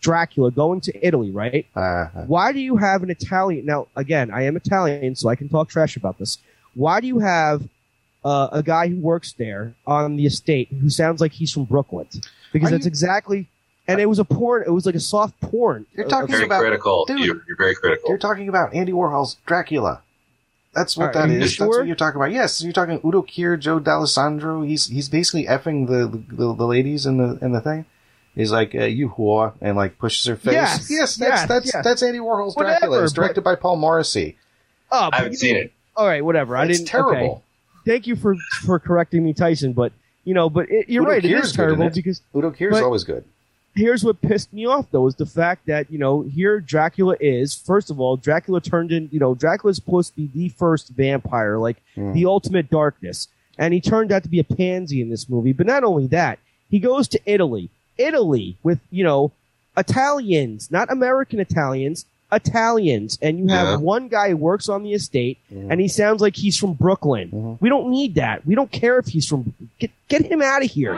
Dracula 0.00 0.50
going 0.50 0.80
to 0.82 1.06
Italy, 1.06 1.30
right? 1.30 1.66
Uh, 1.76 2.06
Why 2.26 2.52
do 2.52 2.58
you 2.58 2.76
have 2.76 3.04
an 3.04 3.10
Italian? 3.10 3.64
Now, 3.66 3.86
again, 3.94 4.32
I 4.32 4.42
am 4.42 4.56
Italian, 4.56 5.14
so 5.14 5.28
I 5.28 5.36
can 5.36 5.48
talk 5.48 5.68
trash 5.68 5.96
about 5.96 6.18
this. 6.18 6.38
Why 6.74 7.00
do 7.00 7.06
you 7.06 7.20
have 7.20 7.62
uh, 8.24 8.48
a 8.50 8.62
guy 8.64 8.88
who 8.88 8.96
works 8.96 9.32
there 9.32 9.74
on 9.86 10.16
the 10.16 10.26
estate 10.26 10.68
who 10.68 10.90
sounds 10.90 11.20
like 11.20 11.32
he's 11.32 11.52
from 11.52 11.64
Brooklyn? 11.64 12.08
Because 12.52 12.68
Are 12.68 12.72
that's 12.72 12.84
you- 12.86 12.88
exactly. 12.88 13.48
And 13.88 14.00
it 14.00 14.06
was 14.06 14.18
a 14.20 14.24
porn. 14.24 14.62
It 14.66 14.70
was 14.70 14.86
like 14.86 14.94
a 14.94 15.00
soft 15.00 15.40
porn. 15.40 15.86
You're 15.94 16.06
talking 16.08 16.30
very 16.30 16.44
about- 16.44 16.60
critical. 16.60 17.04
dude. 17.06 17.18
You're, 17.20 17.42
you're 17.48 17.56
very 17.56 17.74
critical. 17.74 18.08
you're 18.10 18.18
talking 18.18 18.48
about 18.48 18.74
Andy 18.74 18.92
Warhol's 18.92 19.36
Dracula. 19.46 20.02
That's 20.74 20.96
what 20.96 21.08
Are- 21.08 21.12
that 21.14 21.28
are 21.28 21.32
is. 21.32 21.58
you 21.58 21.66
That's 21.66 21.76
what 21.78 21.86
you're 21.86 21.96
talking 21.96 22.16
about. 22.20 22.30
Yes, 22.32 22.62
you're 22.62 22.72
talking 22.72 23.00
Udo 23.04 23.22
Kier, 23.22 23.58
Joe 23.58 23.78
Dallesandro. 23.80 24.66
He's 24.66 24.86
he's 24.86 25.08
basically 25.08 25.46
effing 25.46 25.86
the 25.88 26.06
the, 26.34 26.54
the 26.54 26.66
ladies 26.66 27.04
in 27.06 27.18
the 27.18 27.38
in 27.44 27.52
the 27.52 27.60
thing. 27.60 27.84
He's 28.34 28.50
like 28.52 28.74
uh, 28.74 28.84
you 28.84 29.10
whore 29.10 29.52
and 29.60 29.76
like 29.76 29.98
pushes 29.98 30.24
her 30.26 30.36
face. 30.36 30.54
Yes, 30.54 30.86
yes, 30.90 31.16
that's 31.16 31.40
yes, 31.40 31.48
that's 31.48 31.74
yes. 31.74 31.84
that's 31.84 32.02
Andy 32.02 32.20
Warhol's 32.20 32.56
Whatever, 32.56 32.78
Dracula. 32.78 33.02
It's 33.04 33.12
but- 33.12 33.20
directed 33.20 33.40
by 33.42 33.56
Paul 33.56 33.76
Morrissey. 33.76 34.38
Oh, 34.90 34.98
I 35.06 35.10
but 35.10 35.14
haven't 35.16 35.32
you 35.32 35.38
seen 35.38 35.54
know- 35.56 35.60
it. 35.62 35.72
All 35.94 36.06
right, 36.06 36.24
whatever. 36.24 36.56
I 36.56 36.64
it's 36.64 36.78
didn't. 36.78 36.88
terrible. 36.88 37.12
Okay. 37.32 37.42
Thank 37.84 38.06
you 38.06 38.16
for 38.16 38.34
for 38.62 38.78
correcting 38.78 39.22
me, 39.22 39.34
Tyson. 39.34 39.74
But 39.74 39.92
you 40.24 40.32
know, 40.32 40.48
but 40.48 40.70
it, 40.70 40.88
you're 40.88 41.02
Udo 41.02 41.10
right. 41.10 41.22
It 41.22 41.28
Kier's 41.28 41.46
is 41.46 41.52
good 41.52 41.56
terrible 41.64 41.86
it. 41.88 41.94
because 41.94 42.22
Udo 42.34 42.50
Kier's 42.52 42.72
But- 42.72 42.84
always 42.84 43.04
good. 43.04 43.24
Here's 43.74 44.04
what 44.04 44.20
pissed 44.20 44.52
me 44.52 44.66
off 44.66 44.86
though 44.90 45.06
is 45.06 45.14
the 45.16 45.26
fact 45.26 45.66
that 45.66 45.90
you 45.90 45.98
know 45.98 46.22
here 46.22 46.60
Dracula 46.60 47.16
is 47.20 47.54
first 47.54 47.90
of 47.90 47.98
all 48.00 48.16
Dracula 48.16 48.60
turned 48.60 48.92
in 48.92 49.08
you 49.12 49.18
know 49.20 49.34
Dracula's 49.34 49.76
supposed 49.76 50.14
to 50.14 50.20
be 50.22 50.30
the 50.34 50.48
first 50.50 50.88
vampire 50.90 51.58
like 51.58 51.78
Mm. 51.96 52.14
the 52.14 52.26
ultimate 52.26 52.70
darkness 52.70 53.28
and 53.58 53.74
he 53.74 53.80
turned 53.80 54.12
out 54.12 54.22
to 54.22 54.28
be 54.30 54.38
a 54.38 54.44
pansy 54.44 55.00
in 55.02 55.10
this 55.10 55.28
movie 55.28 55.52
but 55.52 55.66
not 55.66 55.84
only 55.84 56.06
that 56.08 56.38
he 56.70 56.78
goes 56.78 57.06
to 57.08 57.20
Italy 57.26 57.68
Italy 57.98 58.56
with 58.62 58.78
you 58.90 59.04
know 59.04 59.30
Italians 59.76 60.70
not 60.70 60.90
American 60.92 61.40
Italians 61.40 62.04
Italians 62.30 63.18
and 63.20 63.38
you 63.38 63.48
have 63.48 63.68
Yeah. 63.68 63.76
one 63.76 64.08
guy 64.08 64.30
who 64.30 64.36
works 64.38 64.68
on 64.70 64.82
the 64.84 64.94
estate 64.94 65.36
Mhm. 65.52 65.66
and 65.70 65.80
he 65.82 65.88
sounds 65.88 66.22
like 66.22 66.34
he's 66.36 66.56
from 66.56 66.72
Brooklyn 66.72 67.28
Mhm. 67.30 67.56
we 67.60 67.68
don't 67.68 67.90
need 67.90 68.14
that 68.14 68.46
we 68.46 68.54
don't 68.54 68.70
care 68.72 68.98
if 68.98 69.06
he's 69.06 69.26
from 69.26 69.52
get 69.78 69.90
get 70.08 70.22
him 70.24 70.40
out 70.40 70.64
of 70.64 70.70
here 70.70 70.94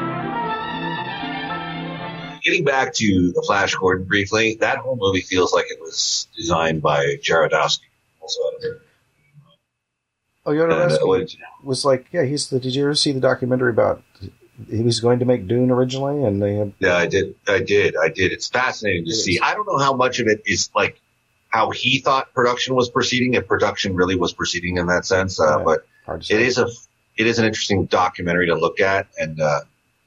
Getting 2.45 2.65
back 2.65 2.93
to 2.95 3.33
the 3.33 3.43
Flash 3.47 3.75
Gordon 3.75 4.07
briefly, 4.07 4.57
that 4.61 4.79
whole 4.79 4.97
movie 4.97 5.23
feels 5.23 5.53
like 5.55 5.65
it 5.71 5.81
was 5.81 6.29
designed 6.37 6.83
by 6.83 7.17
Jodorowsky. 7.23 7.81
Also, 8.21 8.41
Oh, 10.47 10.53
uh, 10.53 10.55
Jodorowsky 10.55 11.07
what- 11.07 11.35
was 11.63 11.85
like, 11.85 12.07
yeah, 12.13 12.25
he's 12.25 12.51
the. 12.51 12.61
Did 12.61 12.75
you 12.75 12.85
ever 12.85 12.95
see 12.95 13.13
the 13.13 13.21
documentary 13.21 13.71
about? 13.71 14.03
He 14.71 14.83
was 14.83 15.01
going 15.01 15.19
to 15.21 15.25
make 15.25 15.49
Dune 15.49 15.71
originally, 15.71 16.23
and 16.23 16.41
they 16.43 16.55
had. 16.57 16.75
yeah, 16.79 16.97
I 16.97 17.07
did. 17.07 17.35
I 17.49 17.61
did. 17.61 17.97
I 17.97 18.09
did. 18.09 18.31
It's 18.31 18.49
fascinating 18.49 19.05
to 19.07 19.11
It 19.11 19.15
see. 19.15 19.35
is. 19.37 19.41
I 19.43 19.55
don't 19.55 19.67
know 19.67 19.79
how 19.79 19.95
much 19.95 20.21
of 20.21 20.27
it 20.29 20.43
is 20.47 20.71
like 20.77 21.01
how 21.49 21.71
he 21.71 22.01
thought 22.01 22.33
production 22.35 22.75
was 22.75 22.91
proceeding, 22.91 23.35
if 23.35 23.47
production 23.49 23.97
really 23.97 24.17
was 24.17 24.33
proceeding 24.35 24.77
in 24.77 24.87
that 24.89 25.07
sense. 25.07 25.41
Uh, 25.41 25.59
Yeah. 25.59 25.65
But 25.65 25.87
Hard 26.05 26.21
to 26.21 26.27
say. 26.27 26.35
it 26.35 26.43
is 26.43 26.59
a 26.59 26.69
it 27.17 27.27
is 27.27 27.39
an 27.39 27.47
interesting 27.47 27.87
documentary 27.87 28.47
to 28.47 28.55
look 28.55 28.81
at 28.81 29.09
and 29.19 29.41
uh 29.41 29.61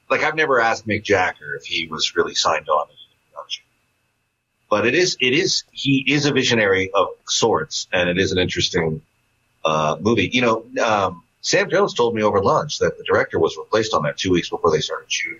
like 0.09 0.23
I've 0.23 0.35
never 0.35 0.59
asked 0.59 0.88
Mick 0.88 1.03
Jagger 1.03 1.55
if 1.55 1.65
he 1.65 1.88
was 1.88 2.15
really 2.15 2.35
signed 2.35 2.69
on 2.69 2.88
to 2.88 2.93
the 2.93 3.31
production. 3.31 3.63
But 4.69 4.88
it 4.88 4.95
is 4.95 5.17
it 5.19 5.34
is 5.34 5.63
he 5.71 6.03
is 6.07 6.25
a 6.25 6.34
visionary 6.34 6.91
of 6.93 7.09
sorts 7.25 7.88
and 7.91 8.09
it 8.09 8.17
is 8.17 8.31
an 8.31 8.38
interesting 8.38 9.01
uh 9.63 9.97
movie. 9.99 10.29
You 10.31 10.41
know, 10.41 10.65
um 10.84 11.23
Sam 11.41 11.69
Jones 11.69 11.93
told 11.93 12.13
me 12.15 12.23
over 12.23 12.41
lunch 12.41 12.79
that 12.79 12.97
the 12.97 13.03
director 13.03 13.39
was 13.39 13.57
replaced 13.57 13.93
on 13.93 14.03
that 14.03 14.17
two 14.17 14.31
weeks 14.31 14.49
before 14.49 14.71
they 14.71 14.81
started 14.81 15.11
shooting. 15.11 15.39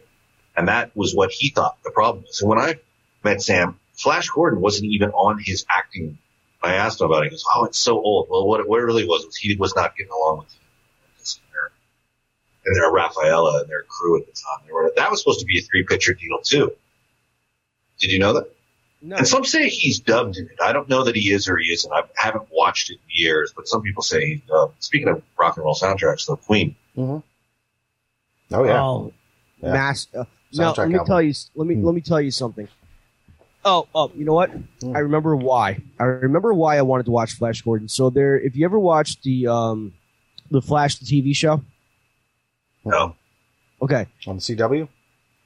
And 0.56 0.70
that 0.70 0.96
was 0.96 1.14
what 1.14 1.32
he 1.32 1.50
thought 1.50 1.78
the 1.84 1.92
problem 1.92 2.24
was. 2.24 2.42
And 2.42 2.50
when 2.50 2.60
I 2.60 2.76
met 3.24 3.42
Sam, 3.42 3.80
Flash 3.94 4.30
Gordon 4.30 4.62
wasn't 4.62 4.92
even 4.92 5.12
on 5.12 5.40
his 5.40 5.66
acting 5.70 6.18
I 6.62 6.76
asked 6.76 7.02
him 7.02 7.08
about 7.08 7.24
it. 7.24 7.26
He 7.26 7.30
goes, 7.32 7.46
"Oh, 7.54 7.66
it's 7.66 7.78
so 7.78 8.02
old." 8.02 8.28
Well, 8.30 8.48
what, 8.48 8.68
what 8.68 8.80
it 8.80 8.86
really 8.86 9.08
was 9.08 9.26
was 9.26 9.36
he 9.36 9.56
was 9.56 9.76
not 9.76 9.96
getting 9.96 10.12
along 10.12 10.40
with 10.40 10.50
their, 10.50 10.62
and 12.68 12.76
their 12.76 12.92
Rafaela 12.92 13.62
and 13.62 13.70
their 13.70 13.84
crew 13.84 14.20
at 14.20 14.26
the 14.28 14.32
time. 14.34 14.68
They 14.68 14.74
were, 14.74 14.92
that 14.96 15.10
was 15.10 15.22
supposed 15.22 15.40
to 15.40 15.46
be 15.46 15.60
a 15.60 15.62
three 15.64 15.84
picture 15.84 16.14
deal 16.14 16.38
too. 16.44 16.72
Did 18.00 18.12
you 18.12 18.20
know 18.20 18.34
that? 18.34 18.50
no 19.02 19.16
And 19.16 19.28
some 19.28 19.44
say 19.46 19.70
he's 19.70 20.00
dubbed 20.00 20.38
in 20.38 20.46
it. 20.46 20.60
I 20.62 20.74
don't 20.74 20.88
know 20.90 21.04
that 21.06 21.16
he 21.16 21.32
is 21.32 21.48
or 21.48 21.58
he 21.58 21.72
isn't. 21.72 21.92
I 21.92 22.04
haven't 22.16 22.48
watched 22.52 22.90
it 22.92 22.96
in 22.96 23.00
years, 23.10 23.54
but 23.56 23.68
some 23.68 23.82
people 23.82 24.04
say 24.04 24.26
he's 24.26 24.42
dubbed. 24.42 24.76
Speaking 24.84 25.08
of 25.08 25.24
rock 25.40 25.56
and 25.58 25.64
roll 25.66 25.74
soundtracks, 25.76 26.28
though, 26.28 26.36
Queen. 26.36 26.76
Oh 26.98 27.24
yeah. 28.52 28.82
Oh, 28.84 29.14
Yeah. 29.62 29.74
mass. 29.74 30.08
Uh, 30.16 30.26
no, 30.54 30.72
Soundtrack 30.74 30.78
let 30.78 30.88
me 30.90 30.94
album. 30.96 31.08
tell 31.08 31.22
you. 31.22 31.34
Let 31.56 31.68
me 31.68 31.76
Hmm. 31.76 31.86
let 31.86 31.96
me 31.96 32.02
tell 32.02 32.22
you 32.22 32.32
something. 32.32 32.68
Oh, 33.66 33.88
oh, 33.94 34.12
you 34.16 34.24
know 34.24 34.34
what? 34.34 34.50
Hmm. 34.82 34.96
I 34.96 35.00
remember 35.00 35.36
why. 35.36 35.80
I 36.00 36.04
remember 36.04 36.54
why 36.54 36.78
I 36.78 36.82
wanted 36.84 37.06
to 37.08 37.12
watch 37.12 37.34
Flash 37.34 37.62
Gordon. 37.62 37.90
So 37.90 38.10
there, 38.10 38.40
if 38.40 38.56
you 38.56 38.64
ever 38.66 38.80
watched 38.80 39.24
the 39.24 39.48
um, 39.48 39.94
the 40.52 40.62
Flash 40.62 40.96
the 41.00 41.06
TV 41.06 41.36
show, 41.36 41.62
No. 42.88 43.16
okay, 43.82 44.08
On 44.26 44.36
the 44.38 44.42
CW. 44.42 44.88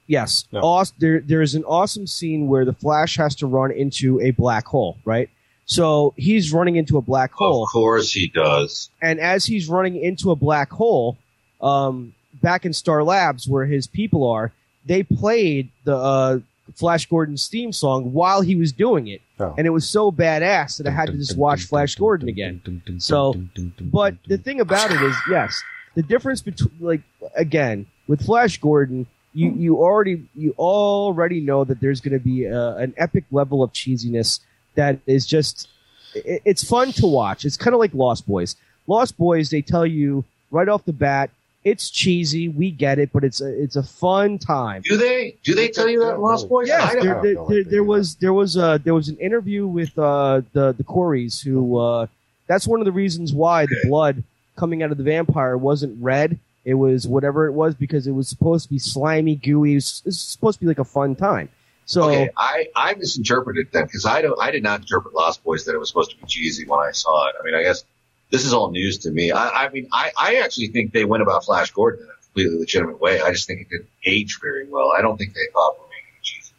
yes, 0.06 0.44
No. 0.52 0.60
Aws- 0.62 0.92
there 0.98 1.20
there 1.20 1.42
is 1.42 1.54
an 1.54 1.64
awesome 1.64 2.06
scene 2.06 2.46
where 2.48 2.64
the 2.64 2.72
Flash 2.72 3.16
has 3.16 3.34
to 3.36 3.46
run 3.46 3.70
into 3.70 4.20
a 4.20 4.30
black 4.30 4.66
hole, 4.66 4.96
right? 5.04 5.28
So 5.64 6.12
he's 6.16 6.52
running 6.52 6.76
into 6.76 6.98
a 6.98 7.02
black 7.02 7.32
hole. 7.32 7.64
Of 7.64 7.70
course 7.70 8.12
he 8.12 8.28
does. 8.28 8.90
and 9.00 9.20
as 9.20 9.46
he's 9.46 9.68
running 9.68 9.96
into 9.96 10.30
a 10.30 10.36
black 10.36 10.70
hole, 10.70 11.16
um, 11.60 12.14
back 12.42 12.64
in 12.66 12.72
Star 12.72 13.04
Labs 13.04 13.46
where 13.46 13.64
his 13.66 13.86
people 13.86 14.28
are, 14.28 14.52
they 14.84 15.02
played 15.04 15.70
the 15.84 15.96
uh, 15.96 16.38
Flash 16.74 17.06
Gordon's 17.06 17.46
theme 17.48 17.72
song 17.72 18.12
while 18.12 18.40
he 18.40 18.56
was 18.56 18.72
doing 18.72 19.06
it, 19.06 19.20
Oh. 19.38 19.54
and 19.56 19.66
it 19.66 19.70
was 19.70 19.88
so 19.88 20.10
badass 20.10 20.78
that 20.78 20.86
I 20.86 20.90
had 20.90 21.06
to 21.08 21.12
just 21.16 21.36
watch 21.36 21.62
Flash 21.64 21.94
Gordon 21.94 22.28
again. 22.28 22.60
So, 22.98 23.34
But 23.80 24.16
the 24.26 24.38
thing 24.38 24.60
about 24.60 24.90
it 24.90 25.00
is, 25.00 25.14
yes, 25.30 25.62
the 25.94 26.02
difference 26.02 26.42
between 26.42 26.72
like 26.80 27.02
again 27.36 27.86
with 28.08 28.24
Flash 28.24 28.58
Gordon, 28.58 29.06
you 29.34 29.50
you 29.50 29.78
already 29.78 30.24
you 30.34 30.54
already 30.58 31.40
know 31.40 31.64
that 31.64 31.80
there's 31.80 32.00
going 32.00 32.18
to 32.18 32.24
be 32.24 32.44
a, 32.44 32.76
an 32.76 32.94
epic 32.96 33.24
level 33.30 33.62
of 33.62 33.72
cheesiness 33.72 34.40
that 34.74 34.98
is 35.06 35.26
just 35.26 35.68
it, 36.14 36.42
it's 36.44 36.64
fun 36.64 36.92
to 36.92 37.06
watch. 37.06 37.44
It's 37.44 37.56
kind 37.56 37.74
of 37.74 37.80
like 37.80 37.94
Lost 37.94 38.26
Boys. 38.26 38.56
Lost 38.86 39.16
Boys, 39.16 39.50
they 39.50 39.62
tell 39.62 39.86
you 39.86 40.24
right 40.50 40.68
off 40.68 40.84
the 40.84 40.92
bat, 40.92 41.30
it's 41.64 41.90
cheesy. 41.90 42.48
We 42.48 42.70
get 42.70 42.98
it, 42.98 43.10
but 43.12 43.24
it's 43.24 43.40
a 43.40 43.62
it's 43.62 43.76
a 43.76 43.82
fun 43.82 44.38
time. 44.38 44.82
Do 44.84 44.96
they? 44.96 45.36
Do 45.44 45.54
they 45.54 45.68
tell 45.68 45.88
you 45.88 46.00
that, 46.00 46.14
in 46.16 46.20
Lost 46.20 46.48
Boys? 46.48 46.68
Yes, 46.68 46.92
there, 46.94 47.20
there, 47.22 47.36
there, 47.48 47.64
there 47.64 47.84
was 47.84 48.16
there 48.16 48.32
was 48.32 48.56
a 48.56 48.80
there 48.82 48.94
was 48.94 49.08
an 49.08 49.16
interview 49.18 49.66
with 49.66 49.96
uh, 49.98 50.42
the 50.52 50.72
the 50.72 50.84
Coreys 50.84 51.40
who 51.40 51.78
uh, 51.78 52.06
that's 52.48 52.66
one 52.66 52.80
of 52.80 52.84
the 52.84 52.92
reasons 52.92 53.32
why 53.32 53.66
the 53.66 53.76
blood 53.86 54.24
coming 54.56 54.82
out 54.82 54.90
of 54.92 54.98
the 54.98 55.04
vampire 55.04 55.56
wasn't 55.56 56.02
red. 56.02 56.38
It 56.64 56.74
was 56.74 57.08
whatever 57.08 57.46
it 57.46 57.52
was 57.52 57.74
because 57.74 58.06
it 58.06 58.12
was 58.12 58.28
supposed 58.28 58.64
to 58.64 58.70
be 58.70 58.78
slimy, 58.78 59.34
gooey. 59.36 59.72
It 59.72 59.74
was, 59.76 60.02
it 60.04 60.08
was 60.08 60.20
supposed 60.20 60.58
to 60.58 60.64
be 60.64 60.68
like 60.68 60.78
a 60.78 60.84
fun 60.84 61.16
time. 61.16 61.48
So 61.86 62.04
Okay, 62.04 62.30
I, 62.36 62.68
I 62.76 62.94
misinterpreted 62.94 63.68
that 63.72 63.86
because 63.86 64.06
I 64.06 64.22
don't 64.22 64.40
I 64.40 64.52
did 64.52 64.62
not 64.62 64.80
interpret 64.80 65.14
Lost 65.14 65.42
Boys 65.42 65.64
that 65.64 65.74
it 65.74 65.78
was 65.78 65.88
supposed 65.88 66.12
to 66.12 66.16
be 66.16 66.26
cheesy 66.26 66.64
when 66.64 66.78
I 66.78 66.92
saw 66.92 67.28
it. 67.28 67.34
I 67.40 67.44
mean, 67.44 67.54
I 67.56 67.62
guess 67.64 67.84
this 68.30 68.44
is 68.46 68.52
all 68.52 68.70
news 68.70 68.98
to 68.98 69.10
me. 69.10 69.32
I, 69.32 69.64
I 69.64 69.68
mean, 69.70 69.88
I, 69.92 70.12
I 70.16 70.34
actually 70.36 70.68
think 70.68 70.92
they 70.92 71.04
went 71.04 71.22
about 71.24 71.44
Flash 71.44 71.72
Gordon 71.72 72.04
in 72.04 72.08
a 72.08 72.14
completely 72.24 72.58
legitimate 72.60 73.00
way. 73.00 73.20
I 73.20 73.32
just 73.32 73.48
think 73.48 73.62
it 73.62 73.68
didn't 73.70 73.88
age 74.04 74.38
very 74.40 74.66
well. 74.68 74.92
I 74.96 75.02
don't 75.02 75.16
think 75.18 75.34
they 75.34 75.40
thought 75.52 75.74
we're 75.80 75.86
making 75.88 76.12
it 76.18 76.22
cheesy. 76.22 76.52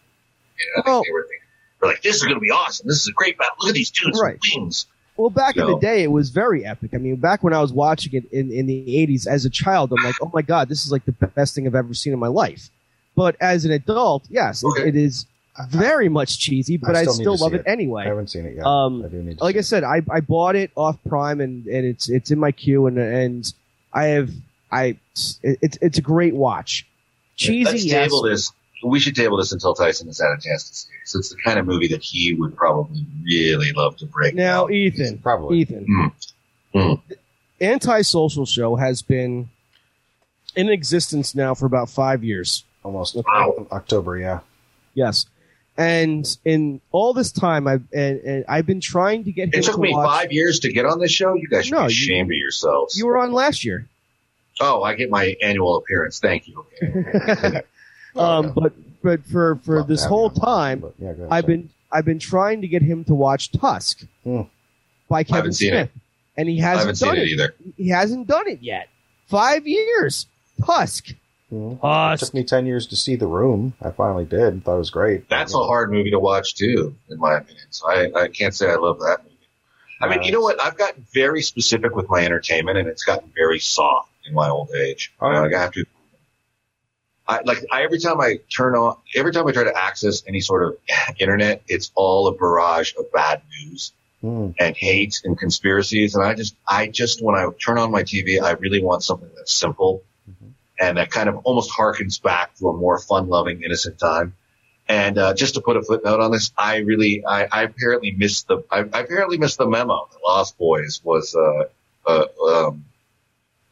You 0.59 0.65
know, 0.65 0.71
I 0.73 0.75
think 0.75 0.85
Well- 0.87 1.03
they 1.07 1.11
were 1.13 1.21
thinking, 1.23 1.39
they're 1.79 1.89
like, 1.89 2.01
this 2.01 2.15
is 2.17 2.23
going 2.23 2.35
to 2.35 2.39
be 2.41 2.51
awesome. 2.51 2.87
This 2.87 3.01
is 3.01 3.07
a 3.07 3.11
great 3.13 3.37
battle. 3.37 3.55
Look 3.61 3.69
at 3.69 3.75
these 3.75 3.91
dudes 3.91 4.19
Right. 4.21 4.33
with 4.33 4.41
wings. 4.55 4.85
Well, 5.17 5.29
back 5.29 5.57
in 5.57 5.65
the 5.67 5.77
day, 5.77 6.01
it 6.03 6.11
was 6.11 6.31
very 6.31 6.65
epic. 6.65 6.91
I 6.93 6.97
mean, 6.97 7.17
back 7.17 7.43
when 7.43 7.53
I 7.53 7.61
was 7.61 7.71
watching 7.71 8.13
it 8.13 8.31
in, 8.31 8.51
in 8.51 8.65
the 8.65 8.83
80s 9.07 9.27
as 9.27 9.45
a 9.45 9.49
child, 9.49 9.91
I'm 9.93 10.03
like, 10.03 10.15
oh 10.21 10.31
my 10.33 10.41
God, 10.41 10.69
this 10.69 10.85
is 10.85 10.91
like 10.91 11.05
the 11.05 11.11
best 11.11 11.53
thing 11.53 11.67
I've 11.67 11.75
ever 11.75 11.93
seen 11.93 12.13
in 12.13 12.19
my 12.19 12.27
life. 12.27 12.69
But 13.15 13.35
as 13.39 13.63
an 13.63 13.71
adult, 13.71 14.23
yes, 14.29 14.63
it, 14.63 14.67
Okay. 14.67 14.89
it 14.89 14.95
is 14.95 15.27
very 15.69 16.09
much 16.09 16.39
cheesy, 16.39 16.77
but 16.77 16.95
I 16.95 17.03
still 17.03 17.13
still, 17.13 17.37
love 17.37 17.53
it, 17.53 17.61
it. 17.61 17.69
anyway. 17.69 18.03
I 18.03 18.07
haven't 18.07 18.31
seen 18.31 18.45
it 18.45 18.55
yet. 18.55 18.65
Um, 18.65 19.03
I 19.05 19.07
do 19.09 19.21
need 19.21 19.37
to 19.37 19.43
like 19.43 19.53
see 19.53 19.59
I 19.59 19.61
said, 19.61 19.83
I, 19.83 20.01
I 20.09 20.19
bought 20.21 20.55
it 20.55 20.71
off 20.75 20.97
Prime 21.07 21.41
and, 21.41 21.67
and 21.67 21.85
it's 21.85 22.09
it's 22.09 22.31
in 22.31 22.39
my 22.39 22.51
queue 22.51 22.87
and 22.87 22.97
and 22.97 23.53
I 23.93 24.05
have 24.05 24.31
I 24.71 24.97
it's 25.43 25.77
it's 25.79 25.99
a 25.99 26.01
great 26.01 26.33
watch. 26.33 26.87
Cheesy, 27.35 27.65
Let's 27.65 27.85
yes. 27.85 28.05
table 28.07 28.23
this. 28.23 28.51
We 28.83 28.99
should 28.99 29.15
table 29.15 29.37
this 29.37 29.51
until 29.51 29.73
Tyson 29.73 30.07
has 30.07 30.19
had 30.19 30.31
a 30.37 30.41
chance 30.41 30.69
to 30.69 30.75
see 30.75 30.89
it. 31.01 31.07
So 31.07 31.19
it's 31.19 31.29
the 31.29 31.37
kind 31.43 31.57
of 31.59 31.65
movie 31.65 31.87
that 31.89 32.01
he 32.03 32.33
would 32.33 32.55
probably 32.55 33.05
really 33.23 33.71
love 33.73 33.97
to 33.97 34.05
break 34.05 34.35
Now, 34.35 34.63
down. 34.67 34.73
Ethan, 34.73 35.17
Probably. 35.19 35.59
Ethan, 35.59 35.85
Mm. 35.87 36.11
Mm. 36.75 37.01
Antisocial 37.61 38.45
Show 38.45 38.75
has 38.75 39.01
been 39.01 39.49
in 40.55 40.69
existence 40.69 41.33
now 41.35 41.53
for 41.53 41.65
about 41.65 41.89
five 41.89 42.23
years. 42.23 42.63
Almost 42.83 43.15
Wow. 43.15 43.67
October, 43.71 44.17
yeah. 44.17 44.39
Yes, 44.93 45.25
and 45.77 46.37
in 46.45 46.81
all 46.91 47.13
this 47.13 47.31
time, 47.31 47.67
I've 47.67 47.83
and, 47.93 48.19
and 48.19 48.45
I've 48.47 48.65
been 48.65 48.81
trying 48.81 49.23
to 49.23 49.31
get 49.31 49.53
It 49.55 49.63
took 49.63 49.75
to 49.75 49.81
me 49.81 49.91
watch. 49.93 50.05
five 50.05 50.31
years 50.33 50.59
to 50.61 50.71
get 50.73 50.85
on 50.85 50.99
this 50.99 51.11
show. 51.11 51.33
You 51.35 51.47
guys 51.47 51.65
should 51.65 51.73
No, 51.73 51.87
be 51.87 51.93
you- 51.93 51.97
ashamed 52.03 52.29
of 52.31 52.37
yourselves. 52.37 52.97
You 52.97 53.07
were 53.07 53.17
on 53.17 53.31
last 53.31 53.63
year, 53.63 53.87
oh, 54.59 54.83
I 54.83 54.95
get 54.95 55.09
my 55.09 55.35
annual 55.41 55.77
appearance. 55.77 56.19
Thank 56.19 56.47
you. 56.47 56.65
Okay. 56.83 57.61
um, 58.15 58.45
yeah. 58.45 58.51
but 58.55 58.73
but 59.01 59.25
for 59.25 59.55
for 59.63 59.75
Well, 59.77 59.83
this 59.85 60.03
whole 60.05 60.29
time, 60.29 60.79
but 60.79 60.93
yeah, 60.99 61.09
ahead, 61.11 61.27
I've 61.31 61.43
sorry. 61.43 61.57
been 61.57 61.69
I've 61.91 62.05
been 62.05 62.19
trying 62.19 62.61
to 62.61 62.67
get 62.67 62.81
him 62.81 63.03
to 63.05 63.13
watch 63.15 63.51
Tusk 63.51 64.03
Hmm. 64.23 64.41
by 65.09 65.23
Kevin 65.23 65.35
haven't 65.35 65.53
seen 65.53 65.71
Smith, 65.71 65.89
and 66.37 66.49
he 66.49 66.57
hasn't 66.57 66.97
haven't 66.97 66.99
done 66.99 67.17
it 67.17 67.23
it. 67.27 67.31
either. 67.31 67.55
He 67.77 67.89
hasn't 67.89 68.27
done 68.27 68.47
it 68.47 68.59
yet. 68.61 68.87
Five 69.27 69.67
years. 69.67 70.27
Tusk. 70.65 71.13
Mhm. 71.51 72.13
It 72.13 72.19
took 72.19 72.33
me 72.33 72.43
ten 72.43 72.65
years 72.65 72.87
to 72.87 72.95
see 72.95 73.15
The 73.15 73.27
Room. 73.27 73.73
I 73.81 73.91
finally 73.91 74.25
did. 74.25 74.63
Thought 74.63 74.75
it 74.75 74.79
was 74.79 74.89
great. 74.89 75.29
That's 75.29 75.53
a 75.53 75.59
hard 75.59 75.91
movie 75.91 76.09
to 76.11 76.19
watch 76.19 76.55
too, 76.55 76.95
in 77.09 77.19
my 77.19 77.35
opinion. 77.37 77.65
So 77.69 77.87
I, 77.89 78.11
I 78.23 78.27
can't 78.29 78.55
say 78.55 78.69
I 78.71 78.75
love 78.75 78.99
that 78.99 79.19
movie. 79.23 79.29
I 80.01 80.07
mean, 80.09 80.23
you 80.23 80.31
know 80.31 80.41
what? 80.41 80.59
I've 80.59 80.77
gotten 80.77 81.05
very 81.13 81.41
specific 81.41 81.95
with 81.95 82.09
my 82.09 82.25
entertainment, 82.25 82.77
and 82.77 82.87
it's 82.89 83.03
gotten 83.03 83.31
very 83.35 83.59
soft 83.59 84.09
in 84.25 84.33
my 84.33 84.49
old 84.49 84.69
age. 84.75 85.13
Oh, 85.21 85.27
You 85.27 85.33
know, 85.33 85.41
like 85.43 85.53
I 85.53 85.61
have 85.61 85.71
to. 85.73 85.85
I 87.27 87.41
like 87.45 87.59
I, 87.71 87.83
every 87.83 87.99
time 87.99 88.19
I 88.19 88.39
turn 88.55 88.75
on, 88.75 88.97
every 89.15 89.31
time 89.31 89.47
I 89.47 89.51
try 89.51 89.63
to 89.63 89.77
access 89.77 90.23
any 90.27 90.41
sort 90.41 90.63
of 90.63 90.77
internet, 91.19 91.63
it's 91.67 91.91
all 91.95 92.27
a 92.27 92.33
barrage 92.33 92.93
of 92.97 93.11
bad 93.11 93.41
news 93.59 93.91
Mm. 94.23 94.55
and 94.57 94.73
hate 94.77 95.19
and 95.25 95.37
conspiracies. 95.37 96.15
And 96.15 96.23
I 96.23 96.33
just, 96.33 96.55
I 96.65 96.87
just, 96.87 97.21
when 97.21 97.35
I 97.35 97.45
turn 97.61 97.77
on 97.77 97.91
my 97.91 98.03
TV, 98.03 98.41
I 98.41 98.51
really 98.51 98.81
want 98.81 99.03
something 99.03 99.29
that's 99.35 99.53
simple 99.53 100.01
and 100.79 100.97
that 100.97 101.11
kind 101.11 101.27
of 101.27 101.39
almost 101.43 101.69
harkens 101.71 102.21
back 102.21 102.55
to 102.55 102.69
a 102.69 102.73
more 102.73 102.97
fun 102.99 103.27
loving, 103.27 103.63
innocent 103.63 103.99
time. 103.99 104.33
And, 104.87 105.17
uh, 105.17 105.33
just 105.33 105.55
to 105.55 105.61
put 105.61 105.75
a 105.75 105.81
footnote 105.81 106.21
on 106.21 106.31
this, 106.31 106.53
I 106.57 106.77
really, 106.77 107.25
I, 107.25 107.49
I 107.51 107.63
apparently 107.63 108.11
missed 108.11 108.47
the, 108.47 108.63
I, 108.71 108.85
I 108.93 109.01
apparently 109.01 109.37
missed 109.37 109.57
the 109.57 109.67
memo 109.67 110.07
that 110.09 110.19
Lost 110.25 110.57
Boys 110.57 111.01
was, 111.03 111.35
uh, 111.35 111.65
uh, 112.09 112.25
um, 112.67 112.85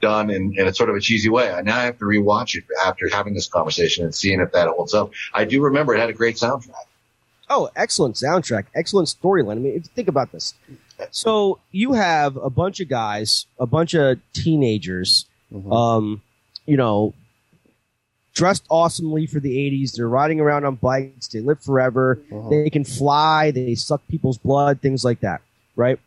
done 0.02 0.30
in, 0.30 0.54
in 0.58 0.68
a 0.68 0.74
sort 0.74 0.90
of 0.90 0.96
a 0.96 1.00
cheesy 1.00 1.30
way. 1.30 1.52
I 1.52 1.62
now 1.62 1.80
have 1.80 1.98
to 2.00 2.06
rewatch 2.06 2.56
it 2.56 2.64
after 2.86 3.08
having 3.10 3.34
this 3.34 3.48
conversation 3.48 4.04
and 4.04 4.14
seeing 4.14 4.40
if 4.42 4.52
that 4.52 4.68
holds 4.68 4.94
up. 4.94 5.12
I 5.34 5.46
do 5.46 5.62
remember 5.62 5.94
it 5.96 6.00
had 6.00 6.10
a 6.10 6.14
great 6.14 6.36
soundtrack. 6.36 6.74
Oh, 7.50 7.70
excellent 7.76 8.16
soundtrack, 8.16 8.66
excellent 8.76 9.08
storyline. 9.10 9.52
I 9.54 9.56
mean, 9.56 9.74
if 9.76 9.84
you 9.84 9.90
think 9.96 10.08
about 10.08 10.32
this. 10.32 10.54
So 11.12 11.60
you 11.72 11.94
have 11.94 12.38
a 12.38 12.50
bunch 12.50 12.80
of 12.80 12.88
guys, 12.88 13.46
a 13.60 13.66
bunch 13.66 13.94
of 13.94 14.20
teenagers, 14.34 15.26
Mhm. 15.54 15.74
um, 15.74 16.22
you 16.66 16.78
know, 16.78 17.14
dressed 18.34 18.64
awesomely 18.70 19.26
for 19.26 19.40
the 19.40 19.58
'80s. 19.58 19.94
They're 19.94 20.08
riding 20.08 20.40
around 20.40 20.64
on 20.66 20.76
bikes. 20.76 21.28
They 21.28 21.42
live 21.42 21.60
forever. 21.62 22.20
Mhm. 22.32 22.50
They 22.50 22.70
can 22.70 22.84
fly. 22.86 23.52
They 23.52 23.76
suck 23.76 24.08
people's 24.08 24.38
blood. 24.38 24.80
Things 24.82 25.04
like 25.04 25.20
that, 25.22 25.42
right? 25.76 26.00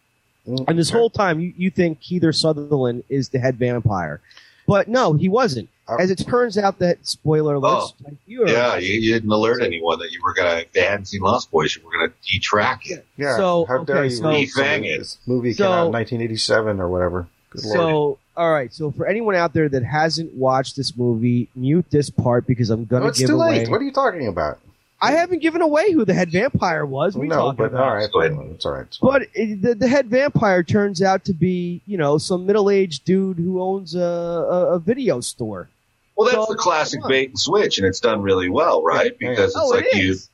Mm. 0.48 0.64
And 0.68 0.78
this 0.78 0.90
whole 0.90 1.10
time, 1.10 1.40
you, 1.40 1.52
you 1.56 1.70
think 1.70 2.00
Kiefer 2.00 2.34
Sutherland 2.34 3.04
is 3.08 3.30
the 3.30 3.38
head 3.38 3.56
vampire, 3.56 4.20
but 4.66 4.88
no, 4.88 5.12
he 5.14 5.28
wasn't. 5.28 5.68
Uh, 5.86 5.96
As 5.96 6.10
it 6.10 6.16
turns 6.16 6.56
out, 6.56 6.78
that 6.78 7.06
spoiler 7.06 7.54
alert. 7.56 7.92
Oh. 8.06 8.10
you 8.26 8.46
Yeah, 8.48 8.76
you, 8.76 8.94
you 8.94 9.12
didn't 9.12 9.30
alert 9.30 9.62
anyone 9.62 9.98
that 9.98 10.12
you 10.12 10.22
were 10.24 10.32
gonna, 10.32 10.60
if 10.60 10.72
they 10.72 10.80
hadn't 10.82 11.06
seen 11.06 11.20
Lost 11.20 11.50
Boys, 11.50 11.76
you 11.76 11.82
were 11.84 11.92
gonna 11.92 12.12
detrack 12.24 12.86
it. 12.90 13.04
Yeah. 13.18 13.36
So, 13.36 13.66
how 13.66 13.84
dare 13.84 13.96
okay, 13.98 14.04
you 14.04 14.10
so- 14.10 14.28
read 14.30 14.48
Defang 14.48 14.84
it. 14.86 14.98
This 14.98 15.18
movie 15.26 15.52
So- 15.52 15.64
came 15.64 15.72
out 15.72 15.86
in 15.86 15.92
1987 15.92 16.80
or 16.80 16.88
whatever. 16.88 17.28
Good 17.50 17.64
lord. 17.64 17.76
So, 17.76 18.18
all 18.36 18.50
right. 18.50 18.72
So, 18.72 18.90
for 18.92 19.06
anyone 19.06 19.34
out 19.34 19.52
there 19.52 19.68
that 19.68 19.84
hasn't 19.84 20.32
watched 20.34 20.74
this 20.76 20.96
movie, 20.96 21.48
mute 21.54 21.86
this 21.90 22.08
part 22.08 22.46
because 22.46 22.70
I'm 22.70 22.86
gonna 22.86 23.08
it's 23.08 23.18
give 23.18 23.28
too 23.28 23.36
away. 23.36 23.58
late. 23.58 23.68
What 23.68 23.80
are 23.80 23.84
you 23.84 23.92
talking 23.92 24.26
about? 24.26 24.58
I 25.04 25.12
haven't 25.12 25.40
given 25.40 25.62
away 25.62 25.92
who 25.92 26.04
the 26.04 26.14
head 26.14 26.30
vampire 26.30 26.84
was. 26.86 27.16
We 27.16 27.28
no, 27.28 27.36
talking 27.36 27.56
but 27.56 27.64
about. 27.66 27.82
all 27.82 27.94
right, 27.94 28.10
Go 28.12 28.20
ahead. 28.20 28.32
it's 28.52 28.64
all 28.64 28.72
right. 28.72 28.82
It's 28.82 28.96
fine. 28.96 29.10
But 29.10 29.22
it, 29.34 29.62
the, 29.62 29.74
the 29.74 29.88
head 29.88 30.06
vampire 30.06 30.62
turns 30.62 31.02
out 31.02 31.24
to 31.26 31.32
be, 31.32 31.82
you 31.86 31.96
know, 31.98 32.18
some 32.18 32.46
middle-aged 32.46 33.04
dude 33.04 33.38
who 33.38 33.60
owns 33.60 33.94
a, 33.94 34.00
a, 34.00 34.74
a 34.74 34.78
video 34.78 35.20
store. 35.20 35.68
Well, 36.16 36.28
that's 36.28 36.46
So, 36.46 36.52
the 36.52 36.58
classic 36.58 37.00
bait 37.08 37.30
and 37.30 37.38
switch, 37.38 37.78
and 37.78 37.86
it's 37.86 38.00
done 38.00 38.22
really 38.22 38.48
well, 38.48 38.82
right? 38.82 39.16
Yeah. 39.20 39.30
Because 39.30 39.50
it's 39.50 39.58
oh, 39.58 39.68
like 39.68 39.86
it 39.86 39.96
you, 39.96 40.10
is. 40.12 40.28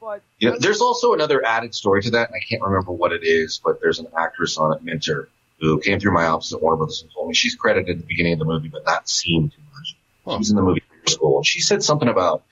But 0.00 0.22
you 0.38 0.50
know, 0.50 0.58
there's 0.58 0.80
also 0.80 1.12
another 1.14 1.44
added 1.44 1.74
story 1.74 2.02
to 2.02 2.10
that, 2.12 2.28
and 2.28 2.36
I 2.36 2.44
can't 2.48 2.62
remember 2.62 2.92
what 2.92 3.12
it 3.12 3.24
is, 3.24 3.60
but 3.64 3.80
there's 3.80 3.98
an 3.98 4.06
actress 4.16 4.58
on 4.58 4.76
it, 4.76 4.82
Minter, 4.82 5.28
who 5.60 5.80
came 5.80 5.98
through 5.98 6.12
my 6.12 6.26
office 6.26 6.52
at 6.52 6.62
Warner 6.62 6.76
Brothers 6.76 7.02
and 7.02 7.10
told 7.12 7.28
me 7.28 7.34
she's 7.34 7.54
credited 7.54 7.96
at 7.96 8.02
the 8.02 8.06
beginning 8.06 8.34
of 8.34 8.38
the 8.38 8.44
movie, 8.44 8.68
but 8.68 8.84
not 8.84 9.08
seen 9.08 9.48
too 9.50 9.62
much. 9.74 9.96
She 10.34 10.38
was 10.38 10.50
in 10.50 10.56
the 10.56 10.62
movie 10.62 10.82
school, 11.06 11.38
and 11.38 11.46
she 11.46 11.60
said 11.60 11.82
something 11.82 12.08
about 12.08 12.42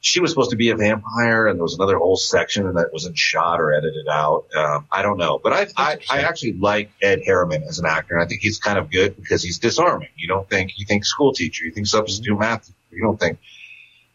she 0.00 0.20
was 0.20 0.30
supposed 0.30 0.50
to 0.50 0.56
be 0.56 0.70
a 0.70 0.76
vampire, 0.76 1.48
and 1.48 1.58
there 1.58 1.62
was 1.62 1.74
another 1.74 1.98
whole 1.98 2.16
section 2.16 2.72
that 2.74 2.92
wasn't 2.92 3.18
shot 3.18 3.60
or 3.60 3.72
edited 3.72 4.06
out. 4.08 4.46
Um, 4.56 4.86
I 4.92 5.02
don't 5.02 5.18
know, 5.18 5.40
but 5.42 5.52
I, 5.52 5.66
I 5.76 5.98
I 6.08 6.20
actually 6.20 6.52
like 6.52 6.90
Ed 7.02 7.22
Herrmann 7.24 7.64
as 7.64 7.78
an 7.78 7.86
actor, 7.86 8.14
and 8.14 8.22
I 8.22 8.26
think 8.26 8.40
he's 8.40 8.58
kind 8.58 8.78
of 8.78 8.90
good 8.90 9.16
because 9.16 9.42
he's 9.42 9.58
disarming. 9.58 10.08
You 10.16 10.28
don't 10.28 10.48
think 10.48 10.78
you 10.78 10.86
think 10.86 11.04
school 11.04 11.32
teacher, 11.32 11.64
you 11.64 11.72
think 11.72 11.86
substitute 11.88 12.38
math, 12.38 12.66
teacher, 12.66 12.76
you 12.92 13.02
don't 13.02 13.18
think 13.18 13.38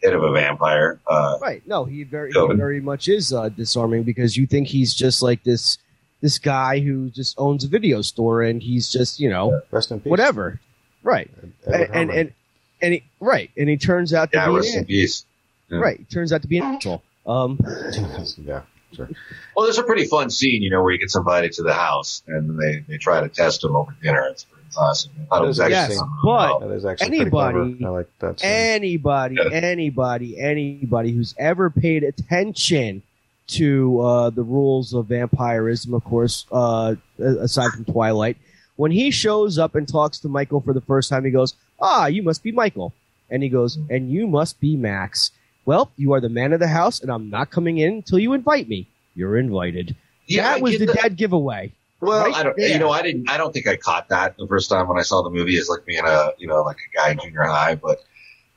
head 0.04 0.14
of 0.14 0.24
a 0.24 0.32
vampire. 0.32 1.00
Uh, 1.08 1.38
right, 1.42 1.66
no, 1.68 1.86
he 1.86 2.04
very, 2.04 2.32
he 2.32 2.48
very 2.56 2.82
much 2.82 3.08
is 3.08 3.32
uh, 3.34 3.50
disarming 3.50 4.04
because 4.04 4.36
you 4.38 4.46
think 4.46 4.68
he's 4.68 4.94
just 4.94 5.22
like 5.22 5.44
this, 5.44 5.78
this 6.22 6.40
guy 6.40 6.80
who 6.80 7.10
just 7.10 7.36
owns 7.38 7.64
a 7.64 7.68
video 7.68 8.02
store 8.02 8.42
and 8.42 8.62
he's 8.62 8.90
just, 8.92 9.20
you 9.20 9.30
know, 9.30 9.62
Rest 9.72 9.92
in 9.92 10.00
peace. 10.00 10.10
whatever, 10.10 10.60
right? 11.04 11.30
And 11.66 11.84
and 11.94 12.12
and, 12.12 12.34
and 12.82 12.94
he, 12.94 13.04
right, 13.20 13.50
and 13.58 13.70
he 13.70 13.78
turns 13.78 14.14
out 14.14 14.32
to 14.32 14.38
yeah, 14.38 14.48
be 14.48 14.56
rest 14.56 14.74
an, 14.74 14.80
in 14.80 14.86
peace. 14.86 15.26
Yeah. 15.70 15.80
right. 15.80 15.98
He 15.98 16.06
turns 16.06 16.32
out 16.34 16.42
to 16.44 16.48
be 16.48 16.58
an 16.58 16.64
asshole. 16.76 17.02
Um, 17.26 17.58
yeah, 18.38 18.62
sure. 18.96 19.10
Well, 19.56 19.66
there's 19.66 19.78
a 19.78 19.84
pretty 19.84 20.06
fun 20.06 20.30
scene, 20.30 20.62
you 20.62 20.70
know, 20.70 20.84
where 20.84 20.92
he 20.92 20.98
gets 20.98 21.16
invited 21.16 21.54
to 21.54 21.64
the 21.64 21.74
house 21.74 22.22
and 22.28 22.60
they, 22.60 22.84
they 22.88 22.98
try 22.98 23.22
to 23.22 23.30
test 23.30 23.64
him 23.64 23.76
over 23.76 23.96
dinner. 24.02 24.28
It's 24.30 24.44
pretty 24.44 24.68
classic. 24.74 25.12
I 25.20 25.24
thought 25.26 25.44
it 25.46 25.48
was 25.48 25.60
actually 25.60 25.74
Yes, 25.96 26.00
but- 26.00 26.28
well. 26.30 26.60
That 26.60 26.72
is 26.72 26.86
actually 26.86 27.18
Anybody- 27.20 27.84
I 27.86 27.90
like 27.90 28.10
that. 28.20 28.44
anybody, 28.44 29.36
Yeah. 29.36 29.50
anybody, 29.52 30.40
anybody 30.40 31.12
who's 31.12 31.34
ever 31.38 31.70
paid 31.70 32.04
attention 32.04 33.02
to 33.48 34.00
uh, 34.02 34.30
the 34.30 34.44
rules 34.44 34.94
of 34.94 35.08
vampirism, 35.08 35.94
of 35.94 36.04
course, 36.04 36.46
uh, 36.52 36.96
aside 37.20 37.72
from 37.72 37.86
Twilight, 37.86 38.38
when 38.78 38.92
he 38.92 39.12
shows 39.12 39.58
up 39.60 39.76
and 39.76 39.88
talks 39.88 40.18
to 40.20 40.28
Michael 40.30 40.62
for 40.62 40.74
the 40.74 40.82
first 40.82 41.10
time, 41.10 41.24
he 41.26 41.30
goes, 41.32 41.54
"Ah, 41.80 42.08
you 42.08 42.24
must 42.24 42.42
be 42.42 42.52
Michael," 42.54 42.94
and 43.30 43.44
he 43.44 43.50
goes, 43.50 43.78
"And 43.90 44.10
you 44.10 44.28
must 44.28 44.60
be 44.62 44.76
Max." 44.78 45.30
Well, 45.66 45.92
you 45.98 46.14
are 46.14 46.20
the 46.22 46.30
man 46.30 46.54
of 46.54 46.60
the 46.60 46.68
house, 46.68 47.02
and 47.02 47.12
I'm 47.12 47.30
not 47.30 47.50
coming 47.52 47.78
in 47.78 47.94
until 47.94 48.20
you 48.20 48.34
invite 48.34 48.68
me. 48.68 48.88
You're 49.16 49.38
invited. 49.38 49.96
Yeah, 50.28 50.50
I 50.50 50.54
that 50.54 50.62
was 50.62 50.72
get 50.74 50.80
the 50.80 50.86
that. 50.88 51.02
dead 51.02 51.16
giveaway. 51.16 51.72
Well, 52.02 52.26
right 52.26 52.36
I 52.36 52.44
don't, 52.44 52.58
there. 52.58 52.70
you 52.70 52.80
know, 52.80 52.90
I 52.90 53.02
didn't, 53.02 53.30
I 53.30 53.38
don't 53.38 53.54
think 53.54 53.68
I 53.68 53.78
caught 53.78 54.10
that 54.10 54.36
the 54.38 54.48
first 54.48 54.70
time 54.70 54.88
when 54.90 55.00
I 55.00 55.04
saw 55.04 55.22
the 55.22 55.30
movie 55.30 55.58
as 55.58 55.70
like 55.70 55.86
being 55.86 56.04
a, 56.06 56.32
you 56.38 56.48
know, 56.48 56.62
like 56.64 56.78
a 56.78 56.98
guy 56.98 57.12
in 57.12 57.20
junior 57.20 57.44
high, 57.44 57.76
but 57.76 58.04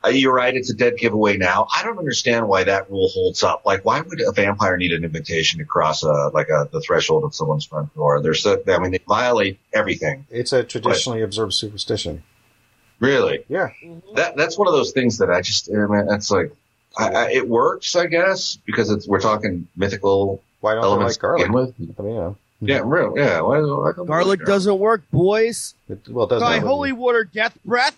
Uh, 0.05 0.09
you're 0.09 0.33
right. 0.33 0.55
It's 0.55 0.69
a 0.69 0.75
dead 0.75 0.97
giveaway 0.97 1.37
now. 1.37 1.67
I 1.75 1.83
don't 1.83 1.97
understand 1.97 2.47
why 2.47 2.63
that 2.65 2.89
rule 2.89 3.09
holds 3.09 3.41
up. 3.41 3.65
Like, 3.65 3.83
why 3.83 3.99
would 4.01 4.21
a 4.21 4.31
vampire 4.31 4.77
need 4.77 4.91
an 4.91 5.03
invitation 5.03 5.57
to 5.59 5.65
cross 5.65 6.03
a 6.03 6.29
like 6.33 6.49
a 6.49 6.69
the 6.71 6.81
threshold 6.81 7.23
of 7.23 7.33
someone's 7.33 7.65
front 7.65 7.93
door? 7.95 8.21
They're 8.21 8.35
so. 8.35 8.61
I 8.67 8.77
mean, 8.77 8.91
they 8.91 8.99
violate 9.07 9.59
everything. 9.73 10.27
It's 10.29 10.53
a 10.53 10.63
traditionally 10.63 11.23
observed 11.23 11.53
superstition. 11.53 12.21
Really. 12.99 13.43
Yeah. 13.47 13.69
That 14.15 14.37
that's 14.37 14.55
one 14.55 14.67
of 14.67 14.73
those 14.73 14.91
things 14.91 15.17
that 15.17 15.31
I 15.31 15.41
just. 15.41 15.67
I 15.71 15.87
mean, 15.87 16.05
that's 16.05 16.29
like. 16.29 16.51
I, 16.97 17.09
I, 17.13 17.31
it 17.31 17.47
works, 17.47 17.95
I 17.95 18.07
guess, 18.07 18.57
because 18.65 18.89
it's 18.89 19.07
we're 19.07 19.19
talking 19.21 19.67
mythical 19.75 20.41
Why 20.61 20.75
don't 20.75 20.83
elements 20.83 21.15
like 21.15 21.21
garlic? 21.21 21.45
to 21.47 21.51
begin 21.51 21.53
with. 21.53 21.99
I 21.99 22.01
mean, 22.01 22.11
you 22.13 22.19
know, 22.19 22.35
Yeah, 22.61 22.81
real. 22.83 23.13
Yeah. 23.17 23.41
Why, 23.41 23.59
why 23.59 23.91
don't 23.91 24.05
they 24.05 24.07
Garlic 24.07 24.45
doesn't 24.45 24.79
work, 24.79 25.03
boys. 25.11 25.73
it, 25.89 25.99
well, 26.09 26.25
it 26.25 26.29
doesn't. 26.29 26.45
Try 26.47 26.55
have 26.55 26.63
a- 26.63 26.67
holy 26.67 26.91
water, 26.91 27.23
death 27.23 27.57
breath. 27.65 27.97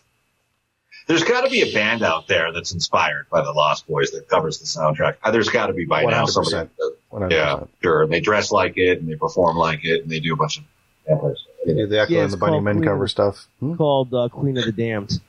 There's 1.08 1.24
got 1.24 1.42
to 1.44 1.50
be 1.50 1.62
a 1.62 1.74
band 1.74 2.04
out 2.04 2.28
there 2.28 2.52
that's 2.54 2.72
inspired 2.72 3.26
by 3.32 3.42
the 3.42 3.52
Lost 3.52 3.88
Boys 3.88 4.12
that 4.12 4.28
covers 4.30 4.60
the 4.60 4.66
soundtrack. 4.66 5.16
Uh, 5.24 5.32
There's 5.32 5.50
got 5.50 5.68
to 5.68 5.74
be 5.74 5.86
by 5.86 6.04
now 6.04 6.26
100%. 6.26 6.30
somebody. 6.30 6.70
that- 7.12 7.32
Yeah, 7.32 7.64
sure. 7.82 8.04
And 8.04 8.12
they 8.12 8.20
dress 8.20 8.52
like 8.52 8.78
it 8.78 9.00
and 9.00 9.10
they 9.10 9.16
perform 9.16 9.58
like 9.58 9.84
it 9.86 10.04
and 10.04 10.12
they 10.12 10.20
do 10.20 10.34
a 10.34 10.36
bunch 10.36 10.60
of 10.60 10.66
vampire 11.08 11.36
stuff. 11.36 11.54
They 11.66 11.74
do 11.74 11.88
the 11.88 12.02
Echo 12.02 12.14
Yeah, 12.14 12.24
and 12.26 12.32
the 12.34 12.38
Bunnymen 12.38 12.74
Queen 12.74 12.84
cover 12.84 13.06
of- 13.06 13.10
stuff. 13.12 13.48
Hmm? 13.60 13.74
Called 13.76 14.14
uh, 14.14 14.30
Queen 14.30 14.56
of 14.58 14.66
the 14.66 14.72
Damned. 14.72 15.20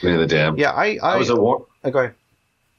Queen 0.00 0.14
of 0.14 0.20
the 0.20 0.26
Damned. 0.26 0.58
Yeah, 0.58 0.72
I, 0.72 0.98
I, 1.02 1.14
I 1.14 1.16
was 1.16 1.30
a 1.30 1.36
war. 1.36 1.64
uh, 1.82 1.88
go 1.90 2.00
ahead. 2.00 2.14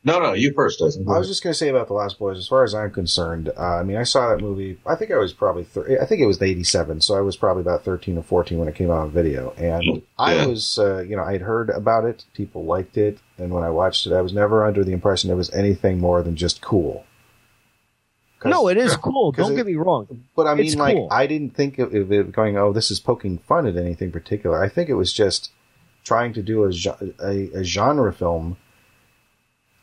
No, 0.04 0.20
no, 0.20 0.32
you 0.34 0.54
first, 0.54 0.80
Tyson. 0.80 1.06
I 1.10 1.18
was 1.18 1.28
just 1.28 1.44
going 1.44 1.52
to 1.52 1.58
say 1.58 1.68
about 1.68 1.88
the 1.88 1.94
Last 1.94 2.18
Boys. 2.18 2.38
As 2.38 2.48
far 2.48 2.64
as 2.64 2.74
I'm 2.74 2.92
concerned, 2.92 3.50
uh, 3.58 3.62
I 3.80 3.84
mean, 3.84 3.98
I 3.98 4.04
saw 4.04 4.30
that 4.30 4.42
movie. 4.42 4.80
I 4.86 4.96
think 4.96 5.12
I 5.12 5.18
was 5.18 5.34
probably. 5.34 5.66
Thir- 5.66 6.00
I 6.02 6.06
think 6.06 6.22
it 6.22 6.28
was 6.28 6.38
the 6.38 6.46
'87, 6.46 7.02
so 7.02 7.16
I 7.16 7.22
was 7.22 7.36
probably 7.36 7.62
about 7.62 7.84
13 7.84 8.18
or 8.18 8.24
14 8.24 8.58
when 8.58 8.68
it 8.70 8.76
came 8.76 8.90
out 8.90 9.00
on 9.00 9.12
video. 9.12 9.52
And 9.58 10.02
I 10.18 10.46
was, 10.46 10.80
uh, 10.80 11.00
you 11.00 11.18
know, 11.18 11.24
I'd 11.24 11.42
heard 11.42 11.70
about 11.72 12.06
it. 12.06 12.24
People 12.34 12.64
liked 12.64 12.96
it, 12.98 13.20
and 13.38 13.52
when 13.54 13.64
I 13.64 13.70
watched 13.70 14.08
it, 14.08 14.14
I 14.14 14.22
was 14.22 14.32
never 14.34 14.66
under 14.66 14.84
the 14.84 14.94
impression 14.94 15.30
it 15.30 15.36
was 15.36 15.54
anything 15.54 16.00
more 16.00 16.22
than 16.22 16.36
just 16.38 16.62
cool. 16.62 17.06
No, 18.46 18.70
it 18.70 18.78
is 18.78 18.96
cool. 18.96 19.32
Don't 19.32 19.54
it- 19.54 19.56
get 19.56 19.66
me 19.66 19.76
wrong. 19.76 20.08
But 20.36 20.48
I 20.48 20.54
mean, 20.54 20.68
It's 20.68 20.76
like, 20.76 20.96
cool. 20.96 21.08
I 21.12 21.28
didn't 21.28 21.56
think 21.56 21.80
of 21.80 21.94
of 21.94 22.12
it 22.14 22.32
going, 22.32 22.58
oh, 22.58 22.72
this 22.72 22.92
is 22.92 23.00
poking 23.00 23.40
fun 23.40 23.66
at 23.66 23.76
anything 23.76 24.12
particular. 24.12 24.64
I 24.64 24.70
think 24.70 24.90
it 24.90 24.94
was 24.94 25.12
just 25.12 25.52
trying 26.06 26.32
to 26.34 26.42
do 26.42 26.64
a, 26.64 26.72
a, 27.22 27.60
a 27.60 27.64
genre 27.64 28.14
film 28.14 28.56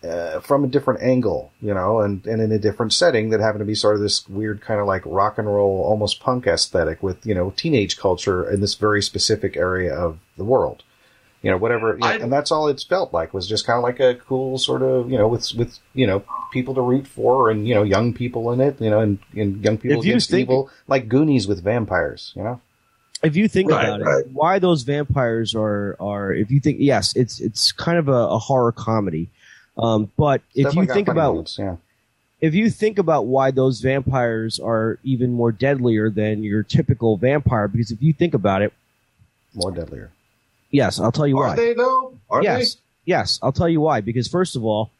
uh, 0.05 0.40
from 0.40 0.64
a 0.64 0.66
different 0.68 1.02
angle, 1.02 1.51
you 1.62 1.72
know, 1.72 2.01
and, 2.01 2.24
and 2.26 2.40
in 2.43 2.52
a 2.52 2.59
different 2.59 2.93
setting 2.93 3.31
that 3.31 3.40
happened 3.40 3.60
to 3.60 3.64
be 3.64 3.74
sort 3.74 3.94
of 3.94 4.01
this 4.02 4.28
weird 4.28 4.60
kind 4.60 4.81
of 4.81 4.86
like 4.86 5.02
rock 5.06 5.39
and 5.39 5.47
roll, 5.48 5.82
almost 5.85 6.20
punk 6.20 6.47
aesthetic 6.47 7.02
with, 7.02 7.24
you 7.26 7.35
know, 7.35 7.52
teenage 7.56 7.97
culture 7.97 8.48
in 8.51 8.60
this 8.60 8.74
very 8.74 9.02
specific 9.02 9.56
area 9.56 9.94
of 9.94 10.18
the 10.36 10.44
world. 10.44 10.82
You 11.43 11.51
know, 11.51 11.56
whatever, 11.59 11.98
I- 12.02 12.16
and 12.16 12.32
that's 12.32 12.51
all 12.51 12.68
it's 12.68 12.85
felt 12.85 13.12
like 13.12 13.35
was 13.35 13.47
just 13.47 13.66
kind 13.66 13.76
of 13.76 13.82
like 13.82 14.01
a 14.01 14.14
cool 14.14 14.56
sort 14.59 14.82
of, 14.82 15.10
you 15.10 15.18
know, 15.18 15.28
with 15.28 15.52
with 15.55 15.78
you 15.94 16.06
know 16.06 16.22
people 16.52 16.74
to 16.74 16.81
root 16.81 17.06
for 17.06 17.51
and 17.51 17.68
you 17.68 17.74
know 17.74 17.82
young 17.82 18.14
people 18.14 18.51
in 18.52 18.60
it, 18.60 18.81
you 18.81 18.89
know, 18.89 19.01
and, 19.01 19.18
and 19.36 19.62
young 19.62 19.76
people 19.76 19.97
you 20.05 20.10
against 20.12 20.31
think- 20.31 20.43
evil, 20.48 20.70
like 20.89 21.09
Goonies 21.09 21.47
with 21.47 21.62
vampires, 21.62 22.32
you 22.35 22.43
know. 22.43 22.60
If 23.22 23.36
you 23.36 23.48
think 23.48 23.70
Right, 23.70 23.89
about 23.89 24.01
it, 24.02 24.28
why 24.32 24.59
those 24.59 24.82
vampires 24.82 25.55
are 25.55 25.97
are 26.01 26.32
if 26.32 26.51
you 26.51 26.60
think 26.60 26.76
yes, 26.81 27.14
it's 27.16 27.40
it's 27.40 27.72
kind 27.72 27.97
of 27.98 28.09
a, 28.09 28.12
a 28.12 28.39
horror 28.39 28.72
comedy. 28.72 29.28
Um, 29.77 30.11
but 30.17 30.43
if 30.55 30.75
you 30.75 30.87
think 30.87 31.09
about 31.09 31.53
yeah, 31.59 31.77
if 32.41 32.55
you 32.55 32.71
think 32.71 32.99
about 32.99 33.27
why 33.27 33.51
those 33.51 33.81
vampires 33.81 34.61
are 34.61 34.99
even 35.03 35.33
more 35.33 35.51
deadlier 35.53 36.11
than 36.11 36.45
your 36.45 36.63
typical 36.63 37.17
vampire, 37.17 37.67
because 37.69 37.91
if 37.91 38.01
you 38.03 38.13
think 38.13 38.35
about 38.35 38.63
it, 38.63 38.73
more 39.55 39.73
deadlier. 39.73 40.11
yes, 40.71 41.01
I'll 41.01 41.13
tell 41.13 41.27
you 41.27 41.39
Are 41.39 41.49
why. 41.49 41.53
Are 41.55 41.57
they 41.57 41.75
though? 41.75 42.15
Are 42.31 42.43
yes, 42.43 42.77
yes, 43.05 43.39
I'll 43.43 43.53
tell 43.53 43.69
you 43.69 43.81
why. 43.81 44.01
Because 44.01 44.29
first 44.29 44.55
of 44.57 44.65
all, 44.65 44.91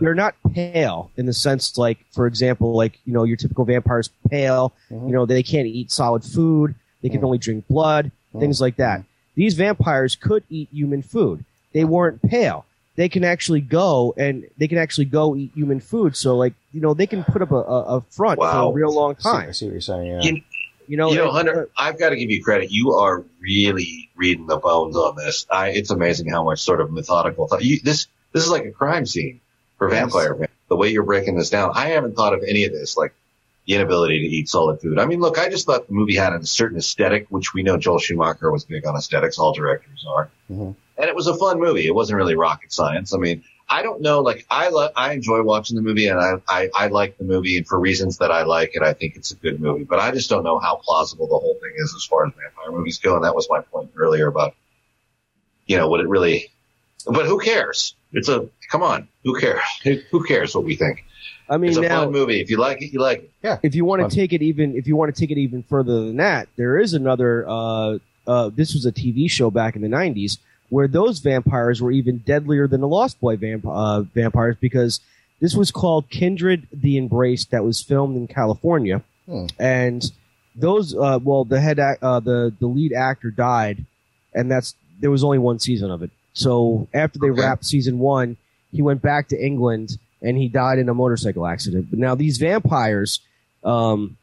they're 0.00 0.14
not 0.14 0.34
pale 0.54 1.10
in 1.16 1.26
the 1.26 1.32
sense 1.34 1.76
like, 1.76 1.98
for 2.12 2.26
example, 2.26 2.74
like 2.74 2.98
you 3.04 3.12
know 3.12 3.24
your 3.24 3.36
typical 3.36 3.64
vampires 3.66 4.08
pale. 4.30 4.72
Mhm. 4.90 5.08
You 5.08 5.12
know 5.14 5.26
they 5.26 5.42
can't 5.42 5.66
eat 5.66 5.90
solid 5.90 6.24
food. 6.24 6.74
They 7.02 7.08
can 7.10 7.20
Mm. 7.20 7.24
only 7.24 7.38
drink 7.38 7.66
blood, 7.68 8.10
Mm. 8.34 8.40
things 8.40 8.60
like 8.60 8.76
that. 8.76 9.04
These 9.34 9.54
vampires 9.54 10.16
could 10.16 10.44
eat 10.50 10.68
human 10.72 11.02
food. 11.02 11.44
They 11.72 11.84
weren't 11.84 12.22
pale. 12.22 12.64
They 12.98 13.08
can 13.08 13.22
actually 13.24 13.60
go 13.60 14.12
and 14.18 14.44
they 14.58 14.66
can 14.66 14.76
actually 14.78 15.04
go 15.06 15.36
eat 15.36 15.52
human 15.54 15.78
food. 15.80 16.16
So 16.16 16.36
like 16.36 16.54
you 16.72 16.80
know 16.80 16.92
they 16.94 17.06
can 17.06 17.22
put 17.22 17.40
up 17.42 17.52
a, 17.52 17.62
a, 17.76 17.82
a 17.98 18.00
front 18.10 18.38
Wow. 18.40 18.66
for 18.66 18.72
a 18.72 18.74
real 18.74 18.92
long 18.92 19.14
I 19.18 19.22
see, 19.22 19.28
I 19.48 19.52
see 19.52 19.64
what 19.66 19.72
you're 19.72 19.80
saying. 19.80 20.06
Yeah, 20.06 20.20
You- 20.22 20.42
You 20.88 20.96
know, 20.96 21.10
you 21.12 21.16
know, 21.18 21.28
it- 21.28 21.32
Hunter, 21.32 21.68
I've 21.76 21.98
got 21.98 22.10
to 22.10 22.16
give 22.16 22.30
you 22.30 22.42
credit. 22.42 22.70
You 22.72 22.94
are 22.94 23.22
really 23.40 24.08
reading 24.16 24.46
the 24.46 24.56
bones 24.56 24.96
on 24.96 25.16
this. 25.16 25.46
I, 25.50 25.68
it's 25.68 25.90
amazing 25.90 26.28
how 26.30 26.42
much 26.42 26.60
sort 26.60 26.80
of 26.80 26.90
methodical 26.90 27.46
thought. 27.46 27.62
You, 27.62 27.78
this 27.84 28.06
this 28.32 28.42
is 28.44 28.50
like 28.50 28.64
a 28.64 28.72
crime 28.72 29.06
scene 29.06 29.40
for 29.78 29.88
Yes. 29.90 29.98
vampire. 30.00 30.48
The 30.68 30.76
way 30.76 30.88
you're 30.88 31.04
breaking 31.12 31.36
this 31.36 31.50
down, 31.50 31.72
I 31.74 31.86
haven't 31.90 32.16
thought 32.16 32.34
of 32.34 32.42
any 32.42 32.64
of 32.64 32.72
this, 32.72 32.96
like 32.96 33.12
the 33.66 33.74
inability 33.74 34.18
to 34.20 34.26
eat 34.36 34.48
solid 34.48 34.80
food. 34.80 34.98
I 34.98 35.04
mean, 35.04 35.20
look, 35.20 35.38
I 35.38 35.48
just 35.50 35.66
thought 35.66 35.86
the 35.86 35.92
movie 35.94 36.16
had 36.16 36.32
a 36.32 36.44
certain 36.46 36.78
aesthetic, 36.78 37.26
which 37.28 37.52
we 37.54 37.62
know 37.62 37.76
Joel 37.78 37.98
Schumacher 38.00 38.50
was 38.50 38.64
big 38.64 38.86
on 38.86 38.96
aesthetics. 38.96 39.38
All 39.38 39.52
directors 39.52 40.04
are, 40.08 40.30
Mhm. 40.50 40.74
And 40.98 41.08
it 41.08 41.14
was 41.14 41.26
a 41.26 41.36
fun 41.36 41.60
movie. 41.60 41.86
It 41.86 41.94
wasn't 41.94 42.16
really 42.16 42.34
rocket 42.34 42.72
science. 42.72 43.14
I 43.14 43.18
mean. 43.18 43.44
I 43.70 43.82
don't 43.82 44.00
know. 44.00 44.20
Like 44.20 44.46
I, 44.50 44.70
lo- 44.70 44.88
I 44.96 45.12
enjoy 45.12 45.42
watching 45.42 45.76
the 45.76 45.82
movie, 45.82 46.08
and 46.08 46.18
I, 46.18 46.36
I, 46.48 46.70
I 46.74 46.86
like 46.86 47.18
the 47.18 47.24
movie, 47.24 47.58
and 47.58 47.66
for 47.66 47.78
reasons 47.78 48.16
that 48.16 48.30
I 48.32 48.44
like 48.44 48.74
it, 48.74 48.80
I 48.80 48.94
think 48.94 49.14
it's 49.14 49.30
a 49.30 49.36
good 49.36 49.60
movie. 49.60 49.84
But 49.84 49.98
I 49.98 50.10
just 50.10 50.30
don't 50.30 50.42
know 50.42 50.58
how 50.58 50.76
plausible 50.76 51.26
the 51.26 51.36
whole 51.36 51.52
thing 51.60 51.72
is 51.76 51.92
as 51.94 52.02
far 52.06 52.26
as 52.26 52.32
vampire 52.32 52.72
movies 52.72 52.96
go. 52.98 53.16
And 53.16 53.24
that 53.24 53.34
was 53.34 53.46
my 53.50 53.60
point 53.60 53.90
earlier 53.94 54.26
about, 54.26 54.54
you 55.66 55.76
know, 55.76 55.86
what 55.90 56.00
it 56.00 56.08
really. 56.08 56.50
But 57.06 57.26
who 57.26 57.38
cares? 57.38 57.94
It's 58.14 58.30
a 58.30 58.48
come 58.70 58.82
on. 58.82 59.06
Who 59.24 59.38
cares? 59.38 59.60
Who 59.84 59.98
who 60.10 60.24
cares 60.24 60.54
what 60.54 60.64
we 60.64 60.74
think? 60.74 61.04
I 61.50 61.58
mean, 61.58 61.68
It's 61.68 61.76
a 61.78 61.82
now 61.82 62.04
fun 62.04 62.12
movie. 62.12 62.40
If 62.40 62.48
you 62.48 62.56
like 62.56 62.80
it, 62.80 62.90
you 62.90 63.00
like 63.00 63.18
it. 63.24 63.30
Yeah. 63.42 63.58
If 63.62 63.74
you 63.74 63.84
want 63.84 64.00
Fun. 64.00 64.08
to 64.08 64.16
take 64.16 64.32
it 64.32 64.40
even 64.40 64.76
if 64.76 64.86
you 64.86 64.96
want 64.96 65.14
to 65.14 65.20
take 65.20 65.30
it 65.30 65.36
even 65.36 65.62
further 65.62 66.06
than 66.06 66.16
that, 66.16 66.48
there 66.56 66.78
is 66.78 66.94
another. 66.94 67.46
Uh, 67.46 67.98
uh, 68.26 68.50
this 68.54 68.72
was 68.72 68.86
a 68.86 68.92
TV 68.92 69.30
show 69.30 69.50
back 69.50 69.76
in 69.76 69.82
the 69.82 69.88
'90s 69.88 70.38
where 70.70 70.88
those 70.88 71.18
vampires 71.20 71.80
were 71.80 71.90
even 71.90 72.18
deadlier 72.18 72.66
than 72.68 72.80
the 72.80 72.88
Lost 72.88 73.20
Boy 73.20 73.36
vamp- 73.36 73.66
uh, 73.66 74.02
vampires 74.02 74.56
because 74.60 75.00
this 75.40 75.54
was 75.54 75.70
called 75.70 76.10
Kindred: 76.10 76.66
The 76.72 76.96
Embrace 76.96 77.44
that 77.46 77.64
was 77.64 77.80
filmed 77.80 78.16
in 78.16 78.26
California, 78.28 79.02
Hmm. 79.26 79.46
and 79.58 80.10
those 80.56 80.94
uh, 80.96 81.18
well 81.22 81.44
the 81.44 81.60
head 81.60 81.78
act, 81.78 82.02
uh, 82.02 82.20
the 82.20 82.52
the 82.58 82.66
lead 82.66 82.92
actor 82.92 83.30
died, 83.30 83.84
and 84.34 84.50
that's 84.50 84.74
there 85.00 85.10
was 85.10 85.22
only 85.22 85.38
one 85.38 85.58
season 85.58 85.90
of 85.90 86.02
it. 86.02 86.10
So 86.32 86.88
after 86.92 87.18
they 87.18 87.30
Okay. 87.30 87.40
wrapped 87.40 87.64
season 87.64 87.98
one, 87.98 88.36
he 88.72 88.82
went 88.82 89.00
back 89.02 89.28
to 89.28 89.36
England 89.44 89.96
and 90.22 90.36
he 90.36 90.48
died 90.48 90.78
in 90.80 90.88
a 90.88 90.94
motorcycle 90.94 91.46
accident. 91.46 91.86
But 91.90 91.98
now 92.00 92.14
these 92.16 92.38
vampires, 92.38 93.20
um, 93.62 94.16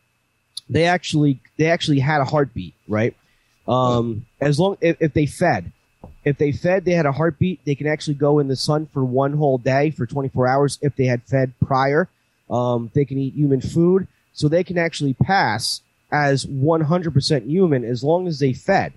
they 0.70 0.86
actually 0.86 1.40
they 1.58 1.68
actually 1.68 2.00
had 2.00 2.20
a 2.22 2.26
heartbeat, 2.26 2.74
right? 2.88 3.16
Um, 3.68 4.26
as 4.42 4.60
long 4.60 4.78
if, 4.82 4.98
if 5.00 5.14
they 5.14 5.26
fed, 5.26 5.72
if 6.24 6.38
they 6.38 6.52
fed, 6.52 6.86
they 6.86 6.94
had 6.94 7.06
a 7.06 7.12
heartbeat. 7.12 7.60
They 7.66 7.76
can 7.76 7.88
actually 7.88 8.16
go 8.16 8.40
in 8.40 8.48
the 8.48 8.56
sun 8.56 8.88
for 8.88 9.04
one 9.06 9.34
whole 9.34 9.58
day 9.58 9.92
for 9.92 10.06
24 10.06 10.48
hours. 10.48 10.80
If 10.82 10.96
they 10.96 11.06
had 11.06 11.22
fed 11.24 11.54
prior, 11.66 12.08
um, 12.50 12.92
they 12.94 13.06
can 13.06 13.18
eat 13.18 13.34
human 13.36 13.62
food, 13.62 14.08
so 14.34 14.48
they 14.48 14.64
can 14.64 14.78
actually 14.78 15.14
pass 15.14 15.82
as 16.12 16.46
100% 16.46 17.46
human 17.50 17.84
as 17.84 18.04
long 18.04 18.28
as 18.28 18.40
they 18.40 18.54
fed. 18.54 18.94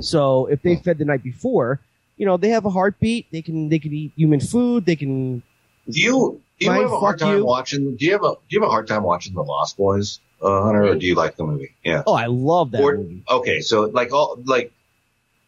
So 0.00 0.46
if 0.46 0.62
they 0.62 0.76
fed 0.76 0.98
the 0.98 1.04
night 1.04 1.22
before, 1.22 1.80
you 2.16 2.26
know 2.26 2.36
they 2.36 2.50
have 2.50 2.64
a 2.64 2.70
heartbeat. 2.70 3.26
They 3.32 3.42
can 3.42 3.68
they 3.68 3.78
can 3.78 3.92
eat 3.92 4.12
human 4.16 4.40
food. 4.40 4.86
They 4.86 4.96
can 4.96 5.42
Do 5.88 6.00
you 6.00 6.40
do 6.60 6.66
you 6.66 6.72
have 6.72 6.90
a 6.92 6.98
hard 7.00 7.18
time 7.18 7.38
you. 7.38 7.44
watching? 7.44 7.96
Do 7.96 8.04
you 8.04 8.12
have 8.12 8.22
a 8.24 8.32
do 8.34 8.38
you 8.50 8.60
have 8.60 8.68
a 8.68 8.70
hard 8.70 8.86
time 8.88 9.02
watching 9.02 9.34
the 9.34 9.42
Lost 9.42 9.76
Boys, 9.76 10.20
uh, 10.42 10.62
Hunter, 10.62 10.84
or 10.84 10.94
do 10.96 11.06
you 11.06 11.14
like 11.14 11.36
the 11.36 11.44
movie? 11.44 11.72
Yeah. 11.84 12.02
Oh, 12.06 12.14
I 12.14 12.26
love 12.26 12.70
that 12.72 12.82
Or- 12.82 12.96
movie. 12.98 13.22
okay, 13.28 13.60
so 13.60 13.82
like 13.84 14.12
all 14.12 14.38
like 14.44 14.72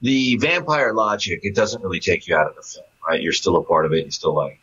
the 0.02 0.36
vampire 0.36 0.92
logic, 0.92 1.40
it 1.42 1.54
doesn't 1.54 1.82
really 1.82 2.00
take 2.00 2.26
you 2.28 2.36
out 2.36 2.46
of 2.48 2.56
the 2.56 2.62
film, 2.62 2.84
right? 3.08 3.20
You're 3.22 3.32
still 3.32 3.56
a 3.56 3.64
part 3.64 3.86
of 3.86 3.92
it. 3.92 4.04
You 4.04 4.10
still 4.10 4.34
like 4.34 4.52
it. 4.52 4.58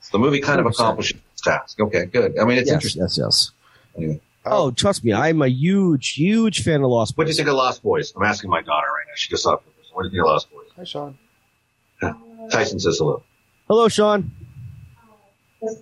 So 0.00 0.10
the 0.12 0.18
movie 0.18 0.40
kind 0.40 0.60
of 0.60 0.66
100%. 0.66 0.70
accomplishes 0.70 1.18
its 1.32 1.42
task. 1.42 1.78
Okay, 1.80 2.06
good. 2.06 2.38
I 2.38 2.44
mean, 2.44 2.58
it's 2.58 2.66
yes, 2.68 2.74
interesting. 2.74 3.02
yes, 3.02 3.18
yes. 3.18 3.50
Anyway, 3.96 4.20
Oh, 4.46 4.66
oh 4.66 4.70
trust 4.70 5.04
me, 5.04 5.12
I'm 5.12 5.42
a 5.42 5.48
huge, 5.48 6.14
huge 6.14 6.62
fan 6.62 6.82
of 6.82 6.88
Lost 6.90 7.16
what 7.18 7.24
do 7.24 7.30
you 7.30 7.36
think 7.36 7.48
of 7.48 7.54
Lost 7.56 7.82
Boys? 7.82 8.12
I'm 8.16 8.22
asking 8.22 8.48
my 8.50 8.62
daughter 8.62 8.86
right 8.86 9.04
now. 9.06 9.12
She 9.14 9.28
just 9.28 9.42
saw 9.42 9.54
it. 9.54 9.60
What 9.92 10.02
do 10.04 10.08
you 10.08 10.12
think 10.12 10.20
of 10.22 10.26
Lost 10.28 10.50
Boys? 10.50 10.66
Hi, 10.76 10.84
Sean. 10.84 11.18
Tyson 12.50 12.80
says 12.80 12.98
hello. 12.98 13.22
Hello, 13.68 13.88
Sean. 13.88 14.30
Oh, 15.62 15.76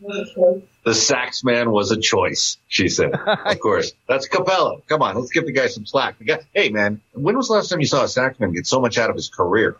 The 0.00 0.94
sax 0.94 1.44
man 1.44 1.70
was 1.70 1.90
a 1.90 1.96
choice, 2.00 2.56
she 2.68 2.88
said. 2.88 3.12
of 3.14 3.60
course. 3.60 3.92
That's 4.08 4.28
Cappello. 4.28 4.82
Come 4.86 5.02
on, 5.02 5.16
let's 5.16 5.30
give 5.32 5.44
the 5.46 5.52
guy 5.52 5.66
some 5.66 5.86
slack. 5.86 6.18
The 6.18 6.24
guy, 6.24 6.38
hey 6.54 6.70
man, 6.70 7.00
when 7.12 7.36
was 7.36 7.48
the 7.48 7.54
last 7.54 7.68
time 7.68 7.80
you 7.80 7.86
saw 7.86 8.02
a 8.02 8.06
saxman 8.06 8.54
get 8.54 8.66
so 8.66 8.80
much 8.80 8.98
out 8.98 9.10
of 9.10 9.16
his 9.16 9.28
career? 9.28 9.76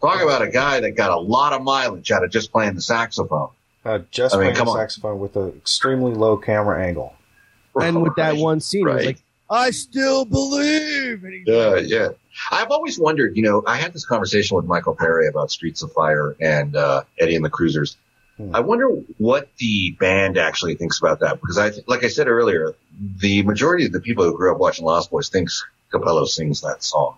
Talk 0.00 0.20
about 0.22 0.42
a 0.42 0.48
guy 0.50 0.80
that 0.80 0.90
got 0.92 1.10
a 1.12 1.16
lot 1.18 1.52
of 1.54 1.62
mileage 1.62 2.10
out 2.10 2.24
of 2.24 2.30
just 2.30 2.52
playing 2.52 2.74
the 2.74 2.82
saxophone. 2.82 3.48
Uh, 3.84 4.00
just 4.10 4.34
I 4.34 4.38
mean, 4.38 4.44
playing 4.46 4.56
come 4.56 4.66
the 4.66 4.72
on. 4.72 4.78
saxophone 4.78 5.18
with 5.18 5.36
an 5.36 5.50
extremely 5.56 6.12
low 6.12 6.36
camera 6.36 6.84
angle. 6.84 7.14
And 7.80 8.02
with 8.02 8.16
that 8.16 8.36
one 8.36 8.60
scene, 8.60 8.86
it 8.86 8.90
was 8.92 8.96
Right. 8.96 9.06
like 9.06 9.18
I 9.50 9.70
still 9.70 10.24
believe. 10.24 11.24
And 11.24 11.32
he- 11.32 11.44
Yeah, 11.46 11.76
yeah. 11.76 12.08
I've 12.50 12.70
always 12.70 12.98
wondered, 12.98 13.36
you 13.36 13.42
know, 13.42 13.62
I 13.66 13.76
had 13.76 13.92
this 13.92 14.04
conversation 14.04 14.56
with 14.56 14.64
Michael 14.66 14.94
Paré 14.96 15.28
about 15.28 15.50
Streets 15.50 15.82
of 15.82 15.92
Fire 15.92 16.34
and 16.40 16.74
uh, 16.76 17.02
Eddie 17.18 17.36
and 17.36 17.44
the 17.44 17.50
Cruisers. 17.50 17.96
I 18.52 18.60
wonder 18.60 18.88
what 19.18 19.48
the 19.58 19.92
band 20.00 20.38
actually 20.38 20.74
thinks 20.74 20.98
about 20.98 21.20
that 21.20 21.40
because 21.40 21.56
I, 21.56 21.70
th- 21.70 21.86
like 21.86 22.02
I 22.02 22.08
said 22.08 22.26
earlier, 22.26 22.74
the 23.18 23.42
majority 23.44 23.86
of 23.86 23.92
the 23.92 24.00
people 24.00 24.24
who 24.24 24.36
grew 24.36 24.52
up 24.52 24.58
watching 24.58 24.84
Lost 24.84 25.10
Boys 25.10 25.28
thinks 25.28 25.64
Cappello 25.92 26.26
sings 26.26 26.60
that 26.62 26.82
song, 26.82 27.16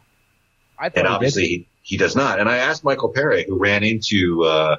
and 1.01 1.07
obviously 1.15 1.47
he, 1.47 1.67
he 1.83 1.97
does 1.97 2.15
not. 2.17 2.39
And 2.39 2.49
I 2.51 2.59
asked 2.59 2.85
Michael 2.85 3.13
Paré, 3.15 3.47
who 3.47 3.59
ran 3.59 3.83
into 3.83 4.45
uh, 4.45 4.77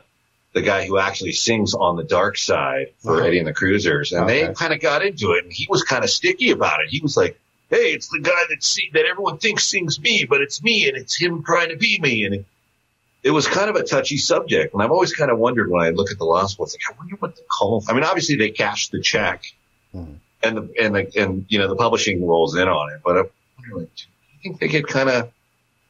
the 0.53 0.61
guy 0.61 0.85
who 0.85 0.99
actually 0.99 1.31
sings 1.31 1.73
on 1.73 1.95
the 1.95 2.03
dark 2.03 2.37
side 2.37 2.93
for 2.99 3.19
Oh. 3.21 3.25
Eddie 3.25 3.39
and 3.39 3.47
the 3.47 3.53
Cruisers, 3.53 4.11
and 4.11 4.29
they 4.29 4.53
kind 4.53 4.73
of 4.73 4.79
got 4.79 5.03
into 5.03 5.31
it, 5.31 5.43
and 5.45 5.51
he 5.51 5.65
was 5.69 5.81
kind 5.83 6.03
of 6.03 6.09
sticky 6.11 6.51
about 6.51 6.81
it. 6.81 6.89
He 6.89 6.99
was 7.01 7.17
like, 7.17 7.39
"Hey, 7.71 7.93
it's 7.93 8.09
the 8.09 8.19
guy 8.19 8.43
that 8.49 8.63
see 8.63 8.91
that 8.93 9.05
everyone 9.05 9.39
thinks 9.39 9.63
sings 9.65 9.99
me, 9.99 10.25
but 10.29 10.41
it's 10.41 10.61
me, 10.61 10.87
and 10.87 10.95
it's 10.97 11.17
him 11.19 11.43
trying 11.43 11.69
to 11.69 11.77
be 11.77 11.99
me." 11.99 12.25
And 12.25 12.45
it, 13.27 13.29
it 13.29 13.31
was 13.31 13.47
kind 13.47 13.69
of 13.69 13.75
a 13.75 13.83
touchy 13.83 14.17
subject, 14.17 14.73
and 14.73 14.81
I've 14.83 14.91
always 14.91 15.13
kind 15.13 15.31
of 15.31 15.37
wondered 15.39 15.69
when 15.69 15.81
I 15.85 15.89
look 15.89 16.11
at 16.11 16.17
the 16.17 16.25
Lost 16.25 16.57
Boys, 16.57 16.73
like, 16.75 16.95
I 16.95 16.97
wonder 16.99 17.15
what 17.17 17.35
the 17.35 17.41
call. 17.51 17.83
I 17.87 17.93
mean, 17.93 18.03
obviously 18.03 18.35
they 18.35 18.49
cashed 18.51 18.91
the 18.91 19.01
check, 19.01 19.43
Mhm. 19.95 20.15
and 20.43 20.57
the 20.57 20.73
and 20.81 20.95
the 20.95 21.11
and 21.21 21.45
you 21.49 21.59
know 21.59 21.67
the 21.67 21.75
publishing 21.75 22.25
rolls 22.25 22.55
in 22.55 22.67
on 22.67 22.93
it, 22.93 23.01
but 23.03 23.17
I 23.17 23.21
wonder, 23.21 23.77
like, 23.79 23.95
do 23.95 24.03
you 24.33 24.39
think 24.43 24.59
they 24.59 24.67
get 24.67 24.87
kind 24.87 25.09
of 25.09 25.31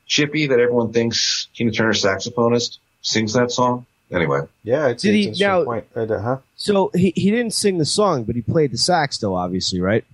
chippy 0.05 0.47
that 0.47 0.59
everyone 0.59 0.93
thinks 0.93 1.47
Tina 1.55 1.71
Turner 1.71 1.93
saxophonist 1.93 2.77
sings 3.01 3.33
that 3.33 3.51
song? 3.51 3.85
Anyway, 4.09 4.39
Yeah, 4.63 4.87
it's, 4.87 5.03
Did 5.03 5.15
it's 5.15 5.37
he- 5.37 5.43
now- 5.43 5.65
point. 5.65 5.85
Uh, 5.93 6.05
huh? 6.19 6.37
So 6.55 6.91
he, 6.95 7.11
he 7.15 7.29
didn't 7.29 7.53
sing 7.53 7.77
the 7.77 7.83
song, 7.85 8.23
but 8.23 8.35
he 8.35 8.41
played 8.41 8.71
the 8.71 8.77
sax 8.77 9.17
though, 9.17 9.35
obviously, 9.35 9.81
right? 9.81 10.05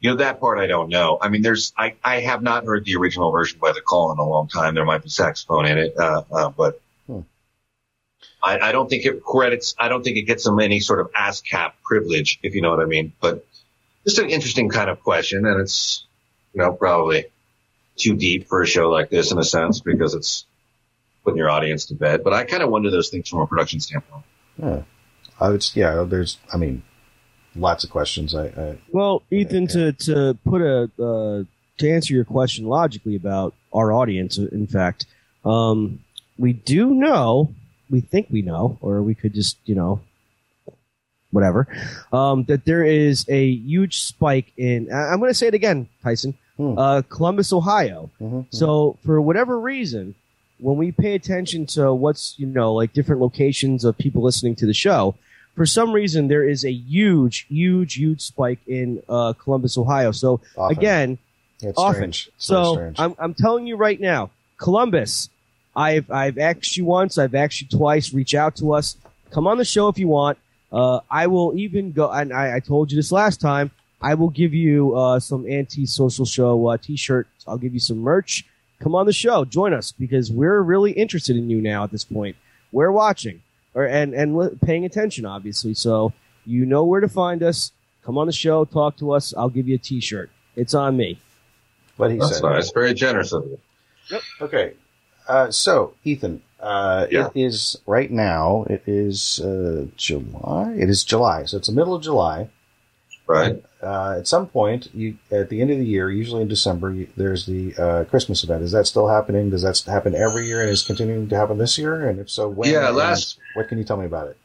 You 0.00 0.10
know 0.10 0.16
that 0.16 0.40
part 0.40 0.58
I 0.58 0.66
don't 0.66 0.88
know. 0.88 1.18
I 1.20 1.28
mean, 1.28 1.42
there's 1.42 1.72
I 1.76 1.94
I 2.04 2.20
have 2.20 2.42
not 2.42 2.64
heard 2.64 2.84
the 2.84 2.96
original 2.96 3.30
version 3.30 3.58
by 3.60 3.72
the 3.72 3.80
Call 3.80 4.12
in 4.12 4.18
a 4.18 4.24
long 4.24 4.48
time. 4.48 4.74
There 4.74 4.84
might 4.84 5.02
be 5.02 5.08
saxophone 5.08 5.66
in 5.66 5.78
it, 5.78 5.96
uh, 5.98 6.22
uh, 6.30 6.48
but. 6.50 6.80
Hmm. 7.06 7.20
I, 8.42 8.58
I 8.58 8.72
don't 8.72 8.88
think 8.88 9.04
it 9.04 9.24
credits. 9.24 9.74
I 9.78 9.88
don't 9.88 10.04
think 10.04 10.18
it 10.18 10.22
gets 10.22 10.44
them 10.44 10.60
any 10.60 10.78
sort 10.80 11.00
of 11.00 11.10
ASCAP 11.12 11.72
privilege, 11.82 12.38
if 12.42 12.54
you 12.54 12.60
know 12.60 12.70
what 12.70 12.80
I 12.80 12.84
mean. 12.84 13.12
But 13.20 13.46
just 14.04 14.18
an 14.18 14.30
interesting 14.30 14.68
kind 14.68 14.90
of 14.90 15.02
question, 15.02 15.46
and 15.46 15.60
it's 15.60 16.06
you 16.52 16.60
know 16.60 16.72
probably 16.72 17.26
too 17.96 18.14
deep 18.14 18.46
for 18.46 18.62
a 18.62 18.66
show 18.66 18.90
like 18.90 19.10
this 19.10 19.32
in 19.32 19.38
a 19.38 19.44
sense 19.44 19.80
because 19.80 20.14
it's 20.14 20.46
putting 21.24 21.38
your 21.38 21.50
audience 21.50 21.86
to 21.86 21.94
bed. 21.94 22.22
But 22.22 22.32
I 22.32 22.44
kind 22.44 22.62
of 22.62 22.70
wonder 22.70 22.90
those 22.90 23.08
things 23.08 23.28
from 23.28 23.40
a 23.40 23.46
production 23.46 23.80
standpoint. 23.80 24.24
Yeah. 24.62 24.82
I 25.38 25.50
would, 25.50 25.66
yeah, 25.74 26.04
there's, 26.08 26.38
I 26.52 26.56
mean, 26.56 26.82
lots 27.56 27.84
of 27.84 27.90
questions. 27.90 28.34
I, 28.34 28.46
I 28.46 28.78
Well, 28.92 29.22
Ethan, 29.30 29.66
to 29.68 29.92
to 29.92 30.36
put 30.44 30.60
a 30.62 30.90
uh, 31.02 31.44
to 31.78 31.90
answer 31.90 32.14
your 32.14 32.24
question 32.24 32.66
logically 32.66 33.16
about 33.16 33.54
our 33.72 33.92
audience, 33.92 34.38
in 34.38 34.66
fact, 34.66 35.06
um, 35.44 36.00
we 36.38 36.52
do 36.52 36.94
know, 36.94 37.52
we 37.90 38.00
think 38.00 38.28
we 38.30 38.42
know, 38.42 38.78
or 38.80 39.02
we 39.02 39.14
could 39.14 39.34
just 39.34 39.58
you 39.66 39.74
know, 39.74 40.00
whatever, 41.30 41.66
um, 42.12 42.44
that 42.44 42.64
there 42.64 42.84
is 42.84 43.24
a 43.28 43.46
huge 43.46 44.00
spike 44.00 44.52
in. 44.56 44.90
I- 44.92 45.08
I'm 45.12 45.18
going 45.18 45.30
to 45.30 45.34
say 45.34 45.48
it 45.48 45.54
again, 45.54 45.88
Tyson, 46.02 46.34
Hmm. 46.56 46.78
uh, 46.78 47.02
Columbus, 47.08 47.52
Ohio. 47.52 48.08
Mhm. 48.20 48.46
So 48.50 48.96
for 49.04 49.20
whatever 49.20 49.60
reason, 49.60 50.14
when 50.58 50.78
we 50.78 50.90
pay 50.90 51.14
attention 51.14 51.66
to 51.66 51.92
what's 51.92 52.34
you 52.38 52.46
know 52.46 52.72
like 52.72 52.94
different 52.94 53.20
locations 53.20 53.84
of 53.84 53.98
people 53.98 54.22
listening 54.22 54.54
to 54.56 54.66
the 54.66 54.72
show, 54.72 55.14
for 55.56 55.66
some 55.66 55.92
reason 55.92 56.28
there 56.28 56.46
is 56.48 56.64
a 56.64 56.70
huge, 56.70 57.46
huge, 57.48 57.94
huge 57.94 58.20
spike 58.20 58.60
in 58.66 59.02
uh, 59.08 59.32
Columbus, 59.32 59.76
Ohio. 59.76 60.12
So 60.12 60.40
often. 60.56 60.76
again, 60.76 61.18
it's 61.62 61.78
often. 61.78 62.12
strange. 62.12 62.30
So 62.38 62.74
strange. 62.74 63.00
I'm 63.00 63.14
I'm 63.18 63.34
telling 63.34 63.66
you 63.66 63.76
right 63.76 64.00
now, 64.00 64.30
Columbus. 64.58 65.30
I've 65.74 66.10
I've 66.10 66.38
asked 66.38 66.76
you 66.76 66.84
once. 66.84 67.18
I've 67.18 67.34
asked 67.34 67.60
you 67.60 67.68
twice. 67.68 68.12
Reach 68.12 68.34
out 68.34 68.56
to 68.56 68.74
us. 68.74 68.96
Come 69.30 69.46
on 69.46 69.58
the 69.58 69.64
show 69.64 69.88
if 69.88 69.98
you 69.98 70.08
want. 70.08 70.38
Uh, 70.70 71.00
I 71.10 71.26
will 71.26 71.56
even 71.58 71.92
go. 71.92 72.10
And 72.10 72.32
I, 72.32 72.56
I 72.56 72.60
told 72.60 72.92
you 72.92 72.96
this 72.96 73.10
last 73.10 73.40
time. 73.40 73.70
I 74.00 74.14
will 74.14 74.28
give 74.28 74.52
you 74.52 74.94
uh, 74.94 75.18
some 75.20 75.50
anti-social 75.50 76.26
show 76.26 76.66
uh, 76.68 76.76
T-shirt. 76.76 77.26
I'll 77.48 77.56
give 77.56 77.72
you 77.72 77.80
some 77.80 77.98
merch. 77.98 78.44
Come 78.78 78.94
on 78.94 79.06
the 79.06 79.12
show. 79.12 79.46
Join 79.46 79.72
us 79.72 79.90
because 79.90 80.30
we're 80.30 80.60
really 80.60 80.92
interested 80.92 81.34
in 81.34 81.48
you 81.48 81.62
now. 81.62 81.84
At 81.84 81.92
this 81.92 82.04
point, 82.04 82.36
we're 82.72 82.92
watching 82.92 83.40
or 83.76 83.84
and 83.86 84.12
and 84.14 84.36
li- 84.36 84.58
paying 84.64 84.84
attention, 84.84 85.24
obviously. 85.24 85.74
So 85.74 86.12
you 86.44 86.66
know 86.66 86.82
where 86.82 87.00
to 87.00 87.08
find 87.08 87.42
us. 87.44 87.70
Come 88.02 88.18
on 88.18 88.26
the 88.26 88.32
show. 88.32 88.64
Talk 88.64 88.96
to 88.98 89.12
us. 89.12 89.32
I'll 89.36 89.50
give 89.50 89.68
you 89.68 89.74
a 89.76 89.78
T-shirt. 89.78 90.30
It's 90.56 90.74
on 90.74 90.96
me. 90.96 91.20
what 91.96 92.10
he 92.10 92.18
That's 92.18 92.34
said. 92.38 92.42
nice. 92.42 92.70
Very 92.72 92.94
generous 92.94 93.32
of 93.32 93.44
you. 93.46 93.58
Okay. 94.40 94.74
Uh, 95.28 95.50
so, 95.50 95.94
Ethan, 96.04 96.40
uh, 96.60 97.06
Yeah. 97.10 97.26
it 97.26 97.32
is 97.34 97.78
right 97.86 98.10
now, 98.10 98.64
it 98.70 98.82
is 98.86 99.40
uh, 99.40 99.86
July. 99.96 100.74
It 100.78 100.88
is 100.88 101.02
July. 101.04 101.44
So 101.46 101.56
it's 101.56 101.66
the 101.68 101.74
middle 101.74 101.94
of 101.94 102.02
July. 102.02 102.48
Right. 103.26 103.62
Uh, 103.86 104.16
at 104.18 104.26
some 104.26 104.46
point, 104.48 104.88
you 104.92 105.16
at 105.30 105.48
the 105.48 105.60
end 105.60 105.70
of 105.70 105.78
the 105.78 105.84
year, 105.86 106.10
usually 106.10 106.42
in 106.42 106.48
December, 106.48 106.92
you, 106.92 107.06
there's 107.16 107.46
the 107.46 107.72
uh, 107.76 108.04
Christmas 108.04 108.42
event. 108.42 108.62
Is 108.64 108.72
that 108.72 108.86
still 108.86 109.06
happening? 109.06 109.50
Does 109.50 109.62
that 109.62 109.80
happen 109.86 110.14
every 110.14 110.46
year 110.48 110.60
and 110.60 110.70
is 110.70 110.82
continuing 110.82 111.28
to 111.28 111.36
happen 111.36 111.58
this 111.58 111.78
year? 111.78 112.08
And 112.08 112.18
if 112.18 112.28
so, 112.28 112.48
when? 112.48 112.70
Yeah, 112.72 112.88
last- 112.90 113.38
What 113.54 113.68
can 113.68 113.78
you 113.78 113.84
tell 113.84 113.96
me 113.96 114.06
about 114.06 114.26
it? 114.28 114.36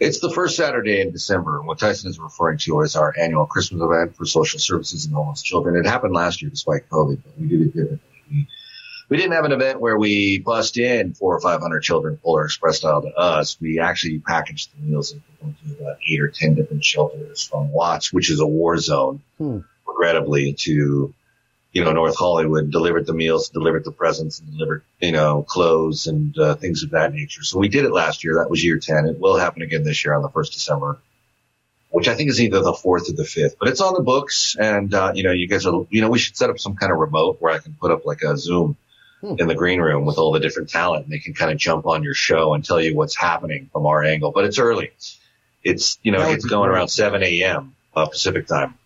It's 0.00 0.20
the 0.20 0.30
first 0.30 0.56
Saturday 0.56 1.02
in 1.02 1.10
December, 1.10 1.58
and 1.58 1.66
what 1.66 1.78
Tyson 1.78 2.08
is 2.08 2.18
referring 2.18 2.56
to 2.58 2.80
is 2.80 2.96
our 2.96 3.12
annual 3.18 3.44
Christmas 3.44 3.82
event 3.82 4.16
for 4.16 4.24
social 4.24 4.58
services 4.58 5.04
and 5.04 5.14
homeless 5.14 5.42
children. 5.42 5.76
It 5.76 5.86
happened 5.86 6.14
last 6.14 6.40
year 6.40 6.50
despite 6.50 6.88
COVID, 6.88 7.18
but 7.22 7.38
we 7.38 7.48
did 7.48 7.60
it 7.60 7.66
differently. 7.74 8.00
We, 8.30 8.48
we 9.10 9.16
didn't 9.16 9.32
have 9.32 9.44
an 9.44 9.52
event 9.52 9.80
where 9.80 9.98
we 9.98 10.38
bust 10.38 10.78
in 10.78 11.12
four 11.14 11.36
or 11.36 11.40
five 11.40 11.60
hundred 11.60 11.80
children 11.82 12.16
Polar 12.22 12.44
Express 12.46 12.78
style 12.78 13.02
to 13.02 13.08
us. 13.08 13.60
We 13.60 13.80
actually 13.80 14.20
packaged 14.20 14.70
the 14.72 14.86
meals 14.86 15.12
and 15.12 15.20
put 15.26 15.40
them 15.40 15.56
to 15.76 15.82
about 15.82 15.98
eight 16.08 16.20
or 16.20 16.28
ten 16.28 16.54
different 16.54 16.84
shelters 16.84 17.42
from 17.42 17.72
Watts, 17.72 18.12
which 18.12 18.30
is 18.30 18.40
a 18.40 18.46
war 18.46 18.78
zone, 18.78 19.20
Hmm. 19.38 19.58
regrettably, 19.86 20.54
to 20.60 21.12
you 21.72 21.84
know 21.84 21.92
North 21.92 22.16
Hollywood. 22.16 22.70
Delivered 22.70 23.04
the 23.04 23.12
meals, 23.14 23.48
delivered 23.50 23.84
the 23.84 23.92
presents, 23.92 24.38
and 24.40 24.50
delivered 24.52 24.82
you 25.00 25.12
know 25.12 25.42
clothes 25.42 26.06
and 26.06 26.38
uh, 26.38 26.54
things 26.54 26.84
of 26.84 26.90
that 26.90 27.12
nature. 27.12 27.42
So 27.42 27.58
we 27.58 27.68
did 27.68 27.84
it 27.84 27.92
last 27.92 28.22
year. 28.24 28.36
That 28.36 28.48
was 28.48 28.64
year 28.64 28.78
ten. 28.78 29.06
It 29.06 29.18
will 29.20 29.36
happen 29.36 29.62
again 29.62 29.82
this 29.82 30.04
year 30.04 30.14
on 30.14 30.22
the 30.22 30.30
first 30.30 30.52
December 30.54 30.98
which 31.92 32.06
I 32.06 32.14
think 32.14 32.30
is 32.30 32.40
either 32.40 32.60
the 32.62 32.72
fourth 32.72 33.10
or 33.10 33.14
the 33.14 33.24
fifth, 33.24 33.56
but 33.58 33.68
it's 33.68 33.80
on 33.80 33.94
the 33.94 34.00
books. 34.00 34.54
And, 34.56 34.94
uh, 34.94 35.10
you 35.12 35.24
know, 35.24 35.32
you 35.32 35.48
guys 35.48 35.66
are, 35.66 35.88
you 35.90 36.00
know, 36.00 36.08
we 36.08 36.20
should 36.20 36.36
set 36.36 36.48
up 36.48 36.60
some 36.60 36.76
kind 36.76 36.92
of 36.92 36.98
remote 36.98 37.38
where 37.40 37.52
I 37.52 37.58
can 37.58 37.74
put 37.74 37.90
up 37.90 38.06
like 38.06 38.22
a 38.22 38.36
Zoom 38.36 38.76
Hmm. 39.20 39.34
in 39.38 39.48
the 39.48 39.54
green 39.54 39.80
room 39.80 40.06
with 40.06 40.16
all 40.16 40.32
the 40.32 40.40
different 40.40 40.70
talent 40.70 41.04
and 41.04 41.12
they 41.12 41.18
can 41.18 41.34
kind 41.34 41.50
of 41.52 41.58
jump 41.58 41.86
on 41.86 42.02
your 42.02 42.14
show 42.14 42.54
and 42.54 42.64
tell 42.64 42.80
you 42.80 42.96
what's 42.96 43.14
happening 43.16 43.68
from 43.72 43.84
our 43.86 44.02
angle. 44.02 44.32
But 44.32 44.44
it's 44.44 44.58
early. 44.58 44.92
It's, 45.62 45.98
you 46.02 46.10
know, 46.12 46.26
it's 46.30 46.46
going 46.46 46.70
around 46.70 46.88
7 46.88 47.22
a.m. 47.22 47.74
Uh, 47.94 48.06
Pacific 48.06 48.46
time. 48.46 48.78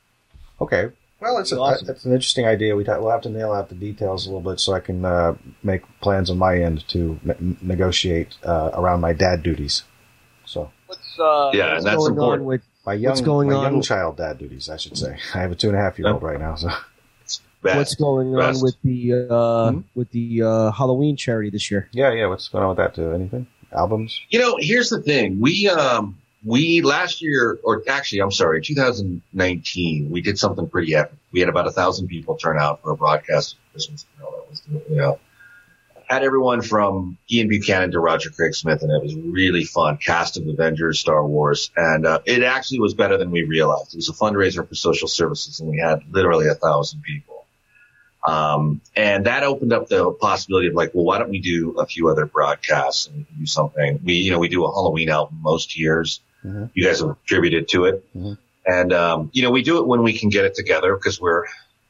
Okay. 0.61 0.91
Well, 1.21 1.39
it's 1.39 1.53
a, 1.53 1.61
Awesome. 1.61 1.87
that's 1.87 2.05
an 2.05 2.13
interesting 2.13 2.47
idea. 2.47 2.75
We'd 2.75 2.89
ha- 2.89 2.99
we'll 2.99 3.13
have 3.13 3.23
to 3.23 3.31
nail 3.31 3.53
out 3.53 3.69
the 3.69 3.77
details 3.77 4.27
a 4.27 4.31
little 4.33 4.51
bit 4.53 4.59
so 4.61 4.73
I 4.73 4.81
can 4.81 5.05
uh, 5.05 5.37
make 5.63 5.83
plans 6.01 6.31
on 6.31 6.37
my 6.39 6.59
end 6.59 6.87
to 6.89 7.19
ne- 7.23 7.57
negotiate 7.63 8.37
uh, 8.45 8.71
around 8.75 9.01
my 9.01 9.13
dad 9.13 9.43
duties. 9.45 9.85
So 10.47 10.71
What's 10.87 11.01
uh, 11.19 11.51
Yeah, 11.55 11.75
what's 11.75 11.79
and 11.79 11.87
that's 11.87 11.97
going 11.97 12.13
important. 12.13 12.41
on 12.43 12.47
with 12.47 12.63
my 12.85 12.95
young, 12.95 13.11
What's 13.11 13.21
going 13.21 13.49
my 13.51 13.55
on 13.55 13.63
young 13.63 13.77
with- 13.79 13.87
child 13.87 14.17
dad 14.17 14.39
duties, 14.39 14.69
I 14.69 14.77
should 14.79 14.99
say. 14.99 15.17
I 15.35 15.39
have 15.39 15.53
a 15.53 15.55
two 15.55 15.69
and 15.69 15.79
a 15.79 15.81
half 15.81 15.97
year 15.99 16.09
old 16.09 16.23
right 16.25 16.41
now, 16.41 16.57
so 16.57 16.71
Best. 17.65 17.77
what's 17.79 17.95
going 17.97 18.37
on 18.37 18.61
with 18.61 18.77
the 18.83 19.27
uh, 19.29 19.71
Hmm? 19.73 19.81
with 19.95 20.11
the 20.13 20.43
uh, 20.43 20.71
Halloween 20.71 21.17
charity 21.17 21.51
this 21.51 21.71
year? 21.71 21.89
yeah, 21.93 22.13
yeah. 22.13 22.27
What's 22.27 22.49
going 22.49 22.63
on 22.63 22.69
with 22.71 22.79
that? 22.79 22.95
Too? 22.95 23.11
Anything? 23.13 23.47
Albums? 23.73 24.21
You 24.29 24.39
know, 24.39 24.57
here's 24.61 24.89
the 24.91 25.03
thing. 25.03 25.41
We, 25.41 25.69
um, 25.69 26.19
we 26.45 26.83
last 26.83 27.23
year, 27.23 27.59
or 27.65 27.83
actually, 27.89 28.21
I'm 28.21 28.31
sorry, 28.31 28.61
2019, 28.63 30.11
we 30.11 30.21
did 30.21 30.39
something 30.39 30.69
pretty 30.69 30.95
epic. 30.95 31.19
We 31.33 31.41
had 31.41 31.49
about 31.49 31.67
a 31.67 31.73
thousand 31.73 32.09
people 32.09 32.37
turn 32.37 32.59
out 32.59 32.83
for 32.83 32.93
a 32.93 32.97
broadcast 32.97 33.55
of 33.55 33.59
Christmas. 33.73 34.07
You 34.17 34.25
know, 34.25 34.31
that 34.31 34.51
was, 34.51 34.63
you 34.91 34.97
know, 34.97 35.19
had 36.07 36.23
everyone 36.23 36.61
from 36.63 37.17
Ian 37.33 37.49
Buchanan 37.49 37.91
to 37.93 37.99
Roger 37.99 38.31
Craig 38.31 38.55
Smith, 38.55 38.83
and 38.83 38.93
it 38.93 39.03
was 39.03 39.17
really 39.17 39.65
fun. 39.65 39.97
Cast 39.97 40.37
of 40.37 40.47
Avengers, 40.47 41.01
Star 41.01 41.27
Wars, 41.27 41.71
and 41.77 42.07
uh, 42.07 42.21
it 42.27 42.43
actually 42.43 42.81
was 42.81 42.95
better 42.95 43.17
than 43.17 43.31
we 43.31 43.43
realized. 43.45 43.95
It 43.95 43.97
was 43.97 44.09
a 44.11 44.13
fundraiser 44.13 44.69
for 44.69 44.75
social 44.75 45.09
services, 45.09 45.61
and 45.61 45.69
we 45.69 45.79
had 45.79 46.01
literally 46.11 46.47
a 46.47 46.55
thousand 46.55 47.03
people. 47.03 47.34
Um, 48.27 48.81
and 48.97 49.27
that 49.27 49.43
opened 49.43 49.73
up 49.73 49.89
the 49.89 50.11
possibility 50.13 50.69
of 50.69 50.75
like, 50.75 50.95
well, 50.95 51.05
why 51.05 51.19
don't 51.19 51.31
we 51.31 51.41
do 51.41 51.73
a 51.79 51.87
few 51.87 52.09
other 52.09 52.25
broadcasts 52.25 53.07
and 53.07 53.27
do 53.39 53.47
something? 53.47 54.01
We, 54.03 54.15
you 54.15 54.31
know, 54.31 54.39
we 54.39 54.49
do 54.49 54.65
a 54.65 54.73
Halloween 54.73 55.11
album 55.11 55.39
most 55.43 55.79
years. 55.79 56.21
Mhm. 56.45 56.71
You 56.75 56.85
guys 56.85 57.01
have 57.01 57.17
contributed 57.19 57.69
to 57.69 57.85
it. 57.85 58.05
Mhm. 58.17 58.39
And, 58.67 58.93
um, 58.95 59.31
you 59.35 59.43
know, 59.43 59.51
we 59.51 59.63
do 59.63 59.79
it 59.79 59.87
when 59.87 60.03
we 60.03 60.19
can 60.19 60.31
get 60.31 60.47
it 60.47 60.55
together 60.55 60.95
because 60.97 61.21
we're, 61.21 61.45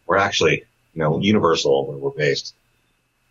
we're 0.06 0.16
actually, 0.16 0.64
you 0.92 1.02
know, 1.02 1.20
universal 1.20 1.86
where 1.86 1.96
we're 1.96 2.10
based. 2.10 2.52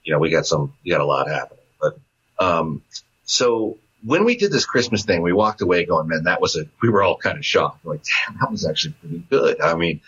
You 0.06 0.14
know, 0.14 0.20
we 0.20 0.30
got 0.30 0.46
some, 0.46 0.74
we 0.86 0.92
got 0.92 1.02
a 1.02 1.06
lot 1.06 1.28
happening, 1.28 1.64
but, 1.82 1.98
um, 2.40 2.82
so 3.26 3.78
when 4.06 4.26
we 4.26 4.36
did 4.38 4.52
this 4.52 4.66
Christmas 4.66 5.04
thing, 5.04 5.22
we 5.22 5.32
walked 5.34 5.62
away 5.62 5.86
going, 5.86 6.08
man, 6.08 6.24
that 6.24 6.42
was 6.42 6.56
a, 6.58 6.66
we 6.82 6.90
were 6.90 7.04
all 7.04 7.18
kind 7.18 7.38
of 7.38 7.46
shocked. 7.46 7.84
We're 7.84 7.94
like, 7.94 8.04
damn, 8.04 8.38
that 8.40 8.52
was 8.52 8.66
actually 8.66 8.96
pretty 9.00 9.24
good. 9.30 9.62
I 9.62 9.76
mean, 9.76 10.02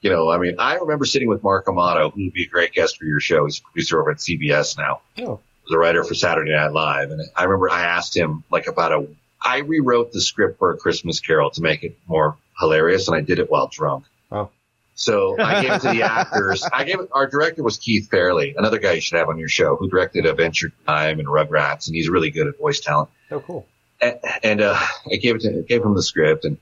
you 0.00 0.10
know, 0.10 0.30
I 0.30 0.38
mean, 0.38 0.56
I 0.58 0.76
remember 0.76 1.04
sitting 1.04 1.28
with 1.28 1.42
Mark 1.42 1.66
Amato, 1.68 2.10
who 2.10 2.24
would 2.24 2.32
be 2.32 2.44
a 2.44 2.48
great 2.48 2.72
guest 2.72 2.98
for 2.98 3.04
your 3.04 3.20
show. 3.20 3.44
He's 3.46 3.58
a 3.58 3.62
producer 3.62 4.00
over 4.00 4.10
at 4.12 4.18
CBS 4.18 4.78
now. 4.78 5.00
Oh. 5.18 5.40
Was 5.64 5.74
a 5.74 5.78
writer 5.78 6.02
for 6.04 6.14
Saturday 6.14 6.52
Night 6.52 6.72
Live, 6.72 7.10
and 7.10 7.20
I 7.36 7.44
remember 7.44 7.68
I 7.70 7.82
asked 7.82 8.16
him 8.16 8.44
like 8.50 8.66
about 8.68 8.92
a. 8.92 9.06
I 9.42 9.58
rewrote 9.58 10.12
the 10.12 10.20
script 10.20 10.58
for 10.58 10.72
a 10.72 10.76
Christmas 10.78 11.20
Carol 11.20 11.50
to 11.50 11.60
make 11.62 11.82
it 11.84 11.98
more 12.06 12.36
hilarious, 12.58 13.06
and 13.08 13.16
I 13.16 13.20
did 13.20 13.38
it 13.38 13.50
while 13.50 13.68
drunk. 13.68 14.04
Oh. 14.32 14.48
So 14.94 15.38
I 15.38 15.62
gave 15.62 15.72
it 15.72 15.80
to 15.82 15.88
the 15.92 16.02
actors. 16.10 16.64
I 16.72 16.84
gave 16.84 16.98
it. 17.00 17.08
Our 17.12 17.26
director 17.28 17.62
was 17.62 17.76
Keith 17.76 18.08
Fairley, 18.10 18.54
another 18.56 18.78
guy 18.78 18.92
you 18.94 19.00
should 19.00 19.18
have 19.18 19.28
on 19.28 19.38
your 19.38 19.48
show, 19.48 19.76
who 19.76 19.88
directed 19.90 20.24
Adventure 20.26 20.72
Time 20.86 21.18
and 21.18 21.28
Rugrats, 21.28 21.86
and 21.88 21.94
he's 21.94 22.08
really 22.08 22.30
good 22.30 22.46
at 22.48 22.56
voice 22.58 22.80
talent 22.80 23.10
Oh, 23.30 23.40
cool. 23.40 23.66
and, 24.00 24.18
and 24.42 24.60
uh, 24.62 24.76
I 25.12 25.16
gave 25.16 25.36
it 25.36 25.42
to, 25.42 25.62
gave 25.68 25.84
him 25.84 25.94
the 25.94 26.02
script, 26.02 26.46
and 26.46 26.56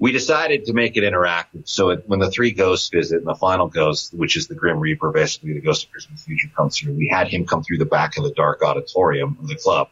we 0.00 0.10
decided 0.10 0.64
to 0.64 0.72
make 0.72 0.96
it 0.96 1.04
interactive. 1.04 1.68
So 1.68 1.90
it, 1.90 2.04
when 2.08 2.18
the 2.18 2.30
three 2.30 2.50
ghosts 2.50 2.88
visit, 2.88 3.18
and 3.18 3.26
the 3.26 3.34
final 3.34 3.68
ghost, 3.68 4.12
which 4.12 4.36
is 4.36 4.48
the 4.48 4.54
Grim 4.56 4.80
Reaper, 4.80 5.12
basically 5.12 5.52
the 5.52 5.60
ghost 5.60 5.84
of 5.84 5.92
Christmas 5.92 6.24
Future, 6.24 6.48
comes 6.56 6.78
through, 6.78 6.94
we 6.94 7.08
had 7.08 7.28
him 7.28 7.46
come 7.46 7.62
through 7.62 7.78
the 7.78 7.84
back 7.84 8.16
of 8.16 8.24
the 8.24 8.32
dark 8.32 8.62
auditorium 8.62 9.36
of 9.38 9.46
the 9.46 9.56
club 9.56 9.90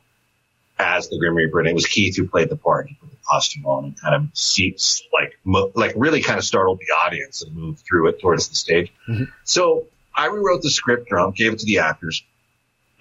as 0.78 1.08
the 1.08 1.18
Grim 1.18 1.34
Reaper, 1.34 1.60
and 1.60 1.68
it 1.68 1.74
was 1.74 1.86
Keith 1.86 2.16
who 2.16 2.26
played 2.26 2.48
the 2.48 2.56
part. 2.56 2.88
He 2.88 2.94
put 2.94 3.10
the 3.10 3.16
costume 3.28 3.66
on 3.66 3.84
and 3.84 4.00
kind 4.00 4.14
of 4.14 4.28
seats 4.32 5.02
like 5.12 5.38
mo- 5.44 5.72
like 5.74 5.92
really 5.94 6.22
kind 6.22 6.38
of 6.38 6.44
startled 6.44 6.78
the 6.80 6.94
audience 6.94 7.42
and 7.42 7.54
moved 7.54 7.84
through 7.86 8.08
it 8.08 8.20
towards 8.20 8.48
the 8.48 8.54
stage. 8.54 8.90
Mm-hmm. 9.08 9.24
So 9.44 9.86
I 10.14 10.26
rewrote 10.26 10.62
the 10.62 10.70
script 10.70 11.08
drunk, 11.10 11.36
gave 11.36 11.52
it 11.52 11.58
to 11.60 11.66
the 11.66 11.80
actors. 11.80 12.24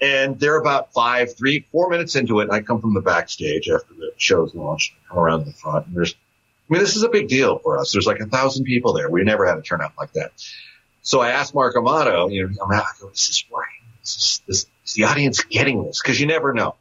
And 0.00 0.38
they're 0.38 0.58
about 0.58 0.92
five, 0.92 1.36
three, 1.36 1.66
four 1.72 1.88
minutes 1.88 2.14
into 2.14 2.40
it. 2.40 2.50
I 2.50 2.60
come 2.60 2.80
from 2.80 2.94
the 2.94 3.00
backstage 3.00 3.68
after 3.68 3.94
the 3.94 4.12
show's 4.16 4.54
launched. 4.54 4.92
I 4.92 5.08
come 5.08 5.18
around 5.18 5.46
the 5.46 5.52
front 5.52 5.86
and 5.86 5.96
there's, 5.96 6.14
I 6.68 6.74
mean, 6.74 6.82
this 6.82 6.96
is 6.96 7.02
a 7.02 7.08
big 7.08 7.28
deal 7.28 7.58
for 7.58 7.78
us. 7.78 7.92
There's 7.92 8.06
like 8.06 8.20
a 8.20 8.26
thousand 8.26 8.64
people 8.64 8.92
there. 8.92 9.10
We 9.10 9.22
never 9.24 9.46
had 9.46 9.56
a 9.56 9.62
turnout 9.62 9.92
like 9.98 10.12
that. 10.12 10.32
So 11.02 11.20
I 11.20 11.30
asked 11.30 11.54
Mark 11.54 11.76
Amato, 11.76 12.28
you 12.28 12.46
know, 12.46 12.54
I'm 12.62 12.82
go, 13.00 13.08
is 13.08 13.26
this 13.28 13.44
working? 13.50 13.72
Is, 14.02 14.14
this, 14.14 14.42
this, 14.46 14.66
is 14.84 14.94
the 14.94 15.04
audience 15.04 15.42
getting 15.44 15.84
this? 15.84 16.02
Cause 16.02 16.20
you 16.20 16.26
never 16.26 16.52
know. 16.52 16.74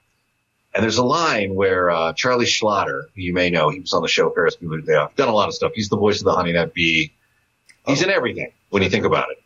And 0.73 0.83
there's 0.83 0.97
a 0.97 1.05
line 1.05 1.55
where, 1.55 1.89
uh, 1.89 2.13
Charlie 2.13 2.45
Schlatter, 2.45 3.03
who 3.15 3.21
you 3.21 3.33
may 3.33 3.49
know, 3.49 3.69
he 3.69 3.79
was 3.79 3.93
on 3.93 4.01
the 4.01 4.07
show 4.07 4.29
Ferris 4.29 4.57
Bueller's 4.57 4.85
Day 4.85 4.95
Off, 4.95 5.15
done 5.15 5.29
a 5.29 5.33
lot 5.33 5.47
of 5.47 5.55
stuff. 5.55 5.71
He's 5.73 5.89
the 5.89 5.97
voice 5.97 6.19
of 6.19 6.25
the 6.25 6.33
Honey 6.33 6.51
Nut 6.51 6.73
Bee. 6.73 7.13
He's 7.85 8.03
in 8.03 8.09
everything 8.09 8.51
when 8.69 8.83
you 8.83 8.89
think 8.89 9.05
about 9.05 9.29
it. 9.31 9.37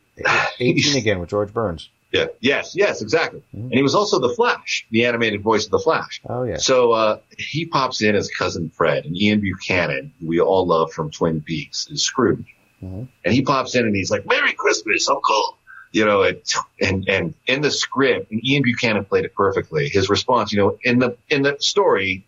18 0.59 0.95
again 0.97 1.19
with 1.19 1.29
George 1.29 1.53
Burns. 1.53 1.89
Yeah. 2.11 2.25
Yes. 2.39 2.75
Yes. 2.75 3.01
Exactly. 3.01 3.41
And 3.53 3.73
he 3.73 3.81
was 3.81 3.95
also 3.95 4.19
the 4.19 4.33
Flash, 4.35 4.85
the 4.91 5.05
animated 5.05 5.41
voice 5.41 5.65
of 5.65 5.71
the 5.71 5.79
Flash. 5.79 6.21
Oh, 6.27 6.43
yeah. 6.43 6.57
So 6.57 6.91
uh, 6.91 7.19
he 7.37 7.65
pops 7.65 8.01
in 8.01 8.15
as 8.15 8.29
cousin 8.29 8.69
Fred, 8.69 9.05
and 9.05 9.15
Ian 9.15 9.39
Buchanan, 9.39 10.13
who 10.19 10.27
we 10.27 10.39
all 10.41 10.65
love 10.67 10.91
from 10.91 11.09
Twin 11.11 11.41
Peaks, 11.41 11.87
is 11.89 12.03
Scrooge. 12.03 12.53
Mhm. 12.83 13.07
And 13.23 13.33
he 13.33 13.43
pops 13.43 13.75
in 13.75 13.85
and 13.85 13.95
he's 13.95 14.09
like, 14.11 14.25
"Merry 14.25 14.53
Christmas, 14.53 15.07
Uncle." 15.07 15.57
You 15.93 16.05
know, 16.05 16.23
and 16.23 16.41
and 16.79 17.07
and 17.09 17.33
in 17.47 17.61
the 17.61 17.69
script, 17.69 18.31
and 18.31 18.43
Ian 18.45 18.63
Buchanan 18.63 19.05
played 19.05 19.25
it 19.25 19.35
perfectly. 19.35 19.87
His 19.89 20.09
response, 20.09 20.51
you 20.51 20.57
know, 20.57 20.77
in 20.83 20.99
the 20.99 21.17
in 21.29 21.43
the 21.43 21.57
story, 21.59 22.25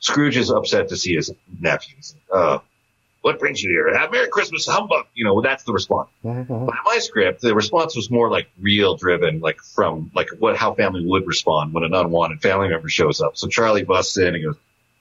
Scrooge 0.00 0.36
is 0.36 0.50
upset 0.50 0.90
to 0.90 0.96
see 0.96 1.14
his 1.14 1.32
nephews. 1.60 2.14
Uh, 2.32 2.58
what 3.26 3.40
brings 3.40 3.60
you 3.60 3.68
here? 3.70 3.92
Have 3.92 4.12
Merry 4.12 4.28
Christmas, 4.28 4.68
humbug. 4.68 5.06
You 5.12 5.24
know, 5.24 5.40
that's 5.40 5.64
the 5.64 5.72
response. 5.72 6.08
Mhm. 6.24 6.46
But 6.46 6.76
in 6.76 6.84
my 6.84 6.98
script, 7.00 7.40
the 7.40 7.56
response 7.56 7.96
was 7.96 8.08
more 8.08 8.30
like 8.30 8.46
real 8.60 8.96
driven, 8.96 9.40
like 9.40 9.58
from 9.74 10.12
like 10.14 10.28
what 10.38 10.56
how 10.56 10.74
family 10.74 11.04
would 11.04 11.26
respond 11.26 11.74
when 11.74 11.82
an 11.82 11.92
unwanted 11.92 12.40
family 12.40 12.68
member 12.68 12.88
shows 12.88 13.20
up. 13.20 13.36
So 13.36 13.48
Charlie 13.48 13.82
busts 13.82 14.16
in 14.16 14.36
and 14.36 14.44
goes, 14.44 14.54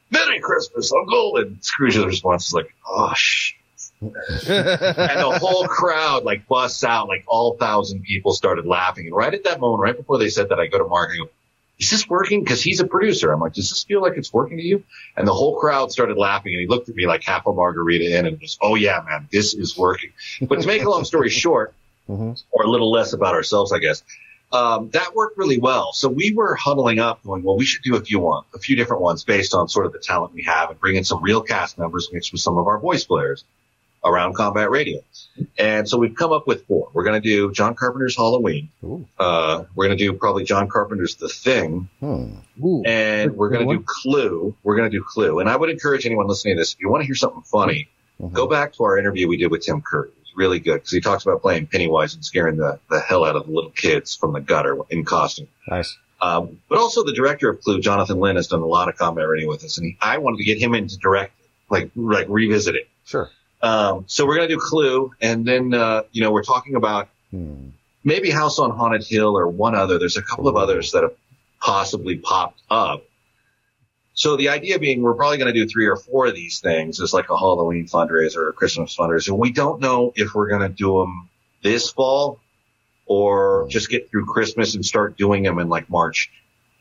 "Merry 0.10 0.40
Christmas, 0.40 0.92
Uncle," 0.92 1.38
and 1.38 1.64
Scrooge's 1.64 2.04
response 2.04 2.48
is 2.48 2.54
like, 2.54 2.74
"Oh 2.88 3.14
shit." 3.16 3.60
and 4.02 4.10
the 4.10 5.38
whole 5.40 5.68
crowd 5.68 6.24
like 6.24 6.48
busts 6.48 6.84
out, 6.84 7.08
like 7.08 7.26
all 7.28 7.58
thousand 7.58 8.02
people 8.02 8.34
started 8.34 8.66
laughing. 8.66 9.06
And 9.06 9.16
right 9.16 9.36
at 9.36 9.44
that 9.44 9.60
moment, 9.60 9.84
right 9.84 9.96
before 9.96 10.18
they 10.18 10.30
said 10.30 10.50
that, 10.50 10.60
I 10.60 10.66
go 10.66 10.80
to 10.80 10.86
Mark 10.86 11.12
and 11.12 11.22
I 11.22 11.26
go, 11.26 11.32
is 11.80 11.90
this 11.90 12.08
working? 12.08 12.42
Because 12.42 12.62
he's 12.62 12.80
a 12.80 12.88
producer. 12.88 13.32
I'm 13.32 13.40
like, 13.40 13.54
does 13.54 13.70
this 13.70 13.84
feel 13.84 14.02
like 14.02 14.14
it's 14.18 14.32
working 14.32 14.58
to 14.58 14.64
you? 14.64 14.84
And 15.18 15.28
the 15.28 15.34
whole 15.34 15.60
crowd 15.60 15.92
started 15.92 16.18
laughing, 16.18 16.54
and 16.54 16.62
he 16.62 16.68
looked 16.68 16.88
at 16.90 16.96
me 16.96 17.06
like 17.08 17.24
half 17.24 17.46
a 17.48 17.54
margarita 17.54 18.18
in, 18.18 18.26
and 18.26 18.40
goes, 18.40 18.58
"Oh 18.62 18.76
yeah, 18.76 19.04
man, 19.08 19.28
this 19.32 19.54
is 19.54 19.78
working." 19.78 20.12
But 20.42 20.62
to 20.62 20.68
make 20.68 20.84
a 20.84 20.90
long 20.90 21.04
story 21.04 21.30
short, 21.44 21.74
Mhm. 22.10 22.42
or 22.52 22.64
a 22.64 22.70
little 22.70 22.92
less 22.92 23.14
about 23.14 23.34
ourselves, 23.34 23.72
I 23.74 23.80
guess. 23.80 24.04
Um, 24.52 24.90
that 24.92 25.16
worked 25.16 25.38
really 25.40 25.58
well. 25.60 25.92
So 25.92 26.08
we 26.08 26.32
were 26.34 26.54
huddling 26.56 27.00
up, 27.00 27.22
going, 27.24 27.42
"Well, 27.44 27.58
we 27.58 27.66
should 27.66 27.82
do 27.84 27.96
a 27.96 28.00
few 28.02 28.20
one, 28.20 28.44
a 28.54 28.60
few 28.60 28.76
different 28.76 29.02
ones 29.02 29.24
based 29.24 29.54
on 29.56 29.68
sort 29.68 29.86
of 29.88 29.92
the 29.92 30.00
talent 30.00 30.34
we 30.34 30.44
have, 30.44 30.70
and 30.70 30.80
bring 30.80 30.96
in 30.96 31.04
some 31.04 31.22
real 31.24 31.42
cast 31.42 31.78
members 31.78 32.10
mixed 32.14 32.32
with 32.32 32.42
some 32.42 32.58
of 32.58 32.68
our 32.68 32.78
voice 32.80 33.04
players 33.04 33.44
around 34.06 34.36
combat 34.36 34.70
radio." 34.70 35.02
And 35.58 35.88
so 35.90 35.98
we've 35.98 36.16
come 36.16 36.32
up 36.32 36.48
with 36.48 36.66
four. 36.68 36.90
We're 36.94 37.04
going 37.04 37.22
to 37.22 37.28
do 37.28 37.52
John 37.52 37.76
Carpenter's 37.76 38.16
Halloween. 38.16 38.70
Uh, 39.20 39.64
we're 39.76 39.88
going 39.88 39.98
to 39.98 40.04
do 40.04 40.14
probably 40.14 40.44
John 40.46 40.68
Carpenter's 40.70 41.16
The 41.16 41.28
Thing, 41.30 41.90
Hmm. 42.00 42.36
And 42.86 43.36
we're 43.36 43.50
going 43.50 43.68
to 43.68 43.76
do 43.78 43.84
Clue. 43.86 44.56
We're 44.64 44.76
going 44.78 44.90
to 44.90 44.98
do 44.98 45.04
Clue. 45.04 45.40
And 45.40 45.50
I 45.50 45.56
would 45.56 45.70
encourage 45.70 46.06
anyone 46.06 46.28
listening 46.28 46.56
to 46.56 46.62
this, 46.62 46.74
if 46.74 46.80
you 46.80 46.90
want 46.90 47.02
to 47.02 47.06
hear 47.06 47.16
something 47.16 47.42
funny, 47.42 47.90
Mhm. 48.22 48.32
go 48.32 48.48
back 48.48 48.72
to 48.76 48.84
our 48.86 48.98
interview 48.98 49.28
we 49.28 49.36
did 49.36 49.52
with 49.52 49.66
Tim 49.66 49.82
Curry. 49.82 50.08
It 50.08 50.14
was 50.22 50.32
really 50.38 50.60
good 50.60 50.76
because 50.76 50.92
he 50.92 51.02
talks 51.02 51.26
about 51.26 51.42
playing 51.42 51.68
Pennywise 51.68 52.16
and 52.16 52.24
scaring 52.24 52.56
the, 52.56 52.80
the 52.90 53.02
hell 53.02 53.26
out 53.26 53.36
of 53.36 53.46
the 53.46 53.52
little 53.52 53.72
kids 53.72 54.16
from 54.16 54.32
the 54.32 54.40
gutter 54.40 54.78
in 54.90 55.04
costume. 55.04 55.50
Nice. 55.68 55.98
Um, 56.22 56.60
but 56.70 56.78
also 56.78 57.04
the 57.04 57.12
director 57.12 57.50
of 57.50 57.60
Clue, 57.62 57.82
Jonathan 57.82 58.20
Lynn, 58.22 58.38
has 58.38 58.48
done 58.48 58.62
a 58.62 58.66
lot 58.66 58.88
of 58.88 58.96
combat 58.98 59.28
radio 59.28 59.50
with 59.50 59.66
us, 59.66 59.78
and 59.78 59.86
he, 59.88 59.98
I 60.00 60.20
wanted 60.20 60.38
to 60.38 60.44
get 60.46 60.58
him 60.58 60.74
in 60.74 60.88
to 60.88 60.98
direct 60.98 61.34
like 61.70 61.92
like 61.96 62.28
revisit 62.30 62.76
it. 62.76 62.88
Sure. 63.06 63.30
Um, 63.66 64.04
so 64.08 64.26
we're 64.26 64.36
going 64.36 64.48
to 64.48 64.54
do 64.56 64.60
Clue, 64.62 65.12
and 65.22 65.46
then 65.46 65.74
uh, 65.74 66.04
you 66.12 66.22
know 66.22 66.32
we're 66.32 66.44
talking 66.44 66.76
about 66.76 67.10
Hmm. 67.32 67.70
maybe 68.04 68.30
House 68.30 68.60
on 68.60 68.70
Haunted 68.70 69.04
Hill 69.06 69.36
or 69.38 69.48
one 69.48 69.74
other. 69.76 69.98
There's 69.98 70.18
a 70.18 70.22
couple 70.22 70.48
of 70.48 70.56
others 70.56 70.92
that 70.92 71.02
have 71.04 71.16
possibly 71.60 72.18
popped 72.18 72.62
up. 72.70 73.04
So 74.14 74.38
the 74.38 74.50
idea 74.50 74.78
being 74.80 75.02
we're 75.02 75.16
probably 75.16 75.38
going 75.40 75.54
to 75.54 75.60
do 75.60 75.68
three 75.68 75.88
or 75.88 75.98
four 75.98 76.28
of 76.28 76.36
these 76.36 76.60
things 76.60 77.02
as 77.02 77.12
like 77.14 77.30
a 77.30 77.38
Halloween 77.38 77.88
fundraiser 77.88 78.38
or 78.38 78.50
a 78.50 78.54
Christmas 78.54 78.96
fundraiser. 78.96 79.38
We 79.38 79.52
don't 79.52 79.82
know 79.82 80.14
if 80.16 80.36
we're 80.36 80.48
going 80.48 80.62
to 80.62 80.70
do 80.70 81.00
them 81.00 81.30
this 81.64 81.90
fall 81.90 82.40
or 83.08 83.68
just 83.70 83.90
get 83.90 84.10
through 84.10 84.26
Christmas 84.26 84.76
and 84.76 84.86
start 84.86 85.18
doing 85.18 85.44
them 85.44 85.60
in 85.60 85.68
like 85.68 85.90
March, 85.90 86.32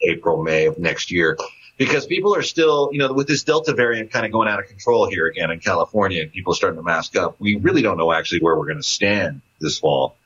April, 0.02 0.42
May 0.42 0.66
of 0.66 0.78
next 0.78 1.10
year. 1.10 1.36
Because 1.76 2.06
people 2.06 2.34
are 2.36 2.42
still, 2.42 2.90
you 2.92 2.98
know, 3.00 3.12
with 3.12 3.26
this 3.26 3.42
Delta 3.42 3.74
variant 3.74 4.12
kind 4.12 4.24
of 4.24 4.30
going 4.32 4.46
out 4.48 4.60
of 4.60 4.68
control 4.68 5.08
here 5.08 5.26
again 5.26 5.50
in 5.50 5.58
California 5.58 6.22
and 6.22 6.30
people 6.32 6.54
starting 6.54 6.76
to 6.78 6.84
mask 6.84 7.16
up, 7.16 7.36
we 7.40 7.56
really 7.56 7.82
don't 7.82 7.96
know 7.98 8.12
actually 8.12 8.40
where 8.40 8.56
we're 8.56 8.66
going 8.66 8.76
to 8.78 8.82
stand 8.82 9.40
this 9.60 9.78
fall. 9.78 10.16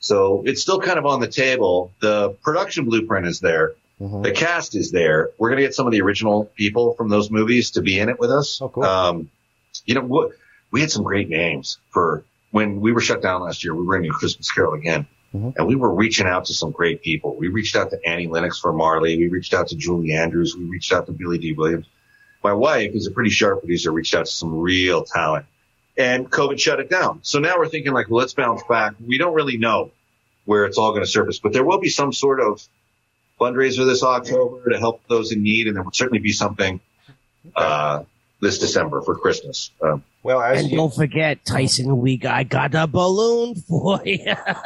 So 0.00 0.42
it's 0.46 0.62
still 0.62 0.80
kind 0.80 0.98
of 0.98 1.06
on 1.06 1.20
the 1.20 1.28
table. 1.28 1.92
The 2.00 2.30
production 2.42 2.86
blueprint 2.86 3.26
is 3.26 3.38
there. 3.40 3.74
Mhm. 4.00 4.22
The 4.24 4.32
cast 4.32 4.74
is 4.74 4.90
there. 4.90 5.30
We're 5.38 5.50
going 5.50 5.58
to 5.58 5.64
get 5.64 5.74
some 5.74 5.86
of 5.86 5.92
the 5.92 6.00
original 6.00 6.46
people 6.56 6.94
from 6.94 7.08
those 7.08 7.30
movies 7.30 7.72
to 7.72 7.82
be 7.82 7.98
in 7.98 8.08
it 8.08 8.18
with 8.18 8.30
us. 8.30 8.60
Oh, 8.62 8.68
cool. 8.70 8.82
Um, 8.82 9.30
you 9.84 9.94
know, 9.94 10.00
what, 10.00 10.32
we 10.70 10.80
had 10.80 10.90
some 10.90 11.04
great 11.04 11.28
names 11.28 11.78
for 11.90 12.24
when 12.50 12.80
we 12.80 12.92
were 12.92 13.00
shut 13.00 13.22
down 13.22 13.42
last 13.42 13.62
year. 13.62 13.74
We 13.74 13.84
were 13.84 13.96
in 13.96 14.06
a 14.06 14.08
Christmas 14.08 14.50
Carol 14.50 14.72
again. 14.74 15.06
Mhm. 15.34 15.54
And 15.56 15.66
we 15.66 15.76
were 15.76 15.94
reaching 15.94 16.26
out 16.26 16.46
to 16.46 16.54
some 16.54 16.72
great 16.72 17.02
people. 17.02 17.36
We 17.36 17.48
reached 17.48 17.76
out 17.76 17.90
to 17.90 18.04
Annie 18.04 18.26
Lennox 18.26 18.58
for 18.58 18.72
Marley. 18.72 19.16
We 19.16 19.28
reached 19.28 19.54
out 19.54 19.68
to 19.68 19.76
Julie 19.76 20.12
Andrews. 20.12 20.56
We 20.56 20.64
reached 20.64 20.92
out 20.92 21.06
to 21.06 21.12
Billy 21.12 21.38
Dee 21.38 21.52
Williams. 21.52 21.86
My 22.42 22.52
wife, 22.52 22.92
who's 22.92 23.06
a 23.06 23.10
pretty 23.10 23.30
sharp 23.30 23.60
producer, 23.60 23.92
reached 23.92 24.14
out 24.14 24.26
to 24.26 24.32
some 24.32 24.58
real 24.58 25.04
talent. 25.04 25.46
And 25.96 26.30
COVID 26.30 26.58
shut 26.58 26.80
it 26.80 26.88
down. 26.88 27.20
So 27.22 27.38
now 27.38 27.58
we're 27.58 27.68
thinking 27.68 27.92
like, 27.92 28.08
well, 28.08 28.20
let's 28.20 28.32
bounce 28.32 28.62
back. 28.68 28.94
We 29.04 29.18
don't 29.18 29.34
really 29.34 29.58
know 29.58 29.90
where 30.46 30.64
it's 30.64 30.78
all 30.78 30.90
going 30.90 31.02
to 31.02 31.10
surface, 31.10 31.38
but 31.38 31.52
there 31.52 31.64
will 31.64 31.78
be 31.78 31.90
some 31.90 32.12
sort 32.12 32.40
of 32.40 32.66
fundraiser 33.38 33.86
this 33.86 34.02
October 34.02 34.70
to 34.70 34.78
help 34.78 35.02
those 35.08 35.32
in 35.32 35.42
need. 35.42 35.66
And 35.66 35.76
there 35.76 35.82
will 35.82 35.92
certainly 35.92 36.20
be 36.20 36.32
something, 36.32 36.80
uh, 37.54 38.04
this 38.40 38.58
December 38.58 39.02
for 39.02 39.14
Christmas. 39.16 39.70
Um, 39.82 40.02
Well, 40.22 40.40
as 40.40 40.60
And 40.62 40.70
you, 40.70 40.76
don't 40.78 40.94
forget, 40.94 41.44
Tyson, 41.44 41.98
we 41.98 42.16
got, 42.16 42.48
got 42.48 42.74
a 42.74 42.86
balloon 42.86 43.54
for 43.54 44.00
you. 44.04 44.18
yeah, 44.24 44.64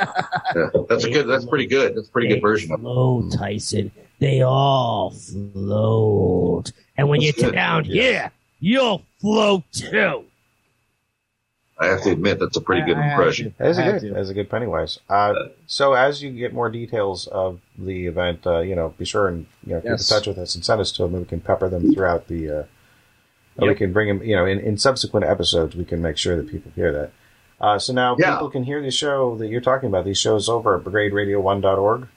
that's 0.89 1.05
a 1.05 1.11
good, 1.11 1.27
that's 1.27 1.45
pretty 1.45 1.67
good. 1.67 1.95
That's 1.97 2.09
a 2.09 2.11
pretty 2.11 2.29
good 2.29 2.41
version 2.41 2.73
of 2.73 2.81
it. 2.81 2.83
Float, 2.83 3.33
Tyson. 3.33 3.91
They 4.21 4.43
all 4.43 5.11
float. 5.11 6.73
And 6.97 7.09
when 7.09 7.21
That's 7.21 7.37
you're 7.37 7.51
good. 7.51 7.57
down 7.57 7.85
here, 7.85 8.31
you'll 8.61 9.03
float 9.21 9.65
too. 9.73 10.25
I 11.77 11.87
have 11.87 12.03
to 12.03 12.13
admit 12.13 12.39
that's 12.39 12.57
a 12.57 12.61
pretty 12.61 12.83
good 12.87 12.97
I- 12.97 13.09
I 13.09 13.11
impression. 13.11 13.51
to. 13.53 13.59
That 13.59 13.71
is 13.71 13.79
a 13.79 13.83
I 13.83 13.85
have 13.87 14.01
good. 14.01 14.15
That 14.15 14.21
is 14.21 14.31
a 14.31 14.35
good 14.35 14.49
Pennywise. 14.49 15.01
Uh, 15.11 15.35
so 15.67 15.95
as 15.95 16.23
you 16.23 16.31
get 16.31 16.55
more 16.55 16.71
details 16.71 17.27
of 17.27 17.61
the 17.77 18.07
event, 18.07 18.47
uh, 18.47 18.61
you 18.61 18.77
know, 18.77 18.95
be 18.97 19.05
sure 19.05 19.27
and 19.27 19.47
you 19.67 19.75
know 19.75 19.81
keep 19.81 19.91
in 19.91 19.99
touch 19.99 20.29
with 20.29 20.39
us 20.39 20.55
and 20.55 20.65
send 20.65 20.81
us 20.81 20.93
to 20.93 21.03
them. 21.03 21.15
and 21.17 21.25
We 21.25 21.29
can 21.29 21.41
pepper 21.41 21.69
them 21.69 21.93
throughout 21.93 22.29
the. 22.29 22.69
Or 23.59 23.69
We 23.69 23.75
can 23.75 23.93
bring 23.93 24.09
them. 24.09 24.23
You 24.27 24.37
know, 24.37 24.47
in, 24.47 24.59
in 24.61 24.79
subsequent 24.79 25.27
episodes, 25.27 25.77
we 25.77 25.85
can 25.85 26.03
make 26.03 26.17
sure 26.17 26.37
that 26.37 26.49
people 26.51 26.73
hear 26.75 26.93
that. 26.93 27.13
Uh, 27.61 27.79
so 27.79 27.93
now 27.93 28.17
Yeah. 28.19 28.33
people 28.33 28.51
can 28.51 28.65
hear 28.65 28.83
the 28.83 28.91
show 28.91 29.37
that 29.39 29.47
you're 29.49 29.61
talking 29.61 29.89
about. 29.89 30.05
These 30.05 30.19
shows 30.19 30.49
over 30.49 30.77
at 30.77 30.85
BrigadeRadio1.org. 30.85 32.09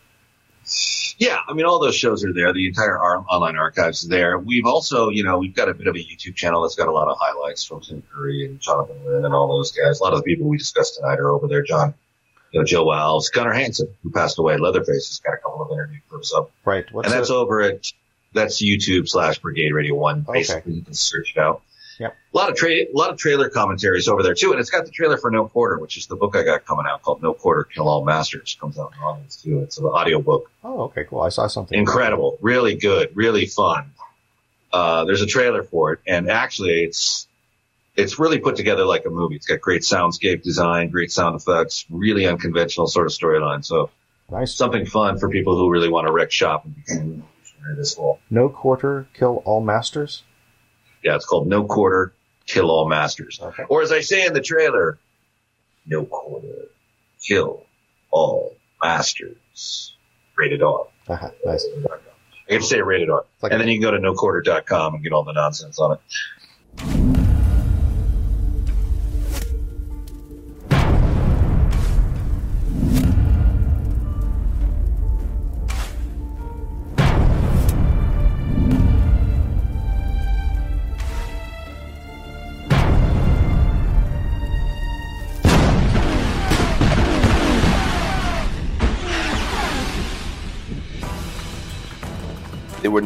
Yeah, 1.20 1.38
I 1.48 1.54
mean, 1.54 1.66
all 1.66 1.80
those 1.80 1.96
shows 1.96 2.24
are 2.26 2.34
there. 2.34 2.52
The 2.54 2.68
entire 2.68 2.98
ar- 2.98 3.26
online 3.30 3.56
archives 3.56 4.02
there. 4.08 4.38
We've 4.38 4.66
also, 4.66 5.10
you 5.10 5.24
know, 5.24 5.38
we've 5.38 5.56
got 5.56 5.70
a 5.70 5.74
bit 5.74 5.88
of 5.88 5.96
a 5.96 6.00
YouTube 6.00 6.36
channel 6.36 6.62
that's 6.62 6.76
got 6.76 6.88
a 6.88 6.92
lot 6.92 7.08
of 7.08 7.18
highlights 7.20 7.64
from 7.64 7.82
Tim 7.82 8.04
Curry 8.14 8.46
and 8.46 8.60
Jonathan 8.60 8.98
Lynn 9.06 9.26
and 9.26 9.34
all 9.34 9.48
those 9.48 9.72
guys. 9.72 10.00
A 10.00 10.04
lot 10.04 10.14
of 10.14 10.20
the 10.20 10.24
people 10.24 10.48
we 10.48 10.58
discussed 10.58 10.96
tonight 10.96 11.20
are 11.20 11.30
over 11.30 11.48
there. 11.48 11.64
John, 11.64 11.94
you 12.52 12.60
know, 12.60 12.66
Joe 12.66 12.86
Wells, 12.86 13.30
Gunnar 13.30 13.54
Hansen, 13.54 13.88
who 14.04 14.12
passed 14.12 14.38
away. 14.38 14.58
Leatherface 14.58 15.08
has 15.08 15.20
got 15.20 15.34
a 15.36 15.38
couple 15.38 15.62
of 15.62 15.72
interview 15.72 16.00
clips 16.10 16.34
up. 16.34 16.52
Right. 16.66 16.86
What's 16.92 17.08
and 17.08 17.18
that's 17.18 17.30
the- 17.30 17.36
over 17.36 17.62
at 17.62 17.86
that's 18.34 18.62
YouTube 18.62 19.08
slash 19.10 19.40
Brigade 19.40 19.72
Radio 19.74 19.96
One. 19.96 20.26
Okay. 20.28 20.40
Basically, 20.40 20.74
you 20.74 20.82
can 20.84 20.94
search 20.94 21.34
it 21.36 21.40
out. 21.40 21.62
Yep. 22.00 22.16
A 22.34 22.38
lot 22.38 22.50
of 22.52 22.56
tra- 22.56 22.70
a 22.70 22.88
lot 22.94 23.10
of 23.10 23.18
trailer 23.18 23.50
commentaries 23.50 24.08
over 24.08 24.22
there 24.22 24.36
too, 24.36 24.52
and 24.52 24.60
it's 24.60 24.70
got 24.70 24.86
the 24.86 24.92
trailer 24.92 25.18
for 25.18 25.32
No 25.32 25.48
Quarter, 25.48 25.80
which 25.80 25.98
is 25.98 26.06
the 26.06 26.16
book 26.16 26.36
I 26.36 26.44
got 26.44 26.64
coming 26.66 26.86
out 26.88 27.02
called 27.02 27.24
No 27.24 27.34
Quarter 27.34 27.64
Kill 27.74 27.90
All 27.90 28.06
Masters. 28.06 28.56
Comes 28.62 28.78
out 28.78 28.94
in 28.96 29.02
August 29.02 29.44
too. 29.44 29.62
It's 29.62 29.80
an 29.80 29.86
audio 29.86 30.22
book. 30.22 30.52
Oh, 30.64 30.82
okay, 30.84 31.06
cool. 31.06 31.22
I 31.22 31.30
saw 31.30 31.48
something. 31.48 31.78
Incredible, 31.78 32.38
really 32.42 32.76
good, 32.76 33.16
really 33.16 33.48
fun. 33.48 33.92
Uh, 34.72 35.06
there's 35.06 35.22
a 35.24 35.26
trailer 35.26 35.64
for 35.64 35.94
it, 35.94 36.00
and 36.06 36.30
actually, 36.30 36.84
it's 36.84 37.28
it's 37.96 38.20
really 38.20 38.38
put 38.38 38.56
together 38.58 38.86
like 38.86 39.06
a 39.06 39.10
movie. 39.10 39.36
It's 39.36 39.48
got 39.48 39.60
great 39.60 39.82
soundscape 39.82 40.44
design, 40.44 40.92
great 40.92 41.12
sound 41.12 41.36
effects, 41.36 41.86
really 41.90 42.28
unconventional 42.28 42.86
sort 42.86 43.08
of 43.08 43.12
storyline. 43.14 43.66
So 43.66 43.90
Nice. 44.30 44.54
something 44.54 44.86
fun 44.86 45.18
for 45.18 45.30
people 45.30 45.56
who 45.58 45.72
really 45.72 45.90
want 45.90 46.06
to 46.06 46.14
wreck 46.14 46.30
shop 46.32 46.66
and 46.66 46.76
become 46.76 47.24
this 47.76 47.94
fall. 47.96 48.20
No 48.30 48.50
quarter, 48.50 49.08
kill 49.14 49.42
all 49.46 49.62
masters. 49.62 50.24
Yeah, 51.04 51.16
it's 51.16 51.26
called 51.26 51.48
No 51.48 51.64
Quarter, 51.64 52.14
Kill 52.48 52.72
All 52.72 52.90
Masters. 52.90 53.40
Okay. 53.42 53.64
Or 53.70 53.82
as 53.82 53.92
I 53.92 54.02
say 54.02 54.26
in 54.26 54.34
the 54.34 54.42
trailer, 54.42 54.98
No 55.86 56.06
Quarter, 56.06 56.70
Kill 57.22 57.64
All 58.10 58.56
Masters. 58.84 59.96
Rated 60.36 60.64
R. 60.64 60.88
Uh-huh, 61.08 61.30
nice. 61.46 61.66
I 62.50 62.52
can 62.54 62.62
say 62.64 62.82
rated 62.82 63.10
R. 63.10 63.26
Like- 63.42 63.52
and 63.52 63.62
then 63.62 63.68
you 63.68 63.76
can 63.76 63.82
go 63.84 63.92
to 63.92 64.00
noquarter.com 64.00 64.96
and 64.96 65.04
get 65.04 65.14
all 65.14 65.24
the 65.24 65.34
nonsense 65.34 65.80
on 65.80 65.98
it. 65.98 67.27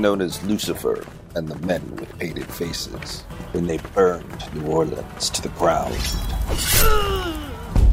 Known 0.01 0.19
as 0.19 0.43
Lucifer 0.43 1.05
and 1.35 1.47
the 1.47 1.55
men 1.65 1.95
with 1.95 2.17
painted 2.17 2.47
faces 2.47 3.21
when 3.51 3.67
they 3.67 3.77
burned 3.93 4.53
New 4.55 4.65
Orleans 4.65 5.29
to 5.29 5.41
the 5.41 5.49
ground. 5.49 5.95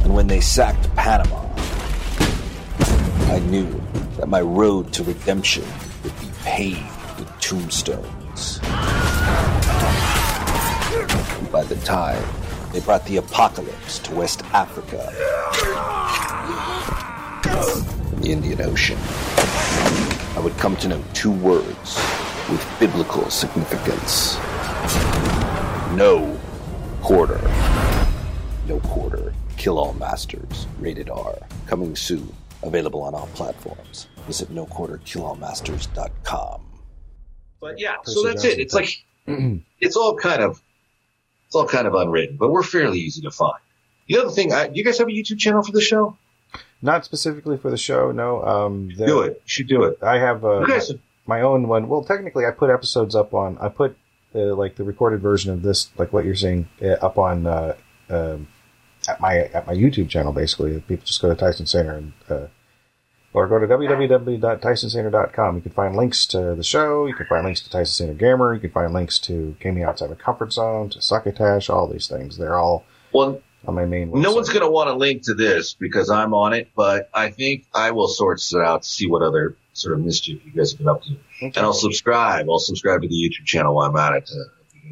And 0.05 0.15
when 0.15 0.27
they 0.27 0.41
sacked 0.41 0.95
Panama, 0.97 1.47
I 3.31 3.41
knew 3.51 3.69
that 4.17 4.29
my 4.29 4.41
road 4.41 4.93
to 4.95 5.05
redemption 5.05 5.65
would 6.03 6.19
be 6.19 6.31
paved 6.45 7.19
with 7.19 7.29
tombstones. 7.41 8.59
And 11.37 11.53
by 11.53 11.65
the 11.65 11.77
time 11.85 12.25
they 12.73 12.81
brought 12.81 13.05
the 13.05 13.19
apocalypse 13.19 13.99
to 14.01 14.15
West 14.15 14.43
Africa 14.55 15.13
the 18.21 18.31
Indian 18.33 18.61
Ocean, 18.63 18.99
I 20.39 20.40
would 20.40 20.56
come 20.56 20.77
to 20.77 20.86
know 20.86 21.02
two 21.15 21.32
words 21.32 21.97
with 22.48 22.65
biblical 22.78 23.28
significance. 23.28 24.36
No 25.97 26.39
quarter. 27.02 27.40
No 28.69 28.78
quarter. 28.85 29.35
Kill 29.56 29.81
all 29.81 29.94
masters. 29.94 30.69
Rated 30.78 31.10
R. 31.10 31.36
Coming 31.66 31.97
soon. 31.97 32.32
Available 32.62 33.02
on 33.02 33.16
all 33.16 33.27
platforms. 33.35 34.06
Visit 34.28 34.55
noquarterkillallmasters.com. 34.55 36.60
But 37.60 37.81
yeah, 37.81 37.97
so 38.05 38.23
that's 38.23 38.44
it. 38.44 38.60
It's 38.60 38.74
like, 38.74 39.05
it's 39.81 39.97
all 39.97 40.15
kind 40.15 40.40
of, 40.40 40.62
it's 41.48 41.56
all 41.56 41.66
kind 41.66 41.89
of 41.89 41.97
unwritten, 41.97 42.36
but 42.36 42.52
we're 42.52 42.62
fairly 42.62 43.01
easy 43.01 43.23
to 43.23 43.32
find. 43.32 43.59
The 44.06 44.19
other 44.19 44.31
thing, 44.31 44.52
I, 44.52 44.69
do 44.69 44.78
you 44.78 44.85
guys 44.85 44.98
have 44.98 45.09
a 45.09 45.10
YouTube 45.10 45.40
channel 45.40 45.65
for 45.65 45.73
the 45.73 45.81
show? 45.81 46.16
Not 46.81 47.05
specifically 47.05 47.57
for 47.57 47.70
the 47.70 47.77
show. 47.77 48.12
No. 48.12 48.45
Um, 48.45 48.91
the- 48.97 49.07
do 49.07 49.20
it. 49.20 49.33
You 49.33 49.41
should 49.47 49.69
do 49.69 49.85
it. 49.85 49.99
I 50.03 50.19
have 50.19 50.45
uh, 50.45 50.61
You 50.61 50.66
guys, 50.69 50.93
my 51.27 51.41
own 51.41 51.69
one. 51.69 51.89
Well, 51.89 52.05
technically, 52.05 52.47
I 52.47 52.51
put 52.53 52.70
episodes 52.70 53.15
up 53.15 53.35
on. 53.35 53.59
I 53.59 53.69
put 53.69 53.97
uh, 54.35 54.55
like 54.55 54.77
the 54.77 54.85
recorded 54.85 55.20
version 55.20 55.53
of 55.53 55.62
this, 55.62 55.91
like 55.99 56.12
what 56.12 56.25
you're 56.25 56.35
seeing, 56.37 56.69
uh, 56.83 56.93
up 57.05 57.19
on 57.19 57.47
uh, 57.47 57.75
um, 58.11 58.49
at 59.09 59.20
my 59.20 59.39
at 59.39 59.66
my 59.66 59.75
YouTube 59.75 60.09
channel. 60.09 60.33
Basically, 60.33 60.81
people 60.81 61.05
just 61.05 61.20
go 61.20 61.29
to 61.29 61.35
Tyson 61.35 61.66
Center 61.66 61.97
and 61.97 62.12
uh, 62.29 62.47
or 63.33 63.47
go 63.47 63.59
to 63.59 63.66
www.tysonsaner.com. 63.66 65.57
You 65.57 65.62
can 65.62 65.73
find 65.73 65.97
links 65.97 66.27
to 66.27 66.55
the 66.55 66.65
show. 66.65 67.07
You 67.07 67.15
can 67.15 67.27
find 67.27 67.45
links 67.45 67.61
to 67.62 67.70
Tyson 67.70 68.07
Center 68.07 68.15
Gamer. 68.15 68.55
You 68.55 68.61
can 68.61 68.70
find 68.70 68.93
links 68.93 69.19
to 69.20 69.57
Gaming 69.61 69.83
Outside 69.85 70.11
of 70.11 70.19
Comfort 70.19 70.53
Zone, 70.53 70.91
to 70.91 71.01
Succotash, 71.01 71.69
all 71.69 71.87
these 71.89 72.07
things. 72.07 72.39
They're 72.39 72.57
all 72.59 72.85
well, 73.12 73.41
on 73.67 73.75
my 73.75 73.85
main. 73.85 74.11
No 74.13 74.35
one's 74.35 74.49
going 74.49 74.63
to 74.63 74.71
want 74.71 74.89
to 74.89 74.95
link 74.95 75.23
to 75.25 75.35
this 75.35 75.75
because 75.75 76.11
I'm 76.11 76.35
on 76.35 76.53
it, 76.53 76.71
but 76.77 77.11
I 77.13 77.31
think 77.31 77.67
I 77.75 77.91
will 77.91 78.09
sort 78.09 78.41
it 78.41 78.57
out 78.61 78.83
to 78.83 78.89
see 78.89 79.07
what 79.07 79.23
other 79.23 79.57
sort 79.73 79.95
of 79.99 80.05
mischief 80.05 80.41
you 80.45 80.53
guys 80.53 80.73
have 80.73 80.79
been 80.79 80.89
up 80.89 81.03
to. 81.05 81.17
And 81.41 81.57
I'll 81.59 81.73
subscribe. 81.73 82.49
I'll 82.49 82.59
subscribe 82.59 83.03
to 83.03 83.09
the 83.09 83.15
YouTube 83.15 83.45
channel 83.45 83.75
while 83.75 83.89
I'm 83.89 83.97
at 83.97 84.17
it. 84.17 84.31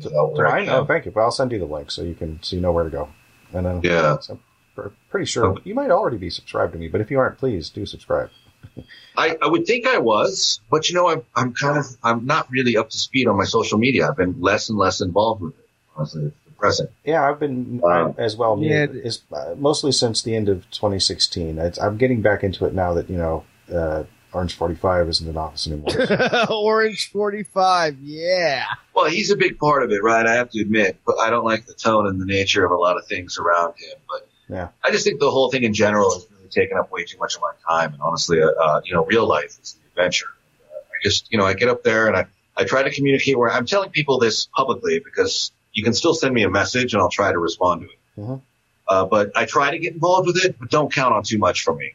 To, 0.03 0.11
to 0.11 0.43
I? 0.47 0.67
Oh, 0.69 0.85
thank 0.85 1.07
you. 1.07 1.11
But 1.11 1.21
I'll 1.21 1.31
send 1.31 1.53
you 1.53 1.59
the 1.59 1.65
link 1.65 1.91
so 1.91 2.03
you 2.03 2.15
can 2.15 2.43
so 2.43 2.57
you 2.57 2.63
know 2.63 2.73
where 2.73 2.85
to 2.85 2.91
go. 2.91 3.09
And 3.53 3.65
then 3.65 3.81
Yeah. 3.83 4.19
so 4.19 4.39
I'm 4.77 4.93
pretty 5.09 5.27
sure 5.27 5.57
you 5.65 5.75
might 5.75 5.91
already 5.91 6.19
be 6.19 6.31
subscribed 6.31 6.73
to 6.73 6.79
me, 6.79 6.89
but 6.89 7.01
if 7.01 7.11
you 7.11 7.19
aren't, 7.19 7.39
please 7.39 7.71
do 7.71 7.87
subscribe. 7.87 8.31
I, 9.17 9.39
I 9.41 9.47
would 9.47 9.67
think 9.67 9.87
I 9.87 9.99
was, 9.99 10.61
but 10.71 10.89
you 10.91 10.95
know, 10.95 11.09
I'm, 11.09 11.23
I'm 11.35 11.55
kind 11.55 11.79
of, 11.79 11.87
I'm 12.03 12.27
not 12.27 12.51
really 12.51 12.77
up 12.77 12.91
to 12.91 12.99
speed 12.99 13.27
on 13.27 13.37
my 13.39 13.45
social 13.45 13.79
media. 13.79 14.09
I've 14.09 14.17
been 14.17 14.41
less 14.41 14.69
and 14.69 14.79
less 14.79 15.01
involved 15.01 15.41
with 15.43 15.55
it. 15.55 15.69
Honestly, 15.97 16.33
it's 16.59 16.79
depressing. 16.79 16.89
Yeah, 17.05 17.29
I've 17.29 17.39
been 17.41 17.79
Wow. 17.81 18.15
as 18.19 18.37
well. 18.37 18.57
me- 18.57 18.71
Yeah. 18.71 18.87
is, 18.91 19.23
uh, 19.33 19.55
mostly 19.57 19.93
since 19.93 20.23
the 20.23 20.35
end 20.35 20.49
of 20.49 20.69
2016. 20.71 21.59
It's, 21.59 21.79
I'm 21.79 21.97
getting 21.97 22.23
back 22.23 22.43
into 22.43 22.65
it 22.67 22.75
now 22.75 22.95
that 22.95 23.09
you 23.11 23.17
know 23.17 23.45
uh, 23.73 24.05
Orange 24.33 24.55
45 24.55 25.09
isn't 25.09 25.29
in 25.29 25.37
office 25.37 25.67
anymore. 25.67 25.89
Orange 26.51 27.11
45, 27.11 27.99
yeah. 28.01 28.65
Well, 28.95 29.07
he's 29.07 29.31
a 29.31 29.37
big 29.37 29.59
part 29.59 29.83
of 29.83 29.91
it, 29.93 30.03
right? 30.03 30.27
I 30.27 30.35
have 30.35 30.51
to 30.51 30.61
admit, 30.61 30.99
but 31.07 31.19
I 31.19 31.31
don't 31.31 31.45
like 31.45 31.67
the 31.67 31.75
tone 31.75 32.07
and 32.07 32.21
the 32.21 32.27
nature 32.27 32.65
of 32.65 32.71
a 32.71 32.77
lot 32.77 32.97
of 32.97 33.07
things 33.07 33.39
around 33.39 33.75
him. 33.79 33.99
But 34.09 34.29
Yeah. 34.49 34.69
I 34.85 34.91
just 34.91 35.05
think 35.05 35.21
the 35.21 35.31
whole 35.31 35.51
thing 35.51 35.63
in 35.65 35.73
general 35.75 36.13
has 36.13 36.27
really 36.31 36.49
taken 36.51 36.77
up 36.79 36.91
way 36.93 37.05
too 37.05 37.19
much 37.19 37.35
of 37.37 37.41
my 37.43 37.53
time. 37.69 37.93
And 37.95 38.03
honestly, 38.03 38.43
uh, 38.43 38.47
uh, 38.49 38.81
you 38.85 38.95
know, 38.95 39.05
real 39.05 39.27
life 39.27 39.57
is 39.63 39.75
the 39.75 39.89
adventure. 39.91 40.29
Uh, 40.71 40.77
I 40.79 40.97
just, 41.03 41.33
you 41.33 41.39
know, 41.39 41.45
I 41.47 41.55
get 41.55 41.69
up 41.69 41.83
there 41.83 42.07
and 42.07 42.17
I, 42.17 42.27
I 42.57 42.65
try 42.65 42.83
to 42.83 42.91
communicate 42.91 43.37
where 43.39 43.51
I'm 43.51 43.67
telling 43.67 43.91
people 43.91 44.19
this 44.19 44.47
publicly 44.55 45.01
because 45.05 45.51
you 45.77 45.85
can 45.85 45.93
still 45.93 46.15
send 46.15 46.35
me 46.35 46.43
a 46.43 46.51
message 46.51 46.95
and 46.95 47.03
I'll 47.03 47.11
try 47.11 47.31
to 47.31 47.39
respond 47.39 47.83
to 47.83 47.87
it. 47.89 47.99
Mhm. 48.19 48.41
Uh, 48.89 49.05
but 49.05 49.31
I 49.37 49.45
try 49.45 49.71
to 49.71 49.79
get 49.79 49.93
involved 49.93 50.27
with 50.27 50.43
it, 50.43 50.57
but 50.59 50.71
don't 50.71 50.93
count 50.93 51.15
on 51.15 51.23
too 51.23 51.39
much 51.39 51.63
from 51.63 51.77
me. 51.77 51.93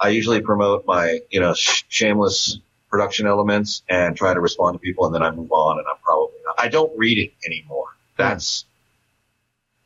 I 0.00 0.08
usually 0.08 0.40
promote 0.40 0.84
my, 0.84 1.20
you 1.30 1.38
know, 1.38 1.54
sh- 1.54 1.84
shameless 1.88 2.58
production 2.90 3.26
elements 3.28 3.82
and 3.88 4.16
try 4.16 4.34
to 4.34 4.40
respond 4.40 4.74
to 4.74 4.78
people 4.80 5.06
and 5.06 5.14
then 5.14 5.22
I 5.22 5.30
move 5.30 5.52
on 5.52 5.78
and 5.78 5.86
I'm 5.86 5.98
probably 6.02 6.38
not. 6.44 6.56
I 6.58 6.66
don't 6.68 6.90
read 6.98 7.18
it 7.18 7.32
anymore. 7.46 7.86
That's, 8.16 8.64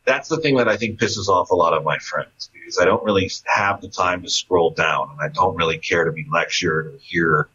that's 0.06 0.28
the 0.28 0.38
thing 0.38 0.56
that 0.56 0.68
I 0.68 0.78
think 0.78 0.98
pisses 0.98 1.28
off 1.28 1.50
a 1.50 1.54
lot 1.54 1.74
of 1.74 1.84
my 1.84 1.98
friends 1.98 2.48
because 2.52 2.78
I 2.78 2.86
don't 2.86 3.04
really 3.04 3.30
have 3.44 3.82
the 3.82 3.88
time 3.88 4.22
to 4.22 4.30
scroll 4.30 4.70
down 4.70 5.10
and 5.10 5.20
I 5.20 5.28
don't 5.28 5.54
really 5.56 5.76
care 5.78 6.04
to 6.04 6.12
be 6.12 6.24
lectured 6.32 6.86
or 6.86 6.98
hear 6.98 7.48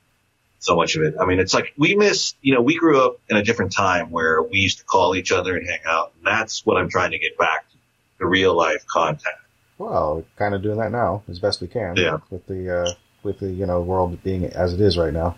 so 0.60 0.76
much 0.76 0.96
of 0.96 1.04
it. 1.04 1.16
I 1.20 1.26
mean, 1.26 1.40
it's 1.40 1.54
like 1.54 1.74
we 1.78 1.96
miss, 1.96 2.36
you 2.42 2.54
know, 2.54 2.62
we 2.62 2.78
grew 2.78 3.04
up 3.04 3.20
in 3.30 3.38
a 3.38 3.44
different 3.44 3.72
time 3.72 4.12
where 4.12 4.42
we 4.42 4.60
used 4.60 4.80
to 4.80 4.84
call 4.84 5.16
each 5.16 5.32
other 5.32 5.56
and 5.58 5.68
hang 5.68 5.80
out. 5.86 6.14
And 6.18 6.26
that's 6.26 6.66
what 6.66 6.78
I'm 6.78 6.90
trying 6.90 7.12
to 7.12 7.20
get 7.20 7.38
back 7.38 7.70
to, 7.70 7.78
the 8.20 8.26
real 8.26 8.56
life 8.56 8.86
contact. 8.86 9.40
well, 9.78 10.26
kind 10.38 10.54
of 10.54 10.62
doing 10.62 10.78
that 10.78 10.92
now 10.92 11.24
as 11.30 11.40
best 11.40 11.62
we 11.62 11.68
can. 11.68 11.96
Yeah. 11.96 12.18
With 12.30 12.46
the 12.48 12.82
uh, 12.82 12.94
with 13.24 13.40
the 13.40 13.50
you 13.50 13.66
know 13.66 13.82
world 13.82 14.22
being 14.24 14.46
as 14.46 14.74
it 14.74 14.82
is 14.82 14.98
right 14.98 15.14
now. 15.14 15.38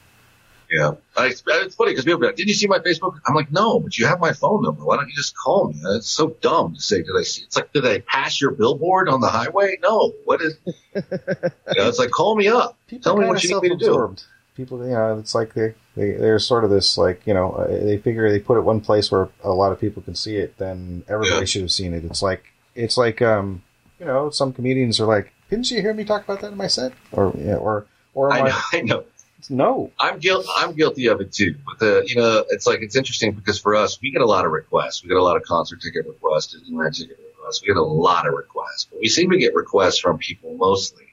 Yeah. 0.72 0.93
I, 1.18 1.27
it's 1.27 1.41
funny 1.41 1.91
because 1.91 2.06
people 2.06 2.22
be 2.22 2.27
like, 2.27 2.38
did 2.38 2.48
you 2.48 2.53
see 2.53 2.68
my 2.68 2.80
Facebook? 2.80 3.19
I'm 3.27 3.35
like, 3.35 3.52
no, 3.52 3.80
but 3.80 3.98
you 3.98 4.06
have 4.06 4.22
my 4.22 4.31
phone 4.31 4.64
number. 4.64 4.85
Why 4.85 4.95
don't 4.95 5.10
you 5.10 5.15
just 5.15 5.35
call 5.38 5.68
me? 5.68 5.76
It's 5.98 6.10
so 6.10 6.30
dumb 6.39 6.76
to 6.76 6.81
say, 6.81 7.03
did 7.03 7.11
I 7.18 7.23
see? 7.23 7.43
It's 7.43 7.57
like, 7.57 7.73
did 7.73 7.85
I 7.85 7.99
pass 7.99 8.39
your 8.39 8.52
billboard 8.52 9.10
on 9.10 9.19
the 9.19 9.27
highway? 9.27 9.77
No. 9.84 10.14
What 10.23 10.41
is, 10.41 10.56
you 10.65 10.72
know, 10.95 11.89
it's 11.89 11.99
like, 11.99 12.11
call 12.11 12.38
me 12.38 12.48
up. 12.48 12.77
People 12.88 13.03
Tell 13.03 13.18
me 13.18 13.27
what 13.27 13.43
you 13.43 13.53
need 13.53 13.64
me 13.64 13.69
to 13.69 13.76
do. 13.76 14.15
People, 14.56 14.84
you 14.86 14.91
know, 14.91 15.18
it's 15.18 15.34
like 15.34 15.53
they, 15.53 15.73
they 15.95 16.11
they're 16.11 16.38
sort 16.40 16.64
of 16.65 16.69
this 16.69 16.98
like 16.98 17.22
you 17.26 17.34
know 17.34 17.52
uh, 17.53 17.68
they 17.68 17.98
figure 17.98 18.30
they 18.30 18.40
put 18.40 18.57
it 18.57 18.61
one 18.61 18.82
place 18.82 19.10
where 19.11 19.30
a 19.44 19.49
lot 19.49 19.72
of 19.72 19.80
people 19.80 20.02
can 20.02 20.14
see 20.15 20.36
it, 20.36 20.57
then 20.57 21.03
everybody 21.07 21.40
Yeah. 21.40 21.45
should 21.45 21.61
have 21.61 21.72
seen 21.72 21.94
it. 21.94 22.03
It's 22.03 22.22
like 22.22 22.44
it's 22.76 22.98
like 22.98 23.22
um 23.22 23.64
you 23.99 24.06
know 24.06 24.30
some 24.30 24.52
comedians 24.52 24.99
are 24.99 25.06
like, 25.07 25.32
didn't 25.49 25.72
you 25.72 25.82
hear 25.82 25.94
me 25.94 26.03
talk 26.03 26.23
about 26.26 26.41
that 26.41 26.52
in 26.52 26.57
my 26.57 26.68
set? 26.68 26.91
Or 27.14 27.34
yeah, 27.38 27.56
or 27.56 27.86
or 28.14 28.32
I 28.34 28.41
know, 28.41 28.60
I 28.73 28.82
know. 28.82 29.03
No. 29.49 29.90
I'm 29.99 30.19
guilty. 30.19 30.48
I'm 30.56 30.73
guilty 30.73 31.07
of 31.07 31.19
it 31.19 31.32
too. 31.34 31.56
But 31.65 31.80
the, 31.80 32.03
you 32.06 32.15
know, 32.18 32.45
it's 32.49 32.68
like 32.68 32.82
it's 32.82 32.95
interesting 32.95 33.32
because 33.32 33.57
for 33.60 33.73
us, 33.76 33.99
we 33.99 34.11
get 34.11 34.22
a 34.22 34.26
lot 34.26 34.45
of 34.45 34.52
requests. 34.52 35.02
We 35.02 35.07
get 35.10 35.18
a 35.18 35.23
lot 35.23 35.36
of 35.38 35.41
concert 35.44 35.82
ticket 35.82 36.06
requests, 36.06 36.56
Disneyland 36.56 36.95
ticket 36.95 37.18
requests. 37.36 37.61
We 37.61 37.68
get 37.69 37.78
a 37.78 37.82
lot 37.82 38.28
of 38.28 38.34
requests, 38.34 38.86
but 38.91 38.99
we 38.99 39.07
seem 39.07 39.32
to 39.32 39.38
get 39.40 39.56
requests 39.56 39.98
from 39.98 40.19
people 40.19 40.56
mostly 40.57 41.06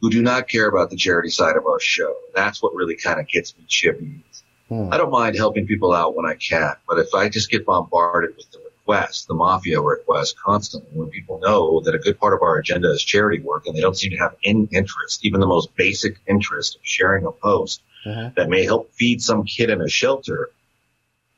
who 0.00 0.10
do 0.10 0.22
not 0.22 0.48
care 0.48 0.68
about 0.68 0.90
the 0.90 0.96
charity 0.96 1.30
side 1.30 1.56
of 1.56 1.66
our 1.66 1.80
show. 1.80 2.14
That's 2.34 2.62
what 2.62 2.74
really 2.74 2.96
kind 2.96 3.20
of 3.20 3.28
gets 3.28 3.56
me 3.56 3.64
chippy. 3.68 4.22
Hmm. 4.68 4.88
I 4.92 4.96
don't 4.96 5.10
mind 5.10 5.36
helping 5.36 5.66
people 5.66 5.92
out 5.92 6.14
when 6.16 6.26
I 6.26 6.34
can, 6.34 6.74
but 6.88 6.98
if 6.98 7.14
I 7.14 7.28
just 7.28 7.50
get 7.50 7.66
bombarded 7.66 8.36
with 8.36 8.50
the 8.52 8.58
requests, 8.64 9.26
the 9.26 9.34
mafia 9.34 9.80
requests 9.80 10.34
constantly, 10.42 10.90
when 10.92 11.10
people 11.10 11.38
know 11.40 11.80
that 11.80 11.94
a 11.94 11.98
good 11.98 12.18
part 12.18 12.34
of 12.34 12.42
our 12.42 12.56
agenda 12.58 12.90
is 12.90 13.02
charity 13.02 13.40
work 13.40 13.66
and 13.66 13.76
they 13.76 13.80
don't 13.80 13.96
seem 13.96 14.12
to 14.12 14.16
have 14.16 14.36
any 14.44 14.68
interest, 14.72 15.24
even 15.24 15.40
the 15.40 15.46
most 15.46 15.74
basic 15.76 16.18
interest 16.26 16.76
of 16.76 16.80
sharing 16.84 17.26
a 17.26 17.32
post 17.32 17.82
Mhm. 18.06 18.34
that 18.36 18.48
may 18.48 18.64
help 18.64 18.90
feed 18.94 19.20
some 19.20 19.44
kid 19.44 19.68
in 19.68 19.82
a 19.82 19.88
shelter, 19.88 20.50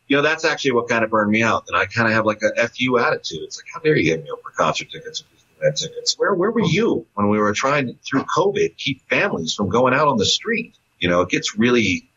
you 0.07 0.17
know, 0.17 0.23
that's 0.23 0.45
actually 0.45 0.73
what 0.73 0.89
kind 0.89 1.03
of 1.03 1.11
burned 1.11 1.31
me 1.31 1.43
out. 1.43 1.67
That 1.67 1.75
I 1.75 1.87
kind 1.87 2.07
of 2.07 2.15
have 2.15 2.27
like 2.27 2.41
a 2.43 2.69
FU 2.69 2.99
attitude. 2.99 3.41
It's 3.43 3.59
like, 3.59 3.67
how 3.73 3.81
dare 3.81 3.97
you 3.97 4.11
hit 4.13 4.23
me 4.23 4.31
up 4.31 4.41
for 4.43 4.51
concert 4.51 4.91
tickets 4.91 5.25
Disneyland 5.63 5.77
tickets? 5.77 6.15
Where, 6.19 6.35
where 6.35 6.51
were 6.51 6.65
you 6.65 7.07
when 7.15 7.29
we 7.29 7.39
were 7.39 7.53
trying 7.53 7.87
to, 7.89 7.95
through 8.09 8.25
COVID, 8.37 8.77
keep 8.77 9.09
families 9.09 9.55
from 9.55 9.69
going 9.69 9.95
out 9.95 10.09
on 10.09 10.17
the 10.19 10.27
street? 10.27 10.75
You 10.99 11.09
know, 11.09 11.21
it 11.23 11.29
gets 11.31 11.59
really, 11.59 12.09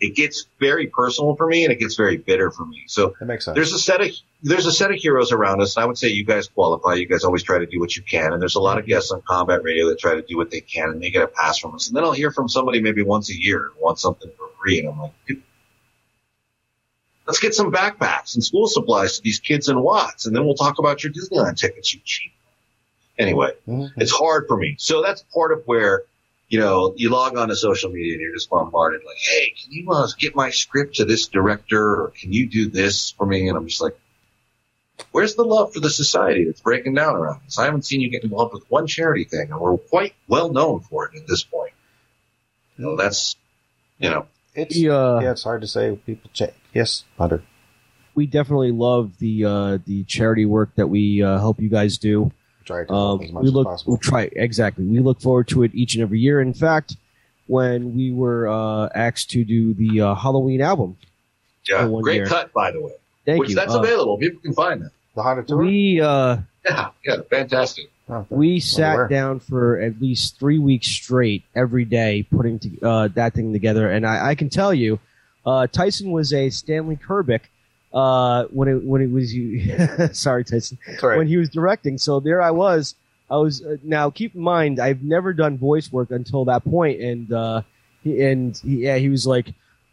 it 0.00 0.14
gets 0.16 0.46
very 0.60 0.86
personal 0.88 1.36
for 1.36 1.46
me 1.46 1.64
and 1.64 1.72
it 1.72 1.78
gets 1.78 1.96
very 1.96 2.16
bitter 2.16 2.50
for 2.50 2.64
me. 2.64 2.84
So 2.86 3.14
That 3.20 3.26
makes 3.26 3.44
sense. 3.44 3.54
there's 3.54 3.72
a 3.72 3.78
set 3.78 4.00
of 4.00 4.10
there's 4.42 4.66
a 4.66 4.72
set 4.72 4.90
of 4.90 4.96
heroes 4.98 5.32
around 5.32 5.62
us, 5.62 5.74
and 5.76 5.84
I 5.84 5.86
would 5.86 5.96
say 5.96 6.08
you 6.08 6.24
guys 6.24 6.48
qualify. 6.48 6.94
You 6.94 7.06
guys 7.06 7.24
always 7.24 7.42
try 7.42 7.58
to 7.60 7.66
do 7.66 7.80
what 7.80 7.96
you 7.96 8.02
can, 8.02 8.34
and 8.34 8.42
there's 8.42 8.56
a 8.56 8.60
lot 8.60 8.78
of 8.78 8.84
guests 8.84 9.10
on 9.10 9.22
combat 9.22 9.62
radio 9.62 9.88
that 9.88 9.98
try 9.98 10.16
to 10.16 10.22
do 10.22 10.36
what 10.36 10.50
they 10.50 10.60
can, 10.60 10.90
and 10.90 11.02
they 11.02 11.08
get 11.08 11.22
a 11.22 11.26
pass 11.28 11.58
from 11.58 11.74
us. 11.74 11.88
And 11.88 11.96
then 11.96 12.04
I'll 12.04 12.12
hear 12.12 12.30
from 12.30 12.50
somebody 12.50 12.82
maybe 12.82 13.00
once 13.02 13.30
a 13.30 13.34
year 13.34 13.68
and 13.68 13.74
want 13.80 13.98
something 13.98 14.30
for 14.36 14.48
free, 14.60 14.80
and 14.80 14.88
I'm 14.90 14.98
like, 15.00 15.12
let's 17.26 17.40
get 17.40 17.54
some 17.54 17.72
backpacks 17.72 18.34
and 18.34 18.44
school 18.44 18.66
supplies 18.66 19.16
to 19.16 19.22
these 19.22 19.38
kids 19.40 19.68
in 19.70 19.80
Watts, 19.80 20.26
and 20.26 20.36
then 20.36 20.44
we'll 20.44 20.54
talk 20.56 20.78
about 20.78 21.02
your 21.02 21.12
Disneyland 21.12 21.56
tickets, 21.56 21.94
you 21.94 22.00
cheap. 22.04 22.32
Anyway, 23.18 23.50
Mhm. 23.68 23.92
it's 23.96 24.10
hard 24.12 24.46
for 24.48 24.56
me. 24.56 24.74
So 24.78 25.02
that's 25.02 25.22
part 25.34 25.52
of 25.52 25.62
where, 25.66 26.02
you 26.48 26.58
know, 26.58 26.94
you 26.96 27.10
log 27.10 27.36
on 27.36 27.48
to 27.48 27.56
social 27.56 27.90
media 27.90 28.14
and 28.14 28.22
you're 28.22 28.34
just 28.34 28.50
bombarded 28.50 29.02
like, 29.06 29.16
hey, 29.18 29.50
can 29.50 29.72
you 29.72 29.90
uh, 29.90 30.08
get 30.18 30.34
my 30.34 30.50
script 30.50 30.96
to 30.96 31.04
this 31.04 31.28
director 31.28 31.80
or 32.02 32.08
can 32.18 32.32
you 32.32 32.48
do 32.48 32.68
this 32.68 33.10
for 33.10 33.24
me? 33.26 33.48
And 33.48 33.56
I'm 33.56 33.68
just 33.68 33.80
like, 33.80 33.96
where's 35.12 35.34
the 35.36 35.44
love 35.44 35.72
for 35.72 35.80
the 35.80 35.90
society 35.90 36.44
that's 36.44 36.60
breaking 36.60 36.94
down 36.94 37.14
around 37.16 37.40
us? 37.46 37.58
I 37.58 37.64
haven't 37.66 37.84
seen 37.84 38.00
you 38.00 38.10
get 38.10 38.24
involved 38.24 38.52
with 38.54 38.64
one 38.68 38.86
charity 38.86 39.24
thing 39.24 39.50
and 39.52 39.60
we're 39.60 39.76
quite 39.78 40.14
well 40.28 40.52
known 40.52 40.80
for 40.80 41.06
it 41.06 41.16
at 41.16 41.26
this 41.26 41.44
point. 41.44 41.72
You 42.76 42.84
know, 42.86 42.96
that's, 42.96 43.36
you 43.98 44.10
know, 44.10 44.26
It's, 44.56 44.76
We, 44.76 44.88
uh, 44.90 45.20
yeah, 45.20 45.30
it's 45.32 45.44
hard 45.44 45.60
to 45.62 45.66
say. 45.68 45.96
People 46.06 46.30
check. 46.32 46.54
Yes, 46.72 47.04
Hunter. 47.18 47.42
we 48.16 48.26
definitely 48.26 48.70
love 48.72 49.18
the 49.18 49.44
uh, 49.44 49.78
the 49.84 50.04
charity 50.04 50.44
work 50.44 50.70
that 50.76 50.86
we 50.88 51.22
uh, 51.22 51.38
help 51.38 51.60
you 51.60 51.68
guys 51.68 51.98
do. 51.98 52.30
Try 52.64 52.84
to 52.84 52.92
Um, 52.92 53.20
as 53.22 53.32
much 53.32 53.42
we 53.42 53.48
as 53.48 53.54
look, 53.54 53.66
possible. 53.66 53.92
we 53.94 53.98
try 53.98 54.30
exactly. 54.32 54.84
We 54.84 55.00
look 55.00 55.20
forward 55.20 55.48
to 55.48 55.62
it 55.64 55.74
each 55.74 55.94
and 55.94 56.02
every 56.02 56.20
year. 56.20 56.40
In 56.40 56.54
fact, 56.54 56.96
when 57.46 57.94
we 57.96 58.10
were 58.12 58.48
uh, 58.48 58.88
asked 58.94 59.30
to 59.32 59.44
do 59.44 59.74
the 59.74 60.00
uh, 60.00 60.14
Halloween 60.14 60.60
album, 60.62 60.96
yeah, 61.68 61.84
one 61.86 62.02
great 62.02 62.16
year. 62.16 62.26
cut, 62.26 62.52
by 62.52 62.70
the 62.70 62.80
way, 62.80 62.92
thank 63.26 63.40
which 63.40 63.50
you. 63.50 63.54
that's 63.56 63.74
Uh, 63.74 63.80
available. 63.80 64.16
People 64.18 64.40
can 64.40 64.54
find 64.54 64.82
that. 64.82 64.90
the 65.14 65.22
Haunted 65.22 65.48
Tour? 65.48 65.58
we 65.58 66.00
uh, 66.00 66.38
Yeah, 66.64 66.88
yeah, 67.04 67.16
fantastic. 67.30 67.90
Oh, 68.08 68.26
we 68.28 68.54
Where? 68.54 68.60
sat 68.60 69.08
down 69.10 69.40
for 69.40 69.80
at 69.80 70.00
least 70.00 70.38
three 70.38 70.58
weeks 70.58 70.88
straight 70.88 71.42
every 71.54 71.84
day 71.86 72.22
putting 72.30 72.58
to, 72.58 72.80
uh, 72.82 73.08
that 73.14 73.32
thing 73.34 73.52
together, 73.52 73.90
and 73.90 74.06
I, 74.06 74.30
I 74.30 74.34
can 74.34 74.50
tell 74.50 74.74
you, 74.74 74.98
uh, 75.46 75.66
Tyson 75.66 76.10
was 76.10 76.32
a 76.32 76.50
Stanley 76.50 76.96
Kubrick 76.96 77.42
uh, 77.94 78.44
when 78.50 78.68
it 78.68 78.84
when 78.84 79.00
it 79.00 79.10
was 79.10 79.32
you. 79.34 80.08
sorry, 80.12 80.44
Tyson. 80.44 80.76
That's 80.86 81.02
all 81.02 81.10
right. 81.10 81.18
when 81.18 81.26
he 81.28 81.36
was 81.36 81.48
directing. 81.48 81.96
So 81.98 82.20
there 82.20 82.42
I 82.42 82.50
was. 82.50 82.94
I 83.30 83.36
was 83.36 83.64
uh, 83.64 83.76
now. 83.82 84.10
Keep 84.10 84.34
in 84.34 84.42
mind, 84.42 84.78
I've 84.80 85.02
never 85.02 85.32
done 85.32 85.56
voice 85.56 85.90
work 85.90 86.10
until 86.10 86.44
that 86.46 86.64
point, 86.64 87.00
and 87.00 87.32
uh, 87.32 87.62
he, 88.02 88.20
and 88.22 88.56
he, 88.58 88.84
yeah, 88.84 88.96
he 88.96 89.08
was 89.08 89.26
like, 89.26 89.46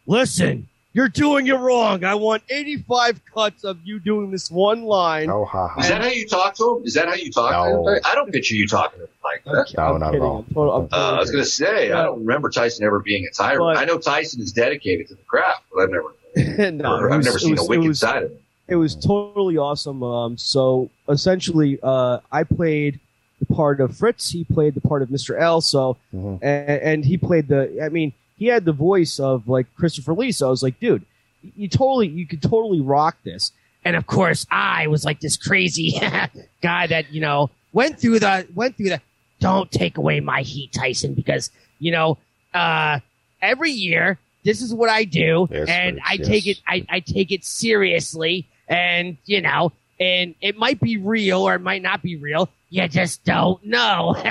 "Listen, 0.06 0.68
you're 0.92 1.08
doing 1.08 1.46
it 1.46 1.54
wrong. 1.54 2.04
I 2.04 2.14
want 2.14 2.42
85 2.50 3.24
cuts 3.24 3.64
of 3.64 3.78
you 3.84 3.98
doing 4.00 4.30
this 4.30 4.50
one 4.50 4.82
line." 4.82 5.30
oh, 5.30 5.46
ha, 5.46 5.68
ha. 5.68 5.80
Is 5.80 5.88
that 5.88 6.02
how 6.02 6.08
you 6.08 6.28
talk 6.28 6.54
to 6.56 6.76
him? 6.76 6.84
Is 6.84 6.92
that 6.94 7.08
how 7.08 7.14
you 7.14 7.30
talk 7.30 7.52
No. 7.52 7.84
to 7.86 7.94
him? 7.94 8.00
I 8.04 8.14
don't 8.14 8.30
picture 8.30 8.54
you 8.54 8.68
talking 8.68 8.98
to 8.98 9.04
him 9.06 9.10
like 9.24 9.42
I'm, 9.46 9.54
that. 9.54 9.74
No, 9.78 9.82
I'm 9.94 10.00
not 10.00 10.14
at 10.14 10.20
all. 10.20 10.38
I'm 10.46 10.54
total- 10.54 10.72
I'm 10.74 10.88
Uh, 10.92 11.16
I 11.16 11.18
was 11.20 11.30
going 11.30 11.42
to 11.44 11.50
say, 11.50 11.90
I 11.90 12.02
don't 12.02 12.18
remember 12.20 12.50
Tyson 12.50 12.84
ever 12.84 13.00
being 13.00 13.24
a 13.26 13.30
tyrant. 13.30 13.60
But- 13.60 13.78
I 13.78 13.86
know 13.86 13.96
Tyson 13.98 14.42
is 14.42 14.52
dedicated 14.52 15.08
to 15.08 15.14
the 15.14 15.22
craft, 15.22 15.62
but 15.72 15.84
I've 15.84 15.90
never, 15.90 16.10
kidding. 16.10 16.21
no, 16.36 17.04
it 17.06 17.12
I've 17.12 17.16
was- 17.18 17.26
never 17.26 17.38
seen 17.38 17.52
was- 17.52 17.60
a 17.66 17.68
wicked 17.68 17.88
was- 17.88 17.98
side 18.00 18.22
of 18.24 18.30
him. 18.32 18.38
It 18.68 18.76
was 18.76 18.94
totally 18.94 19.58
awesome. 19.58 20.02
Um, 20.02 20.38
so 20.38 20.88
essentially, 21.08 21.78
uh, 21.82 22.20
I 22.30 22.44
played 22.44 23.00
the 23.40 23.46
part 23.54 23.80
of 23.80 23.94
Fritz. 23.96 24.30
He 24.30 24.44
played 24.44 24.74
the 24.74 24.80
part 24.80 25.02
of 25.02 25.08
Mr. 25.10 25.38
L. 25.38 25.60
So, 25.60 25.96
Mhm. 26.14 26.38
and, 26.40 26.80
and 26.82 27.04
he 27.04 27.18
played 27.18 27.48
the. 27.48 27.80
I 27.84 27.88
mean, 27.90 28.12
he 28.38 28.46
had 28.46 28.64
the 28.64 28.72
voice 28.72 29.18
of 29.20 29.46
like 29.48 29.66
Christopher 29.76 30.14
Lee. 30.14 30.32
So 30.32 30.46
I 30.46 30.50
was 30.50 30.62
like, 30.62 30.78
dude, 30.80 31.04
you 31.56 31.68
totally, 31.68 32.06
you 32.08 32.24
could 32.26 32.40
totally 32.40 32.80
rock 32.80 33.16
this. 33.24 33.52
and 33.84 33.96
of 33.96 34.06
course 34.06 34.46
I 34.50 34.86
was 34.86 35.04
like 35.04 35.18
this 35.20 35.36
crazy 35.36 35.98
guy 36.62 36.86
that 36.86 37.12
you 37.12 37.20
know 37.20 37.50
went 37.72 37.98
through 37.98 38.20
the 38.20 38.46
went 38.54 38.76
through 38.76 38.90
the 38.90 39.00
don't 39.40 39.70
take 39.72 39.98
away 39.98 40.20
my 40.20 40.42
heat 40.42 40.72
Tyson 40.72 41.14
because 41.14 41.50
you 41.80 41.90
know 41.90 42.16
uh 42.54 43.00
every 43.42 43.72
year 43.72 44.18
this 44.44 44.62
is 44.62 44.74
what 44.74 44.88
I 44.88 45.04
do 45.04 45.48
Yes, 45.50 45.68
and 45.68 46.00
I 46.04 46.14
yes. 46.14 46.26
take 46.26 46.46
it 46.46 46.60
I, 46.66 46.86
I 46.88 47.00
take 47.00 47.32
it 47.32 47.44
seriously 47.44 48.48
and 48.68 49.16
you 49.24 49.40
know 49.40 49.72
and 50.00 50.34
it 50.40 50.56
might 50.56 50.80
be 50.80 50.96
real 50.96 51.42
or 51.42 51.54
it 51.54 51.60
might 51.60 51.82
not 51.82 52.02
be 52.02 52.16
real 52.16 52.48
you 52.70 52.88
just 52.88 53.24
don't 53.24 53.64
know 53.64 54.14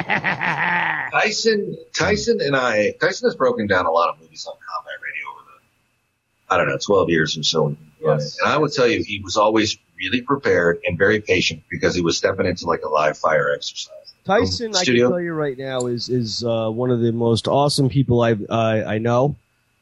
Tyson, 1.12 1.78
Tyson 1.94 2.40
and 2.42 2.56
I, 2.56 2.92
Tyson 3.00 3.28
has 3.28 3.36
broken 3.36 3.68
down 3.68 3.86
a 3.86 3.92
lot 3.92 4.10
of 4.10 4.20
movies 4.20 4.46
on 4.48 4.54
combat 4.54 4.94
radio 5.04 5.30
over 5.32 5.44
the, 5.46 6.54
I 6.54 6.58
don't 6.58 6.68
know, 6.68 6.78
12 6.78 7.10
years 7.10 7.38
or 7.38 7.44
so. 7.44 7.76
Yes. 8.02 8.38
And 8.42 8.52
I 8.52 8.58
would 8.58 8.74
tell 8.74 8.88
you, 8.88 9.04
he 9.04 9.20
was 9.20 9.38
always 9.38 9.78
really 9.98 10.22
prepared 10.22 10.80
and 10.86 10.98
very 10.98 11.22
patient 11.22 11.64
because 11.70 11.94
he 11.94 12.02
was 12.02 12.18
stepping 12.18 12.46
into 12.46 12.66
like 12.66 12.82
a 12.84 12.90
live 12.90 13.18
fire 13.18 13.54
exercise. 13.54 13.96
Tyson, 14.26 14.76
I 14.76 14.84
can 14.84 14.98
tell 14.98 15.20
you 15.20 15.34
right 15.34 15.58
now, 15.58 15.88
is 15.88 16.08
is 16.08 16.44
uh, 16.44 16.70
one 16.70 16.92
of 16.92 17.00
the 17.02 17.12
most 17.12 17.48
awesome 17.48 17.90
people 17.90 18.22
I 18.22 18.36
I, 18.50 18.84
I 18.96 18.98
know. 19.00 19.36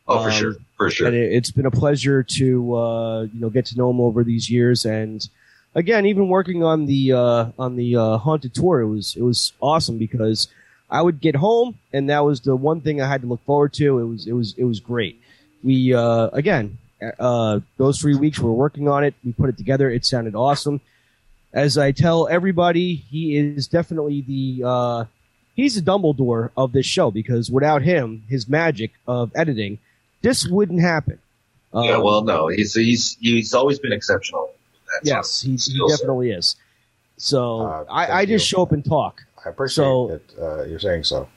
Oh, 0.09 0.23
for 0.23 0.29
Um, 0.29 0.35
sure. 0.35 0.55
For 0.77 0.89
sure. 0.89 1.07
and 1.07 1.15
it, 1.15 1.31
it's 1.33 1.51
been 1.51 1.65
a 1.65 1.71
pleasure 1.71 2.23
to 2.23 2.75
uh, 2.75 3.21
you 3.23 3.39
know 3.39 3.49
get 3.49 3.65
to 3.67 3.77
know 3.77 3.89
him 3.91 3.99
over 4.01 4.23
these 4.23 4.49
years. 4.49 4.85
And 4.85 5.27
again, 5.75 6.05
even 6.05 6.27
working 6.29 6.63
on 6.63 6.85
the 6.85 7.13
uh, 7.13 7.45
on 7.59 7.75
the 7.75 7.95
uh, 7.95 8.17
haunted 8.17 8.53
tour, 8.53 8.81
it 8.81 8.87
was 8.87 9.15
it 9.15 9.21
was 9.21 9.53
awesome 9.61 9.97
because 9.97 10.47
I 10.89 11.01
would 11.01 11.19
get 11.21 11.35
home, 11.35 11.77
and 11.93 12.09
that 12.09 12.25
was 12.25 12.41
the 12.41 12.55
one 12.55 12.81
thing 12.81 13.01
I 13.01 13.07
had 13.07 13.21
to 13.21 13.27
look 13.27 13.43
forward 13.45 13.73
to. 13.73 13.99
It 13.99 14.05
was 14.05 14.25
it 14.27 14.33
was 14.33 14.55
it 14.57 14.63
was 14.63 14.79
great. 14.79 15.21
We 15.63 15.93
uh, 15.93 16.29
again 16.33 16.77
uh, 17.19 17.59
those 17.77 17.99
three 17.99 18.15
weeks 18.15 18.39
we 18.39 18.45
were 18.45 18.53
working 18.53 18.87
on 18.87 19.03
it. 19.03 19.13
We 19.23 19.31
put 19.33 19.49
it 19.49 19.57
together. 19.57 19.89
It 19.91 20.05
sounded 20.05 20.33
awesome. 20.35 20.81
As 21.53 21.77
I 21.77 21.91
tell 21.91 22.27
everybody, 22.27 22.95
he 22.95 23.35
is 23.37 23.67
definitely 23.67 24.21
the 24.21 24.63
uh, 24.65 25.05
he's 25.55 25.75
the 25.75 25.81
Dumbledore 25.81 26.51
of 26.55 26.71
this 26.71 26.85
show 26.85 27.11
because 27.11 27.49
without 27.51 27.81
him, 27.81 28.23
his 28.29 28.47
magic 28.47 28.91
of 29.07 29.31
editing, 29.35 29.77
this 30.21 30.47
wouldn't 30.47 30.81
happen. 30.81 31.19
yeah, 31.73 31.91
Um, 31.97 32.03
well, 32.03 32.23
no, 32.23 32.47
he's, 32.47 32.73
he's, 32.73 33.17
he's 33.19 33.53
always 33.53 33.79
been 33.79 33.91
exceptional. 33.93 34.51
with 34.85 35.01
yes, 35.03 35.41
he, 35.41 35.51
he 35.51 35.57
skill 35.57 35.89
set. 35.89 35.99
definitely 35.99 36.31
is. 36.31 36.55
So 37.17 37.61
Uh, 37.61 37.85
I, 37.89 38.19
I 38.21 38.25
just 38.25 38.49
you. 38.51 38.57
show 38.57 38.63
up 38.63 38.71
and 38.71 38.83
talk. 38.83 39.21
I 39.45 39.49
appreciate 39.49 39.75
So- 39.83 40.07
that 40.35 40.41
uh, 40.43 40.63
you're 40.65 40.79
saying 40.79 41.03
so. 41.03 41.27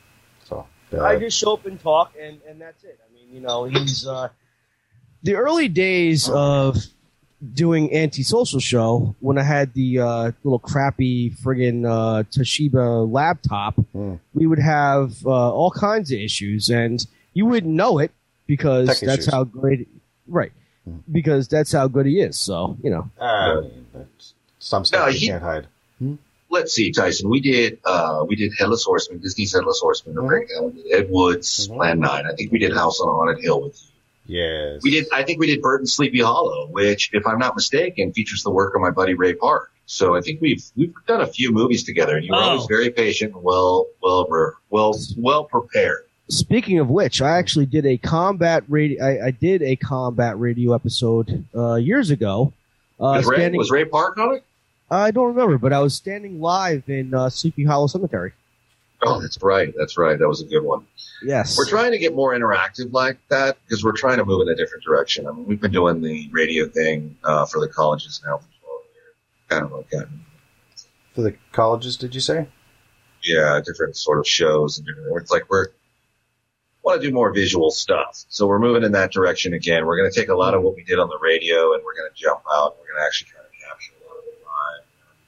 So, 0.44 0.66
uh, 0.92 1.02
I 1.02 1.18
just 1.18 1.38
show 1.38 1.54
up 1.54 1.66
and 1.66 1.80
talk, 1.80 2.12
and, 2.20 2.38
and 2.48 2.60
that's 2.60 2.82
it. 2.84 2.98
I 3.08 3.14
mean, 3.14 3.34
you 3.34 3.40
know, 3.40 3.64
he's 3.64 4.06
uh, 4.06 4.28
the 5.22 5.34
early 5.36 5.68
days 5.68 6.28
of 6.28 6.76
doing 7.54 7.92
antisocial 7.94 8.60
show 8.60 9.14
when 9.20 9.38
I 9.38 9.42
had 9.42 9.72
the 9.74 9.98
uh, 9.98 10.32
little 10.44 10.58
crappy 10.58 11.30
friggin' 11.30 11.84
uh, 11.86 12.22
Toshiba 12.24 13.10
laptop. 13.10 13.74
Hmm. 13.92 14.14
We 14.34 14.46
would 14.46 14.58
have 14.60 15.24
uh, 15.26 15.30
all 15.52 15.70
kinds 15.70 16.12
of 16.12 16.18
issues, 16.18 16.68
and 16.70 17.04
you 17.34 17.46
wouldn't 17.46 17.72
know 17.72 17.98
it 17.98 18.10
because 18.46 18.88
Tech 18.88 19.00
that's 19.00 19.18
issues. 19.22 19.32
how 19.32 19.44
great, 19.44 19.88
right? 20.26 20.52
Hmm. 20.84 20.96
Because 21.10 21.48
that's 21.48 21.72
how 21.72 21.88
good 21.88 22.06
he 22.06 22.20
is. 22.20 22.38
So 22.38 22.76
you 22.82 22.90
know, 22.90 23.10
I 23.20 23.60
mean, 23.60 23.86
some 24.58 24.84
stuff 24.84 25.00
No, 25.00 25.06
you 25.08 25.18
he- 25.18 25.26
can't 25.28 25.42
hide. 25.42 25.66
Let's 26.50 26.74
see, 26.74 26.92
Tyson. 26.92 27.30
We 27.30 27.40
did, 27.40 27.78
uh, 27.82 28.26
we 28.28 28.36
did 28.36 28.52
Headless 28.58 28.84
Horseman, 28.84 29.20
Disney's 29.20 29.54
Headless 29.54 29.78
Horseman, 29.80 30.16
Mhm. 30.16 30.74
We 30.74 30.82
did 30.82 30.92
Ed 30.92 31.06
Wood's 31.10 31.66
Mhm. 31.66 31.76
Plan 31.76 32.00
9. 32.00 32.26
I 32.26 32.34
think 32.34 32.52
we 32.52 32.58
did 32.58 32.74
House 32.74 33.00
on 33.00 33.08
Haunted 33.08 33.42
Hill 33.42 33.62
with 33.62 33.80
you. 34.26 34.36
Yes. 34.38 34.82
We 34.82 34.90
did. 34.90 35.06
I 35.14 35.22
think 35.22 35.40
we 35.40 35.46
did 35.46 35.62
Burton's 35.62 35.94
Sleepy 35.94 36.20
Hollow, 36.20 36.68
which, 36.70 37.08
if 37.14 37.26
I'm 37.26 37.38
not 37.38 37.56
mistaken, 37.56 38.12
features 38.12 38.42
the 38.42 38.50
work 38.50 38.74
of 38.74 38.82
my 38.82 38.90
buddy 38.90 39.14
Ray 39.14 39.32
Park. 39.32 39.70
So 39.86 40.14
I 40.14 40.20
think 40.20 40.42
we've 40.42 40.62
we've 40.76 40.92
done 41.06 41.22
a 41.22 41.26
few 41.26 41.52
movies 41.52 41.84
together, 41.84 42.16
and 42.16 42.24
you 42.26 42.30
were 42.32 42.36
Oh. 42.38 42.50
always 42.50 42.66
very 42.66 42.90
patient, 42.90 43.34
and 43.34 43.42
well, 43.42 43.86
well, 44.02 44.26
well, 44.70 44.94
well 45.16 45.44
prepared. 45.44 46.04
Speaking 46.28 46.78
of 46.78 46.88
which, 46.88 47.20
I 47.20 47.36
actually 47.38 47.66
did 47.66 47.84
a 47.84 47.98
combat 47.98 48.64
radio. 48.68 49.04
I, 49.04 49.26
I 49.26 49.30
did 49.32 49.62
a 49.62 49.76
combat 49.76 50.38
radio 50.38 50.72
episode 50.74 51.44
uh, 51.54 51.74
years 51.74 52.10
ago. 52.10 52.52
Uh, 52.98 53.16
was, 53.16 53.26
Ray, 53.26 53.36
standing, 53.36 53.58
was 53.58 53.70
Ray 53.70 53.84
Park 53.84 54.16
on 54.18 54.36
it? 54.36 54.44
I 54.90 55.10
don't 55.10 55.28
remember, 55.28 55.58
but 55.58 55.72
I 55.72 55.80
was 55.80 55.94
standing 55.94 56.40
live 56.40 56.88
in 56.88 57.12
uh, 57.12 57.28
Sleepy 57.28 57.64
Hollow 57.64 57.86
Cemetery. 57.86 58.32
Oh, 59.02 59.20
that's 59.20 59.42
right. 59.42 59.74
That's 59.76 59.98
right. 59.98 60.16
That 60.16 60.28
was 60.28 60.40
a 60.42 60.44
good 60.44 60.62
one. 60.62 60.86
Yes, 61.24 61.58
We're 61.58 61.68
trying 61.68 61.90
to 61.92 61.98
get 61.98 62.14
more 62.14 62.34
interactive 62.34 62.92
like 62.92 63.18
that 63.28 63.58
because 63.64 63.82
we're 63.84 63.96
trying 63.96 64.18
to 64.18 64.24
move 64.24 64.42
in 64.42 64.48
a 64.48 64.54
different 64.54 64.84
direction. 64.84 65.26
I 65.26 65.32
mean, 65.32 65.44
we've 65.46 65.60
been 65.60 65.72
doing 65.72 66.00
the 66.00 66.28
radio 66.30 66.68
thing 66.68 67.16
uh, 67.24 67.46
for 67.46 67.60
the 67.60 67.68
colleges 67.68 68.20
now 68.24 68.38
for 68.38 68.46
12 68.60 68.80
years. 68.94 69.14
Kind 69.48 69.64
of 69.64 69.72
like 69.72 69.90
that. 69.90 70.08
For 71.14 71.22
the 71.22 71.34
colleges, 71.52 71.96
did 71.96 72.14
you 72.14 72.20
say? 72.20 72.46
yeah, 73.24 73.60
different 73.64 73.96
sort 73.96 74.18
of 74.18 74.26
shows 74.26 74.78
and 74.78 74.86
different. 74.86 75.16
It's 75.22 75.30
like 75.30 75.48
we're 75.48 75.68
want 76.82 77.00
to 77.00 77.06
do 77.06 77.12
more 77.12 77.32
visual 77.32 77.70
stuff, 77.70 78.24
so 78.28 78.46
we're 78.46 78.58
moving 78.58 78.82
in 78.82 78.92
that 78.92 79.12
direction 79.12 79.54
again. 79.54 79.86
We're 79.86 79.96
going 79.96 80.10
to 80.10 80.18
take 80.18 80.28
a 80.28 80.34
lot 80.34 80.54
of 80.54 80.62
what 80.62 80.74
we 80.74 80.84
did 80.84 80.98
on 80.98 81.08
the 81.08 81.18
radio 81.18 81.74
and 81.74 81.84
we're 81.84 81.94
going 81.94 82.10
to 82.12 82.20
jump 82.20 82.42
out. 82.52 82.76
We're 82.78 82.92
going 82.92 83.00
to 83.00 83.06
actually 83.06 83.30
try 83.30 83.40
to 83.40 83.66
capture 83.66 83.92
a 84.02 84.08
lot 84.08 84.18
of 84.18 84.24
it 84.26 84.38
live. 84.44 84.84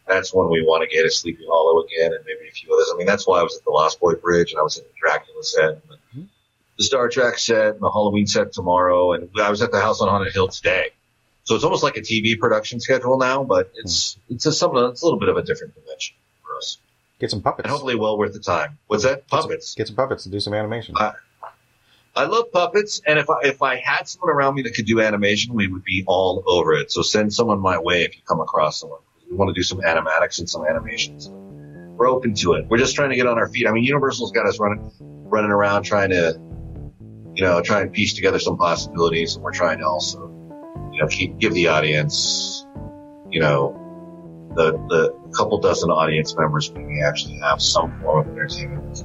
That's 0.09 0.35
when 0.35 0.51
we 0.51 0.63
want 0.63 0.89
to 0.89 0.95
get 0.95 1.07
a 1.07 1.11
Sleepy 1.11 1.45
Hollow 1.49 1.85
again, 1.85 2.13
and 2.13 2.25
maybe 2.27 2.49
a 2.49 2.53
few 2.53 2.73
others. 2.73 2.91
I 2.93 2.97
mean, 2.97 3.07
that's 3.07 3.27
why 3.27 3.41
I 3.41 3.43
was 3.43 3.57
at 3.57 3.65
the 3.65 3.71
Lost 3.71 4.01
Boy 4.01 4.15
Bridge 4.15 4.53
and 4.53 4.61
I 4.61 4.63
was 4.63 4.79
at 4.79 4.85
the 4.85 4.95
Dracula 5.01 5.43
set, 5.43 5.71
and 5.71 5.83
the, 5.89 6.27
the 6.79 6.85
Star 6.85 7.09
Trek 7.09 7.39
set, 7.39 7.75
and 7.75 7.81
the 7.81 7.91
Halloween 7.91 8.27
set 8.27 8.53
tomorrow, 8.53 9.13
and 9.13 9.29
I 9.41 9.51
was 9.51 9.63
at 9.63 9.71
the 9.71 9.81
House 9.81 10.01
on 10.01 10.09
Haunted 10.09 10.33
Hill 10.33 10.49
today. 10.49 10.91
So 11.45 11.55
it's 11.55 11.65
almost 11.65 11.83
like 11.83 11.97
a 11.97 12.01
TV 12.01 12.39
production 12.39 12.81
schedule 12.81 13.19
now, 13.19 13.45
but 13.45 13.71
it's 13.77 14.15
mm. 14.15 14.35
it's 14.35 14.45
just 14.45 14.59
something. 14.59 14.83
It's 14.85 15.03
a 15.03 15.05
little 15.05 15.21
bit 15.21 15.29
of 15.29 15.37
a 15.37 15.43
different 15.43 15.75
dimension 15.75 16.17
for 16.43 16.57
us. 16.57 16.79
Get 17.21 17.31
some 17.31 17.43
puppets. 17.43 17.65
And 17.65 17.71
hopefully 17.71 17.95
well 17.95 18.19
worth 18.19 18.33
the 18.33 18.41
time. 18.41 18.79
What's 18.87 19.05
that? 19.05 19.29
Puppets. 19.29 19.75
Get 19.75 19.87
some 19.87 19.97
puppets 19.97 20.25
and 20.25 20.33
do 20.33 20.41
some 20.41 20.55
animation. 20.55 20.95
I, 20.97 21.13
I 22.16 22.27
love 22.27 22.53
puppets, 22.53 23.01
and 23.05 23.19
if 23.19 23.28
I, 23.28 23.41
if 23.43 23.61
I 23.61 23.77
had 23.77 24.07
someone 24.07 24.31
around 24.31 24.55
me 24.55 24.62
that 24.62 24.74
could 24.74 24.86
do 24.86 25.01
animation, 25.01 25.53
we 25.53 25.66
would 25.66 25.82
be 25.82 26.05
all 26.07 26.45
over 26.47 26.74
it. 26.74 26.93
So 26.93 27.03
send 27.03 27.32
someone 27.32 27.61
my 27.61 27.78
way 27.78 28.05
if 28.05 28.15
you 28.16 28.23
come 28.24 28.41
across 28.41 28.78
someone. 28.81 29.01
We 29.28 29.36
want 29.36 29.49
to 29.49 29.55
do 29.55 29.65
some 29.65 29.81
animatics 29.81 30.39
and 30.39 30.49
some 30.49 30.65
animations. 30.65 31.28
We're 31.28 32.09
open 32.09 32.35
to 32.35 32.53
it. 32.53 32.66
We're 32.69 32.78
just 32.78 32.95
trying 32.95 33.11
to 33.11 33.16
get 33.16 33.27
on 33.27 33.39
our 33.39 33.49
feet. 33.49 33.66
I 33.66 33.73
mean, 33.73 33.82
Universal's 33.82 34.31
got 34.31 34.47
us 34.47 34.61
running, 34.61 34.93
running 35.01 35.51
around 35.51 35.82
trying 35.82 36.11
to, 36.11 36.39
you 37.35 37.43
know, 37.43 37.61
try 37.62 37.81
and 37.81 37.93
piece 37.93 38.15
together 38.15 38.39
some 38.39 38.59
possibilities, 38.59 39.35
and 39.35 39.43
we're 39.43 39.53
trying 39.53 39.78
to 39.78 39.86
also, 39.86 40.20
you 40.93 41.01
know, 41.01 41.09
keep, 41.09 41.39
give 41.39 41.53
the 41.53 41.66
audience, 41.66 42.65
you 43.28 43.41
know, 43.41 43.81
the 44.55 44.73
the 44.89 45.31
couple 45.36 45.59
dozen 45.59 45.91
audience 45.91 46.36
members 46.36 46.70
we 46.70 47.03
actually 47.03 47.39
have 47.39 47.61
some 47.61 48.01
form 48.01 48.28
of 48.28 48.32
entertainment. 48.32 49.05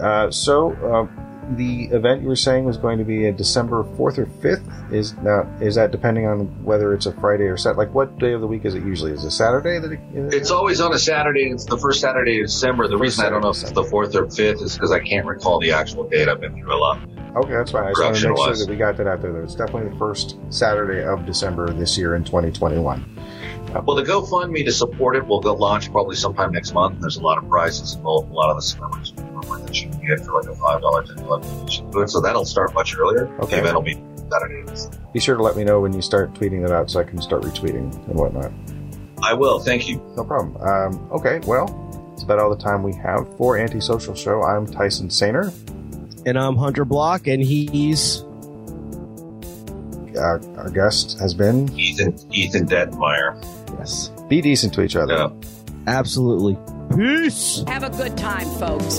Uh, 0.00 0.30
so, 0.30 0.72
uh, 0.72 1.22
the 1.54 1.84
event 1.92 2.22
you 2.22 2.28
were 2.28 2.36
saying 2.36 2.64
was 2.64 2.76
going 2.76 2.98
to 2.98 3.04
be 3.04 3.26
a 3.26 3.32
December 3.32 3.84
4th 3.84 4.18
or 4.18 4.26
5th. 4.26 4.92
Is 4.92 5.16
now 5.18 5.48
is 5.60 5.76
that 5.76 5.90
depending 5.90 6.26
on 6.26 6.46
whether 6.64 6.92
it's 6.92 7.06
a 7.06 7.12
Friday 7.12 7.44
or 7.44 7.56
Saturday? 7.56 7.78
Like, 7.78 7.94
what 7.94 8.18
day 8.18 8.32
of 8.32 8.40
the 8.40 8.46
week 8.46 8.64
is 8.64 8.74
it 8.74 8.82
usually? 8.82 9.12
Is 9.12 9.24
it 9.24 9.30
Saturday 9.30 9.78
that 9.78 9.92
it, 9.92 10.00
It's 10.34 10.50
always 10.50 10.80
on 10.80 10.92
a 10.92 10.98
Saturday. 10.98 11.50
It's 11.50 11.64
the 11.64 11.78
first 11.78 12.00
Saturday 12.00 12.40
of 12.40 12.46
December. 12.46 12.88
The 12.88 12.98
reason 12.98 13.24
I 13.24 13.30
don't 13.30 13.42
know 13.42 13.50
if 13.50 13.62
it's 13.62 13.72
the 13.72 13.84
fourth 13.84 14.14
or 14.14 14.28
fifth 14.30 14.62
is 14.62 14.74
because 14.74 14.92
I 14.92 15.00
can't 15.00 15.26
recall 15.26 15.60
the 15.60 15.72
actual 15.72 16.08
date. 16.08 16.28
I've 16.28 16.40
been 16.40 16.58
through 16.58 16.74
a 16.74 16.76
lot. 16.76 16.98
Okay, 17.36 17.52
that's 17.52 17.70
fine. 17.70 17.84
I 17.84 17.90
just 17.90 18.02
want 18.02 18.16
to 18.16 18.28
make 18.28 18.38
sure 18.38 18.56
that 18.56 18.68
we 18.68 18.76
got 18.76 18.96
that 18.96 19.06
out 19.06 19.20
there. 19.20 19.32
That 19.32 19.42
it's 19.42 19.54
definitely 19.54 19.90
the 19.90 19.98
first 19.98 20.38
Saturday 20.50 21.04
of 21.04 21.26
December 21.26 21.70
this 21.72 21.98
year 21.98 22.16
in 22.16 22.24
2021. 22.24 23.04
Well, 23.84 23.96
the 23.96 24.04
GoFundMe 24.04 24.64
to 24.64 24.72
support 24.72 25.16
it 25.16 25.26
will 25.26 25.40
go 25.40 25.52
launch 25.52 25.90
probably 25.90 26.16
sometime 26.16 26.52
next 26.52 26.72
month. 26.72 27.00
There's 27.00 27.16
a 27.16 27.22
lot 27.22 27.36
of 27.36 27.48
prizes 27.48 27.94
involved. 27.94 28.30
A 28.30 28.34
lot 28.34 28.48
of 28.50 28.56
the 28.56 28.62
celebrities 29.46 29.66
that 29.66 29.76
you 29.86 29.90
can 29.90 30.06
get 30.06 30.20
for 30.26 30.40
like 30.42 30.50
a 30.50 30.56
five 30.56 30.80
dollar, 30.80 31.02
ten 31.04 31.16
dollar 31.16 31.40
donation 31.40 31.90
to 31.92 32.00
it. 32.00 32.08
So 32.10 32.20
that'll 32.20 32.44
start 32.44 32.74
much 32.74 32.96
earlier. 32.96 33.26
Okay. 33.40 33.56
The 33.56 33.60
event 33.62 33.74
will 33.74 33.82
be 33.82 34.02
Saturday. 34.30 34.64
Be 35.12 35.20
sure 35.20 35.36
to 35.36 35.42
let 35.42 35.56
me 35.56 35.64
know 35.64 35.80
when 35.80 35.92
you 35.92 36.02
start 36.02 36.34
tweeting 36.34 36.66
that 36.66 36.72
out 36.74 36.90
so 36.90 37.00
I 37.00 37.04
can 37.04 37.20
start 37.22 37.42
retweeting 37.42 37.94
and 38.08 38.14
whatnot. 38.18 38.52
I 39.22 39.32
will. 39.34 39.60
Thank 39.60 39.88
you. 39.88 39.96
No 40.16 40.24
problem. 40.24 40.56
Um, 40.62 41.10
okay, 41.12 41.40
well, 41.46 42.10
it's 42.12 42.22
about 42.22 42.38
all 42.38 42.50
the 42.54 42.62
time 42.62 42.82
we 42.82 42.94
have 42.96 43.34
for 43.38 43.56
Antisocial 43.56 44.14
Show. 44.14 44.42
I'm 44.42 44.66
Tyson 44.66 45.08
Sainer. 45.08 45.52
and 46.26 46.38
I'm 46.38 46.56
Hunter 46.56 46.84
Block, 46.84 47.26
and 47.26 47.42
he's 47.42 48.22
Uh, 50.16 50.38
our 50.56 50.70
guest 50.70 51.18
has 51.18 51.34
been. 51.34 51.70
Ethan 51.78 52.14
Ethan 52.32 52.66
Detmeyer. 52.66 53.36
yes, 53.78 54.10
Be 54.28 54.40
decent 54.40 54.72
to 54.74 54.82
each 54.82 54.96
other. 54.96 55.14
Yeah. 55.14 55.28
absolutely. 55.86 56.56
Peace. 56.96 57.62
Have 57.68 57.82
a 57.84 57.90
good 57.90 58.16
time, 58.16 58.48
folks. 58.58 58.98